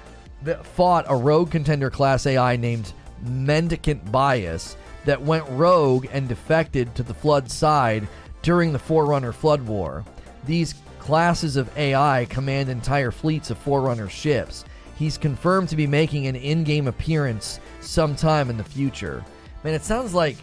that 0.44 0.66
fought 0.66 1.06
a 1.08 1.16
rogue 1.16 1.52
contender 1.52 1.90
class 1.90 2.26
AI 2.26 2.58
named 2.58 2.92
Mendicant 3.22 4.12
Bias 4.12 4.76
that 5.06 5.22
went 5.22 5.48
rogue 5.50 6.08
and 6.12 6.28
defected 6.28 6.94
to 6.96 7.04
the 7.04 7.14
Flood 7.14 7.50
side 7.50 8.08
during 8.42 8.74
the 8.74 8.80
Forerunner 8.80 9.32
Flood 9.32 9.62
War. 9.62 10.04
These 10.46 10.76
classes 11.00 11.56
of 11.56 11.76
AI 11.78 12.26
command 12.30 12.70
entire 12.70 13.12
fleets 13.12 13.50
of 13.50 13.58
Forerunner 13.58 14.10
ships. 14.10 14.66
He's 14.98 15.18
confirmed 15.18 15.70
to 15.70 15.76
be 15.76 15.88
making 15.88 16.28
an 16.28 16.36
in 16.36 16.64
game 16.64 16.88
appearance 16.88 17.60
sometime 17.82 18.50
in 18.50 18.58
the 18.58 18.64
future. 18.64 19.24
Man, 19.64 19.74
it 19.74 19.84
sounds 19.84 20.14
like. 20.14 20.38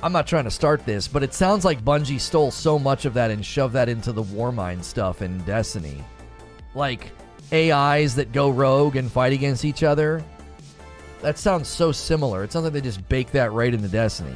I'm 0.00 0.12
not 0.12 0.28
trying 0.28 0.44
to 0.44 0.50
start 0.50 0.86
this, 0.86 1.08
but 1.08 1.24
it 1.24 1.34
sounds 1.34 1.64
like 1.64 1.84
Bungie 1.84 2.20
stole 2.20 2.52
so 2.52 2.78
much 2.78 3.04
of 3.04 3.14
that 3.14 3.32
and 3.32 3.44
shoved 3.44 3.74
that 3.74 3.88
into 3.88 4.12
the 4.12 4.22
Warmind 4.22 4.84
stuff 4.84 5.22
in 5.22 5.38
Destiny. 5.38 6.04
Like 6.74 7.10
AIs 7.52 8.14
that 8.14 8.32
go 8.32 8.50
rogue 8.50 8.94
and 8.96 9.10
fight 9.10 9.32
against 9.32 9.64
each 9.64 9.82
other. 9.82 10.22
That 11.22 11.38
sounds 11.38 11.68
so 11.68 11.92
similar. 11.92 12.44
It 12.44 12.52
sounds 12.52 12.64
like 12.64 12.72
they 12.72 12.80
just 12.80 13.06
baked 13.08 13.32
that 13.32 13.52
right 13.52 13.74
into 13.74 13.88
Destiny. 13.88 14.34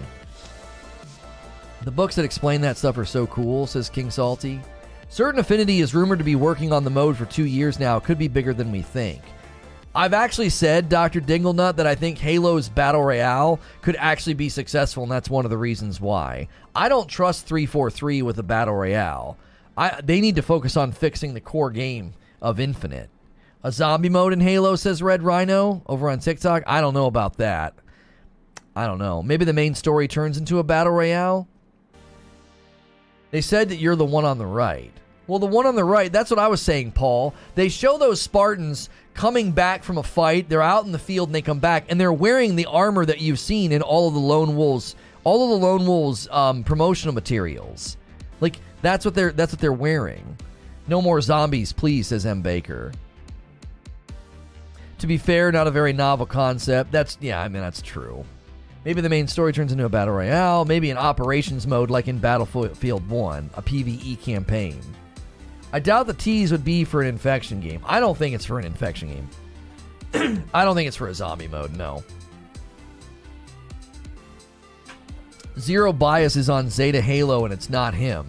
The 1.85 1.91
books 1.91 2.14
that 2.16 2.24
explain 2.24 2.61
that 2.61 2.76
stuff 2.76 2.99
are 2.99 3.05
so 3.05 3.26
cool, 3.26 3.66
says 3.66 3.89
King 3.89 4.11
Salty. 4.11 4.61
Certain 5.09 5.41
Affinity 5.41 5.80
is 5.80 5.95
rumored 5.95 6.18
to 6.18 6.24
be 6.24 6.37
working 6.37 6.72
on 6.72 6.85
the 6.85 6.91
mode 6.91 7.16
for 7.16 7.26
two 7.26 7.45
years 7.45 7.78
now. 7.78 8.01
Could 8.01 8.18
be 8.18 8.28
bigger 8.28 8.55
than 8.55 8.72
we 8.72 8.83
think. 8.83 9.20
I've 9.95 10.14
actually 10.14 10.49
said, 10.49 10.89
Dr. 10.89 11.20
Dinglenut, 11.20 11.76
that 11.76 11.87
I 11.87 11.95
think 11.95 12.18
Halo's 12.18 12.70
Battle 12.70 13.03
Royale 13.03 13.61
could 13.83 13.97
actually 13.97 14.35
be 14.35 14.49
successful, 14.49 15.03
and 15.03 15.12
that's 15.12 15.28
one 15.28 15.45
of 15.45 15.51
the 15.51 15.59
reasons 15.59 16.01
why. 16.01 16.49
I 16.74 16.89
don't 16.89 17.09
trust 17.09 17.47
343 17.47 18.22
with 18.22 18.39
a 18.39 18.43
Battle 18.43 18.74
Royale. 18.74 19.37
I, 19.76 20.01
they 20.03 20.22
need 20.22 20.37
to 20.37 20.43
focus 20.43 20.78
on 20.78 20.93
fixing 20.93 21.35
the 21.35 21.41
core 21.41 21.70
game 21.70 22.14
of 22.41 22.59
Infinite. 22.59 23.11
A 23.65 23.71
zombie 23.71 24.09
mode 24.09 24.33
in 24.33 24.41
Halo, 24.41 24.75
says 24.75 25.03
Red 25.03 25.23
Rhino 25.23 25.83
over 25.87 26.11
on 26.11 26.19
TikTok. 26.19 26.65
I 26.67 26.81
don't 26.81 26.95
know 26.95 27.07
about 27.07 27.37
that. 27.37 27.75
I 28.75 28.87
don't 28.87 28.99
know. 28.99 29.23
Maybe 29.23 29.45
the 29.45 29.53
main 29.53 29.75
story 29.75 30.09
turns 30.09 30.39
into 30.39 30.59
a 30.59 30.65
Battle 30.65 30.93
Royale? 30.93 31.47
They 33.31 33.41
said 33.41 33.69
that 33.69 33.77
you're 33.77 33.97
the 33.97 34.05
one 34.05 34.25
on 34.25 34.39
the 34.39 34.47
right. 34.47 34.93
Well, 35.27 35.39
the 35.39 35.47
one 35.47 35.67
on 35.67 35.77
the 35.77 35.85
right, 35.85 36.13
that's 36.13 36.31
what 36.31 36.41
I 36.41 36.49
was 36.49 36.61
saying, 36.61 36.93
Paul. 36.93 37.35
They 37.55 37.69
show 37.69 37.97
those 37.97 38.21
Spartans 38.21 38.91
coming 39.15 39.53
back 39.53 39.85
from 39.85 39.99
a 39.99 40.03
fight. 40.03 40.49
They're 40.49 40.61
out 40.61 40.85
in 40.85 40.93
the 40.93 40.99
field 40.99 41.29
and 41.29 41.35
they 41.35 41.43
come 41.43 41.61
back, 41.61 41.85
and 41.89 42.01
they're 42.01 42.13
wearing 42.13 42.57
the 42.57 42.67
armor 42.67 43.07
that 43.07 43.21
you've 43.21 43.39
seen 43.39 43.71
in 43.71 43.83
all 43.83 44.09
of 44.09 44.15
the 44.15 44.21
Lone 44.21 44.57
Wolves, 44.57 44.97
all 45.23 45.45
of 45.45 45.61
the 45.61 45.67
Lone 45.67 45.87
Wolves 45.87 46.29
um, 46.31 46.65
promotional 46.65 47.15
materials. 47.15 47.97
Like 48.41 48.57
that's 48.83 49.05
what 49.05 49.15
they're 49.15 49.31
that's 49.31 49.53
what 49.53 49.61
they're 49.61 49.73
wearing. 49.73 50.37
No 50.89 51.01
more 51.01 51.21
zombies, 51.21 51.73
please, 51.73 52.09
says 52.09 52.27
M. 52.27 52.43
Baker. 52.43 52.93
To 55.03 55.09
be 55.09 55.18
fair, 55.18 55.50
not 55.50 55.66
a 55.66 55.72
very 55.72 55.92
novel 55.92 56.26
concept. 56.26 56.92
That's 56.92 57.18
yeah, 57.20 57.42
I 57.42 57.48
mean 57.48 57.61
that's 57.61 57.82
true. 57.82 58.24
Maybe 58.84 59.00
the 59.00 59.09
main 59.09 59.26
story 59.26 59.53
turns 59.53 59.72
into 59.72 59.84
a 59.84 59.88
battle 59.88 60.14
royale, 60.14 60.64
maybe 60.64 60.90
an 60.92 60.96
operations 60.96 61.66
mode 61.66 61.90
like 61.90 62.07
in 62.07 62.18
Battlefield 62.18 63.09
1, 63.09 63.50
a 63.55 63.62
PvE 63.62 64.22
campaign. 64.22 64.80
I 65.72 65.80
doubt 65.80 66.07
the 66.07 66.14
tease 66.14 66.53
would 66.53 66.64
be 66.64 66.84
for 66.84 67.03
an 67.03 67.09
infection 67.09 67.61
game. 67.61 67.82
I 67.84 67.98
don't 67.98 68.16
think 68.16 68.36
it's 68.36 68.44
for 68.44 68.61
an 68.61 68.64
infection 68.64 69.26
game. 70.12 70.44
I 70.55 70.64
don't 70.64 70.76
think 70.76 70.86
it's 70.86 70.96
for 70.96 71.09
a 71.09 71.14
zombie 71.14 71.48
mode, 71.48 71.76
no. 71.76 72.05
Zero 75.59 75.92
bias 75.92 76.36
is 76.36 76.48
on 76.48 76.70
Zeta 76.70 77.00
Halo 77.00 77.44
and 77.44 77.53
it's 77.53 77.68
not 77.68 77.92
him. 77.92 78.24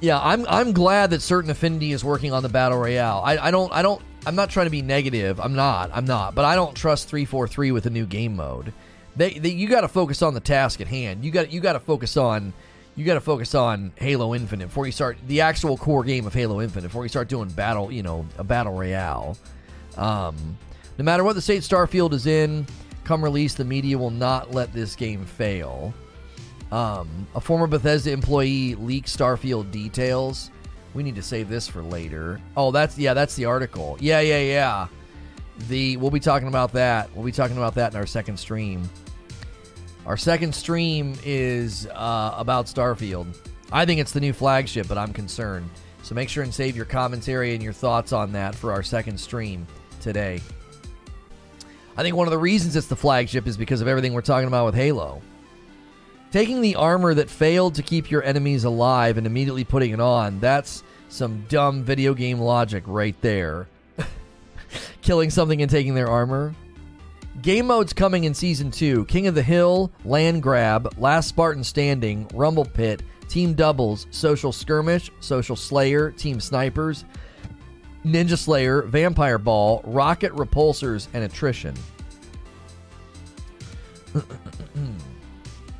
Yeah, 0.00 0.20
I'm 0.20 0.46
I'm 0.48 0.72
glad 0.72 1.10
that 1.10 1.22
Certain 1.22 1.50
Affinity 1.50 1.92
is 1.92 2.04
working 2.04 2.32
on 2.32 2.42
the 2.42 2.48
battle 2.48 2.78
royale. 2.78 3.22
I, 3.24 3.38
I 3.38 3.50
don't 3.50 3.72
I 3.72 3.82
don't 3.82 4.02
I'm 4.26 4.34
not 4.34 4.50
trying 4.50 4.66
to 4.66 4.70
be 4.70 4.82
negative. 4.82 5.40
I'm 5.40 5.54
not. 5.54 5.90
I'm 5.92 6.04
not. 6.04 6.34
But 6.34 6.44
I 6.44 6.54
don't 6.54 6.74
trust 6.74 7.08
343 7.08 7.72
with 7.72 7.86
a 7.86 7.90
new 7.90 8.06
game 8.06 8.36
mode. 8.36 8.72
They, 9.16 9.30
they 9.38 9.50
you 9.50 9.68
got 9.68 9.82
to 9.82 9.88
focus 9.88 10.22
on 10.22 10.34
the 10.34 10.40
task 10.40 10.80
at 10.80 10.88
hand. 10.88 11.24
You 11.24 11.30
got 11.30 11.52
you 11.52 11.60
got 11.60 11.72
to 11.74 11.80
focus 11.80 12.16
on 12.16 12.52
you 12.96 13.04
got 13.04 13.14
to 13.14 13.20
focus 13.20 13.54
on 13.54 13.92
Halo 13.96 14.34
Infinite 14.34 14.66
before 14.66 14.86
you 14.86 14.92
start 14.92 15.18
the 15.26 15.40
actual 15.40 15.76
core 15.76 16.04
game 16.04 16.26
of 16.26 16.34
Halo 16.34 16.60
Infinite 16.60 16.88
before 16.88 17.04
you 17.04 17.08
start 17.08 17.28
doing 17.28 17.48
battle, 17.48 17.90
you 17.92 18.02
know, 18.02 18.26
a 18.38 18.44
battle 18.44 18.72
royale. 18.72 19.36
Um, 19.96 20.58
no 20.98 21.04
matter 21.04 21.24
what 21.24 21.34
the 21.34 21.42
state 21.42 21.62
Starfield 21.62 22.12
is 22.12 22.26
in, 22.26 22.66
come 23.04 23.22
release, 23.22 23.54
the 23.54 23.64
media 23.64 23.96
will 23.96 24.10
not 24.10 24.52
let 24.52 24.72
this 24.72 24.94
game 24.96 25.24
fail. 25.24 25.94
Um, 26.72 27.26
a 27.34 27.40
former 27.40 27.66
Bethesda 27.66 28.12
employee 28.12 28.74
leaked 28.76 29.08
Starfield 29.08 29.70
details. 29.70 30.50
We 30.94 31.02
need 31.02 31.16
to 31.16 31.22
save 31.22 31.48
this 31.48 31.68
for 31.68 31.82
later. 31.82 32.40
Oh, 32.56 32.70
that's 32.70 32.98
yeah, 32.98 33.14
that's 33.14 33.34
the 33.36 33.44
article. 33.44 33.96
Yeah, 34.00 34.20
yeah, 34.20 34.40
yeah. 34.40 34.86
The 35.68 35.96
we'll 35.96 36.10
be 36.10 36.20
talking 36.20 36.48
about 36.48 36.72
that. 36.72 37.14
We'll 37.14 37.24
be 37.24 37.32
talking 37.32 37.56
about 37.56 37.74
that 37.74 37.92
in 37.92 37.96
our 37.96 38.06
second 38.06 38.38
stream. 38.38 38.88
Our 40.06 40.16
second 40.16 40.54
stream 40.54 41.16
is 41.24 41.86
uh, 41.86 42.34
about 42.36 42.66
Starfield. 42.66 43.36
I 43.70 43.84
think 43.84 44.00
it's 44.00 44.12
the 44.12 44.20
new 44.20 44.32
flagship, 44.32 44.88
but 44.88 44.98
I'm 44.98 45.12
concerned. 45.12 45.68
So 46.02 46.14
make 46.14 46.28
sure 46.28 46.42
and 46.42 46.52
save 46.52 46.74
your 46.74 46.86
commentary 46.86 47.54
and 47.54 47.62
your 47.62 47.72
thoughts 47.72 48.12
on 48.12 48.32
that 48.32 48.54
for 48.54 48.72
our 48.72 48.82
second 48.82 49.18
stream 49.18 49.66
today. 50.00 50.40
I 51.96 52.02
think 52.02 52.16
one 52.16 52.26
of 52.26 52.32
the 52.32 52.38
reasons 52.38 52.74
it's 52.74 52.86
the 52.86 52.96
flagship 52.96 53.46
is 53.46 53.56
because 53.56 53.80
of 53.80 53.88
everything 53.88 54.12
we're 54.12 54.22
talking 54.22 54.48
about 54.48 54.66
with 54.66 54.74
Halo. 54.74 55.20
Taking 56.32 56.60
the 56.60 56.76
armor 56.76 57.12
that 57.14 57.28
failed 57.28 57.74
to 57.74 57.82
keep 57.82 58.10
your 58.10 58.22
enemies 58.22 58.62
alive 58.64 59.18
and 59.18 59.26
immediately 59.26 59.64
putting 59.64 59.90
it 59.90 60.00
on, 60.00 60.38
that's 60.38 60.84
some 61.08 61.44
dumb 61.48 61.82
video 61.82 62.14
game 62.14 62.38
logic 62.38 62.84
right 62.86 63.16
there. 63.20 63.66
Killing 65.02 65.30
something 65.30 65.60
and 65.60 65.70
taking 65.70 65.94
their 65.94 66.08
armor. 66.08 66.54
Game 67.42 67.66
modes 67.66 67.92
coming 67.92 68.24
in 68.24 68.34
Season 68.34 68.70
2 68.70 69.06
King 69.06 69.26
of 69.26 69.34
the 69.34 69.42
Hill, 69.42 69.90
Land 70.04 70.42
Grab, 70.42 70.94
Last 70.98 71.28
Spartan 71.28 71.64
Standing, 71.64 72.28
Rumble 72.32 72.64
Pit, 72.64 73.02
Team 73.28 73.54
Doubles, 73.54 74.06
Social 74.10 74.52
Skirmish, 74.52 75.10
Social 75.20 75.56
Slayer, 75.56 76.12
Team 76.12 76.38
Snipers, 76.38 77.04
Ninja 78.04 78.38
Slayer, 78.38 78.82
Vampire 78.82 79.38
Ball, 79.38 79.82
Rocket 79.84 80.32
Repulsors, 80.32 81.08
and 81.12 81.24
Attrition. 81.24 81.74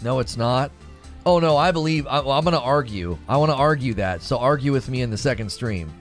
No, 0.03 0.18
it's 0.20 0.36
not. 0.36 0.70
Oh 1.26 1.38
no, 1.38 1.57
I 1.57 1.70
believe 1.70 2.07
I, 2.07 2.18
am 2.18 2.44
going 2.44 2.53
to 2.53 2.61
argue. 2.61 3.18
I 3.28 3.36
want 3.36 3.51
to 3.51 3.57
argue 3.57 3.94
that. 3.94 4.22
So 4.22 4.38
argue 4.38 4.72
with 4.72 4.88
me 4.88 5.03
in 5.03 5.11
the 5.11 5.18
second 5.18 5.51
stream. 5.51 5.92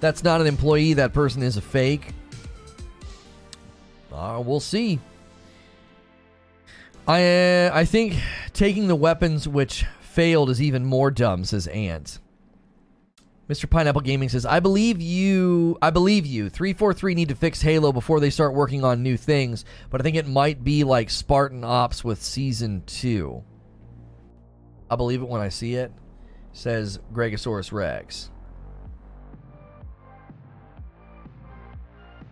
That's 0.00 0.24
not 0.24 0.40
an 0.40 0.46
employee. 0.46 0.94
That 0.94 1.12
person 1.12 1.42
is 1.42 1.56
a 1.56 1.60
fake. 1.60 2.12
Uh, 4.12 4.42
we'll 4.44 4.60
see. 4.60 4.98
I 7.06 7.22
uh, 7.22 7.70
I 7.74 7.84
think 7.84 8.16
taking 8.52 8.88
the 8.88 8.96
weapons 8.96 9.46
which 9.46 9.84
failed 10.00 10.48
is 10.48 10.62
even 10.62 10.84
more 10.84 11.10
dumb. 11.10 11.44
Says 11.44 11.66
Ant. 11.66 12.18
Mr. 13.48 13.68
Pineapple 13.68 14.00
Gaming 14.00 14.30
says, 14.30 14.46
"I 14.46 14.60
believe 14.60 15.02
you. 15.02 15.76
I 15.82 15.90
believe 15.90 16.24
you. 16.24 16.48
Three 16.48 16.72
four 16.72 16.94
three 16.94 17.14
need 17.14 17.28
to 17.28 17.34
fix 17.34 17.60
Halo 17.60 17.92
before 17.92 18.18
they 18.18 18.30
start 18.30 18.54
working 18.54 18.84
on 18.84 19.02
new 19.02 19.16
things, 19.18 19.64
but 19.90 20.00
I 20.00 20.04
think 20.04 20.16
it 20.16 20.26
might 20.26 20.64
be 20.64 20.82
like 20.82 21.10
Spartan 21.10 21.62
Ops 21.62 22.02
with 22.02 22.22
season 22.22 22.82
two. 22.86 23.42
I 24.90 24.96
believe 24.96 25.20
it 25.20 25.28
when 25.28 25.42
I 25.42 25.50
see 25.50 25.74
it." 25.74 25.92
Says 26.52 27.00
Gregosaurus 27.12 27.72
Rex. 27.72 28.30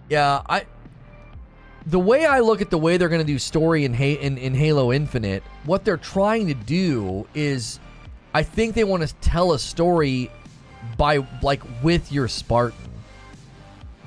Yeah, 0.08 0.42
I. 0.48 0.64
The 1.86 1.98
way 1.98 2.24
I 2.24 2.38
look 2.38 2.62
at 2.62 2.70
the 2.70 2.78
way 2.78 2.96
they're 2.96 3.08
going 3.08 3.20
to 3.20 3.26
do 3.26 3.38
story 3.38 3.84
in, 3.84 3.94
in 3.94 4.38
in 4.38 4.54
Halo 4.54 4.92
Infinite, 4.92 5.42
what 5.64 5.84
they're 5.84 5.96
trying 5.96 6.46
to 6.46 6.54
do 6.54 7.26
is, 7.34 7.80
I 8.32 8.44
think 8.44 8.74
they 8.74 8.84
want 8.84 9.06
to 9.06 9.14
tell 9.16 9.52
a 9.52 9.58
story 9.58 10.30
by 11.02 11.18
like 11.42 11.60
with 11.82 12.12
your 12.12 12.28
Spartan. 12.28 12.78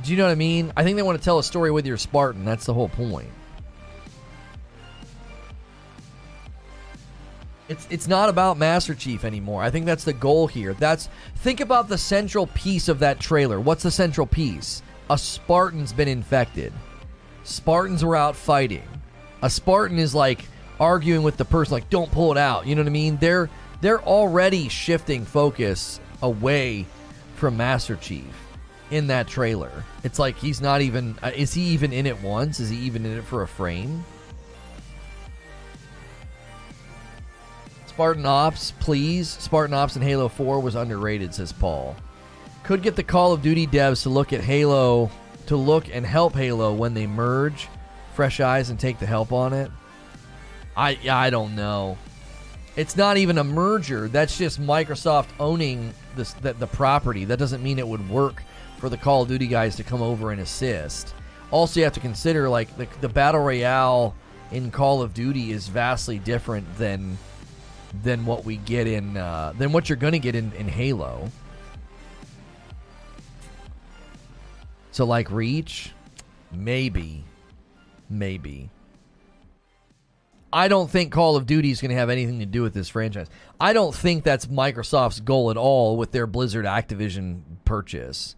Do 0.01 0.11
you 0.11 0.17
know 0.17 0.23
what 0.23 0.31
I 0.31 0.35
mean? 0.35 0.71
I 0.77 0.85
think 0.85 0.95
they 0.95 1.03
want 1.03 1.19
to 1.19 1.23
tell 1.25 1.39
a 1.39 1.43
story 1.43 1.69
with 1.69 1.85
your 1.85 1.97
Spartan. 1.97 2.45
That's 2.45 2.65
the 2.65 2.73
whole 2.73 2.87
point. 2.87 3.27
It's 7.67 7.85
it's 7.89 8.07
not 8.07 8.29
about 8.29 8.57
Master 8.57 8.95
Chief 8.95 9.25
anymore. 9.25 9.61
I 9.61 9.71
think 9.71 9.85
that's 9.85 10.05
the 10.05 10.13
goal 10.13 10.47
here. 10.47 10.73
That's 10.73 11.09
think 11.35 11.59
about 11.59 11.89
the 11.89 11.97
central 11.97 12.47
piece 12.47 12.87
of 12.87 12.99
that 12.99 13.19
trailer. 13.19 13.59
What's 13.59 13.83
the 13.83 13.91
central 13.91 14.25
piece? 14.25 14.81
A 15.09 15.17
Spartan's 15.17 15.91
been 15.91 16.07
infected. 16.07 16.71
Spartans 17.43 18.05
were 18.05 18.15
out 18.15 18.37
fighting. 18.37 18.87
A 19.41 19.49
Spartan 19.49 19.99
is 19.99 20.15
like 20.15 20.45
arguing 20.79 21.23
with 21.23 21.35
the 21.35 21.43
person 21.43 21.73
like 21.73 21.89
don't 21.89 22.09
pull 22.09 22.31
it 22.31 22.37
out. 22.37 22.65
You 22.65 22.75
know 22.75 22.83
what 22.83 22.87
I 22.87 22.91
mean? 22.91 23.17
They're 23.17 23.49
they're 23.81 24.01
already 24.01 24.69
shifting 24.69 25.25
focus 25.25 25.99
away 26.21 26.85
from 27.35 27.57
Master 27.57 27.95
Chief. 27.95 28.25
in 28.91 29.07
that 29.07 29.27
trailer. 29.27 29.83
It's 30.03 30.19
like 30.19 30.37
he's 30.37 30.61
not 30.61 30.81
even. 30.81 31.17
Uh, 31.23 31.31
is 31.35 31.53
he 31.53 31.61
even 31.69 31.91
in 31.91 32.05
it 32.05 32.21
once? 32.21 32.59
Is 32.59 32.69
he 32.69 32.77
even 32.77 33.05
in 33.05 33.17
it 33.17 33.23
for 33.23 33.41
a 33.41 33.47
frame? 33.47 34.03
Spartan 37.87 38.25
Ops, 38.25 38.71
please. 38.79 39.29
Spartan 39.29 39.73
Ops 39.73 39.95
in 39.95 40.01
Halo 40.01 40.27
4 40.27 40.59
was 40.59 40.75
underrated, 40.75 41.33
says 41.33 41.53
Paul. 41.53 41.95
Could 42.63 42.81
get 42.83 42.95
the 42.95 43.03
Call 43.03 43.31
of 43.31 43.41
Duty 43.41 43.67
devs 43.67 44.03
to 44.03 44.09
look 44.09 44.33
at 44.33 44.41
Halo, 44.41 45.09
to 45.47 45.55
look 45.55 45.87
and 45.93 46.05
help 46.05 46.33
Halo 46.35 46.73
when 46.73 46.93
they 46.93 47.07
merge, 47.07 47.67
fresh 48.13 48.39
eyes 48.39 48.69
and 48.69 48.79
take 48.79 48.99
the 48.99 49.05
help 49.05 49.31
on 49.31 49.53
it. 49.53 49.71
I 50.75 50.97
I 51.09 51.29
don't 51.29 51.55
know. 51.55 51.97
It's 52.75 52.97
not 52.97 53.15
even 53.17 53.37
a 53.37 53.43
merger. 53.45 54.09
That's 54.09 54.37
just 54.37 54.61
Microsoft 54.61 55.27
owning 55.39 55.93
this 56.15 56.33
the, 56.33 56.53
the 56.53 56.67
property. 56.67 57.25
That 57.25 57.39
doesn't 57.39 57.63
mean 57.63 57.79
it 57.79 57.87
would 57.87 58.09
work 58.09 58.43
for 58.77 58.89
the 58.89 58.97
Call 58.97 59.23
of 59.23 59.27
Duty 59.27 59.47
guys 59.47 59.75
to 59.77 59.83
come 59.83 60.01
over 60.01 60.31
and 60.31 60.41
assist. 60.41 61.13
Also, 61.51 61.79
you 61.79 61.83
have 61.83 61.93
to 61.93 61.99
consider 61.99 62.49
like 62.49 62.75
the, 62.77 62.87
the 63.01 63.09
battle 63.09 63.41
royale 63.41 64.15
in 64.51 64.71
Call 64.71 65.01
of 65.01 65.13
Duty 65.13 65.51
is 65.51 65.67
vastly 65.67 66.19
different 66.19 66.77
than 66.77 67.17
than 68.03 68.25
what 68.25 68.43
we 68.43 68.57
get 68.57 68.87
in 68.87 69.17
uh, 69.17 69.53
than 69.57 69.71
what 69.71 69.89
you're 69.89 69.97
to 70.13 70.19
get 70.19 70.35
in, 70.35 70.51
in 70.53 70.67
Halo. 70.67 71.29
So 74.91 75.05
like 75.05 75.29
Reach, 75.29 75.91
maybe, 76.51 77.23
maybe. 78.09 78.69
I 80.53 80.67
don't 80.67 80.89
think 80.89 81.11
Call 81.11 81.35
of 81.35 81.45
Duty 81.45 81.71
is 81.71 81.81
going 81.81 81.89
to 81.89 81.97
have 81.97 82.09
anything 82.09 82.39
to 82.39 82.45
do 82.45 82.61
with 82.61 82.73
this 82.73 82.89
franchise. 82.89 83.27
I 83.59 83.73
don't 83.73 83.93
think 83.93 84.23
that's 84.23 84.45
Microsoft's 84.45 85.19
goal 85.19 85.51
at 85.51 85.57
all 85.57 85.97
with 85.97 86.11
their 86.11 86.27
Blizzard 86.27 86.65
Activision 86.65 87.41
purchase. 87.65 88.35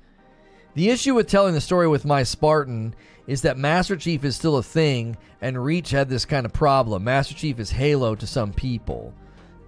The 0.73 0.89
issue 0.89 1.15
with 1.15 1.27
telling 1.27 1.53
the 1.53 1.61
story 1.61 1.87
with 1.87 2.05
my 2.05 2.23
Spartan 2.23 2.95
is 3.27 3.41
that 3.41 3.57
Master 3.57 3.95
Chief 3.95 4.23
is 4.23 4.35
still 4.35 4.57
a 4.57 4.63
thing, 4.63 5.17
and 5.41 5.63
Reach 5.63 5.91
had 5.91 6.09
this 6.09 6.25
kind 6.25 6.45
of 6.45 6.53
problem. 6.53 7.03
Master 7.03 7.35
Chief 7.35 7.59
is 7.59 7.71
Halo 7.71 8.15
to 8.15 8.25
some 8.25 8.53
people. 8.53 9.13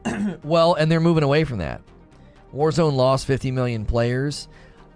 well, 0.43 0.75
and 0.75 0.91
they're 0.91 0.99
moving 0.99 1.23
away 1.23 1.43
from 1.43 1.57
that. 1.57 1.81
Warzone 2.55 2.93
lost 2.93 3.27
50 3.27 3.51
million 3.51 3.85
players. 3.85 4.47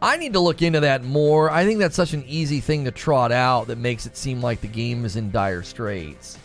I 0.01 0.17
need 0.17 0.33
to 0.33 0.39
look 0.39 0.61
into 0.61 0.81
that 0.81 1.03
more. 1.03 1.49
I 1.49 1.65
think 1.65 1.79
that's 1.79 1.95
such 1.95 2.13
an 2.13 2.23
easy 2.27 2.59
thing 2.61 2.85
to 2.85 2.91
trot 2.91 3.31
out 3.31 3.67
that 3.67 3.77
makes 3.77 4.05
it 4.05 4.17
seem 4.17 4.41
like 4.41 4.61
the 4.61 4.67
game 4.67 5.05
is 5.05 5.15
in 5.15 5.31
dire 5.31 5.63
straits 5.63 6.37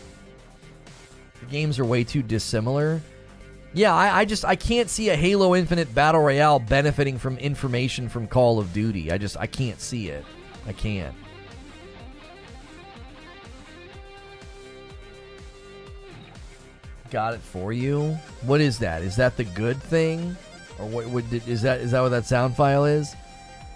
games 1.50 1.78
are 1.78 1.84
way 1.84 2.04
too 2.04 2.22
dissimilar. 2.22 3.00
Yeah, 3.74 3.94
I, 3.94 4.20
I, 4.20 4.24
just 4.24 4.44
I 4.44 4.56
can't 4.56 4.88
see 4.88 5.10
a 5.10 5.16
Halo 5.16 5.54
Infinite 5.54 5.94
Battle 5.94 6.22
Royale 6.22 6.58
benefiting 6.58 7.18
from 7.18 7.36
information 7.38 8.08
from 8.08 8.26
Call 8.26 8.58
of 8.58 8.72
Duty. 8.72 9.12
I 9.12 9.18
just 9.18 9.36
I 9.36 9.46
can't 9.46 9.80
see 9.80 10.08
it. 10.08 10.24
I 10.66 10.72
can't. 10.72 11.14
Got 17.10 17.34
it 17.34 17.40
for 17.40 17.72
you. 17.72 18.18
What 18.42 18.60
is 18.60 18.78
that? 18.80 19.02
Is 19.02 19.16
that 19.16 19.36
the 19.36 19.44
good 19.44 19.82
thing, 19.82 20.36
or 20.78 20.86
what? 20.86 21.06
what 21.06 21.24
is 21.32 21.62
that? 21.62 21.80
Is 21.80 21.92
that 21.92 22.00
what 22.00 22.10
that 22.10 22.26
sound 22.26 22.54
file 22.54 22.84
is? 22.84 23.14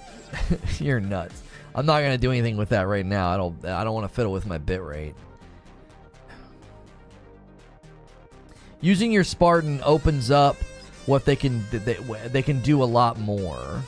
You're 0.79 1.01
nuts. 1.01 1.43
I'm 1.75 1.87
not 1.87 2.01
gonna 2.01 2.19
do 2.19 2.31
anything 2.31 2.59
with 2.59 2.71
that 2.71 2.87
right 2.87 3.07
now. 3.07 3.31
I 3.31 3.37
don't. 3.37 3.65
I 3.65 3.85
don't 3.85 3.95
want 3.95 4.07
to 4.07 4.15
fiddle 4.15 4.33
with 4.33 4.47
my 4.47 4.59
bit 4.59 4.83
using 8.83 9.11
your 9.11 9.25
Spartan 9.25 9.81
opens 9.83 10.31
up 10.31 10.57
what 11.07 11.25
they 11.25 11.37
can 11.37 11.65
they, 11.71 11.95
they 12.29 12.43
can 12.43 12.61
do 12.61 12.83
a 12.83 12.85
lot 12.85 13.19
more. 13.19 13.83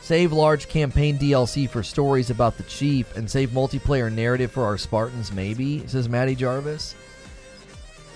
Save 0.00 0.32
large 0.32 0.68
campaign 0.68 1.18
DLC 1.18 1.68
for 1.68 1.82
stories 1.82 2.30
about 2.30 2.56
the 2.56 2.62
chief 2.62 3.14
and 3.16 3.30
save 3.30 3.50
multiplayer 3.50 4.10
narrative 4.10 4.50
for 4.50 4.64
our 4.64 4.78
Spartans 4.78 5.32
maybe, 5.32 5.86
says 5.86 6.08
Maddie 6.08 6.34
Jarvis. 6.34 6.94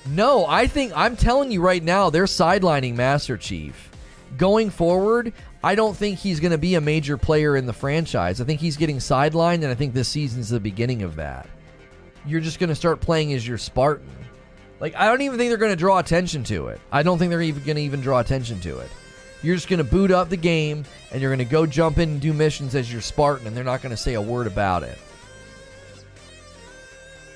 No, 0.07 0.47
I 0.47 0.67
think 0.67 0.93
I'm 0.97 1.17
telling 1.17 1.51
you 1.51 1.61
right 1.61 1.83
now 1.83 2.09
they're 2.09 2.25
sidelining 2.25 2.95
Master 2.95 3.37
Chief. 3.37 3.91
Going 4.39 4.71
forward, 4.71 5.35
I 5.63 5.75
don't 5.75 5.95
think 5.95 6.19
he's 6.19 6.41
going 6.41 6.53
to 6.53 6.59
be 6.59 6.77
a 6.77 6.81
major 6.81 7.19
player 7.19 7.57
in 7.57 7.67
the 7.67 7.75
franchise. 7.75 8.41
I 8.41 8.45
think 8.45 8.61
he's 8.61 8.79
getting 8.79 8.97
sidelined 8.97 9.57
and 9.57 9.67
I 9.67 9.75
think 9.75 9.93
this 9.93 10.09
season's 10.09 10.49
the 10.49 10.59
beginning 10.59 11.03
of 11.03 11.17
that. 11.17 11.47
You're 12.25 12.41
just 12.41 12.59
going 12.59 12.69
to 12.69 12.75
start 12.75 13.01
playing 13.01 13.35
as 13.35 13.47
your 13.47 13.59
Spartan. 13.59 14.09
Like, 14.83 14.97
I 14.97 15.07
don't 15.07 15.21
even 15.23 15.39
think 15.39 15.49
they're 15.49 15.59
going 15.59 15.71
to 15.71 15.77
draw 15.77 16.01
attention 16.01 16.43
to 16.45 16.67
it. 16.67 16.81
I 16.91 17.05
don't 17.05 17.17
think 17.17 17.31
they're 17.31 17.41
even 17.41 17.63
going 17.63 17.77
to 17.77 17.83
even 17.83 18.01
draw 18.01 18.19
attention 18.19 18.59
to 18.63 18.81
it. 18.81 18.91
You're 19.41 19.55
just 19.55 19.69
going 19.69 19.79
to 19.79 19.85
boot 19.85 20.11
up 20.11 20.29
the 20.29 20.37
game 20.37 20.85
and 21.13 21.23
you're 21.23 21.31
going 21.31 21.39
to 21.39 21.45
go 21.45 21.67
jump 21.67 21.99
in 21.99 22.09
and 22.09 22.21
do 22.21 22.33
missions 22.33 22.75
as 22.75 22.93
your 22.93 23.01
Spartan, 23.01 23.47
and 23.47 23.57
they're 23.57 23.63
not 23.63 23.81
going 23.81 23.95
to 23.95 23.97
say 23.97 24.15
a 24.15 24.21
word 24.21 24.49
about 24.49 24.83
it. 24.83 24.99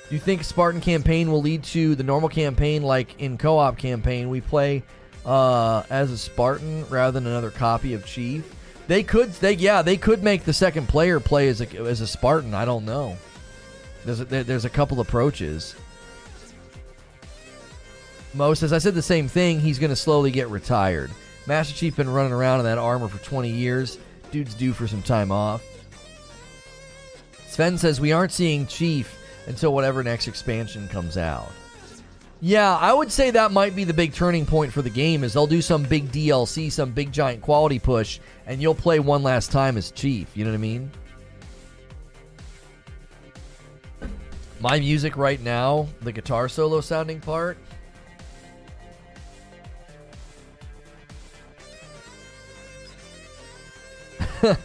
You 0.09 0.19
think 0.19 0.43
Spartan 0.43 0.81
campaign 0.81 1.31
will 1.31 1.41
lead 1.41 1.63
to 1.63 1.95
the 1.95 2.03
normal 2.03 2.27
campaign 2.27 2.83
like 2.83 3.21
in 3.21 3.37
co 3.37 3.57
op 3.57 3.77
campaign? 3.77 4.29
We 4.29 4.41
play 4.41 4.83
uh, 5.25 5.83
as 5.89 6.11
a 6.11 6.17
Spartan 6.17 6.85
rather 6.89 7.17
than 7.17 7.27
another 7.27 7.51
copy 7.51 7.93
of 7.93 8.05
Chief. 8.05 8.53
They 8.87 9.03
could, 9.03 9.31
they 9.33 9.53
yeah, 9.53 9.81
they 9.81 9.95
could 9.95 10.21
make 10.21 10.43
the 10.43 10.53
second 10.53 10.89
player 10.89 11.21
play 11.21 11.47
as 11.47 11.61
a, 11.61 11.77
as 11.77 12.01
a 12.01 12.07
Spartan. 12.07 12.53
I 12.53 12.65
don't 12.65 12.83
know. 12.83 13.15
There's 14.03 14.19
a, 14.19 14.25
there's 14.25 14.65
a 14.65 14.69
couple 14.69 14.99
approaches. 14.99 15.75
Mo 18.37 18.53
says, 18.53 18.71
I 18.71 18.77
said 18.77 18.93
the 18.93 19.01
same 19.01 19.27
thing. 19.27 19.59
He's 19.59 19.79
going 19.79 19.89
to 19.89 19.95
slowly 19.95 20.29
get 20.29 20.49
retired. 20.49 21.09
Master 21.47 21.73
Chief 21.73 21.95
been 21.95 22.07
running 22.09 22.31
around 22.31 22.59
in 22.59 22.65
that 22.65 22.77
armor 22.77 23.07
for 23.07 23.17
20 23.23 23.49
years. 23.49 23.97
Dude's 24.31 24.53
due 24.53 24.73
for 24.73 24.87
some 24.87 25.01
time 25.01 25.31
off. 25.31 25.63
Sven 27.47 27.79
says, 27.79 27.99
We 27.99 28.11
aren't 28.11 28.31
seeing 28.31 28.67
Chief 28.67 29.17
until 29.47 29.73
whatever 29.73 30.03
next 30.03 30.27
expansion 30.27 30.87
comes 30.87 31.17
out. 31.17 31.51
Yeah, 32.39 32.77
I 32.77 32.93
would 32.93 33.11
say 33.11 33.31
that 33.31 33.51
might 33.51 33.75
be 33.75 33.83
the 33.83 33.93
big 33.93 34.13
turning 34.13 34.45
point 34.45 34.71
for 34.71 34.83
the 34.83 34.89
game 34.91 35.23
is 35.23 35.33
they'll 35.33 35.47
do 35.47 35.63
some 35.63 35.81
big 35.81 36.11
DLC, 36.11 36.71
some 36.71 36.91
big 36.91 37.11
giant 37.11 37.41
quality 37.41 37.79
push, 37.79 38.19
and 38.45 38.61
you'll 38.61 38.75
play 38.75 38.99
one 38.99 39.23
last 39.23 39.51
time 39.51 39.77
as 39.77 39.89
Chief. 39.89 40.27
You 40.35 40.45
know 40.45 40.51
what 40.51 40.57
I 40.57 40.59
mean? 40.59 40.91
My 44.59 44.79
music 44.79 45.17
right 45.17 45.41
now, 45.41 45.87
the 46.01 46.11
guitar 46.11 46.47
solo 46.47 46.81
sounding 46.81 47.19
part, 47.19 47.57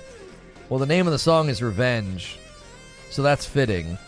well, 0.68 0.78
the 0.78 0.86
name 0.86 1.06
of 1.06 1.12
the 1.12 1.18
song 1.18 1.48
is 1.48 1.62
Revenge, 1.62 2.38
so 3.10 3.22
that's 3.22 3.46
fitting. 3.46 3.98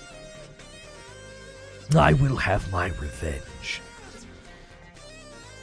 I 1.96 2.12
will 2.14 2.36
have 2.36 2.70
my 2.72 2.86
revenge. 3.00 3.80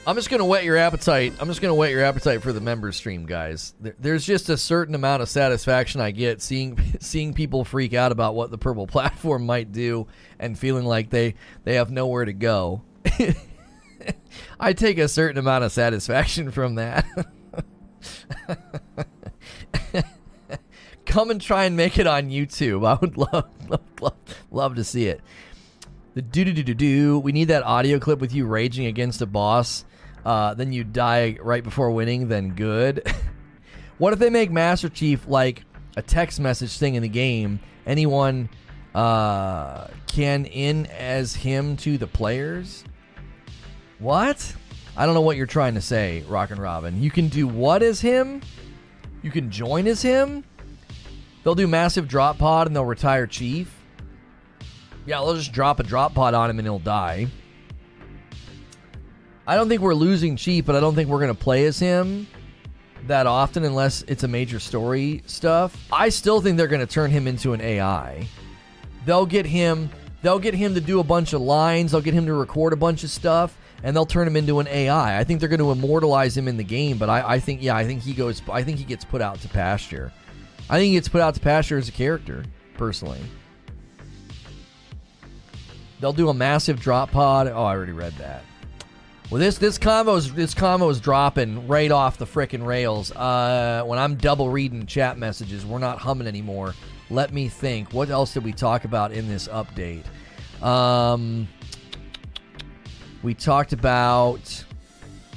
I'm 0.06 0.16
just 0.16 0.32
gonna 0.32 0.46
whet 0.46 0.64
your 0.64 0.78
appetite. 0.78 1.34
I'm 1.40 1.48
just 1.48 1.62
gonna 1.62 1.76
whet 1.76 1.92
your 1.92 2.04
appetite 2.04 2.42
for 2.42 2.52
the 2.52 2.62
members 2.62 2.96
stream, 2.96 3.26
guys. 3.26 3.76
There's 3.80 4.26
just 4.26 4.50
a 4.50 4.58
certain 4.58 4.96
amount 4.96 5.22
of 5.22 5.30
satisfaction 5.30 6.02
I 6.02 6.12
get 6.12 6.42
seeing 6.42 6.80
seeing 7.00 7.34
people 7.34 7.64
freak 7.64 7.94
out 7.94 8.12
about 8.12 8.34
what 8.34 8.50
the 8.50 8.58
purple 8.58 8.88
platform 8.88 9.46
might 9.46 9.72
do 9.72 10.08
and 10.40 10.58
feeling 10.58 10.86
like 10.86 11.12
they 11.12 11.36
they 11.64 11.76
have 11.76 11.92
nowhere 11.92 12.26
to 12.26 12.34
go. 12.34 12.84
I 14.60 14.74
take 14.74 14.98
a 14.98 15.08
certain 15.08 15.38
amount 15.38 15.64
of 15.64 15.72
satisfaction 15.72 16.50
from 16.50 16.76
that. 16.76 17.06
Come 21.06 21.32
and 21.32 21.42
try 21.42 21.66
and 21.66 21.76
make 21.76 21.98
it 21.98 22.08
on 22.08 22.30
YouTube. 22.30 22.86
I 22.88 22.98
would 23.00 23.18
love, 23.18 23.50
love, 23.70 23.82
love, 24.00 24.14
love 24.52 24.76
to 24.76 24.84
see 24.84 25.08
it. 25.08 25.22
The 26.14 26.22
do 26.22 26.44
do 26.44 26.54
do 26.54 26.64
do 26.64 26.74
do. 26.74 27.20
We 27.20 27.32
need 27.32 27.46
that 27.46 27.64
audio 27.64 28.00
clip 28.00 28.20
with 28.20 28.34
you 28.34 28.46
raging 28.46 28.86
against 28.86 29.22
a 29.22 29.26
boss. 29.26 29.86
Uh, 30.26 30.54
then 30.54 30.72
you 30.72 30.84
die 30.84 31.38
right 31.42 31.64
before 31.64 31.92
winning. 31.92 32.28
Then 32.28 32.50
good. 32.50 33.10
what 33.98 34.14
if 34.14 34.20
they 34.20 34.30
make 34.30 34.52
Master 34.52 34.90
Chief 34.90 35.28
like 35.28 35.64
a 35.96 36.02
text 36.02 36.40
message 36.40 36.78
thing 36.78 36.96
in 36.96 37.02
the 37.02 37.10
game? 37.10 37.60
Anyone 37.86 38.50
uh, 38.94 39.88
can 40.08 40.46
in 40.46 40.86
as 40.88 41.36
him 41.36 41.78
to 41.78 41.98
the 41.98 42.08
players. 42.08 42.84
What? 44.00 44.56
I 44.98 45.06
don't 45.06 45.16
know 45.16 45.22
what 45.22 45.38
you're 45.38 45.46
trying 45.46 45.76
to 45.76 45.82
say, 45.82 46.24
Rock 46.28 46.52
and 46.52 46.60
Robin. 46.60 47.02
You 47.02 47.12
can 47.12 47.30
do 47.30 47.48
what 47.48 47.82
as 47.82 48.02
him? 48.02 48.42
You 49.22 49.32
can 49.32 49.52
join 49.52 49.88
as 49.88 50.02
him? 50.02 50.44
They'll 51.44 51.56
do 51.56 51.68
massive 51.68 52.08
drop 52.08 52.38
pod 52.38 52.68
and 52.68 52.76
they'll 52.76 52.86
retire 52.86 53.28
Chief. 53.28 53.76
Yeah, 55.06 55.20
they'll 55.20 55.36
just 55.36 55.52
drop 55.52 55.80
a 55.80 55.84
drop 55.84 56.14
pod 56.14 56.34
on 56.34 56.50
him 56.50 56.60
and 56.60 56.66
he'll 56.66 56.80
die. 56.80 57.28
I 59.48 59.56
don't 59.56 59.68
think 59.68 59.82
we're 59.82 59.96
losing 59.96 60.36
Chief, 60.36 60.66
but 60.66 60.76
I 60.76 60.80
don't 60.80 60.96
think 60.96 61.10
we're 61.10 61.20
going 61.20 61.34
to 61.36 61.40
play 61.40 61.66
as 61.66 61.80
him 61.80 62.28
that 63.08 63.26
often 63.26 63.64
unless 63.64 64.04
it's 64.04 64.24
a 64.24 64.28
major 64.28 64.60
story 64.60 65.24
stuff. 65.26 65.76
I 65.92 66.10
still 66.10 66.42
think 66.42 66.58
they're 66.58 66.68
going 66.68 66.86
to 66.86 66.92
turn 66.92 67.10
him 67.10 67.28
into 67.28 67.54
an 67.54 67.62
AI. 67.62 68.28
They'll 69.06 69.26
get 69.26 69.46
him 69.46 69.90
they'll 70.22 70.40
get 70.40 70.54
him 70.54 70.76
to 70.76 70.82
do 70.82 71.00
a 71.00 71.04
bunch 71.04 71.34
of 71.34 71.42
lines, 71.42 71.92
they'll 71.92 72.02
get 72.02 72.14
him 72.14 72.28
to 72.28 72.34
record 72.34 72.74
a 72.74 72.76
bunch 72.76 73.04
of 73.04 73.10
stuff 73.10 73.58
and 73.84 73.96
they'll 73.96 74.06
turn 74.06 74.28
him 74.28 74.36
into 74.36 74.60
an 74.60 74.68
AI. 74.68 75.20
I 75.20 75.24
think 75.24 75.40
they're 75.40 75.50
going 75.50 75.60
to 75.60 75.72
immortalize 75.72 76.36
him 76.38 76.48
in 76.48 76.58
the 76.58 76.64
game, 76.64 76.98
but 76.98 77.10
I, 77.10 77.34
I 77.36 77.40
think 77.40 77.62
yeah, 77.62 77.76
I 77.76 77.86
think 77.86 78.02
he 78.02 78.14
goes 78.14 78.42
I 78.52 78.64
think 78.64 78.78
he 78.78 78.86
gets 78.86 79.06
put 79.06 79.22
out 79.22 79.40
to 79.42 79.48
pasture. 79.48 80.12
I 80.70 80.78
think 80.78 80.88
he 80.88 80.94
gets 80.94 81.10
put 81.10 81.22
out 81.22 81.34
to 81.36 81.40
pasture 81.40 81.78
as 81.78 81.90
a 81.90 81.92
character, 81.92 82.46
personally. 82.78 83.20
They'll 86.00 86.14
do 86.14 86.30
a 86.30 86.34
massive 86.34 86.80
drop 86.80 87.12
pod. 87.12 87.48
Oh, 87.48 87.64
I 87.64 87.76
already 87.76 87.92
read 87.92 88.14
that. 88.14 88.44
Well, 89.30 89.40
this 89.40 89.58
this 89.58 89.78
combo's 89.78 90.34
this 90.34 90.54
combo's 90.54 91.00
dropping 91.00 91.68
right 91.68 91.92
off 91.92 92.18
the 92.18 92.26
frickin' 92.26 92.66
rails. 92.66 93.12
Uh, 93.12 93.84
when 93.86 93.98
I'm 93.98 94.16
double 94.16 94.50
reading 94.50 94.86
chat 94.86 95.18
messages, 95.18 95.66
we're 95.66 95.80
not 95.80 96.00
humming 96.00 96.28
anymore. 96.28 96.74
Let 97.10 97.34
me 97.34 97.48
think. 97.48 97.94
What 97.94 98.10
else 98.10 98.34
did 98.34 98.44
we 98.44 98.52
talk 98.52 98.84
about 98.84 99.12
in 99.12 99.28
this 99.28 99.48
update? 99.48 100.04
Um, 100.62 101.48
we 103.24 103.34
talked 103.34 103.74
about 103.74 104.64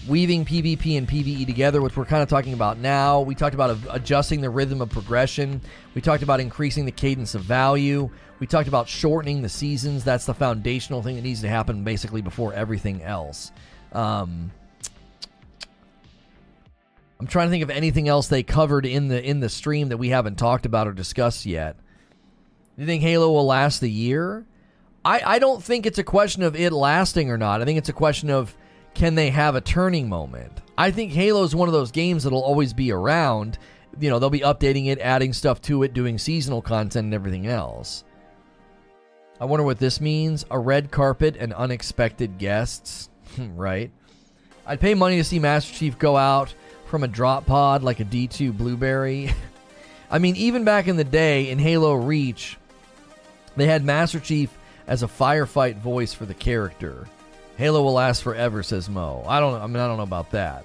weaving 0.08 0.44
PvP 0.44 0.98
and 0.98 1.08
PvE 1.08 1.46
together, 1.46 1.80
which 1.80 1.96
we're 1.96 2.04
kind 2.04 2.22
of 2.22 2.28
talking 2.28 2.52
about 2.52 2.78
now. 2.78 3.20
We 3.20 3.34
talked 3.34 3.54
about 3.54 3.78
adjusting 3.90 4.40
the 4.40 4.50
rhythm 4.50 4.80
of 4.80 4.90
progression. 4.90 5.60
We 5.94 6.00
talked 6.00 6.22
about 6.22 6.40
increasing 6.40 6.84
the 6.84 6.92
cadence 6.92 7.34
of 7.34 7.42
value. 7.42 8.10
We 8.38 8.46
talked 8.46 8.68
about 8.68 8.88
shortening 8.88 9.42
the 9.42 9.48
seasons. 9.48 10.04
That's 10.04 10.26
the 10.26 10.34
foundational 10.34 11.02
thing 11.02 11.16
that 11.16 11.22
needs 11.22 11.40
to 11.42 11.48
happen 11.48 11.84
basically 11.84 12.22
before 12.22 12.52
everything 12.52 13.02
else. 13.02 13.52
Um, 13.92 14.50
I'm 17.20 17.26
trying 17.26 17.46
to 17.46 17.50
think 17.50 17.62
of 17.62 17.70
anything 17.70 18.08
else 18.08 18.28
they 18.28 18.42
covered 18.42 18.84
in 18.84 19.08
the 19.08 19.22
in 19.22 19.40
the 19.40 19.48
stream 19.48 19.88
that 19.90 19.96
we 19.96 20.08
haven't 20.10 20.36
talked 20.36 20.66
about 20.66 20.88
or 20.88 20.92
discussed 20.92 21.46
yet. 21.46 21.76
Do 22.76 22.82
you 22.82 22.86
think 22.86 23.02
Halo 23.02 23.30
will 23.30 23.46
last 23.46 23.80
the 23.80 23.90
year? 23.90 24.44
I, 25.04 25.34
I 25.34 25.38
don't 25.38 25.62
think 25.62 25.86
it's 25.86 25.98
a 25.98 26.04
question 26.04 26.42
of 26.42 26.56
it 26.56 26.72
lasting 26.72 27.30
or 27.30 27.36
not. 27.36 27.60
I 27.60 27.64
think 27.64 27.78
it's 27.78 27.88
a 27.88 27.94
question 27.94 28.30
of 28.30 28.54
can 28.94 29.14
they 29.14 29.30
have 29.30 29.54
a 29.54 29.60
turning 29.60 30.08
moment? 30.08 30.62
I 30.78 30.90
think 30.90 31.12
Halo 31.12 31.42
is 31.42 31.54
one 31.54 31.68
of 31.68 31.74
those 31.74 31.90
games 31.90 32.24
that'll 32.24 32.42
always 32.42 32.72
be 32.72 32.90
around. 32.90 33.58
You 33.98 34.10
know, 34.10 34.18
they'll 34.18 34.30
be 34.30 34.40
updating 34.40 34.86
it, 34.86 34.98
adding 35.00 35.32
stuff 35.32 35.60
to 35.62 35.82
it, 35.82 35.92
doing 35.92 36.18
seasonal 36.18 36.62
content 36.62 37.04
and 37.04 37.14
everything 37.14 37.46
else. 37.46 38.04
I 39.40 39.44
wonder 39.44 39.64
what 39.64 39.78
this 39.78 40.00
means. 40.00 40.46
A 40.50 40.58
red 40.58 40.90
carpet 40.90 41.36
and 41.38 41.52
unexpected 41.52 42.38
guests. 42.38 43.10
right? 43.38 43.90
I'd 44.66 44.80
pay 44.80 44.94
money 44.94 45.16
to 45.16 45.24
see 45.24 45.38
Master 45.38 45.74
Chief 45.74 45.98
go 45.98 46.16
out 46.16 46.54
from 46.86 47.02
a 47.02 47.08
drop 47.08 47.46
pod 47.46 47.82
like 47.82 48.00
a 48.00 48.04
D2 48.04 48.56
Blueberry. 48.56 49.32
I 50.10 50.18
mean, 50.18 50.36
even 50.36 50.64
back 50.64 50.88
in 50.88 50.96
the 50.96 51.04
day 51.04 51.50
in 51.50 51.58
Halo 51.58 51.94
Reach, 51.94 52.56
they 53.56 53.66
had 53.66 53.84
Master 53.84 54.20
Chief 54.20 54.50
as 54.86 55.02
a 55.02 55.08
firefight 55.08 55.76
voice 55.76 56.12
for 56.12 56.26
the 56.26 56.34
character. 56.34 57.06
Halo 57.56 57.82
will 57.82 57.94
last 57.94 58.22
forever, 58.22 58.62
says 58.62 58.88
Mo. 58.88 59.24
I 59.26 59.40
don't. 59.40 59.60
I 59.60 59.66
mean, 59.66 59.76
I 59.76 59.86
don't 59.86 59.96
know 59.96 60.02
about 60.02 60.30
that. 60.32 60.64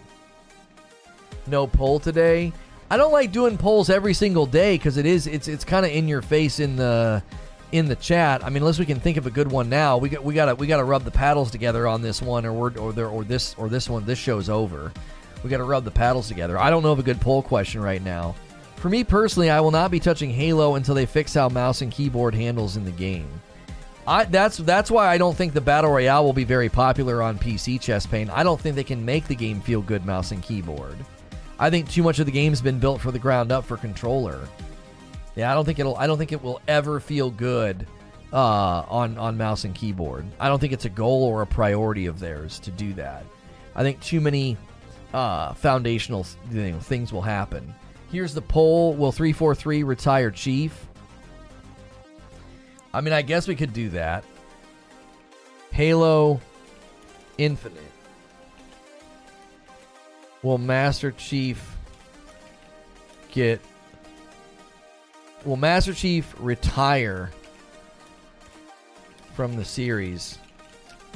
No 1.48 1.68
poll 1.68 2.00
today. 2.00 2.52
I 2.90 2.98
don't 2.98 3.12
like 3.12 3.32
doing 3.32 3.58
polls 3.58 3.90
every 3.90 4.14
single 4.14 4.46
day 4.46 4.76
because 4.76 4.98
it 4.98 5.06
is. 5.06 5.28
It's 5.28 5.48
it's 5.48 5.64
kind 5.64 5.86
of 5.86 5.92
in 5.92 6.08
your 6.08 6.22
face 6.22 6.60
in 6.60 6.76
the 6.76 7.22
in 7.72 7.88
the 7.88 7.96
chat. 7.96 8.44
I 8.44 8.50
mean, 8.50 8.58
unless 8.58 8.80
we 8.80 8.86
can 8.86 9.00
think 9.00 9.18
of 9.18 9.28
a 9.28 9.32
good 9.32 9.52
one 9.52 9.70
now, 9.70 9.98
we 9.98 10.10
got 10.10 10.24
we 10.24 10.34
gotta 10.34 10.56
we 10.56 10.66
gotta 10.66 10.84
rub 10.84 11.04
the 11.04 11.12
paddles 11.12 11.52
together 11.52 11.88
on 11.88 12.02
this 12.02 12.22
one, 12.22 12.46
or 12.46 12.54
we're, 12.54 12.78
or 12.78 12.92
there 12.94 13.08
or 13.08 13.24
this 13.24 13.54
or 13.58 13.70
this 13.70 13.88
one. 13.88 14.06
This 14.06 14.18
show's 14.18 14.50
over. 14.50 14.92
We 15.44 15.50
gotta 15.50 15.64
rub 15.64 15.84
the 15.84 15.92
paddles 15.92 16.28
together. 16.28 16.58
I 16.58 16.72
don't 16.72 16.82
know 16.82 16.92
of 16.92 17.00
a 17.00 17.04
good 17.04 17.22
poll 17.22 17.44
question 17.44 17.82
right 17.82 18.04
now. 18.04 18.36
For 18.78 18.90
me 18.90 19.04
personally, 19.04 19.50
I 19.50 19.60
will 19.60 19.72
not 19.72 19.92
be 19.92 20.00
touching 20.00 20.32
Halo 20.32 20.76
until 20.76 20.96
they 20.96 21.06
fix 21.06 21.34
how 21.34 21.50
mouse 21.50 21.82
and 21.82 21.92
keyboard 21.92 22.34
handles 22.34 22.78
in 22.78 22.86
the 22.86 22.92
game. 22.92 23.30
I, 24.10 24.24
that's 24.26 24.58
that's 24.58 24.90
why 24.90 25.08
I 25.08 25.20
don't 25.20 25.38
think 25.38 25.54
the 25.54 25.62
battle 25.62 25.92
royale 25.92 26.26
will 26.26 26.34
be 26.34 26.44
very 26.44 26.68
popular 26.68 27.22
on 27.22 27.38
PC. 27.38 27.80
Chest 27.80 28.10
pain. 28.10 28.28
I 28.32 28.42
don't 28.42 28.60
think 28.60 28.76
they 28.76 28.84
can 28.84 29.06
make 29.06 29.28
the 29.28 29.36
game 29.36 29.62
feel 29.62 29.84
good 29.84 30.04
mouse 30.04 30.32
and 30.32 30.42
keyboard. 30.42 30.98
I 31.60 31.70
think 31.70 31.88
too 31.88 32.02
much 32.02 32.18
of 32.18 32.26
the 32.26 32.32
game's 32.32 32.60
been 32.60 32.80
built 32.80 33.02
for 33.02 33.12
the 33.12 33.20
ground 33.20 33.52
up 33.52 33.66
for 33.66 33.78
controller. 33.78 34.40
Yeah, 35.36 35.52
I 35.52 35.54
don't 35.54 35.64
think 35.64 35.78
it'll. 35.78 35.96
I 35.96 36.08
don't 36.08 36.18
think 36.18 36.32
it 36.32 36.42
will 36.42 36.60
ever 36.68 37.00
feel 37.00 37.30
good 37.30 37.86
uh, 38.34 38.84
on 38.90 39.16
on 39.20 39.38
mouse 39.38 39.64
and 39.64 39.76
keyboard. 39.76 40.26
I 40.40 40.50
don't 40.50 40.58
think 40.58 40.74
it's 40.74 40.86
a 40.86 40.90
goal 40.90 41.26
or 41.26 41.44
a 41.44 41.48
priority 41.48 42.08
of 42.08 42.20
theirs 42.20 42.58
to 42.62 42.72
do 42.72 42.94
that. 42.94 43.24
I 43.76 43.84
think 43.84 44.02
too 44.02 44.22
many 44.22 44.58
uh, 45.14 45.54
foundational 45.54 46.26
you 46.50 46.72
know, 46.72 46.80
things 46.80 47.14
will 47.14 47.22
happen. 47.22 47.76
Here's 48.12 48.34
the 48.34 48.42
poll: 48.42 48.96
Will 48.96 49.12
three 49.12 49.34
four 49.34 49.54
three 49.54 49.84
retire 49.84 50.32
Chief? 50.32 50.89
I 52.94 53.02
mean, 53.02 53.14
I 53.14 53.22
guess 53.22 53.48
we 53.48 53.56
could 53.56 53.74
do 53.74 53.90
that. 53.90 54.24
Halo 55.72 56.42
Infinite. 57.38 57.92
Will 60.42 60.58
Master 60.58 61.12
Chief 61.12 61.78
get. 63.32 63.62
Will 65.46 65.58
Master 65.58 65.94
Chief 65.94 66.34
retire 66.40 67.32
from 69.34 69.56
the 69.56 69.66
series 69.66 70.38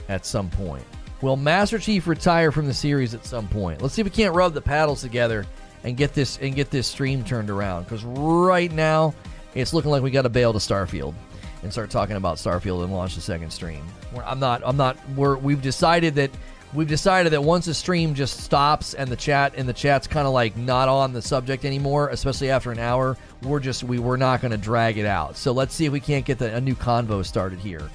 at 0.08 0.26
some 0.26 0.50
point? 0.50 0.86
Will 1.22 1.36
Master 1.36 1.80
Chief 1.80 2.08
retire 2.08 2.52
from 2.52 2.68
the 2.68 2.74
series 2.74 3.14
at 3.14 3.26
some 3.26 3.48
point? 3.48 3.82
Let's 3.82 3.96
see 3.96 4.02
if 4.02 4.06
we 4.06 4.12
can't 4.12 4.36
rub 4.36 4.54
the 4.54 4.62
paddles 4.62 5.02
together 5.02 5.46
and 5.84 5.98
get 5.98 6.14
this 6.14 6.38
and 6.38 6.54
get 6.56 6.70
this 6.70 6.88
stream 6.88 7.24
turned 7.24 7.50
around. 7.50 7.84
Because 7.84 8.04
right 8.04 8.72
now, 8.72 9.14
it's 9.56 9.74
looking 9.74 9.92
like 9.92 10.04
we 10.04 10.12
got 10.12 10.22
to 10.24 10.30
bail 10.30 10.54
to 10.54 10.60
Starfield 10.60 11.16
and 11.64 11.72
start 11.72 11.90
talking 11.90 12.16
about 12.16 12.38
Starfield 12.38 12.84
and 12.84 12.94
launch 12.94 13.16
the 13.16 13.22
second 13.22 13.52
stream. 13.52 13.84
I'm 14.26 14.40
not. 14.40 14.62
I'm 14.66 14.78
not. 14.78 14.98
We're 15.16 15.38
we've 15.38 15.62
decided 15.62 16.16
that 16.16 16.32
we've 16.74 16.88
decided 16.88 17.34
that 17.34 17.44
once 17.44 17.66
the 17.66 17.74
stream 17.74 18.14
just 18.14 18.42
stops 18.42 18.94
and 18.94 19.10
the 19.10 19.16
chat 19.16 19.54
and 19.56 19.68
the 19.68 19.74
chat's 19.74 20.08
kind 20.08 20.28
of 20.28 20.34
like 20.34 20.58
not 20.58 20.90
on 20.90 21.14
the 21.14 21.22
subject 21.22 21.66
anymore, 21.66 22.10
especially 22.10 22.50
after 22.50 22.72
an 22.72 22.80
hour, 22.80 23.18
we're 23.44 23.60
just 23.60 23.84
we 23.84 24.00
we're 24.00 24.18
not 24.18 24.42
going 24.42 24.52
to 24.52 24.58
drag 24.58 24.98
it 24.98 25.06
out. 25.06 25.38
So 25.38 25.52
let's 25.52 25.74
see 25.74 25.86
if 25.86 25.92
we 25.92 26.00
can't 26.00 26.26
get 26.26 26.38
the, 26.40 26.54
a 26.56 26.62
new 26.62 26.76
convo 26.76 27.26
started 27.26 27.60
here. 27.60 27.90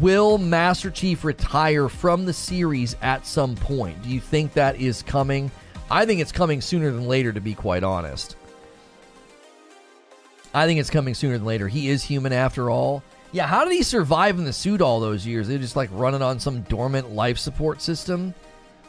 Will 0.00 0.38
Master 0.38 0.90
Chief 0.90 1.24
retire 1.24 1.90
from 1.90 2.24
the 2.24 2.32
series 2.32 2.96
at 3.02 3.26
some 3.26 3.54
point? 3.54 4.02
Do 4.02 4.08
you 4.08 4.20
think 4.20 4.54
that 4.54 4.80
is 4.80 5.02
coming? 5.02 5.50
I 5.90 6.06
think 6.06 6.20
it's 6.20 6.32
coming 6.32 6.62
sooner 6.62 6.90
than 6.90 7.06
later, 7.06 7.32
to 7.34 7.40
be 7.40 7.54
quite 7.54 7.84
honest. 7.84 8.36
I 10.54 10.66
think 10.66 10.78
it's 10.78 10.90
coming 10.90 11.14
sooner 11.14 11.36
than 11.36 11.44
later. 11.44 11.66
He 11.66 11.88
is 11.88 12.04
human 12.04 12.32
after 12.32 12.70
all. 12.70 13.02
Yeah, 13.32 13.48
how 13.48 13.64
did 13.64 13.72
he 13.72 13.82
survive 13.82 14.38
in 14.38 14.44
the 14.44 14.52
suit 14.52 14.80
all 14.80 15.00
those 15.00 15.26
years? 15.26 15.48
They 15.48 15.58
just 15.58 15.74
like 15.74 15.90
running 15.92 16.22
on 16.22 16.38
some 16.38 16.62
dormant 16.62 17.10
life 17.10 17.36
support 17.38 17.82
system. 17.82 18.32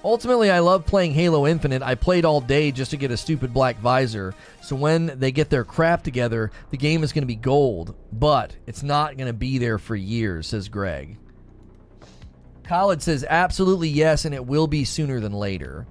Ultimately, 0.04 0.52
I 0.52 0.60
love 0.60 0.86
playing 0.86 1.14
Halo 1.14 1.48
Infinite. 1.48 1.82
I 1.82 1.96
played 1.96 2.26
all 2.26 2.40
day 2.40 2.72
just 2.72 2.92
to 2.92 2.98
get 2.98 3.10
a 3.10 3.18
stupid 3.18 3.52
black 3.52 3.80
visor. 3.80 4.36
So 4.62 4.76
when 4.76 5.18
they 5.18 5.32
get 5.32 5.50
their 5.50 5.64
crap 5.64 6.04
together, 6.04 6.52
the 6.70 6.78
game 6.78 7.04
is 7.04 7.12
going 7.12 7.24
to 7.24 7.28
be 7.28 7.36
gold. 7.36 7.96
But 8.14 8.56
it's 8.68 8.84
not 8.84 9.18
going 9.18 9.26
to 9.26 9.34
be 9.34 9.58
there 9.58 9.80
for 9.80 9.96
years, 9.96 10.46
says 10.46 10.70
Greg. 10.70 11.18
Khaled 12.66 13.02
says 13.02 13.26
absolutely 13.28 13.90
yes, 13.90 14.26
and 14.26 14.36
it 14.36 14.46
will 14.46 14.68
be 14.68 14.86
sooner 14.86 15.20
than 15.20 15.34
later. 15.34 15.88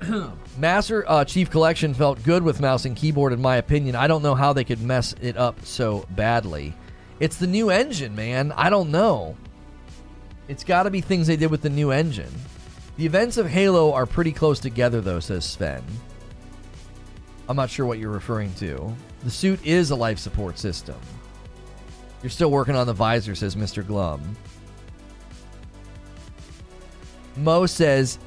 Master 0.56 1.04
uh, 1.08 1.24
Chief 1.24 1.50
Collection 1.50 1.94
felt 1.94 2.22
good 2.22 2.42
with 2.42 2.60
mouse 2.60 2.84
and 2.84 2.94
keyboard, 2.94 3.32
in 3.32 3.42
my 3.42 3.56
opinion. 3.56 3.96
I 3.96 4.06
don't 4.06 4.22
know 4.22 4.34
how 4.34 4.52
they 4.52 4.64
could 4.64 4.80
mess 4.80 5.14
it 5.20 5.36
up 5.36 5.64
so 5.64 6.06
badly. 6.10 6.74
It's 7.18 7.36
the 7.36 7.46
new 7.46 7.70
engine, 7.70 8.14
man. 8.14 8.52
I 8.52 8.70
don't 8.70 8.90
know. 8.90 9.36
It's 10.46 10.62
got 10.62 10.84
to 10.84 10.90
be 10.90 11.00
things 11.00 11.26
they 11.26 11.36
did 11.36 11.50
with 11.50 11.62
the 11.62 11.70
new 11.70 11.90
engine. 11.90 12.32
The 12.96 13.06
events 13.06 13.36
of 13.36 13.48
Halo 13.48 13.92
are 13.92 14.06
pretty 14.06 14.30
close 14.30 14.60
together, 14.60 15.00
though, 15.00 15.20
says 15.20 15.44
Sven. 15.44 15.82
I'm 17.48 17.56
not 17.56 17.70
sure 17.70 17.86
what 17.86 17.98
you're 17.98 18.10
referring 18.10 18.54
to. 18.54 18.94
The 19.24 19.30
suit 19.30 19.64
is 19.66 19.90
a 19.90 19.96
life 19.96 20.18
support 20.18 20.58
system. 20.58 20.96
You're 22.22 22.30
still 22.30 22.50
working 22.50 22.76
on 22.76 22.86
the 22.86 22.92
visor, 22.92 23.34
says 23.34 23.56
Mr. 23.56 23.86
Glum. 23.86 24.36
Mo 27.36 27.66
says 27.66 28.18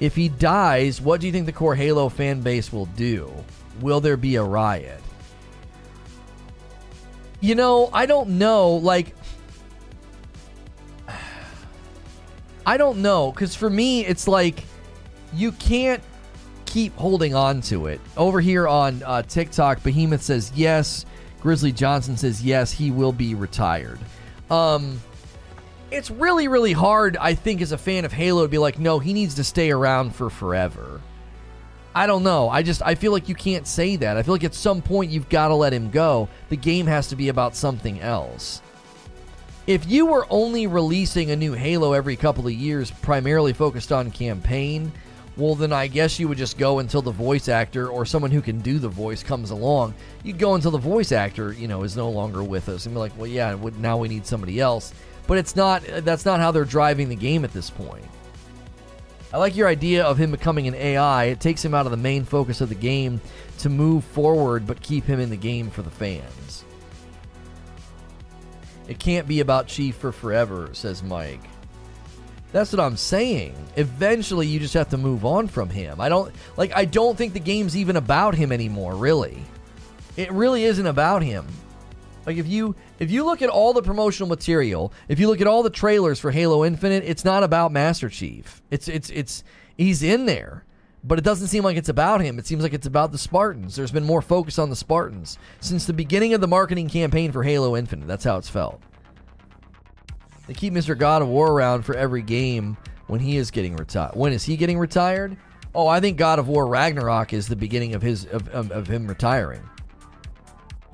if 0.00 0.14
he 0.14 0.28
dies, 0.28 1.00
what 1.00 1.20
do 1.20 1.26
you 1.26 1.32
think 1.32 1.46
the 1.46 1.52
core 1.52 1.74
Halo 1.74 2.08
fan 2.08 2.40
base 2.40 2.72
will 2.72 2.86
do? 2.86 3.32
Will 3.80 4.00
there 4.00 4.16
be 4.16 4.36
a 4.36 4.42
riot? 4.42 5.00
You 7.40 7.54
know, 7.54 7.90
I 7.92 8.06
don't 8.06 8.38
know. 8.38 8.72
Like, 8.72 9.14
I 12.66 12.76
don't 12.76 13.02
know. 13.02 13.32
Because 13.32 13.54
for 13.54 13.70
me, 13.70 14.04
it's 14.04 14.26
like 14.28 14.64
you 15.32 15.52
can't 15.52 16.02
keep 16.64 16.94
holding 16.96 17.34
on 17.34 17.60
to 17.62 17.86
it. 17.86 18.00
Over 18.16 18.40
here 18.40 18.68
on 18.68 19.02
uh, 19.02 19.22
TikTok, 19.22 19.82
Behemoth 19.82 20.22
says 20.22 20.52
yes. 20.54 21.06
Grizzly 21.40 21.72
Johnson 21.72 22.16
says 22.16 22.42
yes, 22.42 22.72
he 22.72 22.90
will 22.90 23.12
be 23.12 23.34
retired. 23.34 23.98
Um, 24.50 25.00
it's 25.96 26.10
really, 26.10 26.46
really 26.46 26.72
hard, 26.72 27.16
I 27.16 27.34
think, 27.34 27.62
as 27.62 27.72
a 27.72 27.78
fan 27.78 28.04
of 28.04 28.12
Halo 28.12 28.42
to 28.42 28.48
be 28.48 28.58
like, 28.58 28.78
no, 28.78 28.98
he 28.98 29.12
needs 29.12 29.34
to 29.36 29.44
stay 29.44 29.70
around 29.70 30.14
for 30.14 30.28
forever. 30.28 31.00
I 31.94 32.06
don't 32.06 32.22
know. 32.22 32.50
I 32.50 32.62
just 32.62 32.82
I 32.82 32.94
feel 32.94 33.12
like 33.12 33.28
you 33.28 33.34
can't 33.34 33.66
say 33.66 33.96
that. 33.96 34.18
I 34.18 34.22
feel 34.22 34.34
like 34.34 34.44
at 34.44 34.52
some 34.52 34.82
point 34.82 35.10
you've 35.10 35.30
got 35.30 35.48
to 35.48 35.54
let 35.54 35.72
him 35.72 35.90
go. 35.90 36.28
The 36.50 36.56
game 36.56 36.86
has 36.86 37.08
to 37.08 37.16
be 37.16 37.30
about 37.30 37.56
something 37.56 38.00
else. 38.00 38.60
If 39.66 39.88
you 39.88 40.04
were 40.04 40.26
only 40.28 40.66
releasing 40.66 41.30
a 41.30 41.36
new 41.36 41.54
Halo 41.54 41.94
every 41.94 42.14
couple 42.14 42.46
of 42.46 42.52
years, 42.52 42.90
primarily 42.90 43.54
focused 43.54 43.90
on 43.90 44.10
campaign, 44.10 44.92
well, 45.38 45.54
then 45.54 45.72
I 45.72 45.86
guess 45.86 46.20
you 46.20 46.28
would 46.28 46.38
just 46.38 46.58
go 46.58 46.78
until 46.78 47.02
the 47.02 47.10
voice 47.10 47.48
actor 47.48 47.88
or 47.88 48.04
someone 48.04 48.30
who 48.30 48.42
can 48.42 48.60
do 48.60 48.78
the 48.78 48.88
voice 48.88 49.22
comes 49.22 49.50
along. 49.50 49.94
You'd 50.22 50.38
go 50.38 50.54
until 50.54 50.70
the 50.70 50.78
voice 50.78 51.12
actor, 51.12 51.52
you 51.52 51.66
know, 51.66 51.82
is 51.82 51.96
no 51.96 52.10
longer 52.10 52.44
with 52.44 52.68
us, 52.68 52.84
and 52.84 52.94
be 52.94 52.98
like, 52.98 53.16
well, 53.16 53.26
yeah, 53.26 53.56
now 53.78 53.96
we 53.96 54.08
need 54.08 54.26
somebody 54.26 54.60
else. 54.60 54.92
But 55.26 55.38
it's 55.38 55.56
not. 55.56 55.82
That's 55.82 56.24
not 56.24 56.40
how 56.40 56.50
they're 56.52 56.64
driving 56.64 57.08
the 57.08 57.16
game 57.16 57.44
at 57.44 57.52
this 57.52 57.70
point. 57.70 58.04
I 59.32 59.38
like 59.38 59.56
your 59.56 59.68
idea 59.68 60.04
of 60.04 60.18
him 60.18 60.30
becoming 60.30 60.68
an 60.68 60.74
AI. 60.74 61.24
It 61.24 61.40
takes 61.40 61.64
him 61.64 61.74
out 61.74 61.86
of 61.86 61.90
the 61.90 61.96
main 61.96 62.24
focus 62.24 62.60
of 62.60 62.68
the 62.68 62.74
game 62.74 63.20
to 63.58 63.68
move 63.68 64.04
forward, 64.04 64.66
but 64.66 64.80
keep 64.80 65.04
him 65.04 65.20
in 65.20 65.30
the 65.30 65.36
game 65.36 65.68
for 65.68 65.82
the 65.82 65.90
fans. 65.90 66.64
It 68.88 68.98
can't 68.98 69.26
be 69.26 69.40
about 69.40 69.66
Chief 69.66 69.96
for 69.96 70.12
forever, 70.12 70.70
says 70.72 71.02
Mike. 71.02 71.40
That's 72.52 72.72
what 72.72 72.80
I'm 72.80 72.96
saying. 72.96 73.54
Eventually, 73.76 74.46
you 74.46 74.60
just 74.60 74.74
have 74.74 74.90
to 74.90 74.96
move 74.96 75.24
on 75.24 75.48
from 75.48 75.68
him. 75.68 76.00
I 76.00 76.08
don't 76.08 76.32
like. 76.56 76.74
I 76.74 76.84
don't 76.84 77.18
think 77.18 77.32
the 77.32 77.40
game's 77.40 77.76
even 77.76 77.96
about 77.96 78.34
him 78.34 78.52
anymore. 78.52 78.94
Really, 78.94 79.42
it 80.16 80.30
really 80.30 80.64
isn't 80.64 80.86
about 80.86 81.22
him. 81.22 81.46
Like 82.26 82.36
if 82.36 82.46
you 82.48 82.74
if 82.98 83.10
you 83.10 83.24
look 83.24 83.40
at 83.40 83.48
all 83.48 83.72
the 83.72 83.82
promotional 83.82 84.28
material, 84.28 84.92
if 85.08 85.20
you 85.20 85.28
look 85.28 85.40
at 85.40 85.46
all 85.46 85.62
the 85.62 85.70
trailers 85.70 86.18
for 86.18 86.32
Halo 86.32 86.64
Infinite, 86.64 87.04
it's 87.06 87.24
not 87.24 87.44
about 87.44 87.70
Master 87.70 88.08
Chief. 88.08 88.62
It's 88.70 88.88
it's 88.88 89.10
it's 89.10 89.44
he's 89.78 90.02
in 90.02 90.26
there, 90.26 90.64
but 91.04 91.18
it 91.18 91.24
doesn't 91.24 91.46
seem 91.46 91.62
like 91.62 91.76
it's 91.76 91.88
about 91.88 92.20
him. 92.20 92.40
It 92.40 92.46
seems 92.46 92.64
like 92.64 92.74
it's 92.74 92.86
about 92.86 93.12
the 93.12 93.18
Spartans. 93.18 93.76
There's 93.76 93.92
been 93.92 94.04
more 94.04 94.20
focus 94.20 94.58
on 94.58 94.70
the 94.70 94.76
Spartans 94.76 95.38
since 95.60 95.86
the 95.86 95.92
beginning 95.92 96.34
of 96.34 96.40
the 96.40 96.48
marketing 96.48 96.88
campaign 96.88 97.30
for 97.30 97.44
Halo 97.44 97.76
Infinite. 97.76 98.08
That's 98.08 98.24
how 98.24 98.38
it's 98.38 98.50
felt. 98.50 98.82
They 100.48 100.54
keep 100.54 100.72
Mr. 100.72 100.98
God 100.98 101.22
of 101.22 101.28
War 101.28 101.52
around 101.52 101.82
for 101.82 101.94
every 101.94 102.22
game 102.22 102.76
when 103.06 103.20
he 103.20 103.36
is 103.36 103.52
getting 103.52 103.76
retired. 103.76 104.16
When 104.16 104.32
is 104.32 104.44
he 104.44 104.56
getting 104.56 104.78
retired? 104.78 105.36
Oh, 105.74 105.86
I 105.86 106.00
think 106.00 106.16
God 106.16 106.38
of 106.40 106.48
War 106.48 106.66
Ragnarok 106.66 107.32
is 107.32 107.46
the 107.46 107.56
beginning 107.56 107.94
of 107.94 108.02
his 108.02 108.24
of, 108.24 108.48
of, 108.48 108.72
of 108.72 108.88
him 108.88 109.06
retiring. 109.06 109.62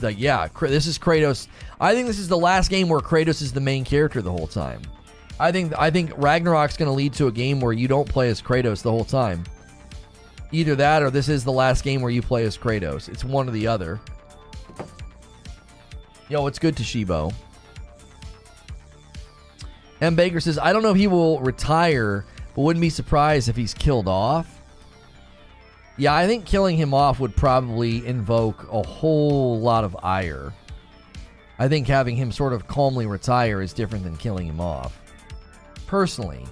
Like, 0.03 0.19
yeah, 0.19 0.49
this 0.61 0.87
is 0.87 0.99
Kratos. 0.99 1.49
I 1.81 1.95
think 1.95 2.07
this 2.07 2.19
is 2.19 2.29
the 2.29 2.39
last 2.39 2.71
game 2.71 2.89
where 2.89 3.01
Kratos 3.01 3.43
is 3.43 3.53
the 3.53 3.61
main 3.61 3.85
character 3.85 4.23
the 4.23 4.31
whole 4.31 4.47
time. 4.47 4.83
I 5.41 5.51
think 5.51 5.73
I 5.79 5.91
think 5.91 6.11
Ragnarok's 6.13 6.77
going 6.77 6.89
to 6.89 6.93
lead 6.93 7.13
to 7.15 7.27
a 7.27 7.33
game 7.33 7.61
where 7.61 7.73
you 7.73 7.89
don't 7.89 8.09
play 8.09 8.29
as 8.29 8.41
Kratos 8.41 8.83
the 8.83 8.91
whole 8.91 9.05
time. 9.05 9.45
Either 10.53 10.77
that 10.77 11.03
or 11.03 11.11
this 11.11 11.29
is 11.29 11.45
the 11.45 11.53
last 11.53 11.83
game 11.83 12.03
where 12.03 12.11
you 12.11 12.23
play 12.23 12.45
as 12.45 12.57
Kratos. 12.59 13.09
It's 13.09 13.25
one 13.25 13.49
or 13.49 13.53
the 13.53 13.67
other. 13.67 14.01
Yo, 16.29 16.47
it's 16.47 16.59
good, 16.59 16.77
Toshibo. 16.77 17.33
M. 20.01 20.15
Baker 20.15 20.41
says, 20.41 20.59
I 20.59 20.73
don't 20.73 20.83
know 20.83 20.91
if 20.91 20.97
he 20.97 21.07
will 21.07 21.41
retire, 21.41 22.25
but 22.55 22.63
wouldn't 22.63 22.81
be 22.81 22.91
surprised 22.91 23.49
if 23.49 23.57
he's 23.57 23.73
killed 23.73 24.09
off. 24.09 24.62
Yeah, 25.97 26.15
I 26.15 26.27
think 26.27 26.47
killing 26.47 26.77
him 26.77 26.95
off 26.95 27.21
would 27.21 27.37
probably 27.37 28.07
invoke 28.07 28.67
a 28.73 28.83
whole 28.83 29.61
lot 29.61 29.85
of 29.85 29.97
ire. 30.03 30.53
I 31.59 31.69
think 31.69 31.87
having 31.87 32.17
him 32.17 32.33
sort 32.33 32.53
of 32.53 32.67
calmly 32.67 33.07
retire 33.07 33.61
is 33.61 33.73
different 33.73 34.05
than 34.05 34.17
killing 34.17 34.47
him 34.47 34.61
off. 34.61 34.99
Personally. 35.87 36.45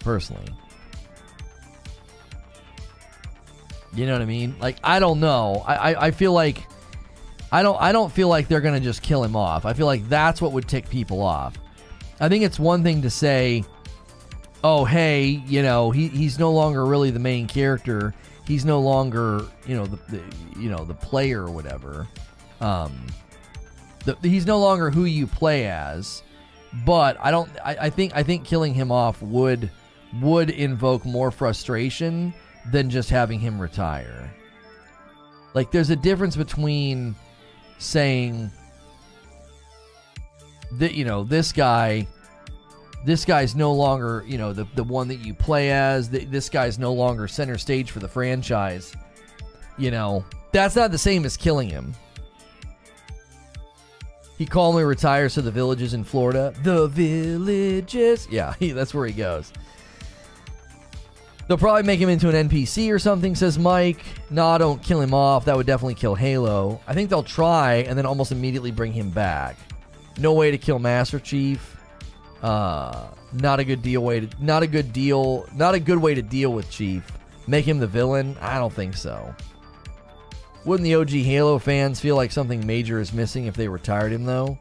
Personally. 0.00 0.48
You 3.94 4.06
know 4.06 4.12
what 4.12 4.22
I 4.22 4.26
mean? 4.26 4.56
Like 4.58 4.78
I 4.82 4.98
don't 4.98 5.20
know. 5.20 5.62
I, 5.66 5.92
I, 5.92 6.06
I 6.06 6.10
feel 6.10 6.32
like 6.32 6.66
I 7.50 7.62
don't 7.62 7.80
I 7.80 7.92
don't 7.92 8.10
feel 8.10 8.28
like 8.28 8.48
they're 8.48 8.62
gonna 8.62 8.80
just 8.80 9.02
kill 9.02 9.22
him 9.22 9.36
off. 9.36 9.66
I 9.66 9.74
feel 9.74 9.86
like 9.86 10.08
that's 10.08 10.40
what 10.40 10.52
would 10.52 10.66
tick 10.66 10.88
people 10.88 11.20
off. 11.20 11.58
I 12.18 12.28
think 12.28 12.44
it's 12.44 12.58
one 12.58 12.82
thing 12.82 13.02
to 13.02 13.10
say, 13.10 13.64
oh, 14.64 14.84
hey, 14.84 15.42
you 15.46 15.62
know, 15.62 15.90
he, 15.90 16.08
he's 16.08 16.38
no 16.38 16.52
longer 16.52 16.84
really 16.84 17.10
the 17.10 17.18
main 17.18 17.46
character. 17.46 18.14
He's 18.46 18.64
no 18.64 18.80
longer, 18.80 19.44
you 19.66 19.76
know, 19.76 19.86
the, 19.86 19.96
the 20.08 20.22
you 20.58 20.68
know 20.68 20.84
the 20.84 20.94
player 20.94 21.42
or 21.42 21.50
whatever. 21.50 22.08
Um, 22.60 23.06
the, 24.04 24.16
he's 24.22 24.46
no 24.46 24.58
longer 24.58 24.90
who 24.90 25.04
you 25.04 25.26
play 25.26 25.66
as. 25.66 26.22
But 26.86 27.16
I 27.20 27.30
don't. 27.30 27.50
I, 27.64 27.76
I 27.82 27.90
think 27.90 28.16
I 28.16 28.22
think 28.22 28.44
killing 28.44 28.74
him 28.74 28.90
off 28.90 29.20
would 29.22 29.70
would 30.20 30.50
invoke 30.50 31.04
more 31.04 31.30
frustration 31.30 32.32
than 32.70 32.90
just 32.90 33.10
having 33.10 33.40
him 33.40 33.60
retire. 33.60 34.32
Like, 35.54 35.70
there's 35.70 35.90
a 35.90 35.96
difference 35.96 36.34
between 36.34 37.14
saying 37.78 38.50
that 40.72 40.94
you 40.94 41.04
know 41.04 41.24
this 41.24 41.52
guy 41.52 42.06
this 43.04 43.24
guy's 43.24 43.54
no 43.54 43.72
longer 43.72 44.24
you 44.26 44.38
know 44.38 44.52
the, 44.52 44.66
the 44.74 44.84
one 44.84 45.08
that 45.08 45.16
you 45.16 45.34
play 45.34 45.70
as. 45.70 46.08
This 46.08 46.48
guy's 46.48 46.78
no 46.78 46.92
longer 46.92 47.26
center 47.28 47.58
stage 47.58 47.90
for 47.90 47.98
the 47.98 48.08
franchise. 48.08 48.94
You 49.78 49.90
know 49.90 50.24
that's 50.52 50.76
not 50.76 50.90
the 50.90 50.98
same 50.98 51.24
as 51.24 51.36
killing 51.36 51.68
him. 51.68 51.94
He 54.38 54.46
calmly 54.46 54.84
retires 54.84 55.34
to 55.34 55.42
the 55.42 55.50
villages 55.50 55.94
in 55.94 56.04
florida. 56.04 56.54
The 56.62 56.88
villages. 56.88 58.28
Yeah 58.30 58.54
he, 58.58 58.72
that's 58.72 58.94
where 58.94 59.06
he 59.06 59.12
goes. 59.12 59.52
They'll 61.48 61.58
probably 61.58 61.82
make 61.82 62.00
him 62.00 62.08
into 62.08 62.28
an 62.28 62.48
npc 62.48 62.92
or 62.92 62.98
something 62.98 63.34
says 63.34 63.58
mike. 63.58 64.04
Nah 64.30 64.58
don't 64.58 64.82
kill 64.82 65.00
him 65.00 65.12
off. 65.12 65.44
That 65.46 65.56
would 65.56 65.66
definitely 65.66 65.94
kill 65.94 66.14
halo. 66.14 66.80
I 66.86 66.94
think 66.94 67.10
they'll 67.10 67.22
try 67.22 67.76
and 67.88 67.98
then 67.98 68.06
almost 68.06 68.30
immediately 68.30 68.70
bring 68.70 68.92
him 68.92 69.10
back. 69.10 69.56
No 70.18 70.34
way 70.34 70.50
to 70.50 70.58
kill 70.58 70.78
Master 70.78 71.18
Chief. 71.18 71.71
Uh, 72.42 73.06
not 73.32 73.60
a 73.60 73.64
good 73.64 73.82
deal 73.82 74.02
way 74.02 74.20
to 74.20 74.28
not 74.40 74.62
a 74.62 74.66
good 74.66 74.92
deal 74.92 75.46
not 75.54 75.74
a 75.74 75.80
good 75.80 75.98
way 75.98 76.14
to 76.14 76.22
deal 76.22 76.52
with 76.52 76.70
Chief. 76.70 77.04
Make 77.46 77.64
him 77.64 77.78
the 77.78 77.86
villain? 77.86 78.36
I 78.40 78.58
don't 78.58 78.72
think 78.72 78.96
so. 78.96 79.34
Wouldn't 80.64 80.84
the 80.84 80.94
OG 80.94 81.10
Halo 81.10 81.58
fans 81.58 82.00
feel 82.00 82.16
like 82.16 82.30
something 82.30 82.64
major 82.66 83.00
is 83.00 83.12
missing 83.12 83.46
if 83.46 83.54
they 83.54 83.68
retired 83.68 84.12
him 84.12 84.24
though? 84.24 84.58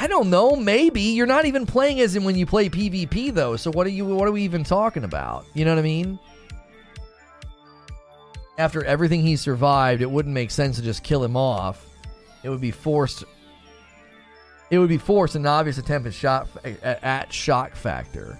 I 0.00 0.06
don't 0.06 0.30
know, 0.30 0.54
maybe. 0.54 1.00
You're 1.00 1.26
not 1.26 1.44
even 1.44 1.66
playing 1.66 2.00
as 2.00 2.14
him 2.14 2.24
when 2.24 2.36
you 2.36 2.46
play 2.46 2.68
PvP 2.68 3.34
though, 3.34 3.56
so 3.56 3.70
what 3.70 3.86
are 3.86 3.90
you 3.90 4.04
what 4.06 4.28
are 4.28 4.32
we 4.32 4.42
even 4.42 4.64
talking 4.64 5.04
about? 5.04 5.44
You 5.54 5.64
know 5.64 5.72
what 5.72 5.80
I 5.80 5.82
mean? 5.82 6.18
After 8.56 8.84
everything 8.84 9.22
he 9.22 9.36
survived, 9.36 10.02
it 10.02 10.10
wouldn't 10.10 10.34
make 10.34 10.50
sense 10.50 10.76
to 10.76 10.82
just 10.82 11.04
kill 11.04 11.22
him 11.22 11.36
off 11.36 11.88
it 12.42 12.48
would 12.48 12.60
be 12.60 12.70
forced. 12.70 13.24
It 14.70 14.78
would 14.78 14.88
be 14.88 14.98
forced 14.98 15.34
an 15.34 15.46
obvious 15.46 15.78
attempt 15.78 16.06
at 16.06 16.14
shot 16.14 16.48
at 16.82 17.32
shock 17.32 17.74
factor. 17.74 18.38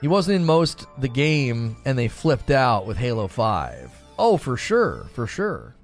He 0.00 0.08
wasn't 0.08 0.36
in 0.36 0.46
most 0.46 0.86
the 0.98 1.08
game, 1.08 1.76
and 1.84 1.98
they 1.98 2.08
flipped 2.08 2.50
out 2.50 2.86
with 2.86 2.96
Halo 2.96 3.28
Five. 3.28 3.92
Oh, 4.18 4.38
for 4.38 4.56
sure, 4.56 5.06
for 5.12 5.26
sure. 5.26 5.74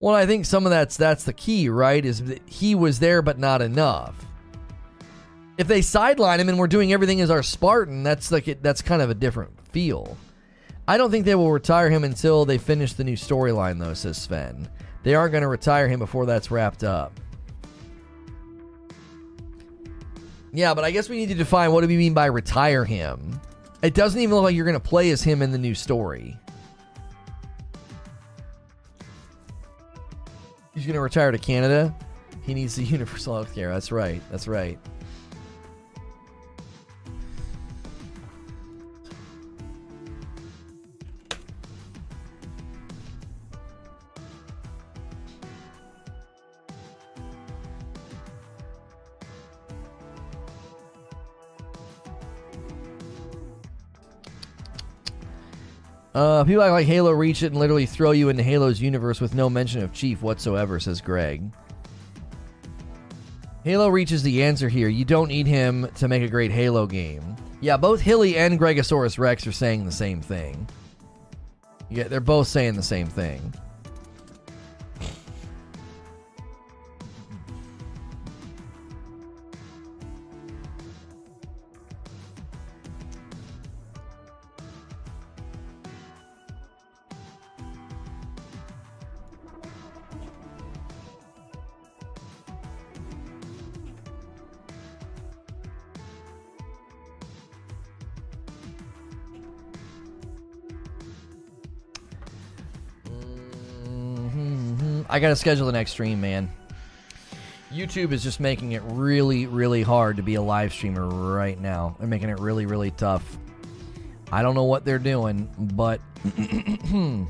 Well, 0.00 0.14
I 0.14 0.26
think 0.26 0.44
some 0.44 0.66
of 0.66 0.70
that's 0.70 0.96
that's 0.96 1.24
the 1.24 1.32
key, 1.32 1.68
right? 1.68 2.04
Is 2.04 2.22
that 2.24 2.48
he 2.48 2.74
was 2.74 3.00
there, 3.00 3.22
but 3.22 3.38
not 3.38 3.60
enough. 3.60 4.14
If 5.56 5.66
they 5.66 5.82
sideline 5.82 6.40
him 6.40 6.48
and 6.48 6.58
we're 6.58 6.66
doing 6.66 6.92
everything 6.92 7.20
as 7.20 7.30
our 7.30 7.42
Spartan, 7.42 8.02
that's 8.02 8.30
like 8.30 8.46
it, 8.46 8.62
that's 8.62 8.82
kind 8.82 9.02
of 9.02 9.10
a 9.10 9.14
different 9.14 9.52
feel. 9.70 10.16
I 10.86 10.98
don't 10.98 11.10
think 11.10 11.24
they 11.24 11.34
will 11.34 11.50
retire 11.50 11.88
him 11.88 12.04
until 12.04 12.44
they 12.44 12.58
finish 12.58 12.92
the 12.92 13.04
new 13.04 13.16
storyline, 13.16 13.78
though, 13.78 13.94
says 13.94 14.18
Sven. 14.18 14.68
They 15.02 15.14
aren't 15.14 15.32
going 15.32 15.42
to 15.42 15.48
retire 15.48 15.88
him 15.88 15.98
before 15.98 16.26
that's 16.26 16.50
wrapped 16.50 16.84
up. 16.84 17.18
Yeah, 20.52 20.72
but 20.74 20.84
I 20.84 20.90
guess 20.90 21.08
we 21.08 21.16
need 21.16 21.30
to 21.30 21.34
define 21.34 21.72
what 21.72 21.80
do 21.80 21.88
we 21.88 21.96
mean 21.96 22.14
by 22.14 22.26
retire 22.26 22.84
him. 22.84 23.40
It 23.82 23.94
doesn't 23.94 24.20
even 24.20 24.34
look 24.34 24.44
like 24.44 24.54
you're 24.54 24.64
going 24.64 24.74
to 24.74 24.80
play 24.80 25.10
as 25.10 25.22
him 25.22 25.42
in 25.42 25.50
the 25.50 25.58
new 25.58 25.74
story. 25.74 26.38
He's 30.74 30.86
going 30.86 30.94
to 30.94 31.00
retire 31.00 31.30
to 31.30 31.38
Canada. 31.38 31.94
He 32.42 32.54
needs 32.54 32.76
the 32.76 32.84
universal 32.84 33.34
health 33.34 33.54
care. 33.54 33.72
That's 33.72 33.90
right. 33.90 34.22
That's 34.30 34.46
right. 34.46 34.78
Uh, 56.14 56.44
people 56.44 56.62
act 56.62 56.72
like 56.72 56.86
Halo 56.86 57.10
reach 57.10 57.42
it 57.42 57.46
and 57.46 57.56
literally 57.56 57.86
throw 57.86 58.12
you 58.12 58.28
into 58.28 58.42
Halo's 58.42 58.80
universe 58.80 59.20
with 59.20 59.34
no 59.34 59.50
mention 59.50 59.82
of 59.82 59.92
Chief 59.92 60.22
whatsoever, 60.22 60.78
says 60.78 61.00
Greg. 61.00 61.50
Halo 63.64 63.88
reaches 63.88 64.22
the 64.22 64.42
answer 64.42 64.68
here. 64.68 64.88
You 64.88 65.04
don't 65.04 65.28
need 65.28 65.46
him 65.46 65.88
to 65.96 66.06
make 66.06 66.22
a 66.22 66.28
great 66.28 66.52
Halo 66.52 66.86
game. 66.86 67.34
Yeah, 67.60 67.76
both 67.78 68.00
Hilly 68.00 68.36
and 68.36 68.60
Gregosaurus 68.60 69.18
Rex 69.18 69.46
are 69.46 69.52
saying 69.52 69.86
the 69.86 69.92
same 69.92 70.20
thing. 70.20 70.68
Yeah, 71.88 72.04
they're 72.04 72.20
both 72.20 72.46
saying 72.46 72.74
the 72.74 72.82
same 72.82 73.06
thing. 73.06 73.54
I 105.14 105.20
gotta 105.20 105.36
schedule 105.36 105.66
the 105.66 105.72
next 105.72 105.92
stream, 105.92 106.20
man. 106.20 106.50
YouTube 107.72 108.10
is 108.10 108.24
just 108.24 108.40
making 108.40 108.72
it 108.72 108.82
really, 108.86 109.46
really 109.46 109.80
hard 109.80 110.16
to 110.16 110.24
be 110.24 110.34
a 110.34 110.42
live 110.42 110.72
streamer 110.72 111.06
right 111.06 111.56
now. 111.60 111.94
They're 112.00 112.08
making 112.08 112.30
it 112.30 112.40
really, 112.40 112.66
really 112.66 112.90
tough. 112.90 113.38
I 114.32 114.42
don't 114.42 114.56
know 114.56 114.64
what 114.64 114.84
they're 114.84 114.98
doing, 114.98 115.48
but 115.56 116.00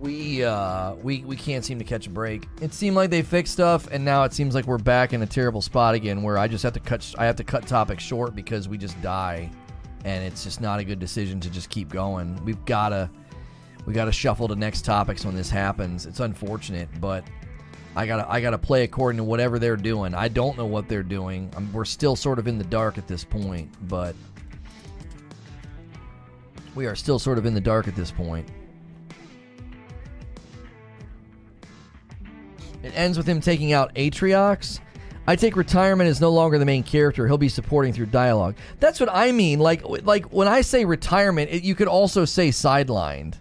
we 0.00 0.42
uh, 0.42 0.94
we 0.94 1.22
we 1.22 1.36
can't 1.36 1.64
seem 1.64 1.78
to 1.78 1.84
catch 1.84 2.08
a 2.08 2.10
break. 2.10 2.48
It 2.60 2.74
seemed 2.74 2.96
like 2.96 3.10
they 3.10 3.22
fixed 3.22 3.52
stuff, 3.52 3.86
and 3.92 4.04
now 4.04 4.24
it 4.24 4.32
seems 4.32 4.52
like 4.52 4.64
we're 4.64 4.78
back 4.78 5.12
in 5.12 5.22
a 5.22 5.26
terrible 5.26 5.62
spot 5.62 5.94
again, 5.94 6.20
where 6.20 6.36
I 6.36 6.48
just 6.48 6.64
have 6.64 6.72
to 6.72 6.80
cut. 6.80 7.14
I 7.16 7.26
have 7.26 7.36
to 7.36 7.44
cut 7.44 7.64
topics 7.68 8.02
short 8.02 8.34
because 8.34 8.68
we 8.68 8.76
just 8.76 9.00
die, 9.02 9.48
and 10.04 10.24
it's 10.24 10.42
just 10.42 10.60
not 10.60 10.80
a 10.80 10.84
good 10.84 10.98
decision 10.98 11.38
to 11.42 11.50
just 11.50 11.70
keep 11.70 11.90
going. 11.90 12.44
We've 12.44 12.64
gotta 12.64 13.08
we 13.90 13.94
gotta 13.94 14.12
shuffle 14.12 14.46
to 14.46 14.54
next 14.54 14.84
topics 14.84 15.24
when 15.24 15.34
this 15.34 15.50
happens. 15.50 16.06
It's 16.06 16.20
unfortunate, 16.20 16.88
but 17.00 17.24
I 17.96 18.06
gotta 18.06 18.30
I 18.30 18.40
gotta 18.40 18.56
play 18.56 18.84
according 18.84 19.16
to 19.16 19.24
whatever 19.24 19.58
they're 19.58 19.76
doing. 19.76 20.14
I 20.14 20.28
don't 20.28 20.56
know 20.56 20.64
what 20.64 20.88
they're 20.88 21.02
doing. 21.02 21.52
I'm, 21.56 21.72
we're 21.72 21.84
still 21.84 22.14
sort 22.14 22.38
of 22.38 22.46
in 22.46 22.56
the 22.56 22.62
dark 22.62 22.98
at 22.98 23.08
this 23.08 23.24
point, 23.24 23.68
but 23.88 24.14
we 26.76 26.86
are 26.86 26.94
still 26.94 27.18
sort 27.18 27.36
of 27.36 27.46
in 27.46 27.52
the 27.52 27.60
dark 27.60 27.88
at 27.88 27.96
this 27.96 28.12
point. 28.12 28.48
It 32.84 32.92
ends 32.94 33.18
with 33.18 33.26
him 33.26 33.40
taking 33.40 33.72
out 33.72 33.92
Atriox. 33.96 34.78
I 35.26 35.34
take 35.34 35.56
retirement 35.56 36.08
as 36.08 36.20
no 36.20 36.30
longer 36.30 36.58
the 36.58 36.64
main 36.64 36.84
character. 36.84 37.26
He'll 37.26 37.38
be 37.38 37.48
supporting 37.48 37.92
through 37.92 38.06
dialogue. 38.06 38.54
That's 38.78 39.00
what 39.00 39.08
I 39.12 39.32
mean. 39.32 39.58
Like, 39.58 39.82
like 39.84 40.26
when 40.26 40.46
I 40.46 40.60
say 40.60 40.84
retirement, 40.84 41.50
it, 41.50 41.64
you 41.64 41.74
could 41.74 41.88
also 41.88 42.24
say 42.24 42.50
sidelined. 42.50 43.39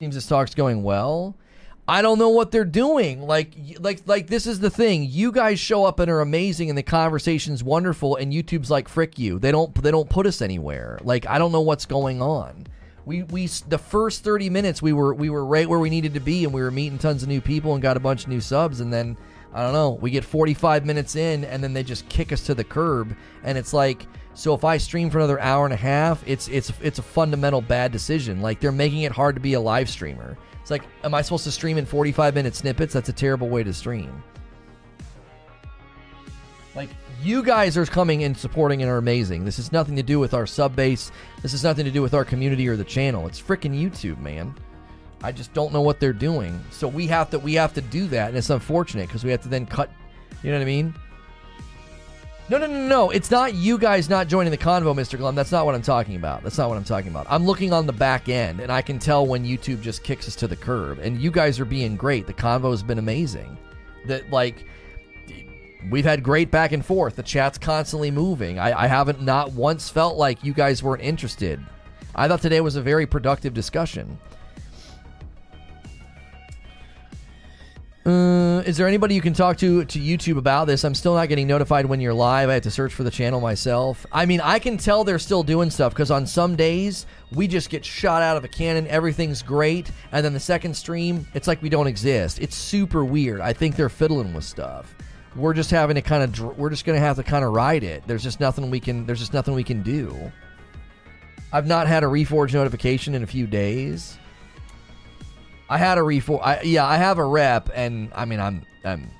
Seems 0.00 0.14
this 0.14 0.28
talk's 0.28 0.54
going 0.54 0.84
well. 0.84 1.34
I 1.88 2.02
don't 2.02 2.20
know 2.20 2.28
what 2.28 2.52
they're 2.52 2.64
doing. 2.64 3.20
Like, 3.22 3.52
like, 3.80 4.02
like 4.06 4.28
this 4.28 4.46
is 4.46 4.60
the 4.60 4.70
thing. 4.70 5.08
You 5.10 5.32
guys 5.32 5.58
show 5.58 5.84
up 5.84 5.98
and 5.98 6.08
are 6.08 6.20
amazing, 6.20 6.68
and 6.68 6.78
the 6.78 6.84
conversation's 6.84 7.64
wonderful, 7.64 8.14
and 8.14 8.32
YouTube's 8.32 8.70
like, 8.70 8.86
frick 8.86 9.18
you. 9.18 9.40
They 9.40 9.50
don't, 9.50 9.74
they 9.82 9.90
don't 9.90 10.08
put 10.08 10.24
us 10.24 10.40
anywhere. 10.40 11.00
Like, 11.02 11.26
I 11.26 11.38
don't 11.38 11.50
know 11.50 11.62
what's 11.62 11.84
going 11.84 12.22
on. 12.22 12.68
We, 13.06 13.24
we, 13.24 13.46
the 13.46 13.78
first 13.78 14.22
thirty 14.22 14.48
minutes, 14.48 14.80
we 14.80 14.92
were, 14.92 15.12
we 15.14 15.30
were 15.30 15.44
right 15.44 15.68
where 15.68 15.80
we 15.80 15.90
needed 15.90 16.14
to 16.14 16.20
be, 16.20 16.44
and 16.44 16.54
we 16.54 16.62
were 16.62 16.70
meeting 16.70 16.98
tons 16.98 17.24
of 17.24 17.28
new 17.28 17.40
people 17.40 17.72
and 17.72 17.82
got 17.82 17.96
a 17.96 18.00
bunch 18.00 18.22
of 18.22 18.28
new 18.28 18.40
subs, 18.40 18.78
and 18.78 18.92
then 18.92 19.16
I 19.58 19.62
don't 19.62 19.72
know. 19.72 19.90
We 19.90 20.12
get 20.12 20.24
45 20.24 20.86
minutes 20.86 21.16
in, 21.16 21.42
and 21.42 21.64
then 21.64 21.72
they 21.72 21.82
just 21.82 22.08
kick 22.08 22.30
us 22.30 22.44
to 22.44 22.54
the 22.54 22.62
curb, 22.62 23.16
and 23.42 23.58
it's 23.58 23.72
like, 23.72 24.06
so 24.34 24.54
if 24.54 24.62
I 24.62 24.76
stream 24.76 25.10
for 25.10 25.18
another 25.18 25.40
hour 25.40 25.64
and 25.64 25.74
a 25.74 25.76
half, 25.76 26.22
it's 26.28 26.46
it's 26.46 26.72
it's 26.80 27.00
a 27.00 27.02
fundamental 27.02 27.60
bad 27.60 27.90
decision. 27.90 28.40
Like 28.40 28.60
they're 28.60 28.70
making 28.70 29.02
it 29.02 29.10
hard 29.10 29.34
to 29.34 29.40
be 29.40 29.54
a 29.54 29.60
live 29.60 29.88
streamer. 29.88 30.38
It's 30.60 30.70
like, 30.70 30.84
am 31.02 31.12
I 31.12 31.22
supposed 31.22 31.42
to 31.42 31.50
stream 31.50 31.76
in 31.76 31.86
45 31.86 32.36
minute 32.36 32.54
snippets? 32.54 32.94
That's 32.94 33.08
a 33.08 33.12
terrible 33.12 33.48
way 33.48 33.64
to 33.64 33.72
stream. 33.72 34.22
Like, 36.76 36.90
you 37.20 37.42
guys 37.42 37.76
are 37.76 37.84
coming 37.84 38.22
and 38.22 38.38
supporting 38.38 38.82
and 38.82 38.88
are 38.88 38.98
amazing. 38.98 39.44
This 39.44 39.56
has 39.56 39.72
nothing 39.72 39.96
to 39.96 40.04
do 40.04 40.20
with 40.20 40.34
our 40.34 40.46
sub 40.46 40.76
base. 40.76 41.10
This 41.42 41.50
has 41.50 41.64
nothing 41.64 41.84
to 41.84 41.90
do 41.90 42.00
with 42.00 42.14
our 42.14 42.24
community 42.24 42.68
or 42.68 42.76
the 42.76 42.84
channel. 42.84 43.26
It's 43.26 43.42
freaking 43.42 43.74
YouTube, 43.76 44.20
man. 44.20 44.54
I 45.22 45.32
just 45.32 45.52
don't 45.52 45.72
know 45.72 45.80
what 45.80 46.00
they're 46.00 46.12
doing. 46.12 46.62
So 46.70 46.86
we 46.86 47.06
have 47.08 47.30
to 47.30 47.38
we 47.38 47.54
have 47.54 47.74
to 47.74 47.80
do 47.80 48.06
that, 48.08 48.28
and 48.28 48.36
it's 48.36 48.50
unfortunate 48.50 49.08
because 49.08 49.24
we 49.24 49.30
have 49.30 49.42
to 49.42 49.48
then 49.48 49.66
cut. 49.66 49.90
You 50.42 50.50
know 50.50 50.58
what 50.58 50.62
I 50.62 50.66
mean? 50.66 50.94
No, 52.50 52.56
no, 52.56 52.66
no, 52.66 52.86
no. 52.86 53.10
It's 53.10 53.30
not 53.30 53.54
you 53.54 53.76
guys 53.76 54.08
not 54.08 54.26
joining 54.26 54.50
the 54.50 54.56
convo, 54.58 54.94
Mr. 54.94 55.18
Glum. 55.18 55.34
That's 55.34 55.52
not 55.52 55.66
what 55.66 55.74
I'm 55.74 55.82
talking 55.82 56.16
about. 56.16 56.42
That's 56.42 56.56
not 56.56 56.70
what 56.70 56.78
I'm 56.78 56.84
talking 56.84 57.10
about. 57.10 57.26
I'm 57.28 57.44
looking 57.44 57.74
on 57.74 57.86
the 57.86 57.92
back 57.92 58.30
end, 58.30 58.60
and 58.60 58.72
I 58.72 58.80
can 58.80 58.98
tell 58.98 59.26
when 59.26 59.44
YouTube 59.44 59.82
just 59.82 60.02
kicks 60.02 60.26
us 60.28 60.36
to 60.36 60.48
the 60.48 60.56
curb. 60.56 60.98
And 61.00 61.20
you 61.20 61.30
guys 61.30 61.60
are 61.60 61.66
being 61.66 61.94
great. 61.96 62.26
The 62.26 62.32
convo 62.32 62.70
has 62.70 62.82
been 62.82 62.98
amazing. 62.98 63.58
That 64.06 64.30
like 64.30 64.64
we've 65.90 66.06
had 66.06 66.22
great 66.22 66.50
back 66.50 66.72
and 66.72 66.84
forth. 66.84 67.16
The 67.16 67.22
chat's 67.22 67.58
constantly 67.58 68.10
moving. 68.10 68.58
I, 68.58 68.84
I 68.84 68.86
haven't 68.86 69.20
not 69.20 69.52
once 69.52 69.90
felt 69.90 70.16
like 70.16 70.42
you 70.42 70.54
guys 70.54 70.82
weren't 70.82 71.02
interested. 71.02 71.60
I 72.14 72.28
thought 72.28 72.40
today 72.40 72.62
was 72.62 72.76
a 72.76 72.82
very 72.82 73.06
productive 73.06 73.52
discussion. 73.52 74.18
Uh, 78.06 78.62
is 78.64 78.76
there 78.76 78.86
anybody 78.88 79.14
you 79.14 79.20
can 79.20 79.34
talk 79.34 79.58
to 79.58 79.84
to 79.84 79.98
YouTube 79.98 80.38
about 80.38 80.66
this? 80.66 80.84
I'm 80.84 80.94
still 80.94 81.14
not 81.14 81.28
getting 81.28 81.46
notified 81.46 81.84
when 81.84 82.00
you're 82.00 82.14
live. 82.14 82.48
I 82.48 82.54
have 82.54 82.62
to 82.62 82.70
search 82.70 82.94
for 82.94 83.02
the 83.02 83.10
channel 83.10 83.40
myself. 83.40 84.06
I 84.12 84.24
mean, 84.24 84.40
I 84.40 84.58
can 84.58 84.78
tell 84.78 85.04
they're 85.04 85.18
still 85.18 85.42
doing 85.42 85.68
stuff 85.68 85.92
because 85.92 86.10
on 86.10 86.26
some 86.26 86.56
days 86.56 87.06
we 87.34 87.46
just 87.46 87.70
get 87.70 87.84
shot 87.84 88.22
out 88.22 88.36
of 88.36 88.44
a 88.44 88.48
cannon. 88.48 88.86
Everything's 88.86 89.42
great, 89.42 89.90
and 90.12 90.24
then 90.24 90.32
the 90.32 90.40
second 90.40 90.74
stream, 90.74 91.26
it's 91.34 91.46
like 91.46 91.60
we 91.60 91.68
don't 91.68 91.86
exist. 91.86 92.40
It's 92.40 92.56
super 92.56 93.04
weird. 93.04 93.40
I 93.40 93.52
think 93.52 93.76
they're 93.76 93.90
fiddling 93.90 94.32
with 94.32 94.44
stuff. 94.44 94.94
We're 95.36 95.54
just 95.54 95.70
having 95.70 95.96
to 95.96 96.02
kind 96.02 96.22
of. 96.22 96.58
We're 96.58 96.70
just 96.70 96.84
gonna 96.84 97.00
have 97.00 97.16
to 97.16 97.22
kind 97.22 97.44
of 97.44 97.52
ride 97.52 97.84
it. 97.84 98.04
There's 98.06 98.22
just 98.22 98.40
nothing 98.40 98.70
we 98.70 98.80
can. 98.80 99.04
There's 99.04 99.20
just 99.20 99.34
nothing 99.34 99.54
we 99.54 99.64
can 99.64 99.82
do. 99.82 100.32
I've 101.52 101.66
not 101.66 101.86
had 101.86 102.04
a 102.04 102.06
reforge 102.06 102.54
notification 102.54 103.14
in 103.14 103.22
a 103.22 103.26
few 103.26 103.46
days. 103.46 104.18
I 105.68 105.78
had 105.78 105.98
a 105.98 106.00
refor. 106.00 106.40
I, 106.42 106.62
yeah, 106.62 106.86
I 106.86 106.96
have 106.96 107.18
a 107.18 107.24
rep, 107.24 107.70
and 107.74 108.10
I 108.14 108.24
mean, 108.24 108.40
I'm, 108.40 108.64
I'm. 108.84 109.10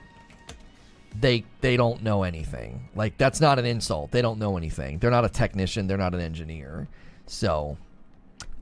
They 1.21 1.45
they 1.61 1.77
don't 1.77 2.03
know 2.03 2.23
anything. 2.23 2.89
Like 2.95 3.19
that's 3.19 3.41
not 3.41 3.59
an 3.59 3.67
insult. 3.67 4.13
They 4.13 4.23
don't 4.23 4.39
know 4.39 4.57
anything. 4.57 4.99
They're 4.99 5.11
not 5.11 5.25
a 5.25 5.29
technician. 5.29 5.87
They're 5.87 5.99
not 5.99 6.15
an 6.15 6.21
engineer. 6.21 6.89
So, 7.27 7.77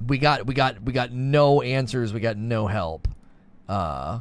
we 0.07 0.19
got 0.19 0.47
we 0.47 0.55
got 0.55 0.83
we 0.83 0.93
got 0.93 1.13
no 1.13 1.63
answers. 1.63 2.13
We 2.13 2.21
got 2.21 2.37
no 2.37 2.67
help. 2.67 3.09
Uh, 3.69 4.21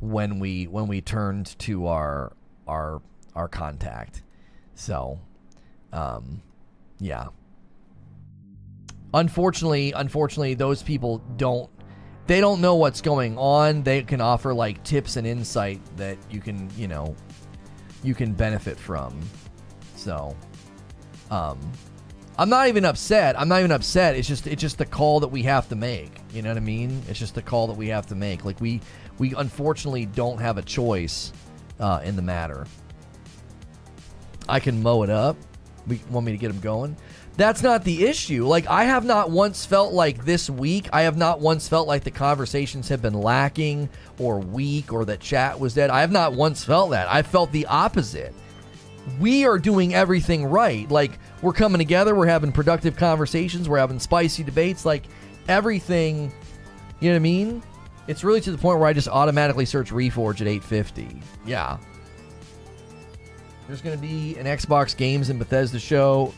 when 0.00 0.40
we 0.40 0.66
when 0.66 0.88
we 0.88 1.00
turned 1.00 1.58
to 1.60 1.86
our 1.86 2.32
our 2.66 3.00
our 3.34 3.48
contact. 3.48 4.22
So, 4.74 5.18
um, 5.92 6.42
yeah. 6.98 7.26
Unfortunately, 9.14 9.92
unfortunately, 9.92 10.54
those 10.54 10.82
people 10.82 11.18
don't 11.36 11.70
they 12.26 12.40
don't 12.40 12.60
know 12.60 12.76
what's 12.76 13.00
going 13.00 13.36
on. 13.36 13.82
They 13.82 14.02
can 14.02 14.20
offer 14.20 14.54
like 14.54 14.82
tips 14.84 15.16
and 15.16 15.26
insight 15.26 15.80
that 15.96 16.16
you 16.30 16.40
can, 16.40 16.70
you 16.76 16.88
know, 16.88 17.16
you 18.02 18.14
can 18.14 18.32
benefit 18.32 18.78
from. 18.78 19.20
So, 19.96 20.36
um, 21.30 21.58
I'm 22.38 22.48
not 22.48 22.68
even 22.68 22.84
upset. 22.84 23.38
I'm 23.38 23.48
not 23.48 23.58
even 23.60 23.72
upset. 23.72 24.16
It's 24.16 24.26
just 24.26 24.46
it's 24.46 24.60
just 24.60 24.78
the 24.78 24.86
call 24.86 25.20
that 25.20 25.28
we 25.28 25.42
have 25.42 25.68
to 25.68 25.76
make. 25.76 26.20
You 26.32 26.42
know 26.42 26.50
what 26.50 26.56
I 26.56 26.60
mean? 26.60 27.02
It's 27.08 27.18
just 27.18 27.34
the 27.34 27.42
call 27.42 27.66
that 27.66 27.76
we 27.76 27.88
have 27.88 28.06
to 28.06 28.14
make. 28.14 28.44
Like 28.44 28.60
we 28.60 28.80
we 29.18 29.34
unfortunately 29.34 30.06
don't 30.06 30.38
have 30.38 30.58
a 30.58 30.62
choice 30.62 31.32
uh, 31.78 32.00
in 32.04 32.16
the 32.16 32.22
matter. 32.22 32.66
I 34.48 34.60
can 34.60 34.82
mow 34.82 35.02
it 35.02 35.10
up. 35.10 35.36
We 35.86 36.00
want 36.10 36.26
me 36.26 36.32
to 36.32 36.38
get 36.38 36.48
them 36.48 36.60
going. 36.60 36.96
That's 37.36 37.62
not 37.62 37.84
the 37.84 38.04
issue. 38.04 38.46
Like, 38.46 38.68
I 38.68 38.84
have 38.84 39.04
not 39.04 39.30
once 39.30 39.64
felt 39.64 39.94
like 39.94 40.24
this 40.24 40.50
week, 40.50 40.88
I 40.92 41.02
have 41.02 41.16
not 41.16 41.40
once 41.40 41.66
felt 41.66 41.88
like 41.88 42.04
the 42.04 42.10
conversations 42.10 42.88
have 42.88 43.00
been 43.00 43.14
lacking 43.14 43.88
or 44.18 44.38
weak 44.38 44.92
or 44.92 45.06
that 45.06 45.20
chat 45.20 45.58
was 45.58 45.72
dead. 45.72 45.88
I 45.88 46.02
have 46.02 46.12
not 46.12 46.34
once 46.34 46.62
felt 46.62 46.90
that. 46.90 47.08
I 47.08 47.22
felt 47.22 47.50
the 47.50 47.66
opposite. 47.66 48.34
We 49.18 49.46
are 49.46 49.58
doing 49.58 49.94
everything 49.94 50.44
right. 50.44 50.88
Like, 50.90 51.18
we're 51.40 51.54
coming 51.54 51.78
together, 51.78 52.14
we're 52.14 52.26
having 52.26 52.52
productive 52.52 52.96
conversations, 52.96 53.68
we're 53.68 53.78
having 53.78 53.98
spicy 53.98 54.44
debates. 54.44 54.84
Like, 54.84 55.04
everything, 55.48 56.32
you 57.00 57.08
know 57.08 57.14
what 57.14 57.16
I 57.16 57.20
mean? 57.20 57.62
It's 58.08 58.24
really 58.24 58.40
to 58.42 58.52
the 58.52 58.58
point 58.58 58.78
where 58.78 58.88
I 58.88 58.92
just 58.92 59.08
automatically 59.08 59.64
search 59.64 59.90
Reforge 59.90 60.40
at 60.42 60.48
850. 60.48 61.22
Yeah. 61.46 61.78
There's 63.66 63.80
going 63.80 63.96
to 63.96 64.02
be 64.02 64.36
an 64.36 64.44
Xbox 64.46 64.94
Games 64.94 65.30
and 65.30 65.38
Bethesda 65.38 65.78
show 65.78 66.34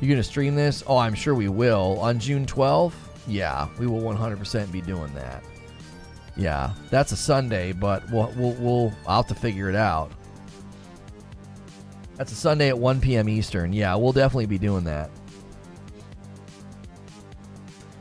you're 0.00 0.08
going 0.08 0.18
to 0.20 0.24
stream 0.24 0.54
this? 0.54 0.82
Oh, 0.86 0.96
I'm 0.96 1.14
sure 1.14 1.34
we 1.34 1.48
will. 1.48 1.98
On 2.00 2.18
June 2.18 2.46
12th? 2.46 2.92
Yeah, 3.26 3.68
we 3.78 3.86
will 3.86 4.00
100% 4.00 4.72
be 4.72 4.80
doing 4.80 5.12
that. 5.14 5.42
Yeah, 6.36 6.72
that's 6.90 7.12
a 7.12 7.16
Sunday, 7.16 7.72
but 7.72 8.08
we'll, 8.10 8.32
we'll, 8.36 8.52
we'll 8.54 8.92
I'll 9.06 9.22
have 9.22 9.28
to 9.28 9.34
figure 9.34 9.68
it 9.68 9.74
out. 9.74 10.12
That's 12.16 12.32
a 12.32 12.36
Sunday 12.36 12.68
at 12.68 12.78
1 12.78 13.00
p.m. 13.00 13.28
Eastern. 13.28 13.72
Yeah, 13.72 13.94
we'll 13.96 14.12
definitely 14.12 14.46
be 14.46 14.58
doing 14.58 14.84
that. 14.84 15.10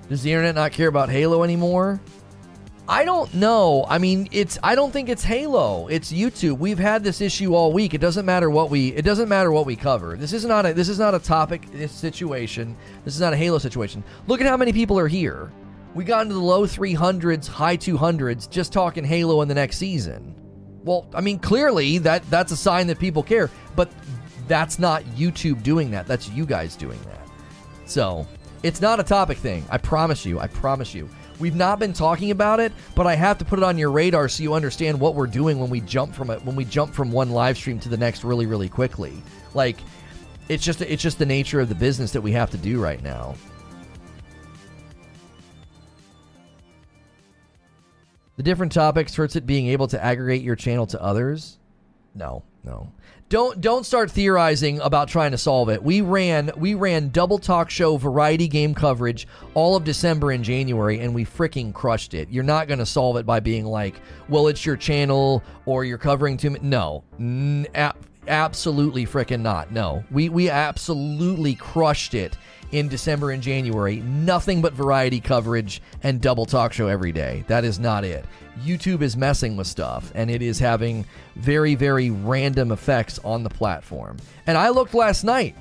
Does 0.07 0.22
the 0.22 0.32
internet 0.32 0.56
not 0.56 0.72
care 0.72 0.88
about 0.88 1.10
Halo 1.10 1.44
anymore? 1.44 1.99
I 2.89 3.03
don't 3.03 3.34
know. 3.34 3.85
I 3.89 3.97
mean, 3.97 4.30
it's 4.31 4.57
I 4.64 4.73
don't 4.73 4.91
think 4.91 5.09
it's 5.09 5.23
Halo. 5.23 5.88
It's 5.88 6.11
YouTube. 6.11 6.57
We've 6.59 6.80
had 6.80 7.03
this 7.03 7.19
issue 7.19 7.53
all 7.53 7.73
week. 7.73 7.93
It 7.93 7.99
doesn't 7.99 8.26
matter 8.26 8.49
what 8.49 8.69
we 8.69 8.89
it 8.93 9.01
doesn't 9.01 9.27
matter 9.27 9.51
what 9.51 9.65
we 9.65 9.76
cover. 9.76 10.15
This 10.15 10.31
is 10.31 10.45
not 10.45 10.65
a 10.65 10.73
this 10.73 10.88
is 10.88 10.97
not 10.97 11.14
a 11.14 11.19
topic 11.19 11.69
this 11.73 11.91
situation. 11.91 12.77
This 13.03 13.14
is 13.14 13.19
not 13.19 13.34
a 13.34 13.38
Halo 13.38 13.57
situation. 13.57 14.05
Look 14.27 14.39
at 14.39 14.47
how 14.47 14.55
many 14.55 14.72
people 14.72 14.97
are 14.97 15.09
here. 15.09 15.51
We 15.95 16.05
got 16.05 16.22
into 16.22 16.35
the 16.35 16.39
low 16.39 16.65
300s, 16.65 17.47
high 17.47 17.76
200s 17.76 18.49
just 18.49 18.72
talking 18.72 19.03
Halo 19.03 19.41
in 19.41 19.49
the 19.49 19.55
next 19.55 19.77
season. 19.77 20.34
Well, 20.84 21.09
I 21.14 21.19
mean, 21.19 21.39
clearly 21.39 21.97
that 21.99 22.30
that's 22.30 22.53
a 22.53 22.57
sign 22.57 22.88
that 22.88 22.99
people 22.99 23.22
care, 23.22 23.51
but 23.76 23.91
that's 24.47 24.80
not 24.80 25.03
YouTube 25.03 25.61
doing 25.61 25.91
that. 25.91 26.07
That's 26.07 26.30
you 26.30 26.45
guys 26.45 26.77
doing 26.77 26.99
that. 27.03 27.27
So, 27.85 28.26
it's 28.64 28.80
not 28.80 28.99
a 28.99 29.03
topic 29.03 29.38
thing. 29.39 29.65
I 29.69 29.77
promise 29.77 30.26
you. 30.26 30.39
I 30.39 30.47
promise 30.47 30.93
you 30.93 31.09
We've 31.39 31.55
not 31.55 31.77
been 31.80 31.93
talking 31.93 32.31
about 32.31 32.59
it, 32.59 32.72
but 32.95 33.05
I 33.05 33.15
have 33.15 33.38
to 33.39 33.45
put 33.45 33.59
it 33.59 33.64
on 33.64 33.77
your 33.77 33.91
radar 33.91 34.27
so 34.27 34.41
you 34.41 34.53
understand 34.53 34.99
what 34.99 35.14
we're 35.14 35.27
doing 35.27 35.59
when 35.59 35.69
we 35.69 35.81
jump 35.81 36.15
from 36.15 36.30
it 36.30 36.43
when 36.43 36.55
we 36.55 36.65
jump 36.65 36.93
from 36.93 37.11
one 37.11 37.30
live 37.30 37.57
stream 37.57 37.80
to 37.81 37.89
the 37.89 37.97
next 37.97 38.23
really 38.23 38.45
really 38.45 38.69
quickly. 38.69 39.22
Like 39.53 39.77
it's 40.49 40.64
just 40.64 40.81
it's 40.81 41.03
just 41.03 41.19
the 41.19 41.26
nature 41.26 41.59
of 41.59 41.69
the 41.69 41.76
business 41.76 42.11
that 42.11 42.22
we 42.22 42.31
have 42.31 42.49
to 42.51 42.57
do 42.57 42.81
right 42.81 43.01
now. 43.03 43.35
The 48.38 48.43
different 48.43 48.72
topics 48.72 49.15
hurts 49.15 49.35
it 49.35 49.45
being 49.47 49.68
able 49.68 49.88
to 49.88 50.03
aggregate 50.03 50.43
your 50.43 50.55
channel 50.55 50.85
to 50.88 51.01
others. 51.01 51.57
No, 52.14 52.43
no. 52.68 52.91
Don't 53.30 53.60
don't 53.60 53.85
start 53.85 54.10
theorizing 54.10 54.80
about 54.80 55.10
trying 55.10 55.31
to 55.31 55.38
solve 55.38 55.68
it. 55.69 55.84
We 55.84 55.99
ran 55.99 56.52
we 56.56 56.76
ran 56.76 57.10
double 57.10 57.39
talk 57.39 57.69
show 57.69 57.98
variety 57.98 58.48
game 58.48 58.73
coverage 58.73 59.27
all 59.53 59.76
of 59.76 59.84
December 59.84 60.31
and 60.31 60.44
January 60.44 60.99
and 60.99 61.14
we 61.14 61.26
freaking 61.26 61.73
crushed 61.73 62.14
it. 62.14 62.30
You're 62.30 62.45
not 62.45 62.68
going 62.68 62.80
to 62.80 62.85
solve 62.85 63.18
it 63.18 63.26
by 63.26 63.41
being 63.41 63.65
like, 63.65 63.99
"Well, 64.30 64.48
it's 64.48 64.65
your 64.65 64.77
channel 64.77 65.44
or 65.65 65.84
you're 65.84 65.98
covering 65.98 66.38
too 66.38 66.52
much." 66.52 66.61
No. 66.61 67.03
N- 67.19 67.68
absolutely 68.27 69.06
freaking 69.06 69.41
not. 69.41 69.72
No. 69.72 70.03
We 70.10 70.30
we 70.30 70.49
absolutely 70.49 71.56
crushed 71.56 72.14
it 72.14 72.38
in 72.72 72.88
December 72.88 73.31
and 73.31 73.41
January. 73.41 73.98
Nothing 74.02 74.61
but 74.61 74.73
variety 74.73 75.19
coverage 75.19 75.81
and 76.03 76.22
double 76.22 76.45
talk 76.45 76.73
show 76.73 76.88
every 76.88 77.11
day. 77.11 77.44
That 77.48 77.64
is 77.64 77.80
not 77.80 78.03
it. 78.03 78.26
YouTube 78.64 79.02
is 79.02 79.15
messing 79.15 79.56
with 79.56 79.68
stuff 79.68 80.11
and 80.15 80.30
it 80.30 80.41
is 80.41 80.60
having 80.60 81.06
very, 81.35 81.76
very 81.76 82.10
random 82.10 82.72
effects 82.72 83.19
on 83.23 83.44
the 83.44 83.49
platform. 83.49 84.18
And 84.45 84.57
I 84.57 84.69
looked 84.69 84.94
last 84.94 85.23
night. 85.23 85.56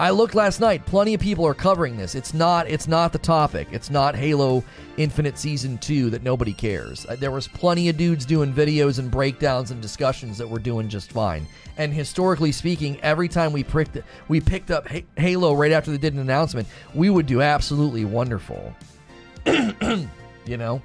I 0.00 0.10
looked 0.10 0.36
last 0.36 0.60
night. 0.60 0.86
Plenty 0.86 1.14
of 1.14 1.20
people 1.20 1.44
are 1.44 1.54
covering 1.54 1.96
this. 1.96 2.14
It's 2.14 2.32
not. 2.32 2.68
It's 2.68 2.86
not 2.86 3.12
the 3.12 3.18
topic. 3.18 3.66
It's 3.72 3.90
not 3.90 4.14
Halo 4.14 4.62
Infinite 4.96 5.36
Season 5.36 5.76
Two 5.78 6.08
that 6.10 6.22
nobody 6.22 6.52
cares. 6.52 7.04
Uh, 7.06 7.16
There 7.16 7.32
was 7.32 7.48
plenty 7.48 7.88
of 7.88 7.96
dudes 7.96 8.24
doing 8.24 8.52
videos 8.52 9.00
and 9.00 9.10
breakdowns 9.10 9.72
and 9.72 9.82
discussions 9.82 10.38
that 10.38 10.48
were 10.48 10.60
doing 10.60 10.88
just 10.88 11.10
fine. 11.10 11.46
And 11.78 11.92
historically 11.92 12.52
speaking, 12.52 13.00
every 13.00 13.28
time 13.28 13.52
we 13.52 13.64
picked 13.64 13.98
we 14.28 14.40
picked 14.40 14.70
up 14.70 14.86
Ha- 14.88 15.02
Halo 15.16 15.54
right 15.54 15.72
after 15.72 15.90
they 15.90 15.98
did 15.98 16.14
an 16.14 16.20
announcement, 16.20 16.68
we 16.94 17.10
would 17.10 17.26
do 17.26 17.42
absolutely 17.42 18.04
wonderful. 18.04 18.72
you 19.46 20.56
know. 20.56 20.80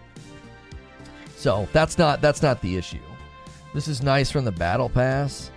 So 1.35 1.68
that's 1.72 1.99
not 1.99 2.19
that's 2.19 2.41
not 2.41 2.61
the 2.61 2.77
issue. 2.77 2.98
This 3.76 3.88
is 3.88 4.02
nice 4.02 4.31
from 4.31 4.44
the 4.45 4.52
battle 4.52 4.90
pass. 4.90 5.52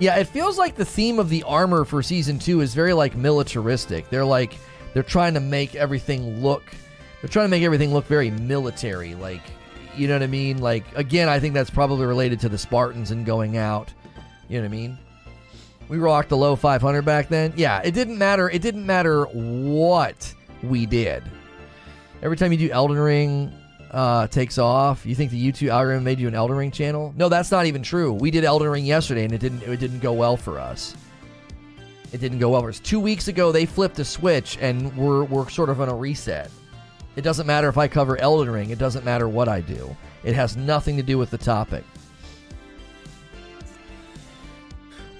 Yeah, 0.00 0.16
it 0.16 0.24
feels 0.24 0.58
like 0.58 0.76
the 0.76 0.84
theme 0.84 1.18
of 1.18 1.28
the 1.28 1.42
armor 1.42 1.84
for 1.84 2.02
season 2.02 2.38
two 2.38 2.60
is 2.60 2.74
very 2.74 2.92
like 2.92 3.16
militaristic. 3.16 4.08
They're 4.10 4.24
like 4.24 4.56
they're 4.94 5.02
trying 5.02 5.34
to 5.34 5.40
make 5.40 5.74
everything 5.74 6.42
look 6.42 6.64
they're 7.20 7.28
trying 7.28 7.46
to 7.46 7.50
make 7.50 7.62
everything 7.62 7.92
look 7.92 8.06
very 8.06 8.30
military. 8.30 9.14
Like 9.14 9.42
you 9.96 10.06
know 10.06 10.14
what 10.14 10.22
I 10.22 10.28
mean? 10.28 10.58
Like 10.58 10.84
again, 10.94 11.28
I 11.28 11.40
think 11.40 11.54
that's 11.54 11.70
probably 11.70 12.06
related 12.06 12.40
to 12.40 12.48
the 12.48 12.58
Spartans 12.58 13.10
and 13.10 13.26
going 13.26 13.56
out. 13.56 13.92
You 14.48 14.58
know 14.58 14.62
what 14.68 14.74
I 14.74 14.76
mean? 14.76 14.98
We 15.88 15.98
rocked 15.98 16.28
the 16.28 16.36
low 16.36 16.54
500 16.54 17.02
back 17.02 17.28
then. 17.28 17.52
Yeah, 17.56 17.80
it 17.82 17.92
didn't 17.92 18.18
matter. 18.18 18.48
It 18.48 18.62
didn't 18.62 18.86
matter 18.86 19.24
what 19.24 20.34
we 20.62 20.86
did. 20.86 21.24
Every 22.22 22.36
time 22.36 22.52
you 22.52 22.58
do 22.58 22.70
Elden 22.70 22.98
Ring 22.98 23.52
uh, 23.90 24.26
takes 24.26 24.58
off, 24.58 25.06
you 25.06 25.14
think 25.14 25.30
the 25.30 25.52
YouTube 25.52 25.68
algorithm 25.70 26.04
made 26.04 26.20
you 26.20 26.28
an 26.28 26.34
Elden 26.34 26.56
Ring 26.56 26.70
channel? 26.70 27.14
No, 27.16 27.28
that's 27.28 27.50
not 27.50 27.66
even 27.66 27.82
true. 27.82 28.12
We 28.12 28.30
did 28.30 28.44
Elden 28.44 28.68
Ring 28.68 28.84
yesterday, 28.84 29.24
and 29.24 29.32
it 29.32 29.38
didn't. 29.38 29.62
It 29.62 29.80
didn't 29.80 30.00
go 30.00 30.12
well 30.12 30.36
for 30.36 30.58
us. 30.58 30.94
It 32.12 32.20
didn't 32.20 32.38
go 32.38 32.50
well 32.50 32.62
for 32.62 32.68
us. 32.68 32.80
Two 32.80 33.00
weeks 33.00 33.28
ago, 33.28 33.52
they 33.52 33.66
flipped 33.66 33.98
a 33.98 34.04
switch, 34.04 34.58
and 34.60 34.94
we're 34.96 35.24
we're 35.24 35.48
sort 35.48 35.70
of 35.70 35.80
on 35.80 35.88
a 35.88 35.94
reset. 35.94 36.50
It 37.16 37.22
doesn't 37.22 37.46
matter 37.46 37.68
if 37.68 37.78
I 37.78 37.88
cover 37.88 38.16
Elden 38.18 38.50
Ring. 38.50 38.70
It 38.70 38.78
doesn't 38.78 39.04
matter 39.04 39.28
what 39.28 39.48
I 39.48 39.60
do. 39.60 39.96
It 40.22 40.34
has 40.34 40.56
nothing 40.56 40.96
to 40.96 41.02
do 41.02 41.18
with 41.18 41.30
the 41.30 41.38
topic. 41.38 41.84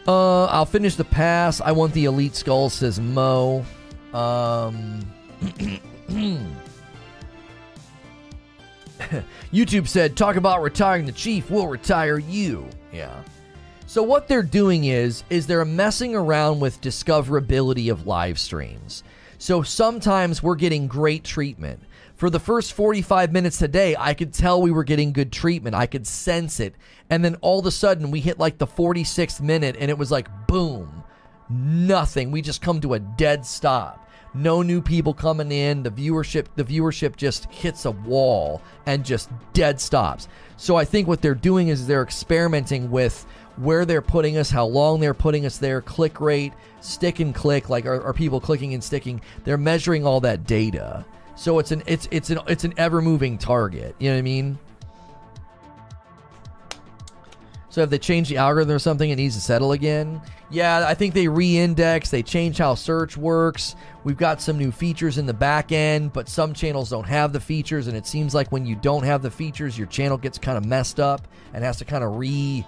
Uh, 0.07 0.47
I'll 0.47 0.67
finish 0.67 0.95
the 0.95 1.05
pass. 1.05 1.61
I 1.61 1.73
want 1.73 1.93
the 1.93 2.07
elite 2.07 2.35
skull, 2.35 2.71
says 2.71 2.99
Mo. 3.01 3.65
Um, 4.15 5.05
YouTube 9.53 9.89
said, 9.89 10.17
talk 10.17 10.37
about 10.37 10.63
retiring 10.63 11.07
the 11.07 11.13
chief, 11.13 11.51
we'll 11.51 11.69
retire 11.69 12.19
you. 12.19 12.67
Yeah. 12.93 13.23
So 13.87 14.03
what 14.03 14.29
they're 14.29 14.43
doing 14.43 14.85
is 14.85 15.25
is 15.31 15.47
they're 15.47 15.65
messing 15.65 16.15
around 16.15 16.61
with 16.61 16.81
discoverability 16.81 17.91
of 17.91 18.07
live 18.07 18.39
streams. 18.39 19.03
So 19.39 19.63
sometimes 19.63 20.43
we're 20.43 20.57
getting 20.57 20.89
great 20.89 21.25
treatment. 21.25 21.81
For 22.17 22.29
the 22.29 22.41
first 22.41 22.73
45 22.73 23.33
minutes 23.33 23.59
today, 23.59 23.95
I 23.97 24.13
could 24.13 24.35
tell 24.35 24.61
we 24.61 24.73
were 24.73 24.83
getting 24.85 25.13
good 25.13 25.33
treatment. 25.33 25.77
I 25.77 25.87
could 25.87 26.07
sense 26.07 26.59
it. 26.59 26.75
And 27.09 27.25
then 27.25 27.37
all 27.37 27.61
of 27.61 27.67
a 27.67 27.71
sudden, 27.71 28.11
we 28.11 28.21
hit 28.21 28.39
like 28.41 28.59
the 28.59 28.67
46th 28.67 29.41
minute 29.41 29.77
and 29.79 29.89
it 29.89 29.97
was 29.97 30.11
like 30.11 30.29
boom. 30.49 31.05
Nothing. 31.49 32.33
We 32.33 32.43
just 32.43 32.61
come 32.61 32.81
to 32.81 32.95
a 32.95 32.99
dead 32.99 33.47
stop 33.47 34.08
no 34.35 34.63
new 34.63 34.81
people 34.81 35.15
coming 35.15 35.51
in. 35.53 35.83
The 35.83 35.91
viewership 35.91 36.47
the 36.57 36.65
viewership 36.65 37.17
just 37.17 37.47
hits 37.47 37.85
a 37.85 37.91
wall 37.91 38.63
and 38.87 39.05
just 39.05 39.31
dead 39.53 39.81
stops. 39.81 40.29
So 40.57 40.77
i 40.77 40.85
think 40.85 41.09
what 41.09 41.23
they're 41.23 41.35
doing 41.35 41.69
is 41.69 41.87
they're 41.87 42.03
experimenting 42.03 42.91
with 42.91 43.27
where 43.57 43.85
they're 43.85 44.03
putting 44.03 44.37
us 44.37 44.51
how 44.51 44.67
long 44.67 45.01
they're 45.01 45.15
putting 45.15 45.45
us 45.45 45.59
there 45.59 45.81
click 45.81 46.21
rate 46.21 46.53
stick 46.81 47.19
and 47.19 47.35
click 47.35 47.69
like 47.69 47.87
are, 47.87 48.03
are 48.03 48.13
people 48.13 48.41
clicking 48.41 48.75
and 48.75 48.83
sticking? 48.83 49.21
They're 49.45 49.59
measuring 49.59 50.07
all 50.07 50.21
that 50.21 50.45
data. 50.47 51.05
So 51.37 51.59
it's 51.59 51.71
an 51.71 51.83
it's 51.87 52.09
it's 52.11 52.31
an 52.31 52.41
it's 52.49 52.65
an 52.65 52.75
ever 52.77 53.01
moving 53.01 53.39
target. 53.39 53.95
You 53.99 54.11
know 54.11 54.17
what 54.17 54.21
i 54.21 54.23
mean 54.23 54.59
so 57.79 57.85
if 57.85 57.91
they 57.91 57.99
change 57.99 58.29
the 58.29 58.39
algorithm 58.39 58.75
or 58.75 58.81
something, 58.81 59.09
it 59.09 59.15
needs 59.15 59.37
to 59.37 59.41
settle 59.41 59.71
again. 59.71 60.21
Yeah, 60.51 60.85
I 60.85 60.95
think 60.95 61.15
they 61.15 61.29
re-index. 61.29 62.11
They 62.11 62.25
change 62.25 62.59
how 62.59 62.75
search 62.75 63.17
works. 63.17 63.77
We've 64.03 64.17
got 64.17 64.43
some 64.43 64.59
new 64.59 64.73
features 64.73 65.17
in 65.17 65.27
the 65.27 65.33
back 65.33 65.71
end, 65.71 66.13
but 66.13 66.29
some 66.29 66.55
channels 66.55 66.91
don't 66.91 67.07
have 67.07 67.33
the 67.33 67.39
features, 67.39 67.87
and 67.87 67.97
it 67.97 68.05
seems 68.05 68.35
like 68.35 68.51
when 68.51 68.67
you 68.67 68.75
don't 68.75 69.05
have 69.05 69.23
the 69.23 69.31
features, 69.31 69.79
your 69.79 69.87
channel 69.87 70.19
gets 70.19 70.39
kind 70.39 70.59
of 70.59 70.65
messed 70.65 70.99
up 70.99 71.29
and 71.55 71.63
has 71.63 71.77
to 71.77 71.85
kind 71.85 72.03
of 72.03 72.17
re 72.17 72.67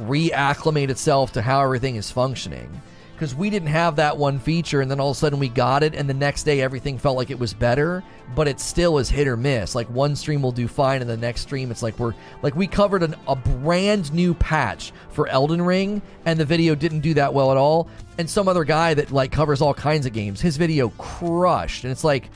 reacclimate 0.00 0.88
itself 0.88 1.32
to 1.34 1.42
how 1.42 1.62
everything 1.62 1.94
is 1.94 2.10
functioning. 2.10 2.82
Because 3.22 3.36
we 3.36 3.50
didn't 3.50 3.68
have 3.68 3.94
that 3.94 4.16
one 4.16 4.40
feature, 4.40 4.80
and 4.80 4.90
then 4.90 4.98
all 4.98 5.12
of 5.12 5.16
a 5.16 5.20
sudden 5.20 5.38
we 5.38 5.48
got 5.48 5.84
it, 5.84 5.94
and 5.94 6.10
the 6.10 6.14
next 6.14 6.42
day 6.42 6.60
everything 6.60 6.98
felt 6.98 7.16
like 7.16 7.30
it 7.30 7.38
was 7.38 7.54
better, 7.54 8.02
but 8.34 8.48
it 8.48 8.58
still 8.58 8.98
is 8.98 9.08
hit 9.08 9.28
or 9.28 9.36
miss. 9.36 9.76
Like 9.76 9.88
one 9.90 10.16
stream 10.16 10.42
will 10.42 10.50
do 10.50 10.66
fine, 10.66 11.02
and 11.02 11.08
the 11.08 11.16
next 11.16 11.42
stream 11.42 11.70
it's 11.70 11.84
like 11.84 11.96
we're 12.00 12.14
like 12.42 12.56
we 12.56 12.66
covered 12.66 13.04
an, 13.04 13.14
a 13.28 13.36
brand 13.36 14.12
new 14.12 14.34
patch 14.34 14.92
for 15.10 15.28
Elden 15.28 15.62
Ring, 15.62 16.02
and 16.24 16.36
the 16.36 16.44
video 16.44 16.74
didn't 16.74 16.98
do 16.98 17.14
that 17.14 17.32
well 17.32 17.52
at 17.52 17.56
all. 17.56 17.88
And 18.18 18.28
some 18.28 18.48
other 18.48 18.64
guy 18.64 18.92
that 18.94 19.12
like 19.12 19.30
covers 19.30 19.60
all 19.60 19.72
kinds 19.72 20.04
of 20.04 20.12
games, 20.12 20.40
his 20.40 20.56
video 20.56 20.88
crushed, 20.98 21.84
and 21.84 21.92
it's 21.92 22.02
like 22.02 22.28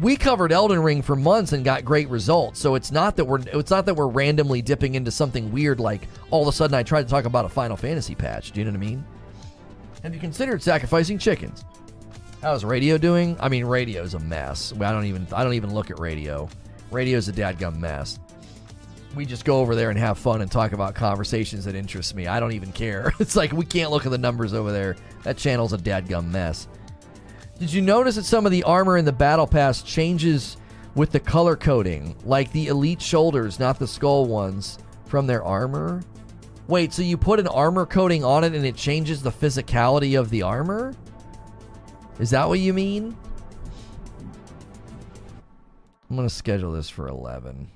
we 0.00 0.16
covered 0.16 0.52
Elden 0.52 0.82
Ring 0.82 1.02
for 1.02 1.16
months 1.16 1.52
and 1.52 1.66
got 1.66 1.84
great 1.84 2.08
results. 2.08 2.58
So 2.60 2.76
it's 2.76 2.90
not 2.90 3.16
that 3.16 3.26
we're 3.26 3.40
it's 3.40 3.70
not 3.70 3.84
that 3.84 3.96
we're 3.96 4.08
randomly 4.08 4.62
dipping 4.62 4.94
into 4.94 5.10
something 5.10 5.52
weird 5.52 5.80
like 5.80 6.08
all 6.30 6.40
of 6.40 6.48
a 6.48 6.52
sudden 6.52 6.74
I 6.74 6.82
tried 6.82 7.02
to 7.02 7.08
talk 7.10 7.26
about 7.26 7.44
a 7.44 7.50
Final 7.50 7.76
Fantasy 7.76 8.14
patch. 8.14 8.52
Do 8.52 8.60
you 8.60 8.64
know 8.64 8.70
what 8.70 8.78
I 8.78 8.80
mean? 8.80 9.04
Have 10.02 10.14
you 10.14 10.20
considered 10.20 10.62
sacrificing 10.62 11.16
chickens? 11.16 11.64
How's 12.40 12.64
radio 12.64 12.98
doing? 12.98 13.36
I 13.38 13.48
mean, 13.48 13.64
radio's 13.64 14.14
a 14.14 14.18
mess. 14.18 14.72
I 14.80 14.90
don't 14.90 15.04
even 15.04 15.28
I 15.32 15.44
don't 15.44 15.54
even 15.54 15.72
look 15.72 15.90
at 15.90 16.00
radio. 16.00 16.48
Radio's 16.90 17.28
a 17.28 17.32
dadgum 17.32 17.78
mess. 17.78 18.18
We 19.14 19.26
just 19.26 19.44
go 19.44 19.60
over 19.60 19.76
there 19.76 19.90
and 19.90 19.98
have 19.98 20.18
fun 20.18 20.40
and 20.40 20.50
talk 20.50 20.72
about 20.72 20.94
conversations 20.94 21.66
that 21.66 21.76
interest 21.76 22.16
me. 22.16 22.26
I 22.26 22.40
don't 22.40 22.52
even 22.52 22.72
care. 22.72 23.12
It's 23.20 23.36
like 23.36 23.52
we 23.52 23.64
can't 23.64 23.92
look 23.92 24.04
at 24.04 24.10
the 24.10 24.18
numbers 24.18 24.54
over 24.54 24.72
there. 24.72 24.96
That 25.22 25.36
channel's 25.36 25.72
a 25.72 25.78
dadgum 25.78 26.30
mess. 26.30 26.66
Did 27.60 27.72
you 27.72 27.80
notice 27.80 28.16
that 28.16 28.24
some 28.24 28.44
of 28.44 28.50
the 28.50 28.64
armor 28.64 28.96
in 28.96 29.04
the 29.04 29.12
battle 29.12 29.46
pass 29.46 29.82
changes 29.82 30.56
with 30.96 31.12
the 31.12 31.20
color 31.20 31.54
coding, 31.54 32.16
like 32.24 32.50
the 32.50 32.66
elite 32.66 33.00
shoulders, 33.00 33.60
not 33.60 33.78
the 33.78 33.86
skull 33.86 34.26
ones, 34.26 34.78
from 35.06 35.28
their 35.28 35.44
armor? 35.44 36.02
Wait, 36.68 36.92
so 36.92 37.02
you 37.02 37.16
put 37.16 37.40
an 37.40 37.48
armor 37.48 37.84
coating 37.84 38.24
on 38.24 38.44
it 38.44 38.54
and 38.54 38.64
it 38.64 38.76
changes 38.76 39.22
the 39.22 39.32
physicality 39.32 40.18
of 40.18 40.30
the 40.30 40.42
armor? 40.42 40.94
Is 42.18 42.30
that 42.30 42.48
what 42.48 42.60
you 42.60 42.72
mean? 42.72 43.16
I'm 46.08 46.16
going 46.16 46.28
to 46.28 46.34
schedule 46.34 46.72
this 46.72 46.88
for 46.88 47.08
11. 47.08 47.70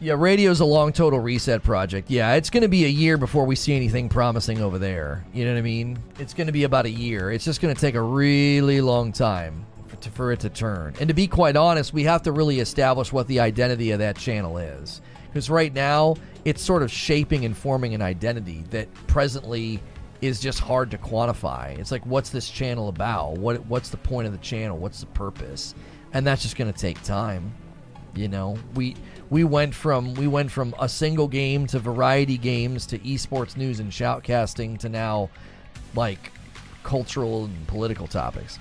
Yeah, 0.00 0.14
radio's 0.16 0.60
a 0.60 0.64
long 0.64 0.92
total 0.92 1.18
reset 1.18 1.64
project. 1.64 2.08
Yeah, 2.08 2.34
it's 2.34 2.50
going 2.50 2.62
to 2.62 2.68
be 2.68 2.84
a 2.84 2.88
year 2.88 3.18
before 3.18 3.44
we 3.44 3.56
see 3.56 3.74
anything 3.74 4.08
promising 4.08 4.60
over 4.60 4.78
there. 4.78 5.24
You 5.34 5.44
know 5.44 5.54
what 5.54 5.58
I 5.58 5.62
mean? 5.62 5.98
It's 6.20 6.34
going 6.34 6.46
to 6.46 6.52
be 6.52 6.62
about 6.62 6.86
a 6.86 6.90
year. 6.90 7.32
It's 7.32 7.44
just 7.44 7.60
going 7.60 7.74
to 7.74 7.80
take 7.80 7.96
a 7.96 8.00
really 8.00 8.80
long 8.80 9.10
time 9.10 9.66
to, 10.00 10.10
for 10.10 10.30
it 10.30 10.38
to 10.40 10.50
turn. 10.50 10.94
And 11.00 11.08
to 11.08 11.14
be 11.14 11.26
quite 11.26 11.56
honest, 11.56 11.92
we 11.92 12.04
have 12.04 12.22
to 12.22 12.32
really 12.32 12.60
establish 12.60 13.12
what 13.12 13.26
the 13.26 13.40
identity 13.40 13.90
of 13.90 13.98
that 13.98 14.16
channel 14.16 14.58
is. 14.58 15.00
Because 15.26 15.50
right 15.50 15.74
now, 15.74 16.14
it's 16.44 16.62
sort 16.62 16.84
of 16.84 16.92
shaping 16.92 17.44
and 17.44 17.56
forming 17.56 17.92
an 17.92 18.00
identity 18.00 18.64
that 18.70 18.92
presently 19.08 19.80
is 20.20 20.38
just 20.38 20.60
hard 20.60 20.92
to 20.92 20.98
quantify. 20.98 21.76
It's 21.76 21.90
like, 21.90 22.06
what's 22.06 22.30
this 22.30 22.48
channel 22.48 22.88
about? 22.88 23.38
What 23.38 23.66
What's 23.66 23.88
the 23.88 23.96
point 23.96 24.26
of 24.26 24.32
the 24.32 24.38
channel? 24.38 24.78
What's 24.78 25.00
the 25.00 25.06
purpose? 25.06 25.74
And 26.12 26.24
that's 26.24 26.42
just 26.42 26.56
going 26.56 26.72
to 26.72 26.78
take 26.78 27.02
time. 27.02 27.52
You 28.14 28.28
know, 28.28 28.56
we 28.74 28.96
we 29.30 29.44
went 29.44 29.74
from 29.74 30.14
we 30.14 30.26
went 30.26 30.50
from 30.50 30.74
a 30.80 30.88
single 30.88 31.28
game 31.28 31.66
to 31.68 31.78
variety 31.78 32.38
games 32.38 32.86
to 32.86 32.98
esports 33.00 33.56
news 33.56 33.80
and 33.80 33.90
shoutcasting 33.90 34.78
to 34.78 34.88
now 34.88 35.28
like 35.94 36.32
cultural 36.82 37.44
and 37.44 37.66
political 37.66 38.06
topics. 38.06 38.58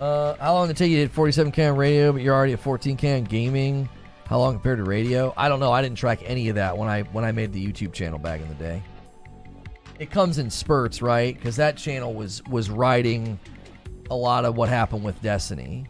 Uh, 0.00 0.36
how 0.36 0.54
long 0.54 0.68
did 0.68 0.76
it 0.76 0.78
take 0.78 0.90
you 0.90 0.96
to 0.96 1.02
hit 1.02 1.12
47 1.12 1.50
can 1.50 1.76
radio, 1.76 2.12
but 2.12 2.22
you're 2.22 2.34
already 2.34 2.52
at 2.52 2.60
14 2.60 2.96
can 2.96 3.24
gaming? 3.24 3.88
How 4.26 4.38
long 4.38 4.54
compared 4.54 4.78
to 4.78 4.84
radio? 4.84 5.32
I 5.36 5.48
don't 5.48 5.58
know. 5.58 5.72
I 5.72 5.82
didn't 5.82 5.98
track 5.98 6.20
any 6.24 6.48
of 6.50 6.56
that 6.56 6.76
when 6.76 6.88
I 6.88 7.02
when 7.02 7.24
I 7.24 7.32
made 7.32 7.52
the 7.52 7.64
YouTube 7.64 7.92
channel 7.92 8.18
back 8.18 8.40
in 8.40 8.48
the 8.48 8.54
day. 8.54 8.82
It 9.98 10.10
comes 10.10 10.38
in 10.38 10.50
spurts, 10.50 11.02
right? 11.02 11.34
Because 11.34 11.56
that 11.56 11.76
channel 11.76 12.14
was 12.14 12.44
was 12.44 12.70
riding 12.70 13.38
a 14.10 14.14
lot 14.14 14.44
of 14.44 14.56
what 14.56 14.68
happened 14.68 15.02
with 15.02 15.20
Destiny. 15.22 15.86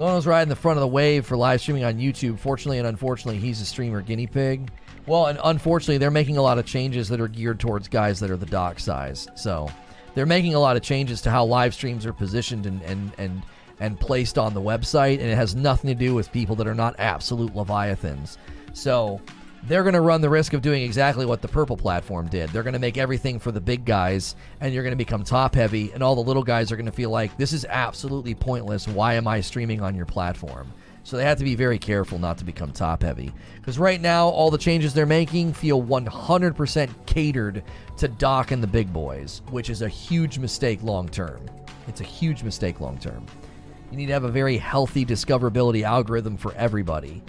Lono's 0.00 0.26
riding 0.26 0.48
the 0.48 0.56
front 0.56 0.78
of 0.78 0.80
the 0.80 0.88
wave 0.88 1.26
for 1.26 1.36
live 1.36 1.60
streaming 1.60 1.84
on 1.84 1.98
YouTube. 1.98 2.38
Fortunately 2.38 2.78
and 2.78 2.86
unfortunately, 2.86 3.38
he's 3.38 3.60
a 3.60 3.66
streamer 3.66 4.00
guinea 4.00 4.26
pig. 4.26 4.72
Well, 5.06 5.26
and 5.26 5.38
unfortunately, 5.44 5.98
they're 5.98 6.10
making 6.10 6.38
a 6.38 6.42
lot 6.42 6.58
of 6.58 6.64
changes 6.64 7.10
that 7.10 7.20
are 7.20 7.28
geared 7.28 7.60
towards 7.60 7.86
guys 7.86 8.18
that 8.20 8.30
are 8.30 8.36
the 8.38 8.46
Doc 8.46 8.80
size. 8.80 9.28
So 9.34 9.70
they're 10.14 10.24
making 10.24 10.54
a 10.54 10.58
lot 10.58 10.76
of 10.76 10.82
changes 10.82 11.20
to 11.22 11.30
how 11.30 11.44
live 11.44 11.74
streams 11.74 12.06
are 12.06 12.14
positioned 12.14 12.64
and, 12.64 12.80
and, 12.82 13.12
and, 13.18 13.42
and 13.78 14.00
placed 14.00 14.38
on 14.38 14.54
the 14.54 14.60
website, 14.60 15.20
and 15.20 15.28
it 15.28 15.36
has 15.36 15.54
nothing 15.54 15.88
to 15.88 15.94
do 15.94 16.14
with 16.14 16.32
people 16.32 16.56
that 16.56 16.66
are 16.66 16.74
not 16.74 16.94
absolute 16.98 17.54
leviathans. 17.54 18.38
So 18.72 19.20
they're 19.64 19.82
going 19.82 19.94
to 19.94 20.00
run 20.00 20.20
the 20.20 20.30
risk 20.30 20.52
of 20.52 20.62
doing 20.62 20.82
exactly 20.82 21.26
what 21.26 21.42
the 21.42 21.48
purple 21.48 21.76
platform 21.76 22.28
did. 22.28 22.50
They're 22.50 22.62
going 22.62 22.74
to 22.74 22.78
make 22.78 22.96
everything 22.96 23.38
for 23.38 23.52
the 23.52 23.60
big 23.60 23.84
guys, 23.84 24.34
and 24.60 24.72
you're 24.72 24.82
going 24.82 24.92
to 24.92 24.96
become 24.96 25.22
top 25.22 25.54
heavy, 25.54 25.92
and 25.92 26.02
all 26.02 26.14
the 26.14 26.22
little 26.22 26.42
guys 26.42 26.72
are 26.72 26.76
going 26.76 26.86
to 26.86 26.92
feel 26.92 27.10
like 27.10 27.36
this 27.36 27.52
is 27.52 27.66
absolutely 27.68 28.34
pointless. 28.34 28.88
Why 28.88 29.14
am 29.14 29.28
I 29.28 29.40
streaming 29.40 29.82
on 29.82 29.94
your 29.94 30.06
platform? 30.06 30.72
So 31.02 31.16
they 31.16 31.24
have 31.24 31.38
to 31.38 31.44
be 31.44 31.54
very 31.54 31.78
careful 31.78 32.18
not 32.18 32.38
to 32.38 32.44
become 32.44 32.72
top 32.72 33.02
heavy. 33.02 33.32
Because 33.56 33.78
right 33.78 34.00
now, 34.00 34.28
all 34.28 34.50
the 34.50 34.58
changes 34.58 34.94
they're 34.94 35.06
making 35.06 35.52
feel 35.54 35.82
100% 35.82 36.90
catered 37.06 37.62
to 37.96 38.08
Doc 38.08 38.50
and 38.50 38.62
the 38.62 38.66
big 38.66 38.92
boys, 38.92 39.42
which 39.50 39.70
is 39.70 39.82
a 39.82 39.88
huge 39.88 40.38
mistake 40.38 40.82
long 40.82 41.08
term. 41.08 41.40
It's 41.88 42.00
a 42.00 42.04
huge 42.04 42.42
mistake 42.42 42.80
long 42.80 42.98
term. 42.98 43.26
You 43.90 43.96
need 43.96 44.06
to 44.06 44.12
have 44.12 44.24
a 44.24 44.30
very 44.30 44.56
healthy 44.56 45.04
discoverability 45.04 45.82
algorithm 45.82 46.36
for 46.36 46.54
everybody. 46.54 47.22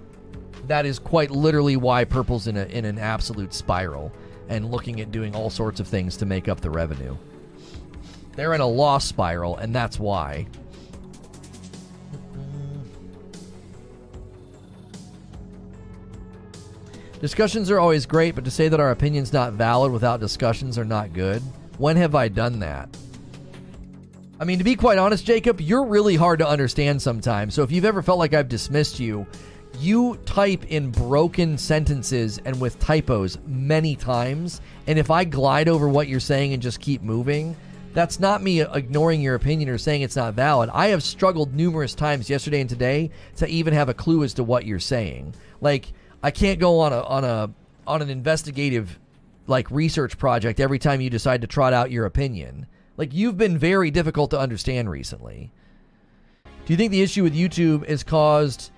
that 0.68 0.86
is 0.86 0.98
quite 0.98 1.30
literally 1.30 1.76
why 1.76 2.04
Purple's 2.04 2.46
in, 2.46 2.56
a, 2.56 2.64
in 2.64 2.84
an 2.84 2.98
absolute 2.98 3.54
spiral 3.54 4.12
and 4.48 4.70
looking 4.70 5.00
at 5.00 5.10
doing 5.10 5.34
all 5.34 5.50
sorts 5.50 5.80
of 5.80 5.88
things 5.88 6.16
to 6.18 6.26
make 6.26 6.48
up 6.48 6.60
the 6.60 6.70
revenue. 6.70 7.16
They're 8.34 8.54
in 8.54 8.60
a 8.60 8.66
loss 8.66 9.04
spiral, 9.04 9.56
and 9.56 9.74
that's 9.74 9.98
why. 9.98 10.46
Discussions 17.20 17.70
are 17.70 17.80
always 17.80 18.04
great, 18.04 18.34
but 18.34 18.44
to 18.44 18.50
say 18.50 18.68
that 18.68 18.78
our 18.78 18.90
opinion's 18.90 19.32
not 19.32 19.54
valid 19.54 19.90
without 19.90 20.20
discussions 20.20 20.76
are 20.76 20.84
not 20.84 21.14
good. 21.14 21.42
When 21.78 21.96
have 21.96 22.14
I 22.14 22.28
done 22.28 22.60
that? 22.60 22.94
I 24.38 24.44
mean, 24.44 24.58
to 24.58 24.64
be 24.64 24.76
quite 24.76 24.98
honest, 24.98 25.24
Jacob, 25.24 25.62
you're 25.62 25.86
really 25.86 26.16
hard 26.16 26.40
to 26.40 26.48
understand 26.48 27.00
sometimes. 27.00 27.54
So 27.54 27.62
if 27.62 27.72
you've 27.72 27.86
ever 27.86 28.02
felt 28.02 28.18
like 28.18 28.34
I've 28.34 28.50
dismissed 28.50 29.00
you, 29.00 29.26
you 29.78 30.16
type 30.26 30.64
in 30.66 30.90
broken 30.90 31.56
sentences 31.58 32.38
and 32.44 32.60
with 32.60 32.78
typos 32.78 33.38
many 33.46 33.96
times. 33.96 34.60
And 34.86 34.98
if 34.98 35.10
I 35.10 35.24
glide 35.24 35.68
over 35.68 35.88
what 35.88 36.08
you're 36.08 36.20
saying 36.20 36.52
and 36.52 36.62
just 36.62 36.80
keep 36.80 37.02
moving, 37.02 37.56
that's 37.94 38.20
not 38.20 38.42
me 38.42 38.60
ignoring 38.60 39.22
your 39.22 39.34
opinion 39.34 39.68
or 39.68 39.78
saying 39.78 40.02
it's 40.02 40.16
not 40.16 40.34
valid. 40.34 40.68
I 40.72 40.88
have 40.88 41.02
struggled 41.02 41.54
numerous 41.54 41.94
times 41.94 42.28
yesterday 42.28 42.60
and 42.60 42.68
today 42.68 43.10
to 43.36 43.46
even 43.48 43.72
have 43.72 43.88
a 43.88 43.94
clue 43.94 44.22
as 44.22 44.34
to 44.34 44.44
what 44.44 44.66
you're 44.66 44.78
saying. 44.78 45.34
Like, 45.60 45.92
I 46.22 46.30
can't 46.30 46.58
go 46.58 46.80
on 46.80 46.92
a 46.92 47.00
on 47.02 47.24
a 47.24 47.50
on 47.86 48.02
an 48.02 48.10
investigative 48.10 48.98
like 49.46 49.70
research 49.70 50.18
project 50.18 50.60
every 50.60 50.78
time 50.78 51.00
you 51.00 51.10
decide 51.10 51.40
to 51.40 51.46
trot 51.46 51.72
out 51.72 51.90
your 51.90 52.04
opinion. 52.04 52.66
Like 52.96 53.14
you've 53.14 53.38
been 53.38 53.58
very 53.58 53.90
difficult 53.90 54.30
to 54.30 54.38
understand 54.38 54.90
recently. 54.90 55.52
Do 56.44 56.72
you 56.72 56.76
think 56.76 56.90
the 56.90 57.02
issue 57.02 57.22
with 57.22 57.34
YouTube 57.34 57.84
is 57.84 58.02
caused 58.02 58.72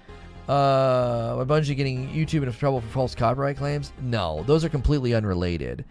uh, 0.48 1.36
a 1.38 1.46
Bungie 1.46 1.76
getting 1.76 2.08
YouTube 2.08 2.42
into 2.42 2.52
trouble 2.52 2.80
for 2.80 2.88
false 2.88 3.14
copyright 3.14 3.56
claims? 3.56 3.92
No, 4.00 4.42
those 4.46 4.64
are 4.64 4.68
completely 4.68 5.14
unrelated. 5.14 5.84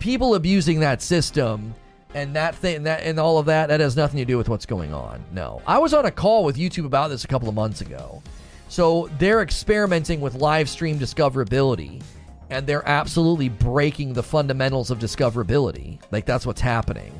people 0.00 0.34
abusing 0.34 0.80
that 0.80 1.02
system 1.02 1.74
and 2.14 2.36
that 2.36 2.54
thing 2.54 2.82
that 2.82 3.02
and 3.02 3.18
all 3.18 3.38
of 3.38 3.46
that 3.46 3.68
that 3.68 3.80
has 3.80 3.96
nothing 3.96 4.18
to 4.18 4.24
do 4.24 4.36
with 4.36 4.48
what's 4.48 4.66
going 4.66 4.92
on. 4.92 5.24
No, 5.32 5.62
I 5.66 5.78
was 5.78 5.94
on 5.94 6.06
a 6.06 6.10
call 6.10 6.44
with 6.44 6.56
YouTube 6.56 6.86
about 6.86 7.08
this 7.08 7.24
a 7.24 7.28
couple 7.28 7.48
of 7.48 7.54
months 7.54 7.80
ago. 7.80 8.22
So 8.68 9.10
they're 9.18 9.42
experimenting 9.42 10.20
with 10.20 10.34
live 10.34 10.68
stream 10.68 10.98
discoverability 10.98 12.02
and 12.50 12.66
they're 12.66 12.86
absolutely 12.86 13.48
breaking 13.48 14.12
the 14.12 14.22
fundamentals 14.22 14.90
of 14.90 14.98
discoverability. 14.98 15.98
Like 16.10 16.26
that's 16.26 16.46
what's 16.46 16.60
happening 16.60 17.12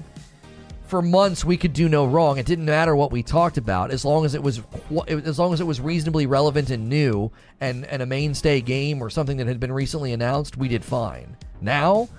for 0.93 1.01
months 1.01 1.43
we 1.43 1.57
could 1.57 1.73
do 1.73 1.89
no 1.89 2.05
wrong. 2.05 2.37
It 2.37 2.45
didn't 2.45 2.67
matter 2.67 2.95
what 2.95 3.11
we 3.11 3.23
talked 3.23 3.57
about 3.57 3.91
as 3.91 4.05
long 4.05 4.27
as 4.27 4.35
it 4.35 4.43
was 4.43 4.61
as 5.09 5.39
long 5.39 5.55
as 5.55 5.63
it 5.63 5.67
was 5.67 5.81
reasonably 5.81 6.27
relevant 6.27 6.69
and 6.69 6.87
new 6.87 7.33
and 7.63 7.87
and 7.87 8.03
a 8.03 8.05
mainstay 8.05 8.61
game 8.61 9.03
or 9.03 9.09
something 9.09 9.39
that 9.39 9.47
had 9.47 9.59
been 9.59 9.73
recently 9.73 10.13
announced, 10.13 10.59
we 10.59 10.69
did 10.69 10.85
fine. 10.85 11.35
Now, 11.63 12.11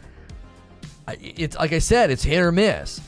it's 1.08 1.56
like 1.56 1.72
I 1.72 1.78
said, 1.78 2.10
it's 2.10 2.24
hit 2.24 2.40
or 2.40 2.52
miss. 2.52 3.00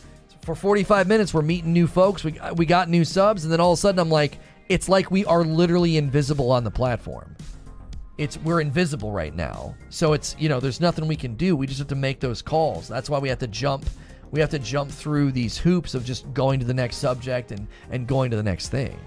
For 0.43 0.53
45 0.53 1.07
minutes 1.07 1.33
we're 1.33 1.41
meeting 1.41 1.73
new 1.73 1.87
folks, 1.87 2.23
we 2.23 2.39
we 2.53 2.67
got 2.67 2.87
new 2.87 3.03
subs 3.03 3.43
and 3.43 3.51
then 3.51 3.59
all 3.59 3.71
of 3.71 3.79
a 3.79 3.81
sudden 3.81 3.99
I'm 3.99 4.11
like 4.11 4.37
it's 4.69 4.87
like 4.87 5.09
we 5.09 5.25
are 5.25 5.43
literally 5.43 5.97
invisible 5.97 6.51
on 6.51 6.63
the 6.63 6.69
platform. 6.69 7.35
It's 8.19 8.37
we're 8.37 8.61
invisible 8.61 9.11
right 9.11 9.33
now. 9.33 9.73
So 9.89 10.13
it's, 10.13 10.35
you 10.37 10.47
know, 10.47 10.59
there's 10.59 10.79
nothing 10.79 11.07
we 11.07 11.15
can 11.15 11.33
do. 11.33 11.55
We 11.55 11.65
just 11.65 11.79
have 11.79 11.87
to 11.87 11.95
make 11.95 12.19
those 12.19 12.43
calls. 12.43 12.87
That's 12.87 13.09
why 13.09 13.17
we 13.17 13.29
have 13.29 13.39
to 13.39 13.47
jump 13.47 13.83
we 14.31 14.39
have 14.39 14.49
to 14.49 14.59
jump 14.59 14.91
through 14.91 15.31
these 15.31 15.57
hoops 15.57 15.95
of 15.95 16.03
just 16.05 16.31
going 16.33 16.59
to 16.59 16.65
the 16.65 16.73
next 16.73 16.97
subject 16.97 17.51
and, 17.51 17.67
and 17.89 18.07
going 18.07 18.31
to 18.31 18.37
the 18.37 18.43
next 18.43 18.69
thing. 18.69 18.99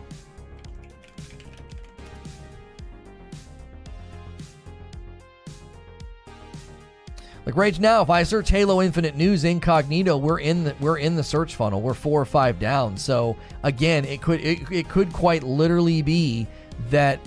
Like 7.48 7.56
right 7.56 7.80
now, 7.80 8.02
if 8.02 8.10
I 8.10 8.24
search 8.24 8.50
Halo 8.50 8.82
Infinite 8.82 9.16
News 9.16 9.44
incognito, 9.44 10.18
we're 10.18 10.40
in 10.40 10.64
the 10.64 10.74
we're 10.80 10.98
in 10.98 11.16
the 11.16 11.22
search 11.22 11.54
funnel. 11.54 11.80
We're 11.80 11.94
four 11.94 12.20
or 12.20 12.26
five 12.26 12.58
down. 12.58 12.94
So 12.98 13.38
again, 13.62 14.04
it 14.04 14.20
could 14.20 14.42
it, 14.42 14.70
it 14.70 14.88
could 14.90 15.10
quite 15.14 15.42
literally 15.42 16.02
be 16.02 16.46
that 16.90 17.20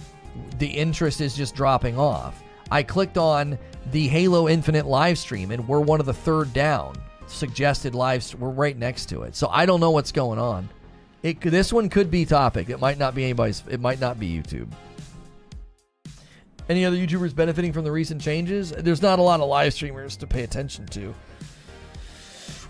the 0.60 0.68
interest 0.68 1.22
is 1.22 1.36
just 1.36 1.56
dropping 1.56 1.98
off. 1.98 2.44
I 2.70 2.84
clicked 2.84 3.18
on 3.18 3.58
the 3.92 4.08
Halo 4.08 4.48
Infinite 4.48 4.86
live 4.86 5.18
stream 5.18 5.50
and 5.50 5.68
we're 5.68 5.80
one 5.80 6.00
of 6.00 6.06
the 6.06 6.14
third 6.14 6.54
down 6.54 6.96
suggested 7.32 7.96
lives. 7.96 8.36
We're 8.36 8.50
right 8.50 8.78
next 8.78 9.08
to 9.08 9.24
it, 9.24 9.36
so 9.36 9.48
I 9.50 9.66
don't 9.66 9.80
know 9.80 9.92
what's 9.92 10.12
going 10.12 10.40
on. 10.40 10.70
It 11.24 11.42
this 11.42 11.72
one 11.72 11.90
could 11.90 12.10
be 12.10 12.26
topic. 12.26 12.70
It 12.70 12.80
might 12.80 12.98
not 12.98 13.16
be 13.16 13.24
anybody's. 13.24 13.64
It 13.70 13.80
might 13.80 14.00
not 14.00 14.20
be 14.20 14.30
YouTube. 14.30 14.68
Any 16.70 16.86
other 16.86 16.96
YouTubers 16.96 17.36
benefiting 17.36 17.74
from 17.74 17.84
the 17.84 17.92
recent 17.92 18.22
changes? 18.22 18.72
There's 18.72 19.02
not 19.02 19.20
a 19.20 19.22
lot 19.22 19.40
of 19.40 19.50
live 19.50 19.74
streamers 19.74 20.16
to 20.18 20.28
pay 20.28 20.44
attention 20.44 20.86
to. 20.88 21.14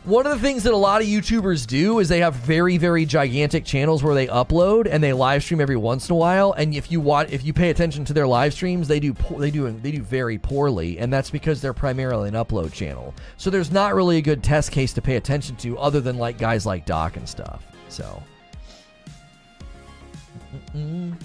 One 0.03 0.25
of 0.25 0.31
the 0.31 0.39
things 0.39 0.63
that 0.63 0.73
a 0.73 0.77
lot 0.77 1.01
of 1.01 1.07
YouTubers 1.07 1.67
do 1.67 1.99
is 1.99 2.09
they 2.09 2.21
have 2.21 2.33
very, 2.33 2.79
very 2.79 3.05
gigantic 3.05 3.63
channels 3.63 4.01
where 4.01 4.15
they 4.15 4.25
upload 4.25 4.87
and 4.89 5.03
they 5.03 5.13
live 5.13 5.43
stream 5.43 5.61
every 5.61 5.75
once 5.75 6.09
in 6.09 6.13
a 6.13 6.17
while. 6.17 6.53
And 6.53 6.73
if 6.73 6.91
you 6.91 6.99
watch, 6.99 7.31
if 7.31 7.45
you 7.45 7.53
pay 7.53 7.69
attention 7.69 8.03
to 8.05 8.13
their 8.13 8.25
live 8.25 8.51
streams, 8.51 8.87
they 8.87 8.99
do 8.99 9.13
they 9.37 9.51
do 9.51 9.69
they 9.69 9.91
do 9.91 10.01
very 10.01 10.39
poorly, 10.39 10.97
and 10.97 11.13
that's 11.13 11.29
because 11.29 11.61
they're 11.61 11.71
primarily 11.71 12.29
an 12.29 12.33
upload 12.33 12.73
channel. 12.73 13.13
So 13.37 13.51
there's 13.51 13.71
not 13.71 13.93
really 13.93 14.17
a 14.17 14.21
good 14.23 14.41
test 14.41 14.71
case 14.71 14.91
to 14.93 15.03
pay 15.03 15.17
attention 15.17 15.55
to, 15.57 15.77
other 15.77 16.01
than 16.01 16.17
like 16.17 16.39
guys 16.39 16.65
like 16.65 16.87
Doc 16.87 17.15
and 17.15 17.29
stuff. 17.29 17.63
So. 17.87 18.23
Mm-mm. 20.75 21.15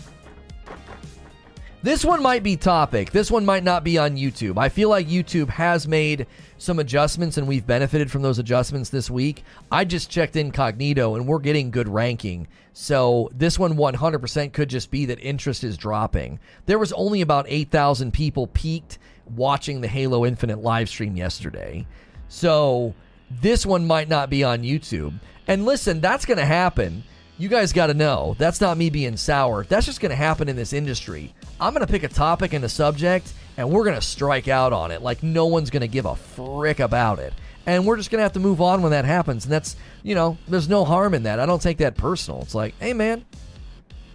This 1.87 2.05
one 2.05 2.21
might 2.21 2.43
be 2.43 2.57
topic. 2.57 3.13
This 3.13 3.31
one 3.31 3.47
might 3.47 3.63
not 3.63 3.85
be 3.85 3.97
on 3.97 4.17
YouTube. 4.17 4.59
I 4.59 4.71
feel 4.71 4.89
like 4.89 5.07
YouTube 5.07 5.51
has 5.51 5.87
made 5.87 6.27
some 6.59 6.81
adjustments 6.81 7.37
and 7.37 7.47
we've 7.47 7.65
benefited 7.65 8.11
from 8.11 8.23
those 8.23 8.41
adjustments 8.41 8.91
this 8.91 9.09
week. 9.09 9.45
I 9.71 9.85
just 9.85 10.11
checked 10.11 10.35
incognito 10.35 11.15
and 11.15 11.29
we're 11.29 11.39
getting 11.39 11.71
good 11.71 11.87
ranking. 11.87 12.49
So 12.73 13.31
this 13.33 13.57
one 13.57 13.77
100% 13.77 14.53
could 14.53 14.69
just 14.69 14.91
be 14.91 15.07
that 15.07 15.21
interest 15.21 15.63
is 15.63 15.77
dropping. 15.77 16.41
There 16.65 16.81
was 16.81 16.93
only 16.93 17.21
about 17.21 17.47
8,000 17.49 18.13
people 18.13 18.49
peaked 18.49 18.99
watching 19.37 19.81
the 19.81 19.87
Halo 19.87 20.27
Infinite 20.27 20.59
live 20.59 20.89
stream 20.89 21.17
yesterday. 21.17 21.87
So 22.27 22.97
This 23.31 23.67
one 23.67 23.87
might 23.87 24.09
not 24.09 24.31
be 24.31 24.45
on 24.45 24.63
YouTube. 24.63 25.21
And 25.47 25.65
listen, 25.65 26.01
that's 26.01 26.25
going 26.25 26.39
to 26.39 26.45
happen. 26.47 27.05
You 27.39 27.51
guys 27.51 27.75
got 27.75 27.89
to 27.89 27.95
know 27.95 28.35
that's 28.39 28.63
not 28.63 28.79
me 28.79 28.89
being 28.89 29.19
sour. 29.19 29.65
That's 29.65 29.85
just 29.85 30.01
going 30.01 30.11
to 30.11 30.17
happen 30.17 30.49
in 30.49 30.57
this 30.57 30.73
industry. 30.73 31.35
I'm 31.61 31.75
going 31.75 31.85
to 31.87 31.93
pick 31.93 32.03
a 32.03 32.09
topic 32.09 32.55
and 32.55 32.65
a 32.65 32.69
subject, 32.69 33.31
and 33.59 33.71
we're 33.71 33.85
going 33.85 33.95
to 33.95 34.01
strike 34.01 34.49
out 34.49 34.73
on 34.73 34.91
it 34.91 35.03
like 35.03 35.23
no 35.23 35.45
one's 35.45 35.69
going 35.69 35.83
to 35.83 35.89
give 35.89 36.07
a 36.07 36.17
frick 36.17 36.81
about 36.81 37.19
it. 37.19 37.35
And 37.67 37.85
we're 37.85 37.99
just 37.99 38.11
going 38.11 38.21
to 38.21 38.23
have 38.23 38.33
to 38.35 38.41
move 38.41 38.63
on 38.63 38.81
when 38.81 38.93
that 38.93 39.05
happens. 39.05 39.45
And 39.45 39.53
that's, 39.53 39.77
you 40.03 40.15
know, 40.15 40.39
there's 40.49 40.69
no 40.69 40.85
harm 40.87 41.13
in 41.13 41.25
that. 41.25 41.39
I 41.39 41.45
don't 41.45 41.61
take 41.61 41.79
that 41.79 41.97
personal. 41.97 42.41
It's 42.41 42.55
like, 42.55 42.75
hey, 42.81 42.95
man, 42.95 43.27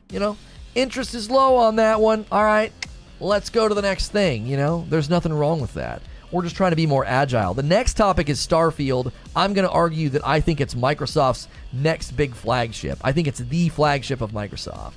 you 0.10 0.20
know, 0.20 0.36
interest 0.74 1.14
is 1.14 1.30
low 1.30 1.58
on 1.58 1.76
that 1.76 2.00
one. 2.02 2.26
All 2.32 2.44
right, 2.44 2.74
let's 3.20 3.52
go 3.52 3.68
to 3.68 3.76
the 3.76 3.84
next 3.84 4.08
thing. 4.08 4.48
You 4.48 4.58
know, 4.58 4.88
there's 4.90 5.12
nothing 5.12 5.34
wrong 5.34 5.62
with 5.62 5.76
that. 5.76 6.02
We're 6.32 6.44
just 6.44 6.56
trying 6.56 6.72
to 6.72 6.78
be 6.78 6.86
more 6.86 7.04
agile. 7.06 7.54
The 7.54 7.64
next 7.64 7.96
topic 7.96 8.30
is 8.30 8.40
Starfield. 8.46 9.12
I'm 9.36 9.54
going 9.54 9.68
to 9.68 9.72
argue 9.72 10.10
that 10.10 10.26
I 10.26 10.40
think 10.40 10.62
it's 10.62 10.74
Microsoft's 10.74 11.50
next 11.74 12.12
big 12.12 12.34
flagship. 12.34 13.00
I 13.04 13.12
think 13.12 13.28
it's 13.28 13.40
the 13.40 13.70
flagship 13.70 14.22
of 14.22 14.32
Microsoft. 14.32 14.94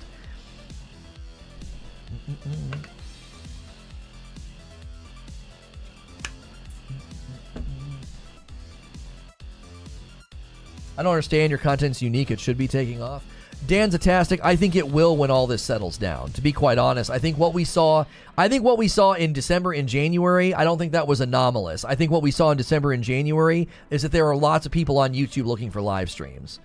I 10.97 11.03
don't 11.03 11.11
understand. 11.11 11.51
Your 11.51 11.59
content's 11.59 12.01
unique. 12.01 12.31
It 12.31 12.39
should 12.39 12.57
be 12.57 12.69
taking 12.69 13.03
off. 13.03 13.25
Dan's 13.67 13.95
Atastic, 13.95 14.41
I 14.43 14.57
think 14.57 14.77
it 14.77 14.89
will 14.89 15.17
when 15.17 15.31
all 15.31 15.47
this 15.47 15.63
settles 15.63 15.97
down. 15.97 16.33
To 16.33 16.43
be 16.43 16.53
quite 16.53 16.77
honest, 16.77 17.11
I 17.11 17.19
think 17.19 17.39
what 17.39 17.55
we 17.55 17.65
saw, 17.65 18.05
I 18.37 18.49
think 18.49 18.63
what 18.63 18.77
we 18.77 18.89
saw 18.89 19.13
in 19.13 19.33
December 19.33 19.73
and 19.73 19.89
January, 19.89 20.53
I 20.53 20.65
don't 20.65 20.77
think 20.77 20.93
that 20.93 21.09
was 21.09 21.23
anomalous. 21.23 21.85
I 21.85 21.95
think 21.95 22.11
what 22.11 22.23
we 22.23 22.31
saw 22.31 22.51
in 22.51 22.59
December 22.59 22.93
and 22.93 23.03
January 23.03 23.69
is 23.91 24.03
that 24.03 24.13
there 24.13 24.29
are 24.29 24.37
lots 24.37 24.67
of 24.67 24.73
people 24.73 24.99
on 24.99 25.15
YouTube 25.15 25.47
looking 25.47 25.71
for 25.71 25.81
live 25.81 26.11
streams. 26.11 26.61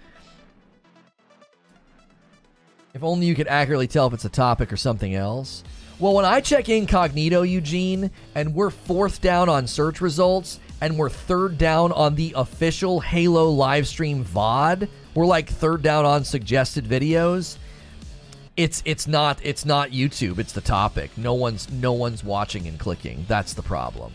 If 2.93 3.03
only 3.03 3.27
you 3.27 3.35
could 3.35 3.47
accurately 3.47 3.87
tell 3.87 4.07
if 4.07 4.13
it's 4.13 4.25
a 4.25 4.29
topic 4.29 4.73
or 4.73 4.77
something 4.77 5.15
else. 5.15 5.63
Well, 5.99 6.13
when 6.13 6.25
I 6.25 6.41
check 6.41 6.67
incognito, 6.67 7.43
Eugene, 7.43 8.11
and 8.35 8.53
we're 8.53 8.71
fourth 8.71 9.21
down 9.21 9.47
on 9.47 9.67
search 9.67 10.01
results, 10.01 10.59
and 10.81 10.97
we're 10.97 11.09
third 11.09 11.57
down 11.57 11.91
on 11.91 12.15
the 12.15 12.33
official 12.35 12.99
Halo 12.99 13.53
livestream 13.53 14.23
VOD, 14.23 14.87
we're 15.19 15.25
like 15.25 15.49
third 15.49 15.81
down 15.81 16.05
on 16.05 16.23
suggested 16.23 16.85
videos. 16.85 17.57
It's 18.55 18.81
it's 18.85 19.05
not 19.05 19.37
it's 19.43 19.65
not 19.65 19.89
YouTube. 19.89 20.39
It's 20.39 20.53
the 20.53 20.61
topic. 20.61 21.11
No 21.17 21.33
one's 21.33 21.69
no 21.69 21.91
one's 21.91 22.23
watching 22.23 22.67
and 22.67 22.79
clicking. 22.79 23.25
That's 23.27 23.51
the 23.51 23.61
problem. 23.61 24.13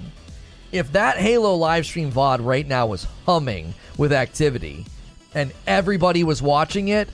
If 0.72 0.92
that 0.92 1.18
Halo 1.18 1.56
live 1.56 1.84
stream 1.84 2.10
VOD 2.10 2.42
right 2.42 2.66
now 2.66 2.86
was 2.86 3.06
humming 3.26 3.74
with 3.98 4.14
activity 4.14 4.86
and 5.34 5.52
everybody 5.66 6.24
was 6.24 6.40
watching 6.40 6.88
it, 6.88 7.10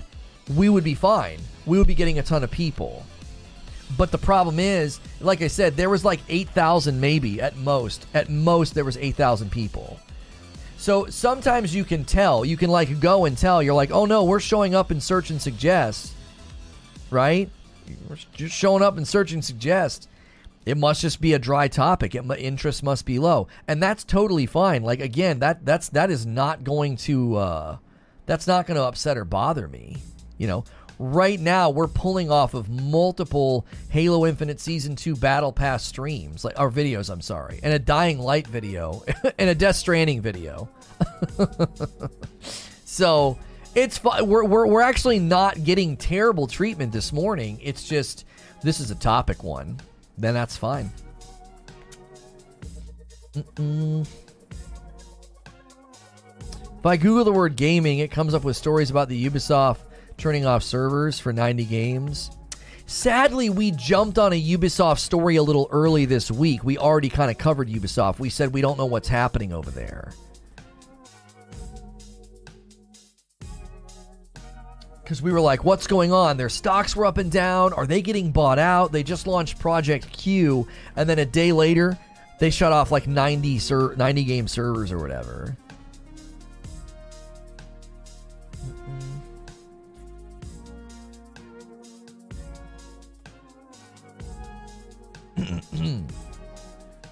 we 0.55 0.69
would 0.69 0.85
be 0.85 0.95
fine. 0.95 1.41
We 1.67 1.77
would 1.77 1.89
be 1.89 1.97
getting 1.97 2.21
a 2.21 2.23
ton 2.23 2.45
of 2.45 2.51
people. 2.53 3.05
But 3.99 4.13
the 4.13 4.19
problem 4.19 4.61
is, 4.61 5.01
like 5.21 5.43
I 5.43 5.49
said, 5.49 5.77
there 5.77 5.91
was 5.91 6.05
like 6.05 6.21
8,000 6.29 7.01
maybe 7.01 7.41
at 7.41 7.57
most. 7.57 8.07
At 8.15 8.31
most 8.31 8.75
there 8.75 8.85
was 8.85 8.97
8,000 8.97 9.51
people. 9.51 9.99
So 10.81 11.05
sometimes 11.05 11.75
you 11.75 11.85
can 11.85 12.07
tell, 12.07 12.43
you 12.43 12.57
can 12.57 12.71
like 12.71 13.01
go 13.01 13.27
and 13.27 13.37
tell, 13.37 13.63
you're 13.63 13.75
like, 13.75 13.91
oh 13.91 14.07
no, 14.07 14.25
we're 14.25 14.41
showing 14.41 14.75
up 14.75 14.91
in 14.91 14.99
search 14.99 15.29
and 15.29 15.41
suggest, 15.41 16.15
right? 17.11 17.51
We're 18.09 18.17
just 18.33 18.55
showing 18.55 18.83
up 18.83 18.97
in 18.97 19.05
search 19.05 19.33
and 19.33 19.45
suggest. 19.45 20.09
It 20.65 20.79
must 20.79 21.03
just 21.03 21.21
be 21.21 21.35
a 21.35 21.39
dry 21.39 21.69
topic. 21.69 22.15
It, 22.15 22.25
interest 22.39 22.83
must 22.83 23.05
be 23.05 23.19
low, 23.19 23.47
and 23.69 23.83
that's 23.83 24.05
totally 24.05 24.47
fine. 24.47 24.83
Like 24.83 25.01
again, 25.01 25.41
that 25.41 25.67
that's 25.67 25.91
that 25.91 26.11
is 26.11 26.25
not 26.25 26.65
going 26.65 26.97
to 26.97 27.37
uh, 27.37 27.77
that's 28.25 28.47
not 28.47 28.67
going 28.67 28.77
to 28.77 28.85
upset 28.85 29.19
or 29.19 29.27
bother 29.27 29.69
me. 29.69 29.99
You 30.39 30.47
know, 30.47 30.65
right 31.01 31.41
now 31.41 31.71
we're 31.71 31.89
pulling 31.89 32.31
off 32.31 32.53
of 32.53 32.69
multiple 32.69 33.67
Halo 33.89 34.27
Infinite 34.27 34.61
Season 34.61 34.95
2 34.95 35.17
Battle 35.17 35.51
Pass 35.51 35.83
streams, 35.83 36.45
like 36.45 36.61
our 36.61 36.71
videos, 36.71 37.11
I'm 37.11 37.23
sorry, 37.23 37.59
and 37.63 37.73
a 37.73 37.79
Dying 37.79 38.19
Light 38.19 38.47
video 38.47 39.03
and 39.39 39.49
a 39.49 39.55
Death 39.55 39.77
Stranding 39.77 40.21
video. 40.21 40.69
so 42.85 43.39
it's 43.75 43.97
fine. 43.97 44.29
We're, 44.29 44.45
we're, 44.45 44.67
we're 44.67 44.83
actually 44.83 45.19
not 45.19 45.65
getting 45.65 45.97
terrible 45.97 46.47
treatment 46.47 46.93
this 46.93 47.15
morning. 47.15 47.59
It's 47.63 47.89
just 47.89 48.27
this 48.63 48.79
is 48.79 48.91
a 48.91 48.95
topic 48.95 49.43
one. 49.43 49.81
Then 50.19 50.35
that's 50.35 50.59
fine. 50.59 50.93
Mm-mm. 53.33 54.07
If 56.79 56.87
I 56.87 56.99
Google 56.99 57.25
the 57.25 57.33
word 57.33 57.57
gaming, 57.57 58.01
it 58.01 58.11
comes 58.11 58.35
up 58.35 58.45
with 58.45 58.57
stories 58.57 58.91
about 58.91 59.09
the 59.09 59.29
Ubisoft 59.29 59.79
turning 60.21 60.47
off 60.47 60.63
servers 60.63 61.19
for 61.19 61.33
90 61.33 61.65
games. 61.65 62.31
Sadly, 62.87 63.51
we 63.51 63.71
jumped 63.71 64.19
on 64.19 64.33
a 64.33 64.43
Ubisoft 64.43 64.99
story 64.99 65.37
a 65.37 65.43
little 65.43 65.69
early 65.71 66.05
this 66.05 66.31
week. 66.31 66.63
We 66.63 66.77
already 66.77 67.09
kind 67.09 67.31
of 67.31 67.39
covered 67.39 67.69
Ubisoft. 67.69 68.19
We 68.19 68.31
said 68.31 68.53
we 68.53 68.61
don't 68.61 68.77
know 68.77 68.87
what's 68.87 69.09
happening 69.09 69.53
over 69.53 69.71
there. 69.71 70.13
Because 75.03 75.23
we 75.23 75.33
were 75.33 75.41
like, 75.41 75.65
what's 75.65 75.87
going 75.87 76.13
on? 76.13 76.37
Their 76.37 76.49
stocks 76.49 76.95
were 76.95 77.07
up 77.07 77.19
and 77.19 77.33
down. 77.33 77.73
Are 77.73 77.87
they 77.87 78.03
getting 78.03 78.31
bought 78.31 78.59
out? 78.59 78.93
They 78.93 79.03
just 79.03 79.27
launched 79.27 79.59
Project 79.59 80.13
Q, 80.13 80.69
and 80.97 81.09
then 81.09 81.19
a 81.19 81.25
day 81.25 81.53
later, 81.53 81.99
they 82.39 82.51
shut 82.51 82.73
off 82.73 82.93
like 82.93 83.07
90, 83.07 83.59
ser- 83.59 83.95
90 83.97 84.25
game 84.25 84.49
servers 84.49 84.93
or 84.93 84.99
whatever. 84.99 85.57
Mm. 95.81 96.05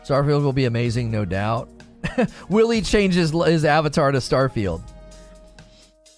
Starfield 0.05 0.43
will 0.43 0.53
be 0.53 0.65
amazing, 0.65 1.11
no 1.11 1.25
doubt. 1.25 1.69
will 2.49 2.71
he 2.71 2.81
change 2.81 3.15
his, 3.15 3.31
his 3.31 3.65
avatar 3.65 4.13
to 4.13 4.19
Starfield? 4.19 4.83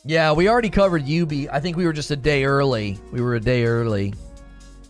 Yeah, 0.04 0.32
we 0.32 0.48
already 0.48 0.70
covered 0.70 1.06
Ubi. 1.06 1.50
I 1.50 1.60
think 1.60 1.76
we 1.76 1.84
were 1.84 1.92
just 1.92 2.10
a 2.10 2.16
day 2.16 2.44
early. 2.44 2.98
We 3.12 3.20
were 3.20 3.34
a 3.34 3.40
day 3.40 3.64
early 3.64 4.14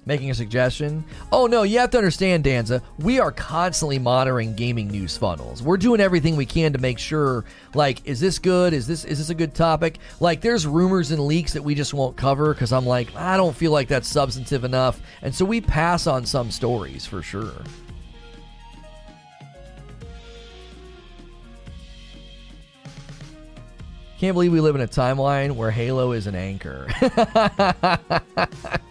making 0.06 0.30
a 0.30 0.34
suggestion. 0.34 1.04
Oh 1.30 1.46
no, 1.46 1.62
you 1.62 1.78
have 1.78 1.90
to 1.90 1.98
understand, 1.98 2.44
Danza. 2.44 2.82
We 2.98 3.20
are 3.20 3.32
constantly 3.32 3.98
monitoring 3.98 4.54
gaming 4.54 4.88
news 4.88 5.16
funnels. 5.16 5.62
We're 5.62 5.76
doing 5.76 6.00
everything 6.00 6.36
we 6.36 6.46
can 6.46 6.72
to 6.72 6.78
make 6.78 6.98
sure, 6.98 7.44
like, 7.74 8.06
is 8.06 8.20
this 8.20 8.38
good? 8.38 8.72
Is 8.72 8.86
this 8.86 9.04
is 9.04 9.18
this 9.18 9.30
a 9.30 9.34
good 9.34 9.54
topic? 9.54 9.98
Like, 10.18 10.40
there's 10.40 10.66
rumors 10.66 11.10
and 11.10 11.26
leaks 11.26 11.52
that 11.52 11.62
we 11.62 11.74
just 11.74 11.94
won't 11.94 12.16
cover 12.16 12.54
because 12.54 12.72
I'm 12.72 12.86
like, 12.86 13.14
I 13.14 13.36
don't 13.36 13.54
feel 13.54 13.72
like 13.72 13.88
that's 13.88 14.08
substantive 14.08 14.64
enough, 14.64 15.00
and 15.22 15.34
so 15.34 15.44
we 15.44 15.60
pass 15.60 16.06
on 16.06 16.26
some 16.26 16.50
stories 16.50 17.06
for 17.06 17.22
sure. 17.22 17.62
Can't 24.18 24.34
believe 24.34 24.52
we 24.52 24.60
live 24.60 24.74
in 24.74 24.82
a 24.82 24.86
timeline 24.86 25.52
where 25.52 25.70
Halo 25.70 26.12
is 26.12 26.26
an 26.26 26.34
anchor. 26.34 26.86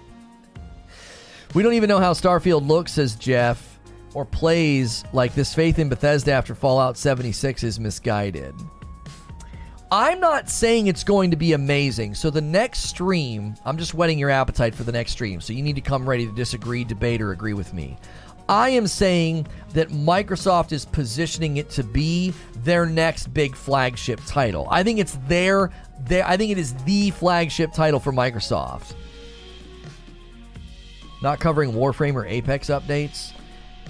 We 1.54 1.64
don't 1.64 1.74
even 1.74 1.88
know 1.88 2.00
how 2.00 2.14
Starfield 2.14 2.68
looks, 2.68 2.94
says 2.94 3.16
Jeff, 3.16 3.80
or 4.14 4.24
plays 4.24 5.04
like 5.14 5.34
this 5.34 5.54
faith 5.54 5.80
in 5.80 5.90
Bethesda 5.90 6.32
after 6.32 6.54
Fallout 6.54 6.98
76 6.98 7.64
is 7.64 7.80
misguided. 7.80 8.54
I'm 9.92 10.20
not 10.20 10.52
saying 10.52 10.86
it's 10.86 11.04
going 11.04 11.32
to 11.32 11.38
be 11.38 11.54
amazing. 11.54 12.14
So 12.14 12.30
the 12.30 12.42
next 12.42 12.82
stream, 12.82 13.56
I'm 13.66 13.78
just 13.78 13.96
whetting 13.96 14.20
your 14.20 14.30
appetite 14.30 14.76
for 14.76 14.84
the 14.84 14.92
next 14.92 15.14
stream. 15.14 15.42
So 15.42 15.52
you 15.52 15.64
need 15.64 15.76
to 15.76 15.82
come 15.82 16.08
ready 16.08 16.28
to 16.28 16.32
disagree, 16.32 16.84
debate, 16.84 17.22
or 17.22 17.32
agree 17.32 17.54
with 17.54 17.74
me. 17.74 17.98
I 18.48 18.70
am 18.70 18.86
saying 18.86 19.48
that 19.74 19.90
Microsoft 19.90 20.72
is 20.72 20.86
positioning 20.86 21.58
it 21.58 21.72
to 21.72 21.84
be 21.84 22.34
their 22.58 22.86
next 22.86 23.34
big 23.34 23.56
flagship 23.56 24.22
title. 24.28 24.68
I 24.70 24.84
think 24.84 25.00
it's 25.00 25.18
their, 25.28 25.72
their 26.02 26.28
I 26.28 26.38
think 26.38 26.52
it 26.52 26.60
is 26.60 26.76
the 26.84 27.10
flagship 27.12 27.74
title 27.74 28.00
for 28.00 28.12
Microsoft. 28.12 28.94
Not 31.22 31.40
covering 31.40 31.74
Warframe 31.74 32.16
or 32.16 32.26
Apex 32.26 32.68
updates? 32.68 33.34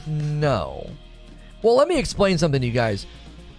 No. 0.08 0.90
Well, 1.62 1.76
let 1.76 1.88
me 1.88 1.98
explain 1.98 2.38
something 2.38 2.62
to 2.62 2.68
you 2.68 2.74
guys. 2.74 3.06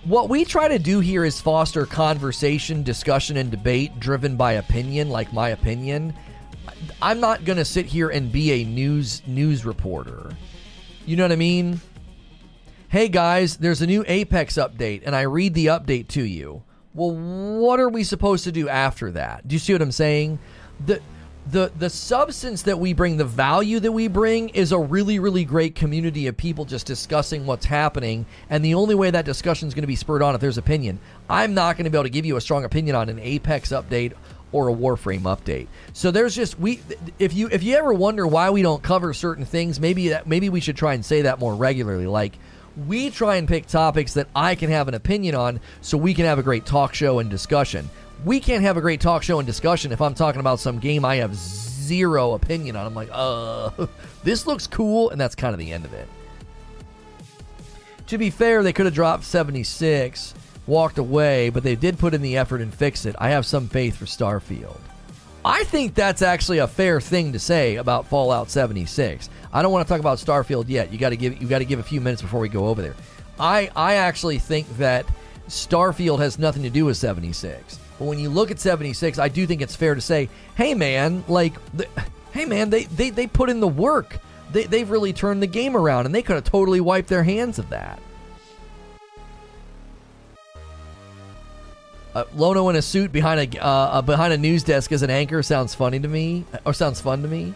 What 0.04 0.30
we 0.30 0.44
try 0.44 0.68
to 0.68 0.78
do 0.78 1.00
here 1.00 1.24
is 1.24 1.40
foster 1.40 1.84
conversation, 1.84 2.82
discussion, 2.82 3.36
and 3.36 3.50
debate 3.50 4.00
driven 4.00 4.36
by 4.36 4.52
opinion, 4.52 5.10
like 5.10 5.32
my 5.32 5.50
opinion. 5.50 6.14
I'm 7.02 7.20
not 7.20 7.44
going 7.44 7.58
to 7.58 7.64
sit 7.64 7.86
here 7.86 8.08
and 8.08 8.32
be 8.32 8.52
a 8.52 8.64
news 8.64 9.22
news 9.26 9.64
reporter. 9.66 10.30
You 11.04 11.16
know 11.16 11.24
what 11.24 11.32
I 11.32 11.36
mean? 11.36 11.80
Hey 12.88 13.08
guys, 13.08 13.56
there's 13.58 13.82
a 13.82 13.86
new 13.86 14.04
Apex 14.08 14.54
update, 14.54 15.02
and 15.04 15.14
I 15.14 15.22
read 15.22 15.54
the 15.54 15.66
update 15.66 16.08
to 16.08 16.22
you. 16.22 16.62
Well, 16.94 17.12
what 17.12 17.78
are 17.78 17.88
we 17.88 18.02
supposed 18.02 18.44
to 18.44 18.52
do 18.52 18.68
after 18.68 19.12
that? 19.12 19.46
Do 19.46 19.54
you 19.54 19.60
see 19.60 19.72
what 19.72 19.82
I'm 19.82 19.92
saying? 19.92 20.38
The 20.86 21.00
the 21.50 21.72
the 21.78 21.90
substance 21.90 22.62
that 22.62 22.78
we 22.78 22.92
bring, 22.92 23.16
the 23.16 23.24
value 23.24 23.80
that 23.80 23.92
we 23.92 24.08
bring, 24.08 24.50
is 24.50 24.72
a 24.72 24.78
really 24.78 25.18
really 25.18 25.44
great 25.44 25.74
community 25.74 26.26
of 26.26 26.36
people 26.36 26.64
just 26.64 26.86
discussing 26.86 27.46
what's 27.46 27.66
happening. 27.66 28.26
And 28.48 28.64
the 28.64 28.74
only 28.74 28.94
way 28.94 29.10
that 29.10 29.24
discussion 29.24 29.68
is 29.68 29.74
going 29.74 29.82
to 29.82 29.88
be 29.88 29.96
spurred 29.96 30.22
on 30.22 30.34
if 30.34 30.40
there's 30.40 30.58
opinion. 30.58 30.98
I'm 31.28 31.54
not 31.54 31.76
going 31.76 31.84
to 31.84 31.90
be 31.90 31.96
able 31.96 32.04
to 32.04 32.10
give 32.10 32.26
you 32.26 32.36
a 32.36 32.40
strong 32.40 32.64
opinion 32.64 32.96
on 32.96 33.08
an 33.08 33.18
Apex 33.18 33.70
update 33.70 34.12
or 34.52 34.68
a 34.68 34.74
Warframe 34.74 35.22
update. 35.22 35.68
So 35.92 36.10
there's 36.10 36.34
just 36.34 36.58
we 36.58 36.80
if 37.18 37.32
you 37.34 37.48
if 37.50 37.62
you 37.62 37.76
ever 37.76 37.92
wonder 37.92 38.26
why 38.26 38.50
we 38.50 38.62
don't 38.62 38.82
cover 38.82 39.12
certain 39.14 39.44
things, 39.44 39.80
maybe 39.80 40.08
that 40.10 40.26
maybe 40.26 40.48
we 40.48 40.60
should 40.60 40.76
try 40.76 40.94
and 40.94 41.04
say 41.04 41.22
that 41.22 41.38
more 41.38 41.54
regularly. 41.54 42.06
Like 42.06 42.38
we 42.86 43.10
try 43.10 43.36
and 43.36 43.48
pick 43.48 43.66
topics 43.66 44.14
that 44.14 44.28
I 44.34 44.54
can 44.54 44.70
have 44.70 44.88
an 44.88 44.94
opinion 44.94 45.34
on 45.34 45.60
so 45.80 45.98
we 45.98 46.14
can 46.14 46.24
have 46.24 46.38
a 46.38 46.42
great 46.42 46.66
talk 46.66 46.94
show 46.94 47.18
and 47.18 47.28
discussion. 47.28 47.88
We 48.24 48.40
can't 48.40 48.62
have 48.62 48.76
a 48.76 48.80
great 48.80 49.00
talk 49.00 49.22
show 49.22 49.38
and 49.38 49.46
discussion 49.46 49.92
if 49.92 50.00
I'm 50.00 50.14
talking 50.14 50.40
about 50.40 50.60
some 50.60 50.78
game 50.78 51.04
I 51.04 51.16
have 51.16 51.34
zero 51.34 52.34
opinion 52.34 52.76
on. 52.76 52.86
I'm 52.86 52.94
like, 52.94 53.08
uh, 53.12 53.70
this 54.24 54.46
looks 54.46 54.66
cool, 54.66 55.10
and 55.10 55.20
that's 55.20 55.34
kind 55.34 55.54
of 55.54 55.58
the 55.58 55.72
end 55.72 55.84
of 55.84 55.94
it. 55.94 56.08
To 58.08 58.18
be 58.18 58.30
fair, 58.30 58.62
they 58.62 58.72
could 58.72 58.86
have 58.86 58.94
dropped 58.94 59.24
76 59.24 60.34
walked 60.66 60.98
away, 60.98 61.50
but 61.50 61.62
they 61.62 61.74
did 61.74 61.98
put 61.98 62.14
in 62.14 62.22
the 62.22 62.36
effort 62.36 62.60
and 62.60 62.72
fix 62.72 63.04
it. 63.04 63.16
I 63.18 63.30
have 63.30 63.44
some 63.44 63.68
faith 63.68 63.96
for 63.96 64.04
Starfield. 64.04 64.78
I 65.44 65.64
think 65.64 65.94
that's 65.94 66.22
actually 66.22 66.58
a 66.58 66.68
fair 66.68 67.00
thing 67.00 67.32
to 67.32 67.38
say 67.38 67.76
about 67.76 68.06
Fallout 68.06 68.50
76. 68.50 69.28
I 69.52 69.62
don't 69.62 69.72
want 69.72 69.86
to 69.86 69.92
talk 69.92 70.00
about 70.00 70.18
Starfield 70.18 70.68
yet. 70.68 70.92
You 70.92 70.98
got 70.98 71.10
to 71.10 71.16
give 71.16 71.40
you 71.40 71.48
got 71.48 71.58
to 71.58 71.64
give 71.64 71.78
a 71.78 71.82
few 71.82 72.00
minutes 72.00 72.22
before 72.22 72.40
we 72.40 72.48
go 72.48 72.66
over 72.66 72.82
there. 72.82 72.94
I 73.38 73.70
I 73.74 73.94
actually 73.94 74.38
think 74.38 74.68
that 74.76 75.06
Starfield 75.48 76.18
has 76.18 76.38
nothing 76.38 76.62
to 76.62 76.70
do 76.70 76.84
with 76.84 76.98
76. 76.98 77.78
But 78.00 78.06
when 78.06 78.18
you 78.18 78.30
look 78.30 78.50
at 78.50 78.58
76, 78.58 79.18
I 79.18 79.28
do 79.28 79.46
think 79.46 79.60
it's 79.60 79.76
fair 79.76 79.94
to 79.94 80.00
say, 80.00 80.30
"Hey 80.56 80.72
man, 80.72 81.22
like 81.28 81.52
the, 81.74 81.86
hey 82.32 82.46
man, 82.46 82.70
they 82.70 82.84
they 82.84 83.10
they 83.10 83.26
put 83.26 83.50
in 83.50 83.60
the 83.60 83.68
work. 83.68 84.18
They 84.50 84.64
they've 84.64 84.88
really 84.88 85.12
turned 85.12 85.42
the 85.42 85.46
game 85.46 85.76
around 85.76 86.06
and 86.06 86.14
they 86.14 86.22
could 86.22 86.36
have 86.36 86.44
totally 86.44 86.80
wiped 86.80 87.10
their 87.10 87.22
hands 87.22 87.58
of 87.58 87.68
that." 87.68 88.00
Uh, 92.14 92.24
Lono 92.34 92.70
in 92.70 92.76
a 92.76 92.82
suit 92.82 93.12
behind 93.12 93.54
a 93.54 93.62
uh, 93.62 93.68
uh, 93.68 94.02
behind 94.02 94.32
a 94.32 94.38
news 94.38 94.64
desk 94.64 94.92
as 94.92 95.02
an 95.02 95.10
anchor 95.10 95.42
sounds 95.42 95.74
funny 95.74 96.00
to 96.00 96.08
me, 96.08 96.46
or 96.64 96.72
sounds 96.72 97.02
fun 97.02 97.20
to 97.20 97.28
me. 97.28 97.52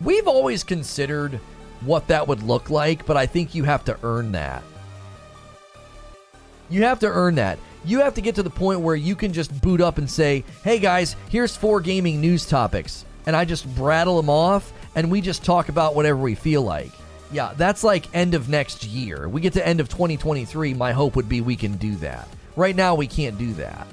We've 0.00 0.28
always 0.28 0.62
considered 0.62 1.40
what 1.80 2.06
that 2.06 2.28
would 2.28 2.44
look 2.44 2.70
like, 2.70 3.04
but 3.04 3.16
I 3.16 3.26
think 3.26 3.56
you 3.56 3.64
have 3.64 3.84
to 3.86 3.98
earn 4.04 4.30
that. 4.32 4.62
You 6.70 6.84
have 6.84 7.00
to 7.00 7.08
earn 7.08 7.34
that. 7.34 7.58
You 7.84 8.00
have 8.00 8.14
to 8.14 8.20
get 8.20 8.34
to 8.34 8.42
the 8.42 8.50
point 8.50 8.80
where 8.80 8.96
you 8.96 9.14
can 9.14 9.32
just 9.32 9.60
boot 9.62 9.80
up 9.80 9.98
and 9.98 10.10
say, 10.10 10.44
"Hey 10.64 10.78
guys, 10.78 11.16
here's 11.30 11.56
four 11.56 11.80
gaming 11.80 12.20
news 12.20 12.46
topics," 12.46 13.04
and 13.26 13.34
I 13.34 13.44
just 13.44 13.72
brattle 13.74 14.16
them 14.16 14.30
off, 14.30 14.72
and 14.94 15.10
we 15.10 15.20
just 15.20 15.44
talk 15.44 15.68
about 15.68 15.94
whatever 15.94 16.18
we 16.18 16.34
feel 16.34 16.62
like. 16.62 16.90
Yeah, 17.30 17.52
that's 17.56 17.84
like 17.84 18.06
end 18.14 18.34
of 18.34 18.48
next 18.48 18.84
year. 18.84 19.28
We 19.28 19.40
get 19.40 19.52
to 19.54 19.66
end 19.66 19.80
of 19.80 19.88
2023. 19.88 20.74
My 20.74 20.92
hope 20.92 21.14
would 21.16 21.28
be 21.28 21.40
we 21.40 21.56
can 21.56 21.76
do 21.76 21.94
that. 21.96 22.28
Right 22.56 22.74
now, 22.74 22.94
we 22.94 23.06
can't 23.06 23.38
do 23.38 23.52
that. 23.54 23.86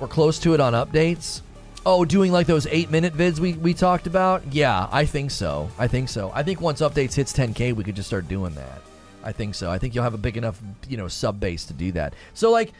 We're 0.00 0.08
close 0.08 0.38
to 0.40 0.54
it 0.54 0.60
on 0.60 0.72
updates. 0.72 1.42
Oh, 1.84 2.04
doing 2.04 2.32
like 2.32 2.46
those 2.46 2.66
eight 2.66 2.90
minute 2.90 3.14
vids 3.14 3.38
we, 3.38 3.52
we 3.54 3.74
talked 3.74 4.06
about? 4.06 4.42
Yeah, 4.52 4.88
I 4.90 5.04
think 5.04 5.30
so. 5.30 5.70
I 5.78 5.88
think 5.88 6.08
so. 6.08 6.32
I 6.34 6.42
think 6.42 6.60
once 6.60 6.80
updates 6.80 7.14
hits 7.14 7.32
10K, 7.32 7.74
we 7.74 7.84
could 7.84 7.96
just 7.96 8.08
start 8.08 8.28
doing 8.28 8.54
that. 8.54 8.82
I 9.22 9.32
think 9.32 9.54
so. 9.54 9.70
I 9.70 9.78
think 9.78 9.94
you'll 9.94 10.04
have 10.04 10.14
a 10.14 10.18
big 10.18 10.36
enough, 10.36 10.60
you 10.88 10.96
know, 10.96 11.08
sub 11.08 11.40
base 11.40 11.64
to 11.66 11.72
do 11.72 11.92
that. 11.92 12.14
So, 12.34 12.50
like, 12.50 12.72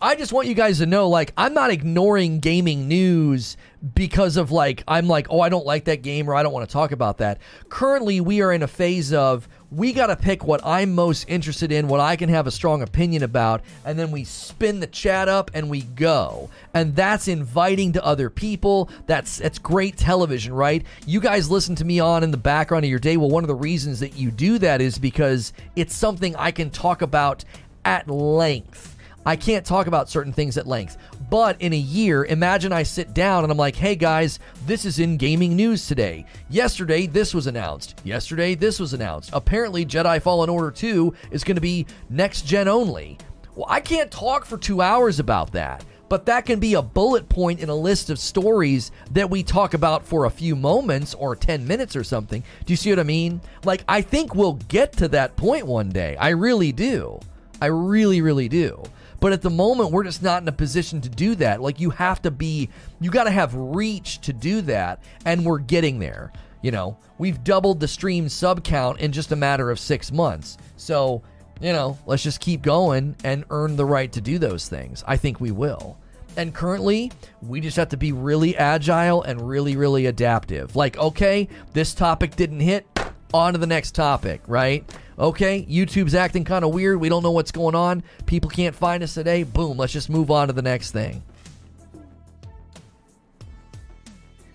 I 0.00 0.14
just 0.14 0.32
want 0.32 0.48
you 0.48 0.54
guys 0.54 0.78
to 0.78 0.86
know, 0.86 1.08
like, 1.08 1.32
I'm 1.36 1.54
not 1.54 1.70
ignoring 1.70 2.40
gaming 2.40 2.88
news 2.88 3.56
because 3.94 4.36
of 4.36 4.50
like, 4.52 4.84
I'm 4.86 5.08
like, 5.08 5.26
oh, 5.30 5.40
I 5.40 5.48
don't 5.48 5.66
like 5.66 5.84
that 5.84 6.02
game 6.02 6.28
or 6.28 6.34
I 6.34 6.42
don't 6.42 6.52
want 6.52 6.68
to 6.68 6.72
talk 6.72 6.92
about 6.92 7.18
that. 7.18 7.38
Currently, 7.68 8.20
we 8.20 8.40
are 8.42 8.52
in 8.52 8.62
a 8.62 8.68
phase 8.68 9.12
of 9.12 9.48
we 9.70 9.92
got 9.92 10.08
to 10.08 10.16
pick 10.16 10.44
what 10.44 10.60
I'm 10.64 10.94
most 10.94 11.24
interested 11.28 11.72
in, 11.72 11.88
what 11.88 11.98
I 11.98 12.16
can 12.16 12.28
have 12.28 12.46
a 12.46 12.50
strong 12.50 12.82
opinion 12.82 13.22
about, 13.22 13.62
and 13.84 13.98
then 13.98 14.10
we 14.10 14.24
spin 14.24 14.80
the 14.80 14.86
chat 14.86 15.28
up 15.28 15.50
and 15.54 15.70
we 15.70 15.82
go. 15.82 16.50
And 16.74 16.94
that's 16.94 17.26
inviting 17.26 17.92
to 17.92 18.04
other 18.04 18.28
people. 18.28 18.90
That's 19.06 19.38
that's 19.38 19.58
great 19.58 19.96
television, 19.96 20.52
right? 20.52 20.84
You 21.06 21.20
guys 21.20 21.50
listen 21.50 21.74
to 21.76 21.84
me 21.84 22.00
on 22.00 22.22
in 22.22 22.30
the 22.30 22.36
background 22.36 22.84
of 22.84 22.90
your 22.90 22.98
day. 22.98 23.16
Well, 23.16 23.30
one 23.30 23.44
of 23.44 23.48
the 23.48 23.54
reasons 23.54 24.00
that 24.00 24.14
you 24.14 24.30
do 24.30 24.58
that 24.58 24.80
is 24.80 24.98
because 24.98 25.52
it's 25.74 25.96
something 25.96 26.36
I 26.36 26.50
can 26.50 26.70
talk 26.70 27.00
about 27.00 27.44
at 27.84 28.08
length 28.08 28.91
I 29.24 29.36
can't 29.36 29.64
talk 29.64 29.86
about 29.86 30.08
certain 30.08 30.32
things 30.32 30.58
at 30.58 30.66
length. 30.66 30.96
But 31.30 31.60
in 31.60 31.72
a 31.72 31.76
year, 31.76 32.24
imagine 32.24 32.72
I 32.72 32.82
sit 32.82 33.14
down 33.14 33.44
and 33.44 33.52
I'm 33.52 33.58
like, 33.58 33.76
hey 33.76 33.94
guys, 33.94 34.38
this 34.66 34.84
is 34.84 34.98
in 34.98 35.16
gaming 35.16 35.54
news 35.54 35.86
today. 35.86 36.26
Yesterday, 36.50 37.06
this 37.06 37.32
was 37.32 37.46
announced. 37.46 38.00
Yesterday, 38.04 38.54
this 38.54 38.80
was 38.80 38.92
announced. 38.92 39.30
Apparently, 39.32 39.86
Jedi 39.86 40.20
Fallen 40.20 40.50
Order 40.50 40.70
2 40.70 41.14
is 41.30 41.44
going 41.44 41.54
to 41.54 41.60
be 41.60 41.86
next 42.10 42.46
gen 42.46 42.68
only. 42.68 43.16
Well, 43.54 43.66
I 43.68 43.80
can't 43.80 44.10
talk 44.10 44.44
for 44.44 44.58
two 44.58 44.80
hours 44.80 45.20
about 45.20 45.52
that, 45.52 45.84
but 46.08 46.26
that 46.26 46.44
can 46.44 46.58
be 46.58 46.74
a 46.74 46.82
bullet 46.82 47.28
point 47.28 47.60
in 47.60 47.68
a 47.68 47.74
list 47.74 48.10
of 48.10 48.18
stories 48.18 48.90
that 49.12 49.30
we 49.30 49.42
talk 49.42 49.74
about 49.74 50.04
for 50.04 50.24
a 50.24 50.30
few 50.30 50.56
moments 50.56 51.14
or 51.14 51.36
10 51.36 51.66
minutes 51.66 51.94
or 51.94 52.02
something. 52.02 52.42
Do 52.66 52.72
you 52.72 52.76
see 52.76 52.90
what 52.90 52.98
I 52.98 53.04
mean? 53.04 53.40
Like, 53.64 53.84
I 53.88 54.02
think 54.02 54.34
we'll 54.34 54.54
get 54.68 54.92
to 54.94 55.08
that 55.08 55.36
point 55.36 55.66
one 55.66 55.90
day. 55.90 56.16
I 56.16 56.30
really 56.30 56.72
do. 56.72 57.20
I 57.60 57.66
really, 57.66 58.20
really 58.20 58.48
do. 58.48 58.82
But 59.22 59.32
at 59.32 59.40
the 59.40 59.50
moment, 59.50 59.92
we're 59.92 60.02
just 60.02 60.20
not 60.20 60.42
in 60.42 60.48
a 60.48 60.52
position 60.52 61.00
to 61.02 61.08
do 61.08 61.36
that. 61.36 61.62
Like, 61.62 61.78
you 61.78 61.90
have 61.90 62.20
to 62.22 62.30
be, 62.32 62.68
you 63.00 63.08
got 63.08 63.24
to 63.24 63.30
have 63.30 63.54
reach 63.54 64.20
to 64.22 64.32
do 64.32 64.62
that. 64.62 65.00
And 65.24 65.44
we're 65.44 65.60
getting 65.60 66.00
there. 66.00 66.32
You 66.60 66.72
know, 66.72 66.98
we've 67.18 67.44
doubled 67.44 67.78
the 67.78 67.86
stream 67.86 68.28
sub 68.28 68.64
count 68.64 68.98
in 68.98 69.12
just 69.12 69.30
a 69.30 69.36
matter 69.36 69.70
of 69.70 69.78
six 69.78 70.10
months. 70.10 70.58
So, 70.76 71.22
you 71.60 71.72
know, 71.72 71.96
let's 72.04 72.24
just 72.24 72.40
keep 72.40 72.62
going 72.62 73.14
and 73.22 73.44
earn 73.50 73.76
the 73.76 73.84
right 73.84 74.10
to 74.10 74.20
do 74.20 74.40
those 74.40 74.68
things. 74.68 75.04
I 75.06 75.16
think 75.16 75.40
we 75.40 75.52
will. 75.52 75.96
And 76.36 76.52
currently, 76.52 77.12
we 77.42 77.60
just 77.60 77.76
have 77.76 77.90
to 77.90 77.96
be 77.96 78.10
really 78.10 78.56
agile 78.56 79.22
and 79.22 79.40
really, 79.40 79.76
really 79.76 80.06
adaptive. 80.06 80.74
Like, 80.74 80.98
okay, 80.98 81.46
this 81.74 81.94
topic 81.94 82.34
didn't 82.34 82.58
hit, 82.58 82.86
on 83.32 83.52
to 83.52 83.58
the 83.58 83.66
next 83.68 83.94
topic, 83.94 84.40
right? 84.48 84.84
Okay, 85.22 85.64
YouTube's 85.70 86.16
acting 86.16 86.42
kind 86.42 86.64
of 86.64 86.74
weird. 86.74 86.98
We 86.98 87.08
don't 87.08 87.22
know 87.22 87.30
what's 87.30 87.52
going 87.52 87.76
on. 87.76 88.02
People 88.26 88.50
can't 88.50 88.74
find 88.74 89.04
us 89.04 89.14
today. 89.14 89.44
Boom, 89.44 89.76
let's 89.76 89.92
just 89.92 90.10
move 90.10 90.32
on 90.32 90.48
to 90.48 90.52
the 90.52 90.62
next 90.62 90.90
thing. 90.90 91.22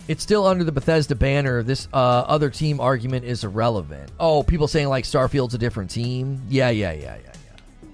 It's 0.10 0.22
still 0.22 0.46
under 0.46 0.66
the 0.66 0.74
Bethesda 0.74 1.16
banner. 1.16 1.64
This 1.64 1.88
uh, 1.94 1.98
other 1.98 2.50
team 2.50 2.82
argument 2.82 3.24
is 3.24 3.46
irrelevant. 3.46 4.12
Oh, 4.20 4.44
people 4.44 4.68
saying 4.68 4.90
like 4.90 5.06
Starfield's 5.06 5.54
a 5.54 5.58
different 5.58 5.90
team. 5.90 6.42
Yeah, 6.50 6.70
yeah, 6.70 6.92
yeah, 6.92 7.16
yeah, 7.16 7.32
yeah. 7.34 7.90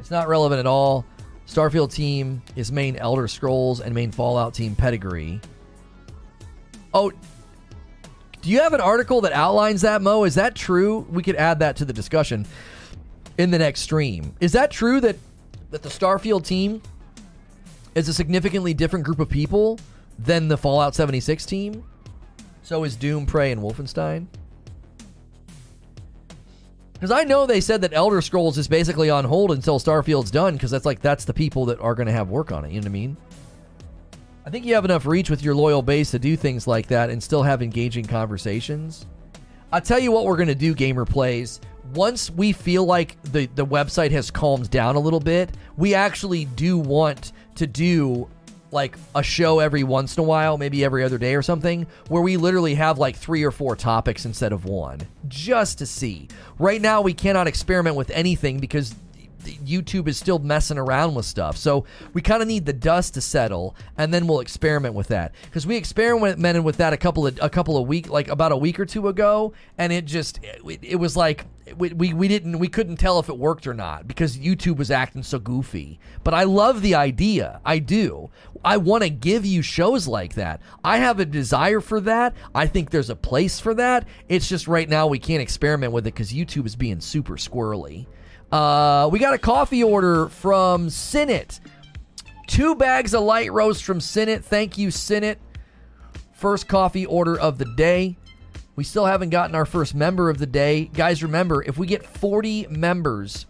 It's 0.00 0.10
not 0.10 0.26
relevant 0.26 0.60
at 0.60 0.66
all. 0.66 1.04
Starfield 1.46 1.92
team 1.92 2.40
is 2.56 2.72
main 2.72 2.96
Elder 2.96 3.28
Scrolls 3.28 3.80
and 3.80 3.94
main 3.94 4.10
Fallout 4.10 4.54
team 4.54 4.74
pedigree. 4.74 5.42
Oh, 6.94 7.12
do 8.44 8.50
you 8.50 8.60
have 8.60 8.74
an 8.74 8.80
article 8.82 9.22
that 9.22 9.32
outlines 9.32 9.80
that, 9.80 10.02
Mo? 10.02 10.24
Is 10.24 10.34
that 10.34 10.54
true? 10.54 11.06
We 11.10 11.22
could 11.22 11.36
add 11.36 11.60
that 11.60 11.76
to 11.76 11.86
the 11.86 11.94
discussion 11.94 12.46
in 13.38 13.50
the 13.50 13.58
next 13.58 13.80
stream. 13.80 14.34
Is 14.38 14.52
that 14.52 14.70
true 14.70 15.00
that 15.00 15.16
that 15.70 15.82
the 15.82 15.88
Starfield 15.88 16.44
team 16.44 16.82
is 17.94 18.06
a 18.06 18.12
significantly 18.12 18.74
different 18.74 19.06
group 19.06 19.18
of 19.18 19.30
people 19.30 19.78
than 20.18 20.48
the 20.48 20.58
Fallout 20.58 20.94
76 20.94 21.46
team? 21.46 21.84
So 22.62 22.84
is 22.84 22.96
Doom, 22.96 23.24
Prey, 23.24 23.50
and 23.50 23.62
Wolfenstein? 23.62 24.26
Because 26.92 27.10
I 27.10 27.24
know 27.24 27.46
they 27.46 27.62
said 27.62 27.80
that 27.80 27.94
Elder 27.94 28.20
Scrolls 28.20 28.58
is 28.58 28.68
basically 28.68 29.08
on 29.08 29.24
hold 29.24 29.52
until 29.52 29.80
Starfield's 29.80 30.30
done, 30.30 30.52
because 30.52 30.70
that's 30.70 30.84
like 30.84 31.00
that's 31.00 31.24
the 31.24 31.34
people 31.34 31.64
that 31.66 31.80
are 31.80 31.94
going 31.94 32.08
to 32.08 32.12
have 32.12 32.28
work 32.28 32.52
on 32.52 32.66
it. 32.66 32.72
You 32.72 32.82
know 32.82 32.84
what 32.84 32.90
I 32.90 32.92
mean? 32.92 33.16
I 34.46 34.50
think 34.50 34.66
you 34.66 34.74
have 34.74 34.84
enough 34.84 35.06
reach 35.06 35.30
with 35.30 35.42
your 35.42 35.54
loyal 35.54 35.80
base 35.80 36.10
to 36.10 36.18
do 36.18 36.36
things 36.36 36.66
like 36.66 36.88
that 36.88 37.08
and 37.08 37.22
still 37.22 37.42
have 37.42 37.62
engaging 37.62 38.04
conversations. 38.04 39.06
I'll 39.72 39.80
tell 39.80 39.98
you 39.98 40.12
what 40.12 40.26
we're 40.26 40.36
going 40.36 40.48
to 40.48 40.54
do, 40.54 40.74
Gamer 40.74 41.06
Plays. 41.06 41.60
Once 41.94 42.30
we 42.30 42.52
feel 42.52 42.84
like 42.84 43.20
the, 43.24 43.46
the 43.54 43.64
website 43.64 44.10
has 44.10 44.30
calmed 44.30 44.68
down 44.68 44.96
a 44.96 45.00
little 45.00 45.20
bit, 45.20 45.50
we 45.78 45.94
actually 45.94 46.44
do 46.44 46.76
want 46.76 47.32
to 47.54 47.66
do 47.66 48.28
like 48.70 48.98
a 49.14 49.22
show 49.22 49.60
every 49.60 49.82
once 49.82 50.18
in 50.18 50.22
a 50.22 50.26
while, 50.26 50.58
maybe 50.58 50.84
every 50.84 51.04
other 51.04 51.16
day 51.16 51.34
or 51.34 51.42
something, 51.42 51.86
where 52.08 52.20
we 52.22 52.36
literally 52.36 52.74
have 52.74 52.98
like 52.98 53.16
three 53.16 53.44
or 53.44 53.50
four 53.50 53.76
topics 53.76 54.26
instead 54.26 54.52
of 54.52 54.66
one, 54.66 55.00
just 55.26 55.78
to 55.78 55.86
see. 55.86 56.28
Right 56.58 56.82
now, 56.82 57.00
we 57.00 57.14
cannot 57.14 57.46
experiment 57.46 57.96
with 57.96 58.10
anything 58.10 58.58
because 58.58 58.94
YouTube 59.44 60.08
is 60.08 60.18
still 60.18 60.38
messing 60.38 60.78
around 60.78 61.14
with 61.14 61.26
stuff. 61.26 61.56
So 61.56 61.84
we 62.12 62.22
kind 62.22 62.42
of 62.42 62.48
need 62.48 62.66
the 62.66 62.72
dust 62.72 63.14
to 63.14 63.20
settle, 63.20 63.76
and 63.96 64.12
then 64.12 64.26
we'll 64.26 64.40
experiment 64.40 64.94
with 64.94 65.08
that. 65.08 65.34
Because 65.44 65.66
we 65.66 65.76
experimented 65.76 66.64
with 66.64 66.76
that 66.78 66.92
a 66.92 66.96
couple 66.96 67.26
of 67.26 67.38
a 67.40 67.50
couple 67.50 67.76
of 67.76 67.86
week, 67.86 68.08
like 68.08 68.28
about 68.28 68.52
a 68.52 68.56
week 68.56 68.80
or 68.80 68.86
two 68.86 69.08
ago, 69.08 69.52
and 69.78 69.92
it 69.92 70.04
just 70.04 70.40
it, 70.42 70.80
it 70.82 70.96
was 70.96 71.16
like 71.16 71.46
we, 71.76 71.92
we, 71.92 72.12
we 72.12 72.28
didn't 72.28 72.58
we 72.58 72.68
couldn't 72.68 72.96
tell 72.96 73.18
if 73.18 73.28
it 73.28 73.38
worked 73.38 73.66
or 73.66 73.74
not 73.74 74.06
because 74.06 74.36
YouTube 74.36 74.76
was 74.76 74.90
acting 74.90 75.22
so 75.22 75.38
goofy. 75.38 75.98
But 76.22 76.34
I 76.34 76.44
love 76.44 76.82
the 76.82 76.94
idea. 76.94 77.60
I 77.64 77.78
do. 77.78 78.30
I 78.64 78.76
want 78.78 79.02
to 79.02 79.10
give 79.10 79.44
you 79.44 79.62
shows 79.62 80.06
like 80.06 80.34
that. 80.34 80.60
I 80.82 80.98
have 80.98 81.20
a 81.20 81.24
desire 81.24 81.80
for 81.80 82.00
that. 82.00 82.34
I 82.54 82.66
think 82.66 82.90
there's 82.90 83.10
a 83.10 83.16
place 83.16 83.60
for 83.60 83.74
that. 83.74 84.06
It's 84.28 84.48
just 84.48 84.68
right 84.68 84.88
now 84.88 85.06
we 85.06 85.18
can't 85.18 85.42
experiment 85.42 85.92
with 85.92 86.06
it 86.06 86.14
because 86.14 86.32
YouTube 86.32 86.66
is 86.66 86.76
being 86.76 87.00
super 87.00 87.34
squirrely. 87.34 88.06
Uh, 88.54 89.08
we 89.08 89.18
got 89.18 89.34
a 89.34 89.38
coffee 89.38 89.82
order 89.82 90.28
from 90.28 90.86
Sinnit. 90.86 91.58
Two 92.46 92.76
bags 92.76 93.12
of 93.12 93.24
light 93.24 93.52
roast 93.52 93.82
from 93.82 93.98
Sinnit. 93.98 94.44
Thank 94.44 94.78
you, 94.78 94.90
Sinnit. 94.90 95.38
First 96.34 96.68
coffee 96.68 97.04
order 97.04 97.36
of 97.36 97.58
the 97.58 97.64
day. 97.64 98.16
We 98.76 98.84
still 98.84 99.06
haven't 99.06 99.30
gotten 99.30 99.56
our 99.56 99.66
first 99.66 99.92
member 99.92 100.30
of 100.30 100.38
the 100.38 100.46
day. 100.46 100.84
Guys, 100.84 101.24
remember, 101.24 101.64
if 101.64 101.78
we 101.78 101.88
get 101.88 102.06
40 102.06 102.68
members, 102.70 103.46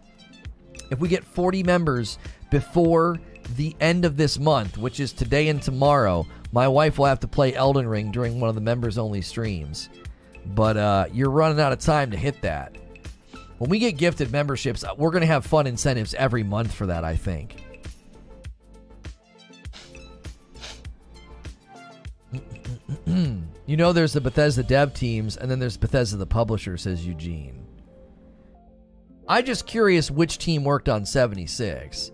if 0.90 0.98
we 1.01 1.09
get 1.09 1.22
40 1.22 1.62
members 1.64 2.16
before 2.51 3.20
the 3.56 3.76
end 3.81 4.06
of 4.06 4.16
this 4.16 4.39
month, 4.39 4.78
which 4.78 5.01
is 5.01 5.12
today 5.12 5.48
and 5.48 5.60
tomorrow, 5.60 6.26
my 6.51 6.66
wife 6.66 6.97
will 6.97 7.05
have 7.05 7.20
to 7.20 7.28
play 7.28 7.55
Elden 7.55 7.86
Ring 7.86 8.10
during 8.10 8.40
one 8.40 8.48
of 8.48 8.55
the 8.55 8.62
members 8.62 8.97
only 8.97 9.20
streams. 9.20 9.90
But 10.47 10.78
uh, 10.78 11.06
you're 11.12 11.28
running 11.28 11.60
out 11.60 11.74
of 11.74 11.81
time 11.81 12.10
to 12.10 12.16
hit 12.16 12.40
that. 12.40 12.78
When 13.59 13.70
we 13.70 13.78
get 13.78 13.97
gifted 13.97 14.32
memberships, 14.32 14.82
uh, 14.85 14.94
we're 14.97 15.10
going 15.10 15.22
to 15.22 15.26
have 15.26 15.47
fun 15.47 15.66
incentives 15.66 16.14
every 16.14 16.43
month 16.43 16.74
for 16.74 16.86
that, 16.86 17.05
I 17.05 17.16
think. 17.16 17.62
you 23.06 23.76
know, 23.76 23.93
there's 23.93 24.12
the 24.12 24.20
Bethesda 24.20 24.62
dev 24.62 24.93
teams, 24.94 25.36
and 25.36 25.51
then 25.51 25.59
there's 25.60 25.76
Bethesda 25.76 26.16
the 26.16 26.26
publisher, 26.26 26.76
says 26.76 27.06
Eugene. 27.06 27.64
I'm 29.28 29.44
just 29.44 29.66
curious 29.66 30.10
which 30.10 30.39
team 30.39 30.64
worked 30.64 30.89
on 30.89 31.06
76. 31.06 32.10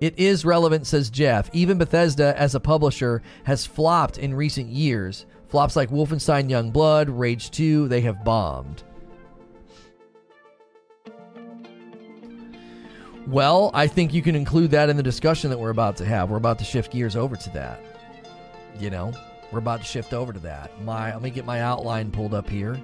It 0.00 0.18
is 0.18 0.44
relevant, 0.44 0.86
says 0.86 1.10
Jeff. 1.10 1.50
Even 1.52 1.78
Bethesda, 1.78 2.38
as 2.38 2.54
a 2.54 2.60
publisher, 2.60 3.22
has 3.44 3.66
flopped 3.66 4.18
in 4.18 4.34
recent 4.34 4.68
years. 4.68 5.26
Flops 5.48 5.76
like 5.76 5.90
Wolfenstein 5.90 6.48
Youngblood, 6.48 7.06
Rage 7.08 7.50
2, 7.50 7.88
they 7.88 8.00
have 8.02 8.24
bombed. 8.24 8.82
Well, 13.26 13.70
I 13.72 13.86
think 13.86 14.12
you 14.12 14.20
can 14.20 14.36
include 14.36 14.70
that 14.72 14.90
in 14.90 14.96
the 14.96 15.02
discussion 15.02 15.48
that 15.50 15.58
we're 15.58 15.70
about 15.70 15.96
to 15.96 16.04
have. 16.04 16.30
We're 16.30 16.36
about 16.36 16.58
to 16.58 16.64
shift 16.64 16.92
gears 16.92 17.16
over 17.16 17.36
to 17.36 17.50
that. 17.50 17.80
You 18.78 18.90
know, 18.90 19.12
we're 19.50 19.60
about 19.60 19.80
to 19.80 19.86
shift 19.86 20.12
over 20.12 20.32
to 20.32 20.40
that. 20.40 20.70
My 20.82 21.12
let 21.12 21.22
me 21.22 21.30
get 21.30 21.46
my 21.46 21.62
outline 21.62 22.10
pulled 22.10 22.34
up 22.34 22.48
here. 22.48 22.78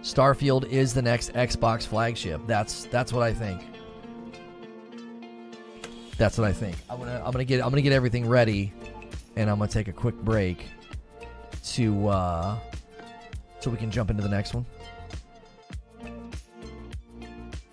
Starfield 0.00 0.68
is 0.68 0.94
the 0.94 1.02
next 1.02 1.32
Xbox 1.34 1.86
flagship. 1.86 2.40
That's 2.46 2.84
that's 2.86 3.12
what 3.12 3.22
I 3.22 3.34
think. 3.34 3.62
That's 6.16 6.38
what 6.38 6.48
I 6.48 6.52
think. 6.52 6.76
I'm 6.88 6.98
gonna 6.98 7.22
I'm 7.24 7.32
gonna 7.32 7.44
get 7.44 7.62
I'm 7.62 7.70
gonna 7.70 7.82
get 7.82 7.92
everything 7.92 8.28
ready, 8.28 8.72
and 9.36 9.50
I'm 9.50 9.58
gonna 9.58 9.70
take 9.70 9.88
a 9.88 9.92
quick 9.92 10.16
break 10.16 10.64
to 11.74 12.08
uh, 12.08 12.58
so 13.60 13.70
we 13.70 13.76
can 13.76 13.90
jump 13.90 14.10
into 14.10 14.22
the 14.22 14.28
next 14.28 14.54
one. 14.54 14.64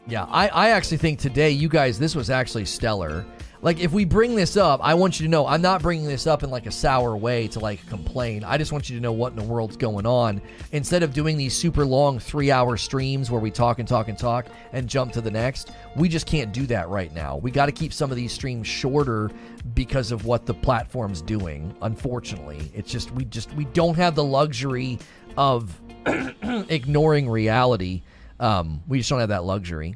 Yeah, 0.10 0.24
I, 0.24 0.48
I 0.48 0.70
actually 0.70 0.98
think 0.98 1.20
today, 1.20 1.52
you 1.52 1.70
guys, 1.70 2.00
this 2.00 2.16
was 2.16 2.32
actually 2.32 2.66
stellar. 2.66 3.28
Like, 3.62 3.80
if 3.80 3.92
we 3.92 4.06
bring 4.06 4.36
this 4.36 4.58
up, 4.58 4.80
I 4.82 4.96
want 4.96 5.20
you 5.20 5.28
to 5.28 5.30
know 5.30 5.46
I'm 5.46 5.62
not 5.62 5.84
bringing 5.84 6.08
this 6.08 6.26
up 6.26 6.42
in 6.42 6.50
like 6.50 6.66
a 6.66 6.72
sour 6.72 7.16
way 7.16 7.48
to 7.50 7.60
like 7.60 7.86
complain. 7.90 8.44
I 8.44 8.58
just 8.58 8.72
want 8.72 8.90
you 8.90 8.96
to 8.96 9.02
know 9.04 9.12
what 9.12 9.34
in 9.34 9.38
the 9.38 9.44
world's 9.44 9.78
going 9.78 10.08
on. 10.08 10.42
Instead 10.72 11.04
of 11.04 11.14
doing 11.14 11.38
these 11.38 11.56
super 11.56 11.86
long 11.86 12.18
three 12.18 12.50
hour 12.50 12.76
streams 12.76 13.30
where 13.30 13.40
we 13.40 13.52
talk 13.52 13.78
and 13.78 13.88
talk 13.88 14.08
and 14.08 14.18
talk 14.18 14.48
and 14.74 14.88
jump 14.90 15.12
to 15.12 15.22
the 15.22 15.30
next, 15.30 15.74
we 15.96 16.10
just 16.10 16.26
can't 16.26 16.52
do 16.52 16.66
that 16.66 16.90
right 16.90 17.14
now. 17.14 17.38
We 17.38 17.52
got 17.52 17.68
to 17.68 17.72
keep 17.72 17.94
some 17.94 18.10
of 18.10 18.18
these 18.18 18.32
streams 18.32 18.66
shorter 18.66 19.30
because 19.76 20.12
of 20.12 20.26
what 20.26 20.48
the 20.48 20.56
platform's 20.56 21.22
doing. 21.22 21.76
Unfortunately, 21.84 22.72
it's 22.74 22.92
just, 22.92 23.12
we 23.12 23.26
just, 23.26 23.54
we 23.54 23.66
don't 23.66 23.96
have 23.96 24.16
the 24.16 24.24
luxury 24.24 24.98
of 25.38 25.80
ignoring 26.08 27.30
reality 27.30 28.02
um, 28.40 28.82
we 28.88 29.00
just 29.00 29.10
don't 29.10 29.20
have 29.20 29.30
that 29.30 29.44
luxury. 29.44 29.96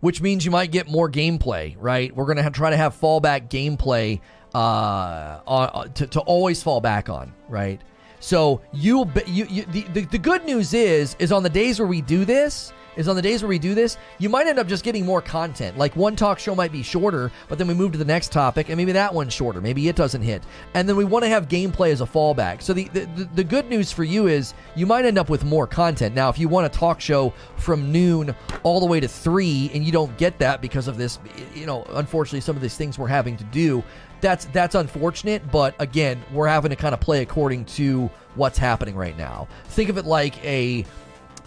Which 0.00 0.22
means 0.22 0.44
you 0.44 0.50
might 0.50 0.70
get 0.70 0.88
more 0.88 1.10
gameplay, 1.10 1.76
right? 1.78 2.14
We're 2.14 2.24
going 2.24 2.42
to 2.42 2.50
try 2.50 2.70
to 2.70 2.76
have 2.76 2.98
fallback 2.98 3.48
gameplay 3.48 4.20
uh, 4.54 5.40
on, 5.46 5.92
to, 5.92 6.06
to 6.06 6.20
always 6.20 6.62
fall 6.62 6.80
back 6.80 7.08
on, 7.08 7.34
right? 7.48 7.80
So 8.20 8.60
you'll 8.72 9.10
you, 9.26 9.46
you 9.46 9.64
the, 9.66 9.82
the, 9.92 10.00
the 10.02 10.18
good 10.18 10.44
news 10.44 10.74
is, 10.74 11.16
is 11.18 11.32
on 11.32 11.42
the 11.42 11.50
days 11.50 11.78
where 11.78 11.88
we 11.88 12.02
do 12.02 12.24
this, 12.24 12.72
is 12.96 13.08
on 13.08 13.16
the 13.16 13.22
days 13.22 13.42
where 13.42 13.48
we 13.48 13.58
do 13.58 13.74
this, 13.74 13.96
you 14.18 14.28
might 14.28 14.46
end 14.46 14.58
up 14.58 14.66
just 14.66 14.84
getting 14.84 15.04
more 15.04 15.22
content. 15.22 15.78
Like 15.78 15.94
one 15.96 16.16
talk 16.16 16.38
show 16.38 16.54
might 16.54 16.72
be 16.72 16.82
shorter, 16.82 17.30
but 17.48 17.58
then 17.58 17.68
we 17.68 17.74
move 17.74 17.92
to 17.92 17.98
the 17.98 18.04
next 18.04 18.32
topic, 18.32 18.68
and 18.68 18.76
maybe 18.76 18.92
that 18.92 19.14
one's 19.14 19.32
shorter. 19.32 19.60
Maybe 19.60 19.88
it 19.88 19.96
doesn't 19.96 20.22
hit. 20.22 20.42
And 20.74 20.88
then 20.88 20.96
we 20.96 21.04
want 21.04 21.24
to 21.24 21.28
have 21.28 21.48
gameplay 21.48 21.92
as 21.92 22.00
a 22.00 22.06
fallback. 22.06 22.62
So 22.62 22.72
the, 22.72 22.88
the, 22.88 23.28
the 23.34 23.44
good 23.44 23.68
news 23.68 23.92
for 23.92 24.04
you 24.04 24.26
is 24.26 24.54
you 24.74 24.86
might 24.86 25.04
end 25.04 25.18
up 25.18 25.28
with 25.28 25.44
more 25.44 25.66
content. 25.66 26.14
Now, 26.14 26.28
if 26.28 26.38
you 26.38 26.48
want 26.48 26.66
a 26.66 26.70
talk 26.70 27.00
show 27.00 27.32
from 27.56 27.92
noon 27.92 28.34
all 28.62 28.80
the 28.80 28.86
way 28.86 29.00
to 29.00 29.08
three, 29.08 29.70
and 29.74 29.84
you 29.84 29.92
don't 29.92 30.16
get 30.16 30.38
that 30.38 30.60
because 30.60 30.88
of 30.88 30.96
this, 30.96 31.18
you 31.54 31.66
know, 31.66 31.84
unfortunately, 31.90 32.40
some 32.40 32.56
of 32.56 32.62
these 32.62 32.76
things 32.76 32.98
we're 32.98 33.08
having 33.08 33.36
to 33.36 33.44
do, 33.44 33.82
that's 34.20 34.44
that's 34.46 34.74
unfortunate 34.74 35.50
but 35.50 35.74
again 35.78 36.22
we're 36.32 36.46
having 36.46 36.68
to 36.68 36.76
kind 36.76 36.92
of 36.92 37.00
play 37.00 37.22
according 37.22 37.64
to 37.64 38.10
what's 38.34 38.58
happening 38.58 38.94
right 38.94 39.16
now 39.16 39.48
think 39.68 39.88
of 39.88 39.96
it 39.96 40.04
like 40.04 40.44
a 40.44 40.84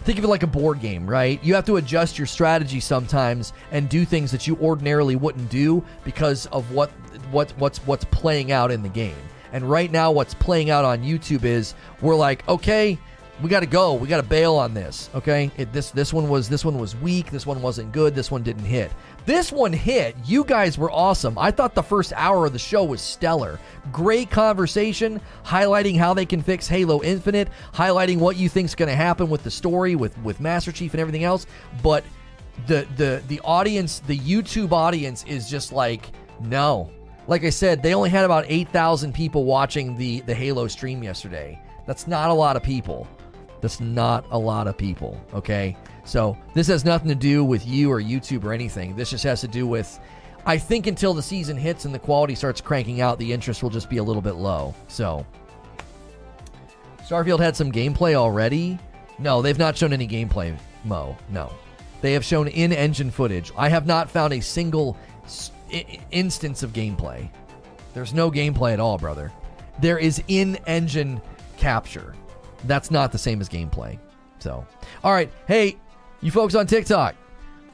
think 0.04 0.18
of 0.18 0.24
it 0.24 0.28
like 0.28 0.42
a 0.42 0.48
board 0.48 0.80
game, 0.80 1.06
right? 1.06 1.42
You 1.42 1.54
have 1.54 1.64
to 1.66 1.76
adjust 1.76 2.18
your 2.18 2.26
strategy 2.26 2.78
sometimes 2.78 3.52
and 3.70 3.88
do 3.88 4.04
things 4.04 4.30
that 4.32 4.46
you 4.46 4.56
ordinarily 4.56 5.16
wouldn't 5.16 5.50
do 5.50 5.82
because 6.04 6.46
of 6.46 6.70
what 6.72 6.90
what 7.30 7.50
what's 7.52 7.78
what's 7.78 8.04
playing 8.06 8.52
out 8.52 8.70
in 8.70 8.82
the 8.82 8.88
game. 8.88 9.16
And 9.52 9.68
right 9.68 9.90
now 9.90 10.10
what's 10.10 10.34
playing 10.34 10.68
out 10.70 10.84
on 10.84 11.02
YouTube 11.02 11.44
is 11.44 11.74
we're 12.00 12.16
like, 12.16 12.46
okay, 12.48 12.98
we 13.42 13.48
got 13.48 13.60
to 13.60 13.66
go. 13.66 13.94
We 13.94 14.06
got 14.06 14.18
to 14.18 14.28
bail 14.28 14.54
on 14.54 14.74
this. 14.74 15.10
Okay, 15.14 15.50
it, 15.56 15.72
this 15.72 15.90
this 15.90 16.12
one 16.12 16.28
was 16.28 16.48
this 16.48 16.64
one 16.64 16.78
was 16.78 16.94
weak. 16.96 17.30
This 17.30 17.46
one 17.46 17.60
wasn't 17.60 17.92
good. 17.92 18.14
This 18.14 18.30
one 18.30 18.42
didn't 18.42 18.64
hit. 18.64 18.92
This 19.26 19.50
one 19.50 19.72
hit. 19.72 20.14
You 20.24 20.44
guys 20.44 20.78
were 20.78 20.90
awesome. 20.90 21.36
I 21.38 21.50
thought 21.50 21.74
the 21.74 21.82
first 21.82 22.12
hour 22.14 22.46
of 22.46 22.52
the 22.52 22.58
show 22.58 22.84
was 22.84 23.00
stellar. 23.00 23.58
Great 23.90 24.30
conversation, 24.30 25.20
highlighting 25.44 25.96
how 25.96 26.14
they 26.14 26.26
can 26.26 26.42
fix 26.42 26.68
Halo 26.68 27.02
Infinite, 27.02 27.48
highlighting 27.72 28.18
what 28.18 28.36
you 28.36 28.48
think's 28.48 28.74
going 28.74 28.88
to 28.88 28.94
happen 28.94 29.28
with 29.28 29.42
the 29.42 29.50
story, 29.50 29.96
with 29.96 30.16
with 30.18 30.40
Master 30.40 30.70
Chief 30.70 30.92
and 30.94 31.00
everything 31.00 31.24
else. 31.24 31.46
But 31.82 32.04
the 32.66 32.86
the 32.96 33.22
the 33.26 33.40
audience, 33.40 33.98
the 34.00 34.18
YouTube 34.18 34.72
audience, 34.72 35.24
is 35.24 35.50
just 35.50 35.72
like 35.72 36.12
no. 36.40 36.90
Like 37.26 37.42
I 37.42 37.50
said, 37.50 37.82
they 37.82 37.94
only 37.94 38.10
had 38.10 38.24
about 38.24 38.44
eight 38.48 38.68
thousand 38.68 39.12
people 39.12 39.44
watching 39.44 39.96
the 39.96 40.20
the 40.20 40.34
Halo 40.34 40.68
stream 40.68 41.02
yesterday. 41.02 41.60
That's 41.86 42.06
not 42.06 42.30
a 42.30 42.34
lot 42.34 42.56
of 42.56 42.62
people. 42.62 43.08
That's 43.64 43.80
not 43.80 44.26
a 44.30 44.38
lot 44.38 44.66
of 44.66 44.76
people. 44.76 45.18
Okay. 45.32 45.74
So 46.04 46.36
this 46.52 46.66
has 46.66 46.84
nothing 46.84 47.08
to 47.08 47.14
do 47.14 47.42
with 47.42 47.66
you 47.66 47.90
or 47.90 47.98
YouTube 47.98 48.44
or 48.44 48.52
anything. 48.52 48.94
This 48.94 49.08
just 49.08 49.24
has 49.24 49.40
to 49.40 49.48
do 49.48 49.66
with, 49.66 49.98
I 50.44 50.58
think 50.58 50.86
until 50.86 51.14
the 51.14 51.22
season 51.22 51.56
hits 51.56 51.86
and 51.86 51.94
the 51.94 51.98
quality 51.98 52.34
starts 52.34 52.60
cranking 52.60 53.00
out, 53.00 53.18
the 53.18 53.32
interest 53.32 53.62
will 53.62 53.70
just 53.70 53.88
be 53.88 53.96
a 53.96 54.02
little 54.02 54.20
bit 54.20 54.34
low. 54.34 54.74
So 54.88 55.24
Starfield 57.06 57.40
had 57.40 57.56
some 57.56 57.72
gameplay 57.72 58.14
already. 58.16 58.78
No, 59.18 59.40
they've 59.40 59.58
not 59.58 59.78
shown 59.78 59.94
any 59.94 60.06
gameplay, 60.06 60.54
Mo. 60.84 61.16
No. 61.30 61.50
They 62.02 62.12
have 62.12 62.22
shown 62.22 62.48
in 62.48 62.70
engine 62.70 63.10
footage. 63.10 63.50
I 63.56 63.70
have 63.70 63.86
not 63.86 64.10
found 64.10 64.34
a 64.34 64.40
single 64.40 64.94
instance 66.10 66.62
of 66.62 66.74
gameplay. 66.74 67.30
There's 67.94 68.12
no 68.12 68.30
gameplay 68.30 68.74
at 68.74 68.80
all, 68.80 68.98
brother. 68.98 69.32
There 69.80 69.96
is 69.96 70.22
in 70.28 70.56
engine 70.66 71.18
capture. 71.56 72.14
That's 72.66 72.90
not 72.90 73.12
the 73.12 73.18
same 73.18 73.40
as 73.40 73.48
gameplay. 73.48 73.98
So, 74.38 74.66
all 75.02 75.12
right. 75.12 75.30
Hey, 75.46 75.76
you 76.20 76.30
folks 76.30 76.54
on 76.54 76.66
TikTok, 76.66 77.14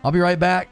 I'll 0.05 0.13
be 0.13 0.21
right 0.21 0.39
back. 0.39 0.69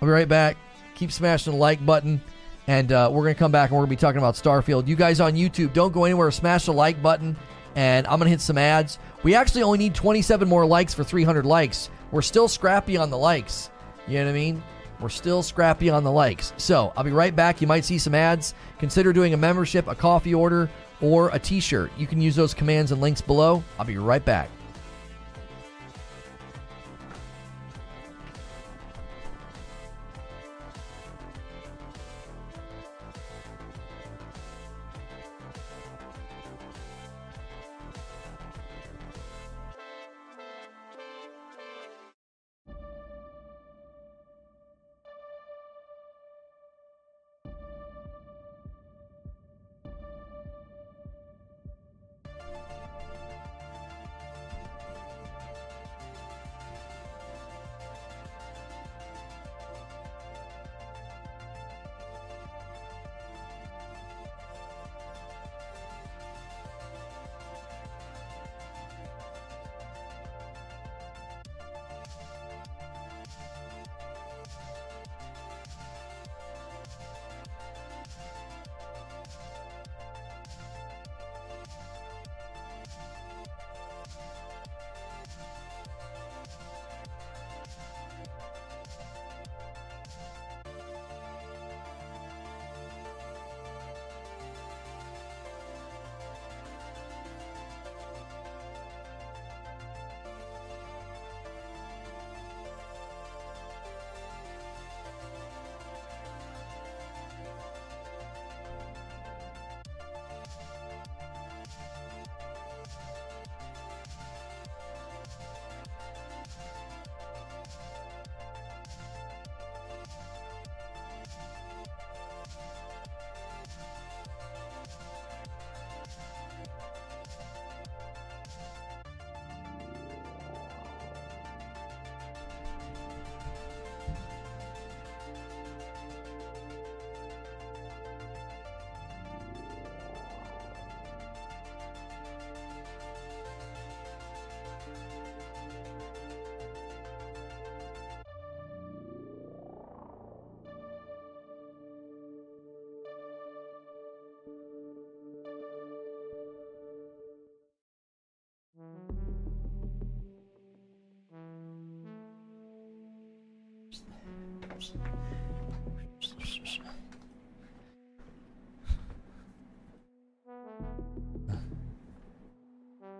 I'll 0.00 0.06
be 0.06 0.12
right 0.12 0.28
back. 0.28 0.56
Keep 0.94 1.12
smashing 1.12 1.52
the 1.52 1.58
like 1.58 1.84
button. 1.84 2.20
And 2.66 2.92
uh, 2.92 3.10
we're 3.12 3.22
going 3.22 3.34
to 3.34 3.38
come 3.38 3.52
back 3.52 3.70
and 3.70 3.76
we're 3.76 3.86
going 3.86 3.96
to 3.96 3.96
be 3.96 4.00
talking 4.00 4.18
about 4.18 4.34
Starfield. 4.34 4.86
You 4.86 4.96
guys 4.96 5.20
on 5.20 5.34
YouTube, 5.34 5.72
don't 5.72 5.92
go 5.92 6.04
anywhere. 6.04 6.30
Smash 6.30 6.66
the 6.66 6.72
like 6.72 7.02
button. 7.02 7.36
And 7.74 8.06
I'm 8.06 8.18
going 8.18 8.26
to 8.26 8.30
hit 8.30 8.40
some 8.40 8.58
ads. 8.58 8.98
We 9.22 9.34
actually 9.34 9.62
only 9.62 9.78
need 9.78 9.94
27 9.94 10.48
more 10.48 10.66
likes 10.66 10.94
for 10.94 11.04
300 11.04 11.46
likes. 11.46 11.90
We're 12.10 12.22
still 12.22 12.48
scrappy 12.48 12.96
on 12.96 13.10
the 13.10 13.18
likes. 13.18 13.70
You 14.06 14.18
know 14.18 14.24
what 14.24 14.30
I 14.30 14.34
mean? 14.34 14.62
We're 15.00 15.08
still 15.08 15.42
scrappy 15.42 15.88
on 15.88 16.04
the 16.04 16.10
likes. 16.10 16.52
So 16.58 16.92
I'll 16.96 17.04
be 17.04 17.10
right 17.10 17.34
back. 17.34 17.60
You 17.60 17.66
might 17.66 17.84
see 17.84 17.98
some 17.98 18.14
ads. 18.14 18.54
Consider 18.78 19.12
doing 19.12 19.34
a 19.34 19.36
membership, 19.36 19.88
a 19.88 19.94
coffee 19.94 20.34
order, 20.34 20.70
or 21.00 21.28
a 21.30 21.38
t 21.38 21.60
shirt. 21.60 21.90
You 21.96 22.06
can 22.06 22.20
use 22.20 22.36
those 22.36 22.54
commands 22.54 22.92
and 22.92 23.00
links 23.00 23.20
below. 23.20 23.62
I'll 23.78 23.86
be 23.86 23.98
right 23.98 24.24
back. 24.24 24.50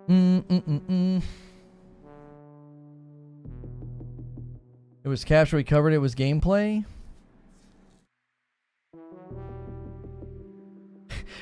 Mm-mm-mm-mm. 0.09 1.23
It 5.03 5.09
was 5.09 5.25
capture. 5.25 5.57
We 5.57 5.65
covered 5.65 5.93
it 5.93 5.99
was 5.99 6.15
gameplay. 6.15 6.85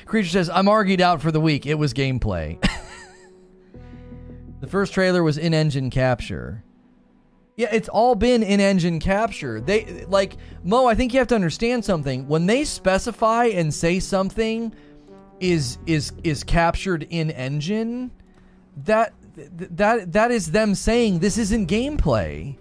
Creature 0.05 0.29
says, 0.29 0.49
I'm 0.49 0.67
argued 0.67 1.01
out 1.01 1.21
for 1.21 1.31
the 1.31 1.41
week. 1.41 1.65
It 1.65 1.75
was 1.75 1.93
gameplay. 1.93 2.59
the 4.59 4.67
first 4.67 4.93
trailer 4.93 5.23
was 5.23 5.37
in 5.37 5.53
engine 5.53 5.89
capture. 5.89 6.63
Yeah, 7.59 7.67
it's 7.73 7.89
all 7.89 8.15
been 8.15 8.41
in 8.41 8.61
engine 8.61 9.01
capture. 9.01 9.59
They 9.59 10.05
like 10.07 10.37
Mo, 10.63 10.85
I 10.85 10.95
think 10.95 11.11
you 11.11 11.19
have 11.19 11.27
to 11.27 11.35
understand 11.35 11.83
something. 11.83 12.25
When 12.25 12.45
they 12.45 12.63
specify 12.63 13.47
and 13.47 13.73
say 13.73 13.99
something 13.99 14.73
is 15.41 15.77
is 15.85 16.13
is 16.23 16.45
captured 16.45 17.05
in 17.09 17.31
engine, 17.31 18.11
that 18.85 19.13
that 19.35 20.13
that 20.13 20.31
is 20.31 20.51
them 20.51 20.73
saying 20.73 21.19
this 21.19 21.37
isn't 21.37 21.67
gameplay. 21.67 22.55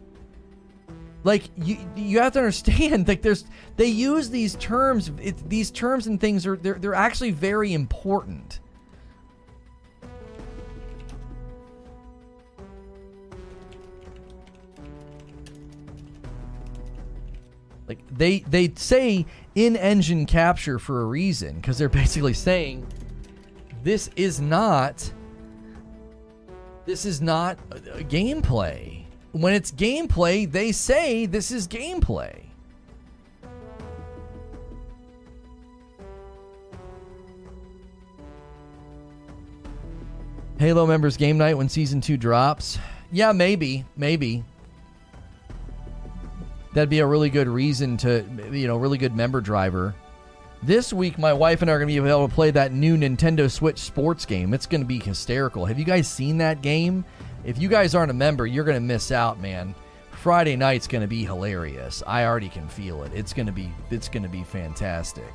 Like 1.23 1.45
you 1.57 1.77
you 1.95 2.19
have 2.19 2.33
to 2.33 2.41
understand 2.41 3.07
like 3.09 3.23
there's 3.23 3.45
they 3.77 3.87
use 3.87 4.31
these 4.31 4.57
terms 4.57 5.13
it, 5.23 5.49
these 5.49 5.71
terms 5.71 6.09
and 6.09 6.21
things 6.21 6.45
are 6.45 6.57
they're 6.57 6.75
they're 6.75 6.95
actually 6.95 7.31
very 7.31 7.73
important. 7.73 8.59
They 18.19 18.41
they 18.41 18.73
say 18.75 19.25
in 19.55 19.77
engine 19.77 20.27
capture 20.27 20.79
for 20.79 21.01
a 21.01 21.05
reason 21.05 21.57
because 21.57 21.79
they're 21.79 21.89
basically 22.05 22.35
saying 22.35 22.87
this 23.83 24.11
is 24.17 24.41
not 24.41 25.11
this 26.85 27.05
is 27.05 27.21
not 27.21 27.59
a, 27.71 27.99
a 27.99 28.05
gameplay. 28.05 29.05
When 29.33 29.53
it's 29.55 29.71
gameplay, 29.71 30.51
they 30.51 30.73
say 30.73 31.27
this 31.27 31.51
is 31.51 31.69
gameplay. 31.69 32.45
Halo 40.59 40.87
members 40.87 41.17
game 41.17 41.39
night 41.39 41.57
when 41.57 41.69
season 41.69 42.01
2 42.01 42.17
drops. 42.17 42.79
Yeah, 43.13 43.31
maybe, 43.31 43.85
maybe 43.97 44.43
that'd 46.73 46.89
be 46.89 47.01
a 47.01 47.07
really 47.07 47.31
good 47.31 47.49
reason 47.49 47.97
to, 47.99 48.25
you 48.53 48.67
know, 48.67 48.77
really 48.77 48.99
good 48.99 49.15
member 49.15 49.41
driver. 49.41 49.95
This 50.63 50.93
week, 50.93 51.19
my 51.19 51.33
wife 51.33 51.63
and 51.63 51.71
I 51.71 51.75
are 51.75 51.79
going 51.79 51.89
to 51.95 52.03
be 52.03 52.09
able 52.09 52.27
to 52.27 52.35
play 52.35 52.51
that 52.51 52.73
new 52.73 52.97
Nintendo 52.97 53.51
Switch 53.51 53.79
sports 53.79 54.27
game. 54.27 54.53
It's 54.53 54.67
going 54.67 54.81
to 54.81 54.87
be 54.87 54.99
hysterical. 54.99 55.65
Have 55.65 55.79
you 55.79 55.85
guys 55.85 56.09
seen 56.09 56.39
that 56.39 56.63
game? 56.63 57.05
If 57.45 57.59
you 57.59 57.69
guys 57.69 57.95
aren't 57.95 58.11
a 58.11 58.15
member, 58.15 58.45
you're 58.47 58.65
going 58.65 58.77
to 58.77 58.81
miss 58.81 59.13
out, 59.13 59.41
man. 59.41 59.75
Friday 60.11 60.57
night's 60.57 60.89
going 60.89 61.03
to 61.03 61.09
be 61.09 61.25
hilarious. 61.25 62.03
I 62.05 62.25
already 62.25 62.49
can 62.49 62.69
feel 62.69 63.05
it. 63.05 63.13
It's 63.15 63.33
going 63.33 63.47
to 63.47 63.53
be 63.53 63.73
it's 63.91 64.09
going 64.09 64.25
to 64.25 64.29
be 64.29 64.43
fantastic. 64.43 65.33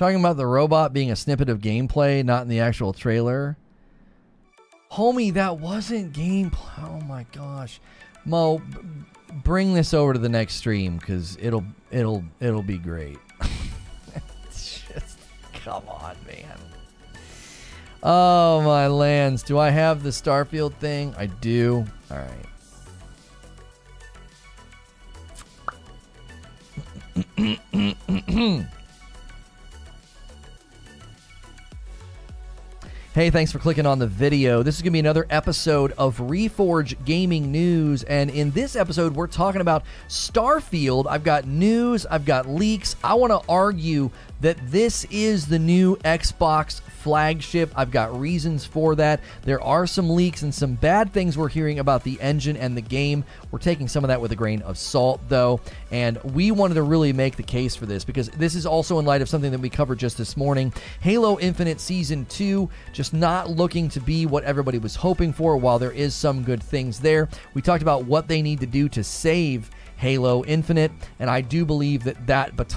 Talking 0.00 0.18
about 0.18 0.38
the 0.38 0.46
robot 0.46 0.94
being 0.94 1.10
a 1.10 1.16
snippet 1.16 1.50
of 1.50 1.58
gameplay, 1.58 2.24
not 2.24 2.40
in 2.40 2.48
the 2.48 2.60
actual 2.60 2.94
trailer. 2.94 3.58
Homie, 4.90 5.34
that 5.34 5.58
wasn't 5.58 6.14
gameplay. 6.14 6.82
Oh 6.82 7.02
my 7.02 7.26
gosh. 7.32 7.82
Mo, 8.24 8.60
b- 8.60 8.78
bring 9.44 9.74
this 9.74 9.92
over 9.92 10.14
to 10.14 10.18
the 10.18 10.30
next 10.30 10.54
stream 10.54 10.98
cuz 10.98 11.36
it'll 11.38 11.66
it'll 11.90 12.24
it'll 12.40 12.62
be 12.62 12.78
great. 12.78 13.18
Just 14.50 15.18
come 15.52 15.86
on, 15.86 16.16
man. 16.26 16.58
Oh, 18.02 18.62
my 18.62 18.86
lands. 18.86 19.42
Do 19.42 19.58
I 19.58 19.68
have 19.68 20.02
the 20.02 20.08
Starfield 20.08 20.72
thing? 20.76 21.14
I 21.18 21.26
do. 21.26 21.84
All 22.10 22.26
right. 27.36 28.64
Hey, 33.12 33.30
thanks 33.30 33.50
for 33.50 33.58
clicking 33.58 33.86
on 33.86 33.98
the 33.98 34.06
video. 34.06 34.62
This 34.62 34.76
is 34.76 34.82
going 34.82 34.92
to 34.92 34.92
be 34.92 35.00
another 35.00 35.26
episode 35.30 35.92
of 35.98 36.18
Reforge 36.18 36.94
Gaming 37.04 37.50
News. 37.50 38.04
And 38.04 38.30
in 38.30 38.52
this 38.52 38.76
episode, 38.76 39.16
we're 39.16 39.26
talking 39.26 39.60
about 39.60 39.82
Starfield. 40.06 41.06
I've 41.08 41.24
got 41.24 41.44
news, 41.44 42.06
I've 42.06 42.24
got 42.24 42.48
leaks. 42.48 42.94
I 43.02 43.14
want 43.14 43.32
to 43.32 43.40
argue 43.48 44.12
that 44.40 44.58
this 44.70 45.04
is 45.10 45.46
the 45.46 45.58
new 45.58 45.96
Xbox 45.96 46.80
flagship. 46.80 47.72
I've 47.76 47.90
got 47.90 48.18
reasons 48.18 48.64
for 48.64 48.94
that. 48.96 49.20
There 49.42 49.60
are 49.62 49.86
some 49.86 50.10
leaks 50.10 50.42
and 50.42 50.54
some 50.54 50.74
bad 50.74 51.12
things 51.12 51.36
we're 51.36 51.48
hearing 51.48 51.78
about 51.78 52.04
the 52.04 52.20
engine 52.20 52.56
and 52.56 52.76
the 52.76 52.82
game. 52.82 53.24
We're 53.50 53.58
taking 53.58 53.88
some 53.88 54.04
of 54.04 54.08
that 54.08 54.20
with 54.20 54.32
a 54.32 54.36
grain 54.36 54.62
of 54.62 54.76
salt, 54.76 55.20
though. 55.28 55.60
And 55.90 56.22
we 56.22 56.50
wanted 56.50 56.74
to 56.74 56.82
really 56.82 57.12
make 57.12 57.36
the 57.36 57.42
case 57.42 57.74
for 57.74 57.86
this 57.86 58.04
because 58.04 58.28
this 58.30 58.54
is 58.54 58.66
also 58.66 58.98
in 58.98 59.06
light 59.06 59.22
of 59.22 59.28
something 59.28 59.50
that 59.50 59.60
we 59.60 59.70
covered 59.70 59.98
just 59.98 60.18
this 60.18 60.36
morning 60.36 60.72
Halo 61.00 61.38
Infinite 61.38 61.80
Season 61.80 62.26
2, 62.26 62.68
just 62.92 63.12
not 63.14 63.50
looking 63.50 63.88
to 63.90 64.00
be 64.00 64.26
what 64.26 64.44
everybody 64.44 64.78
was 64.78 64.94
hoping 64.96 65.32
for, 65.32 65.56
while 65.56 65.78
there 65.78 65.92
is 65.92 66.14
some 66.14 66.42
good 66.42 66.62
things 66.62 67.00
there. 67.00 67.28
We 67.54 67.62
talked 67.62 67.82
about 67.82 68.04
what 68.04 68.28
they 68.28 68.42
need 68.42 68.60
to 68.60 68.66
do 68.66 68.88
to 68.90 69.02
save 69.02 69.70
Halo 69.96 70.42
Infinite, 70.44 70.92
and 71.18 71.28
I 71.28 71.42
do 71.42 71.66
believe 71.66 72.04
that 72.04 72.26
that 72.26 72.56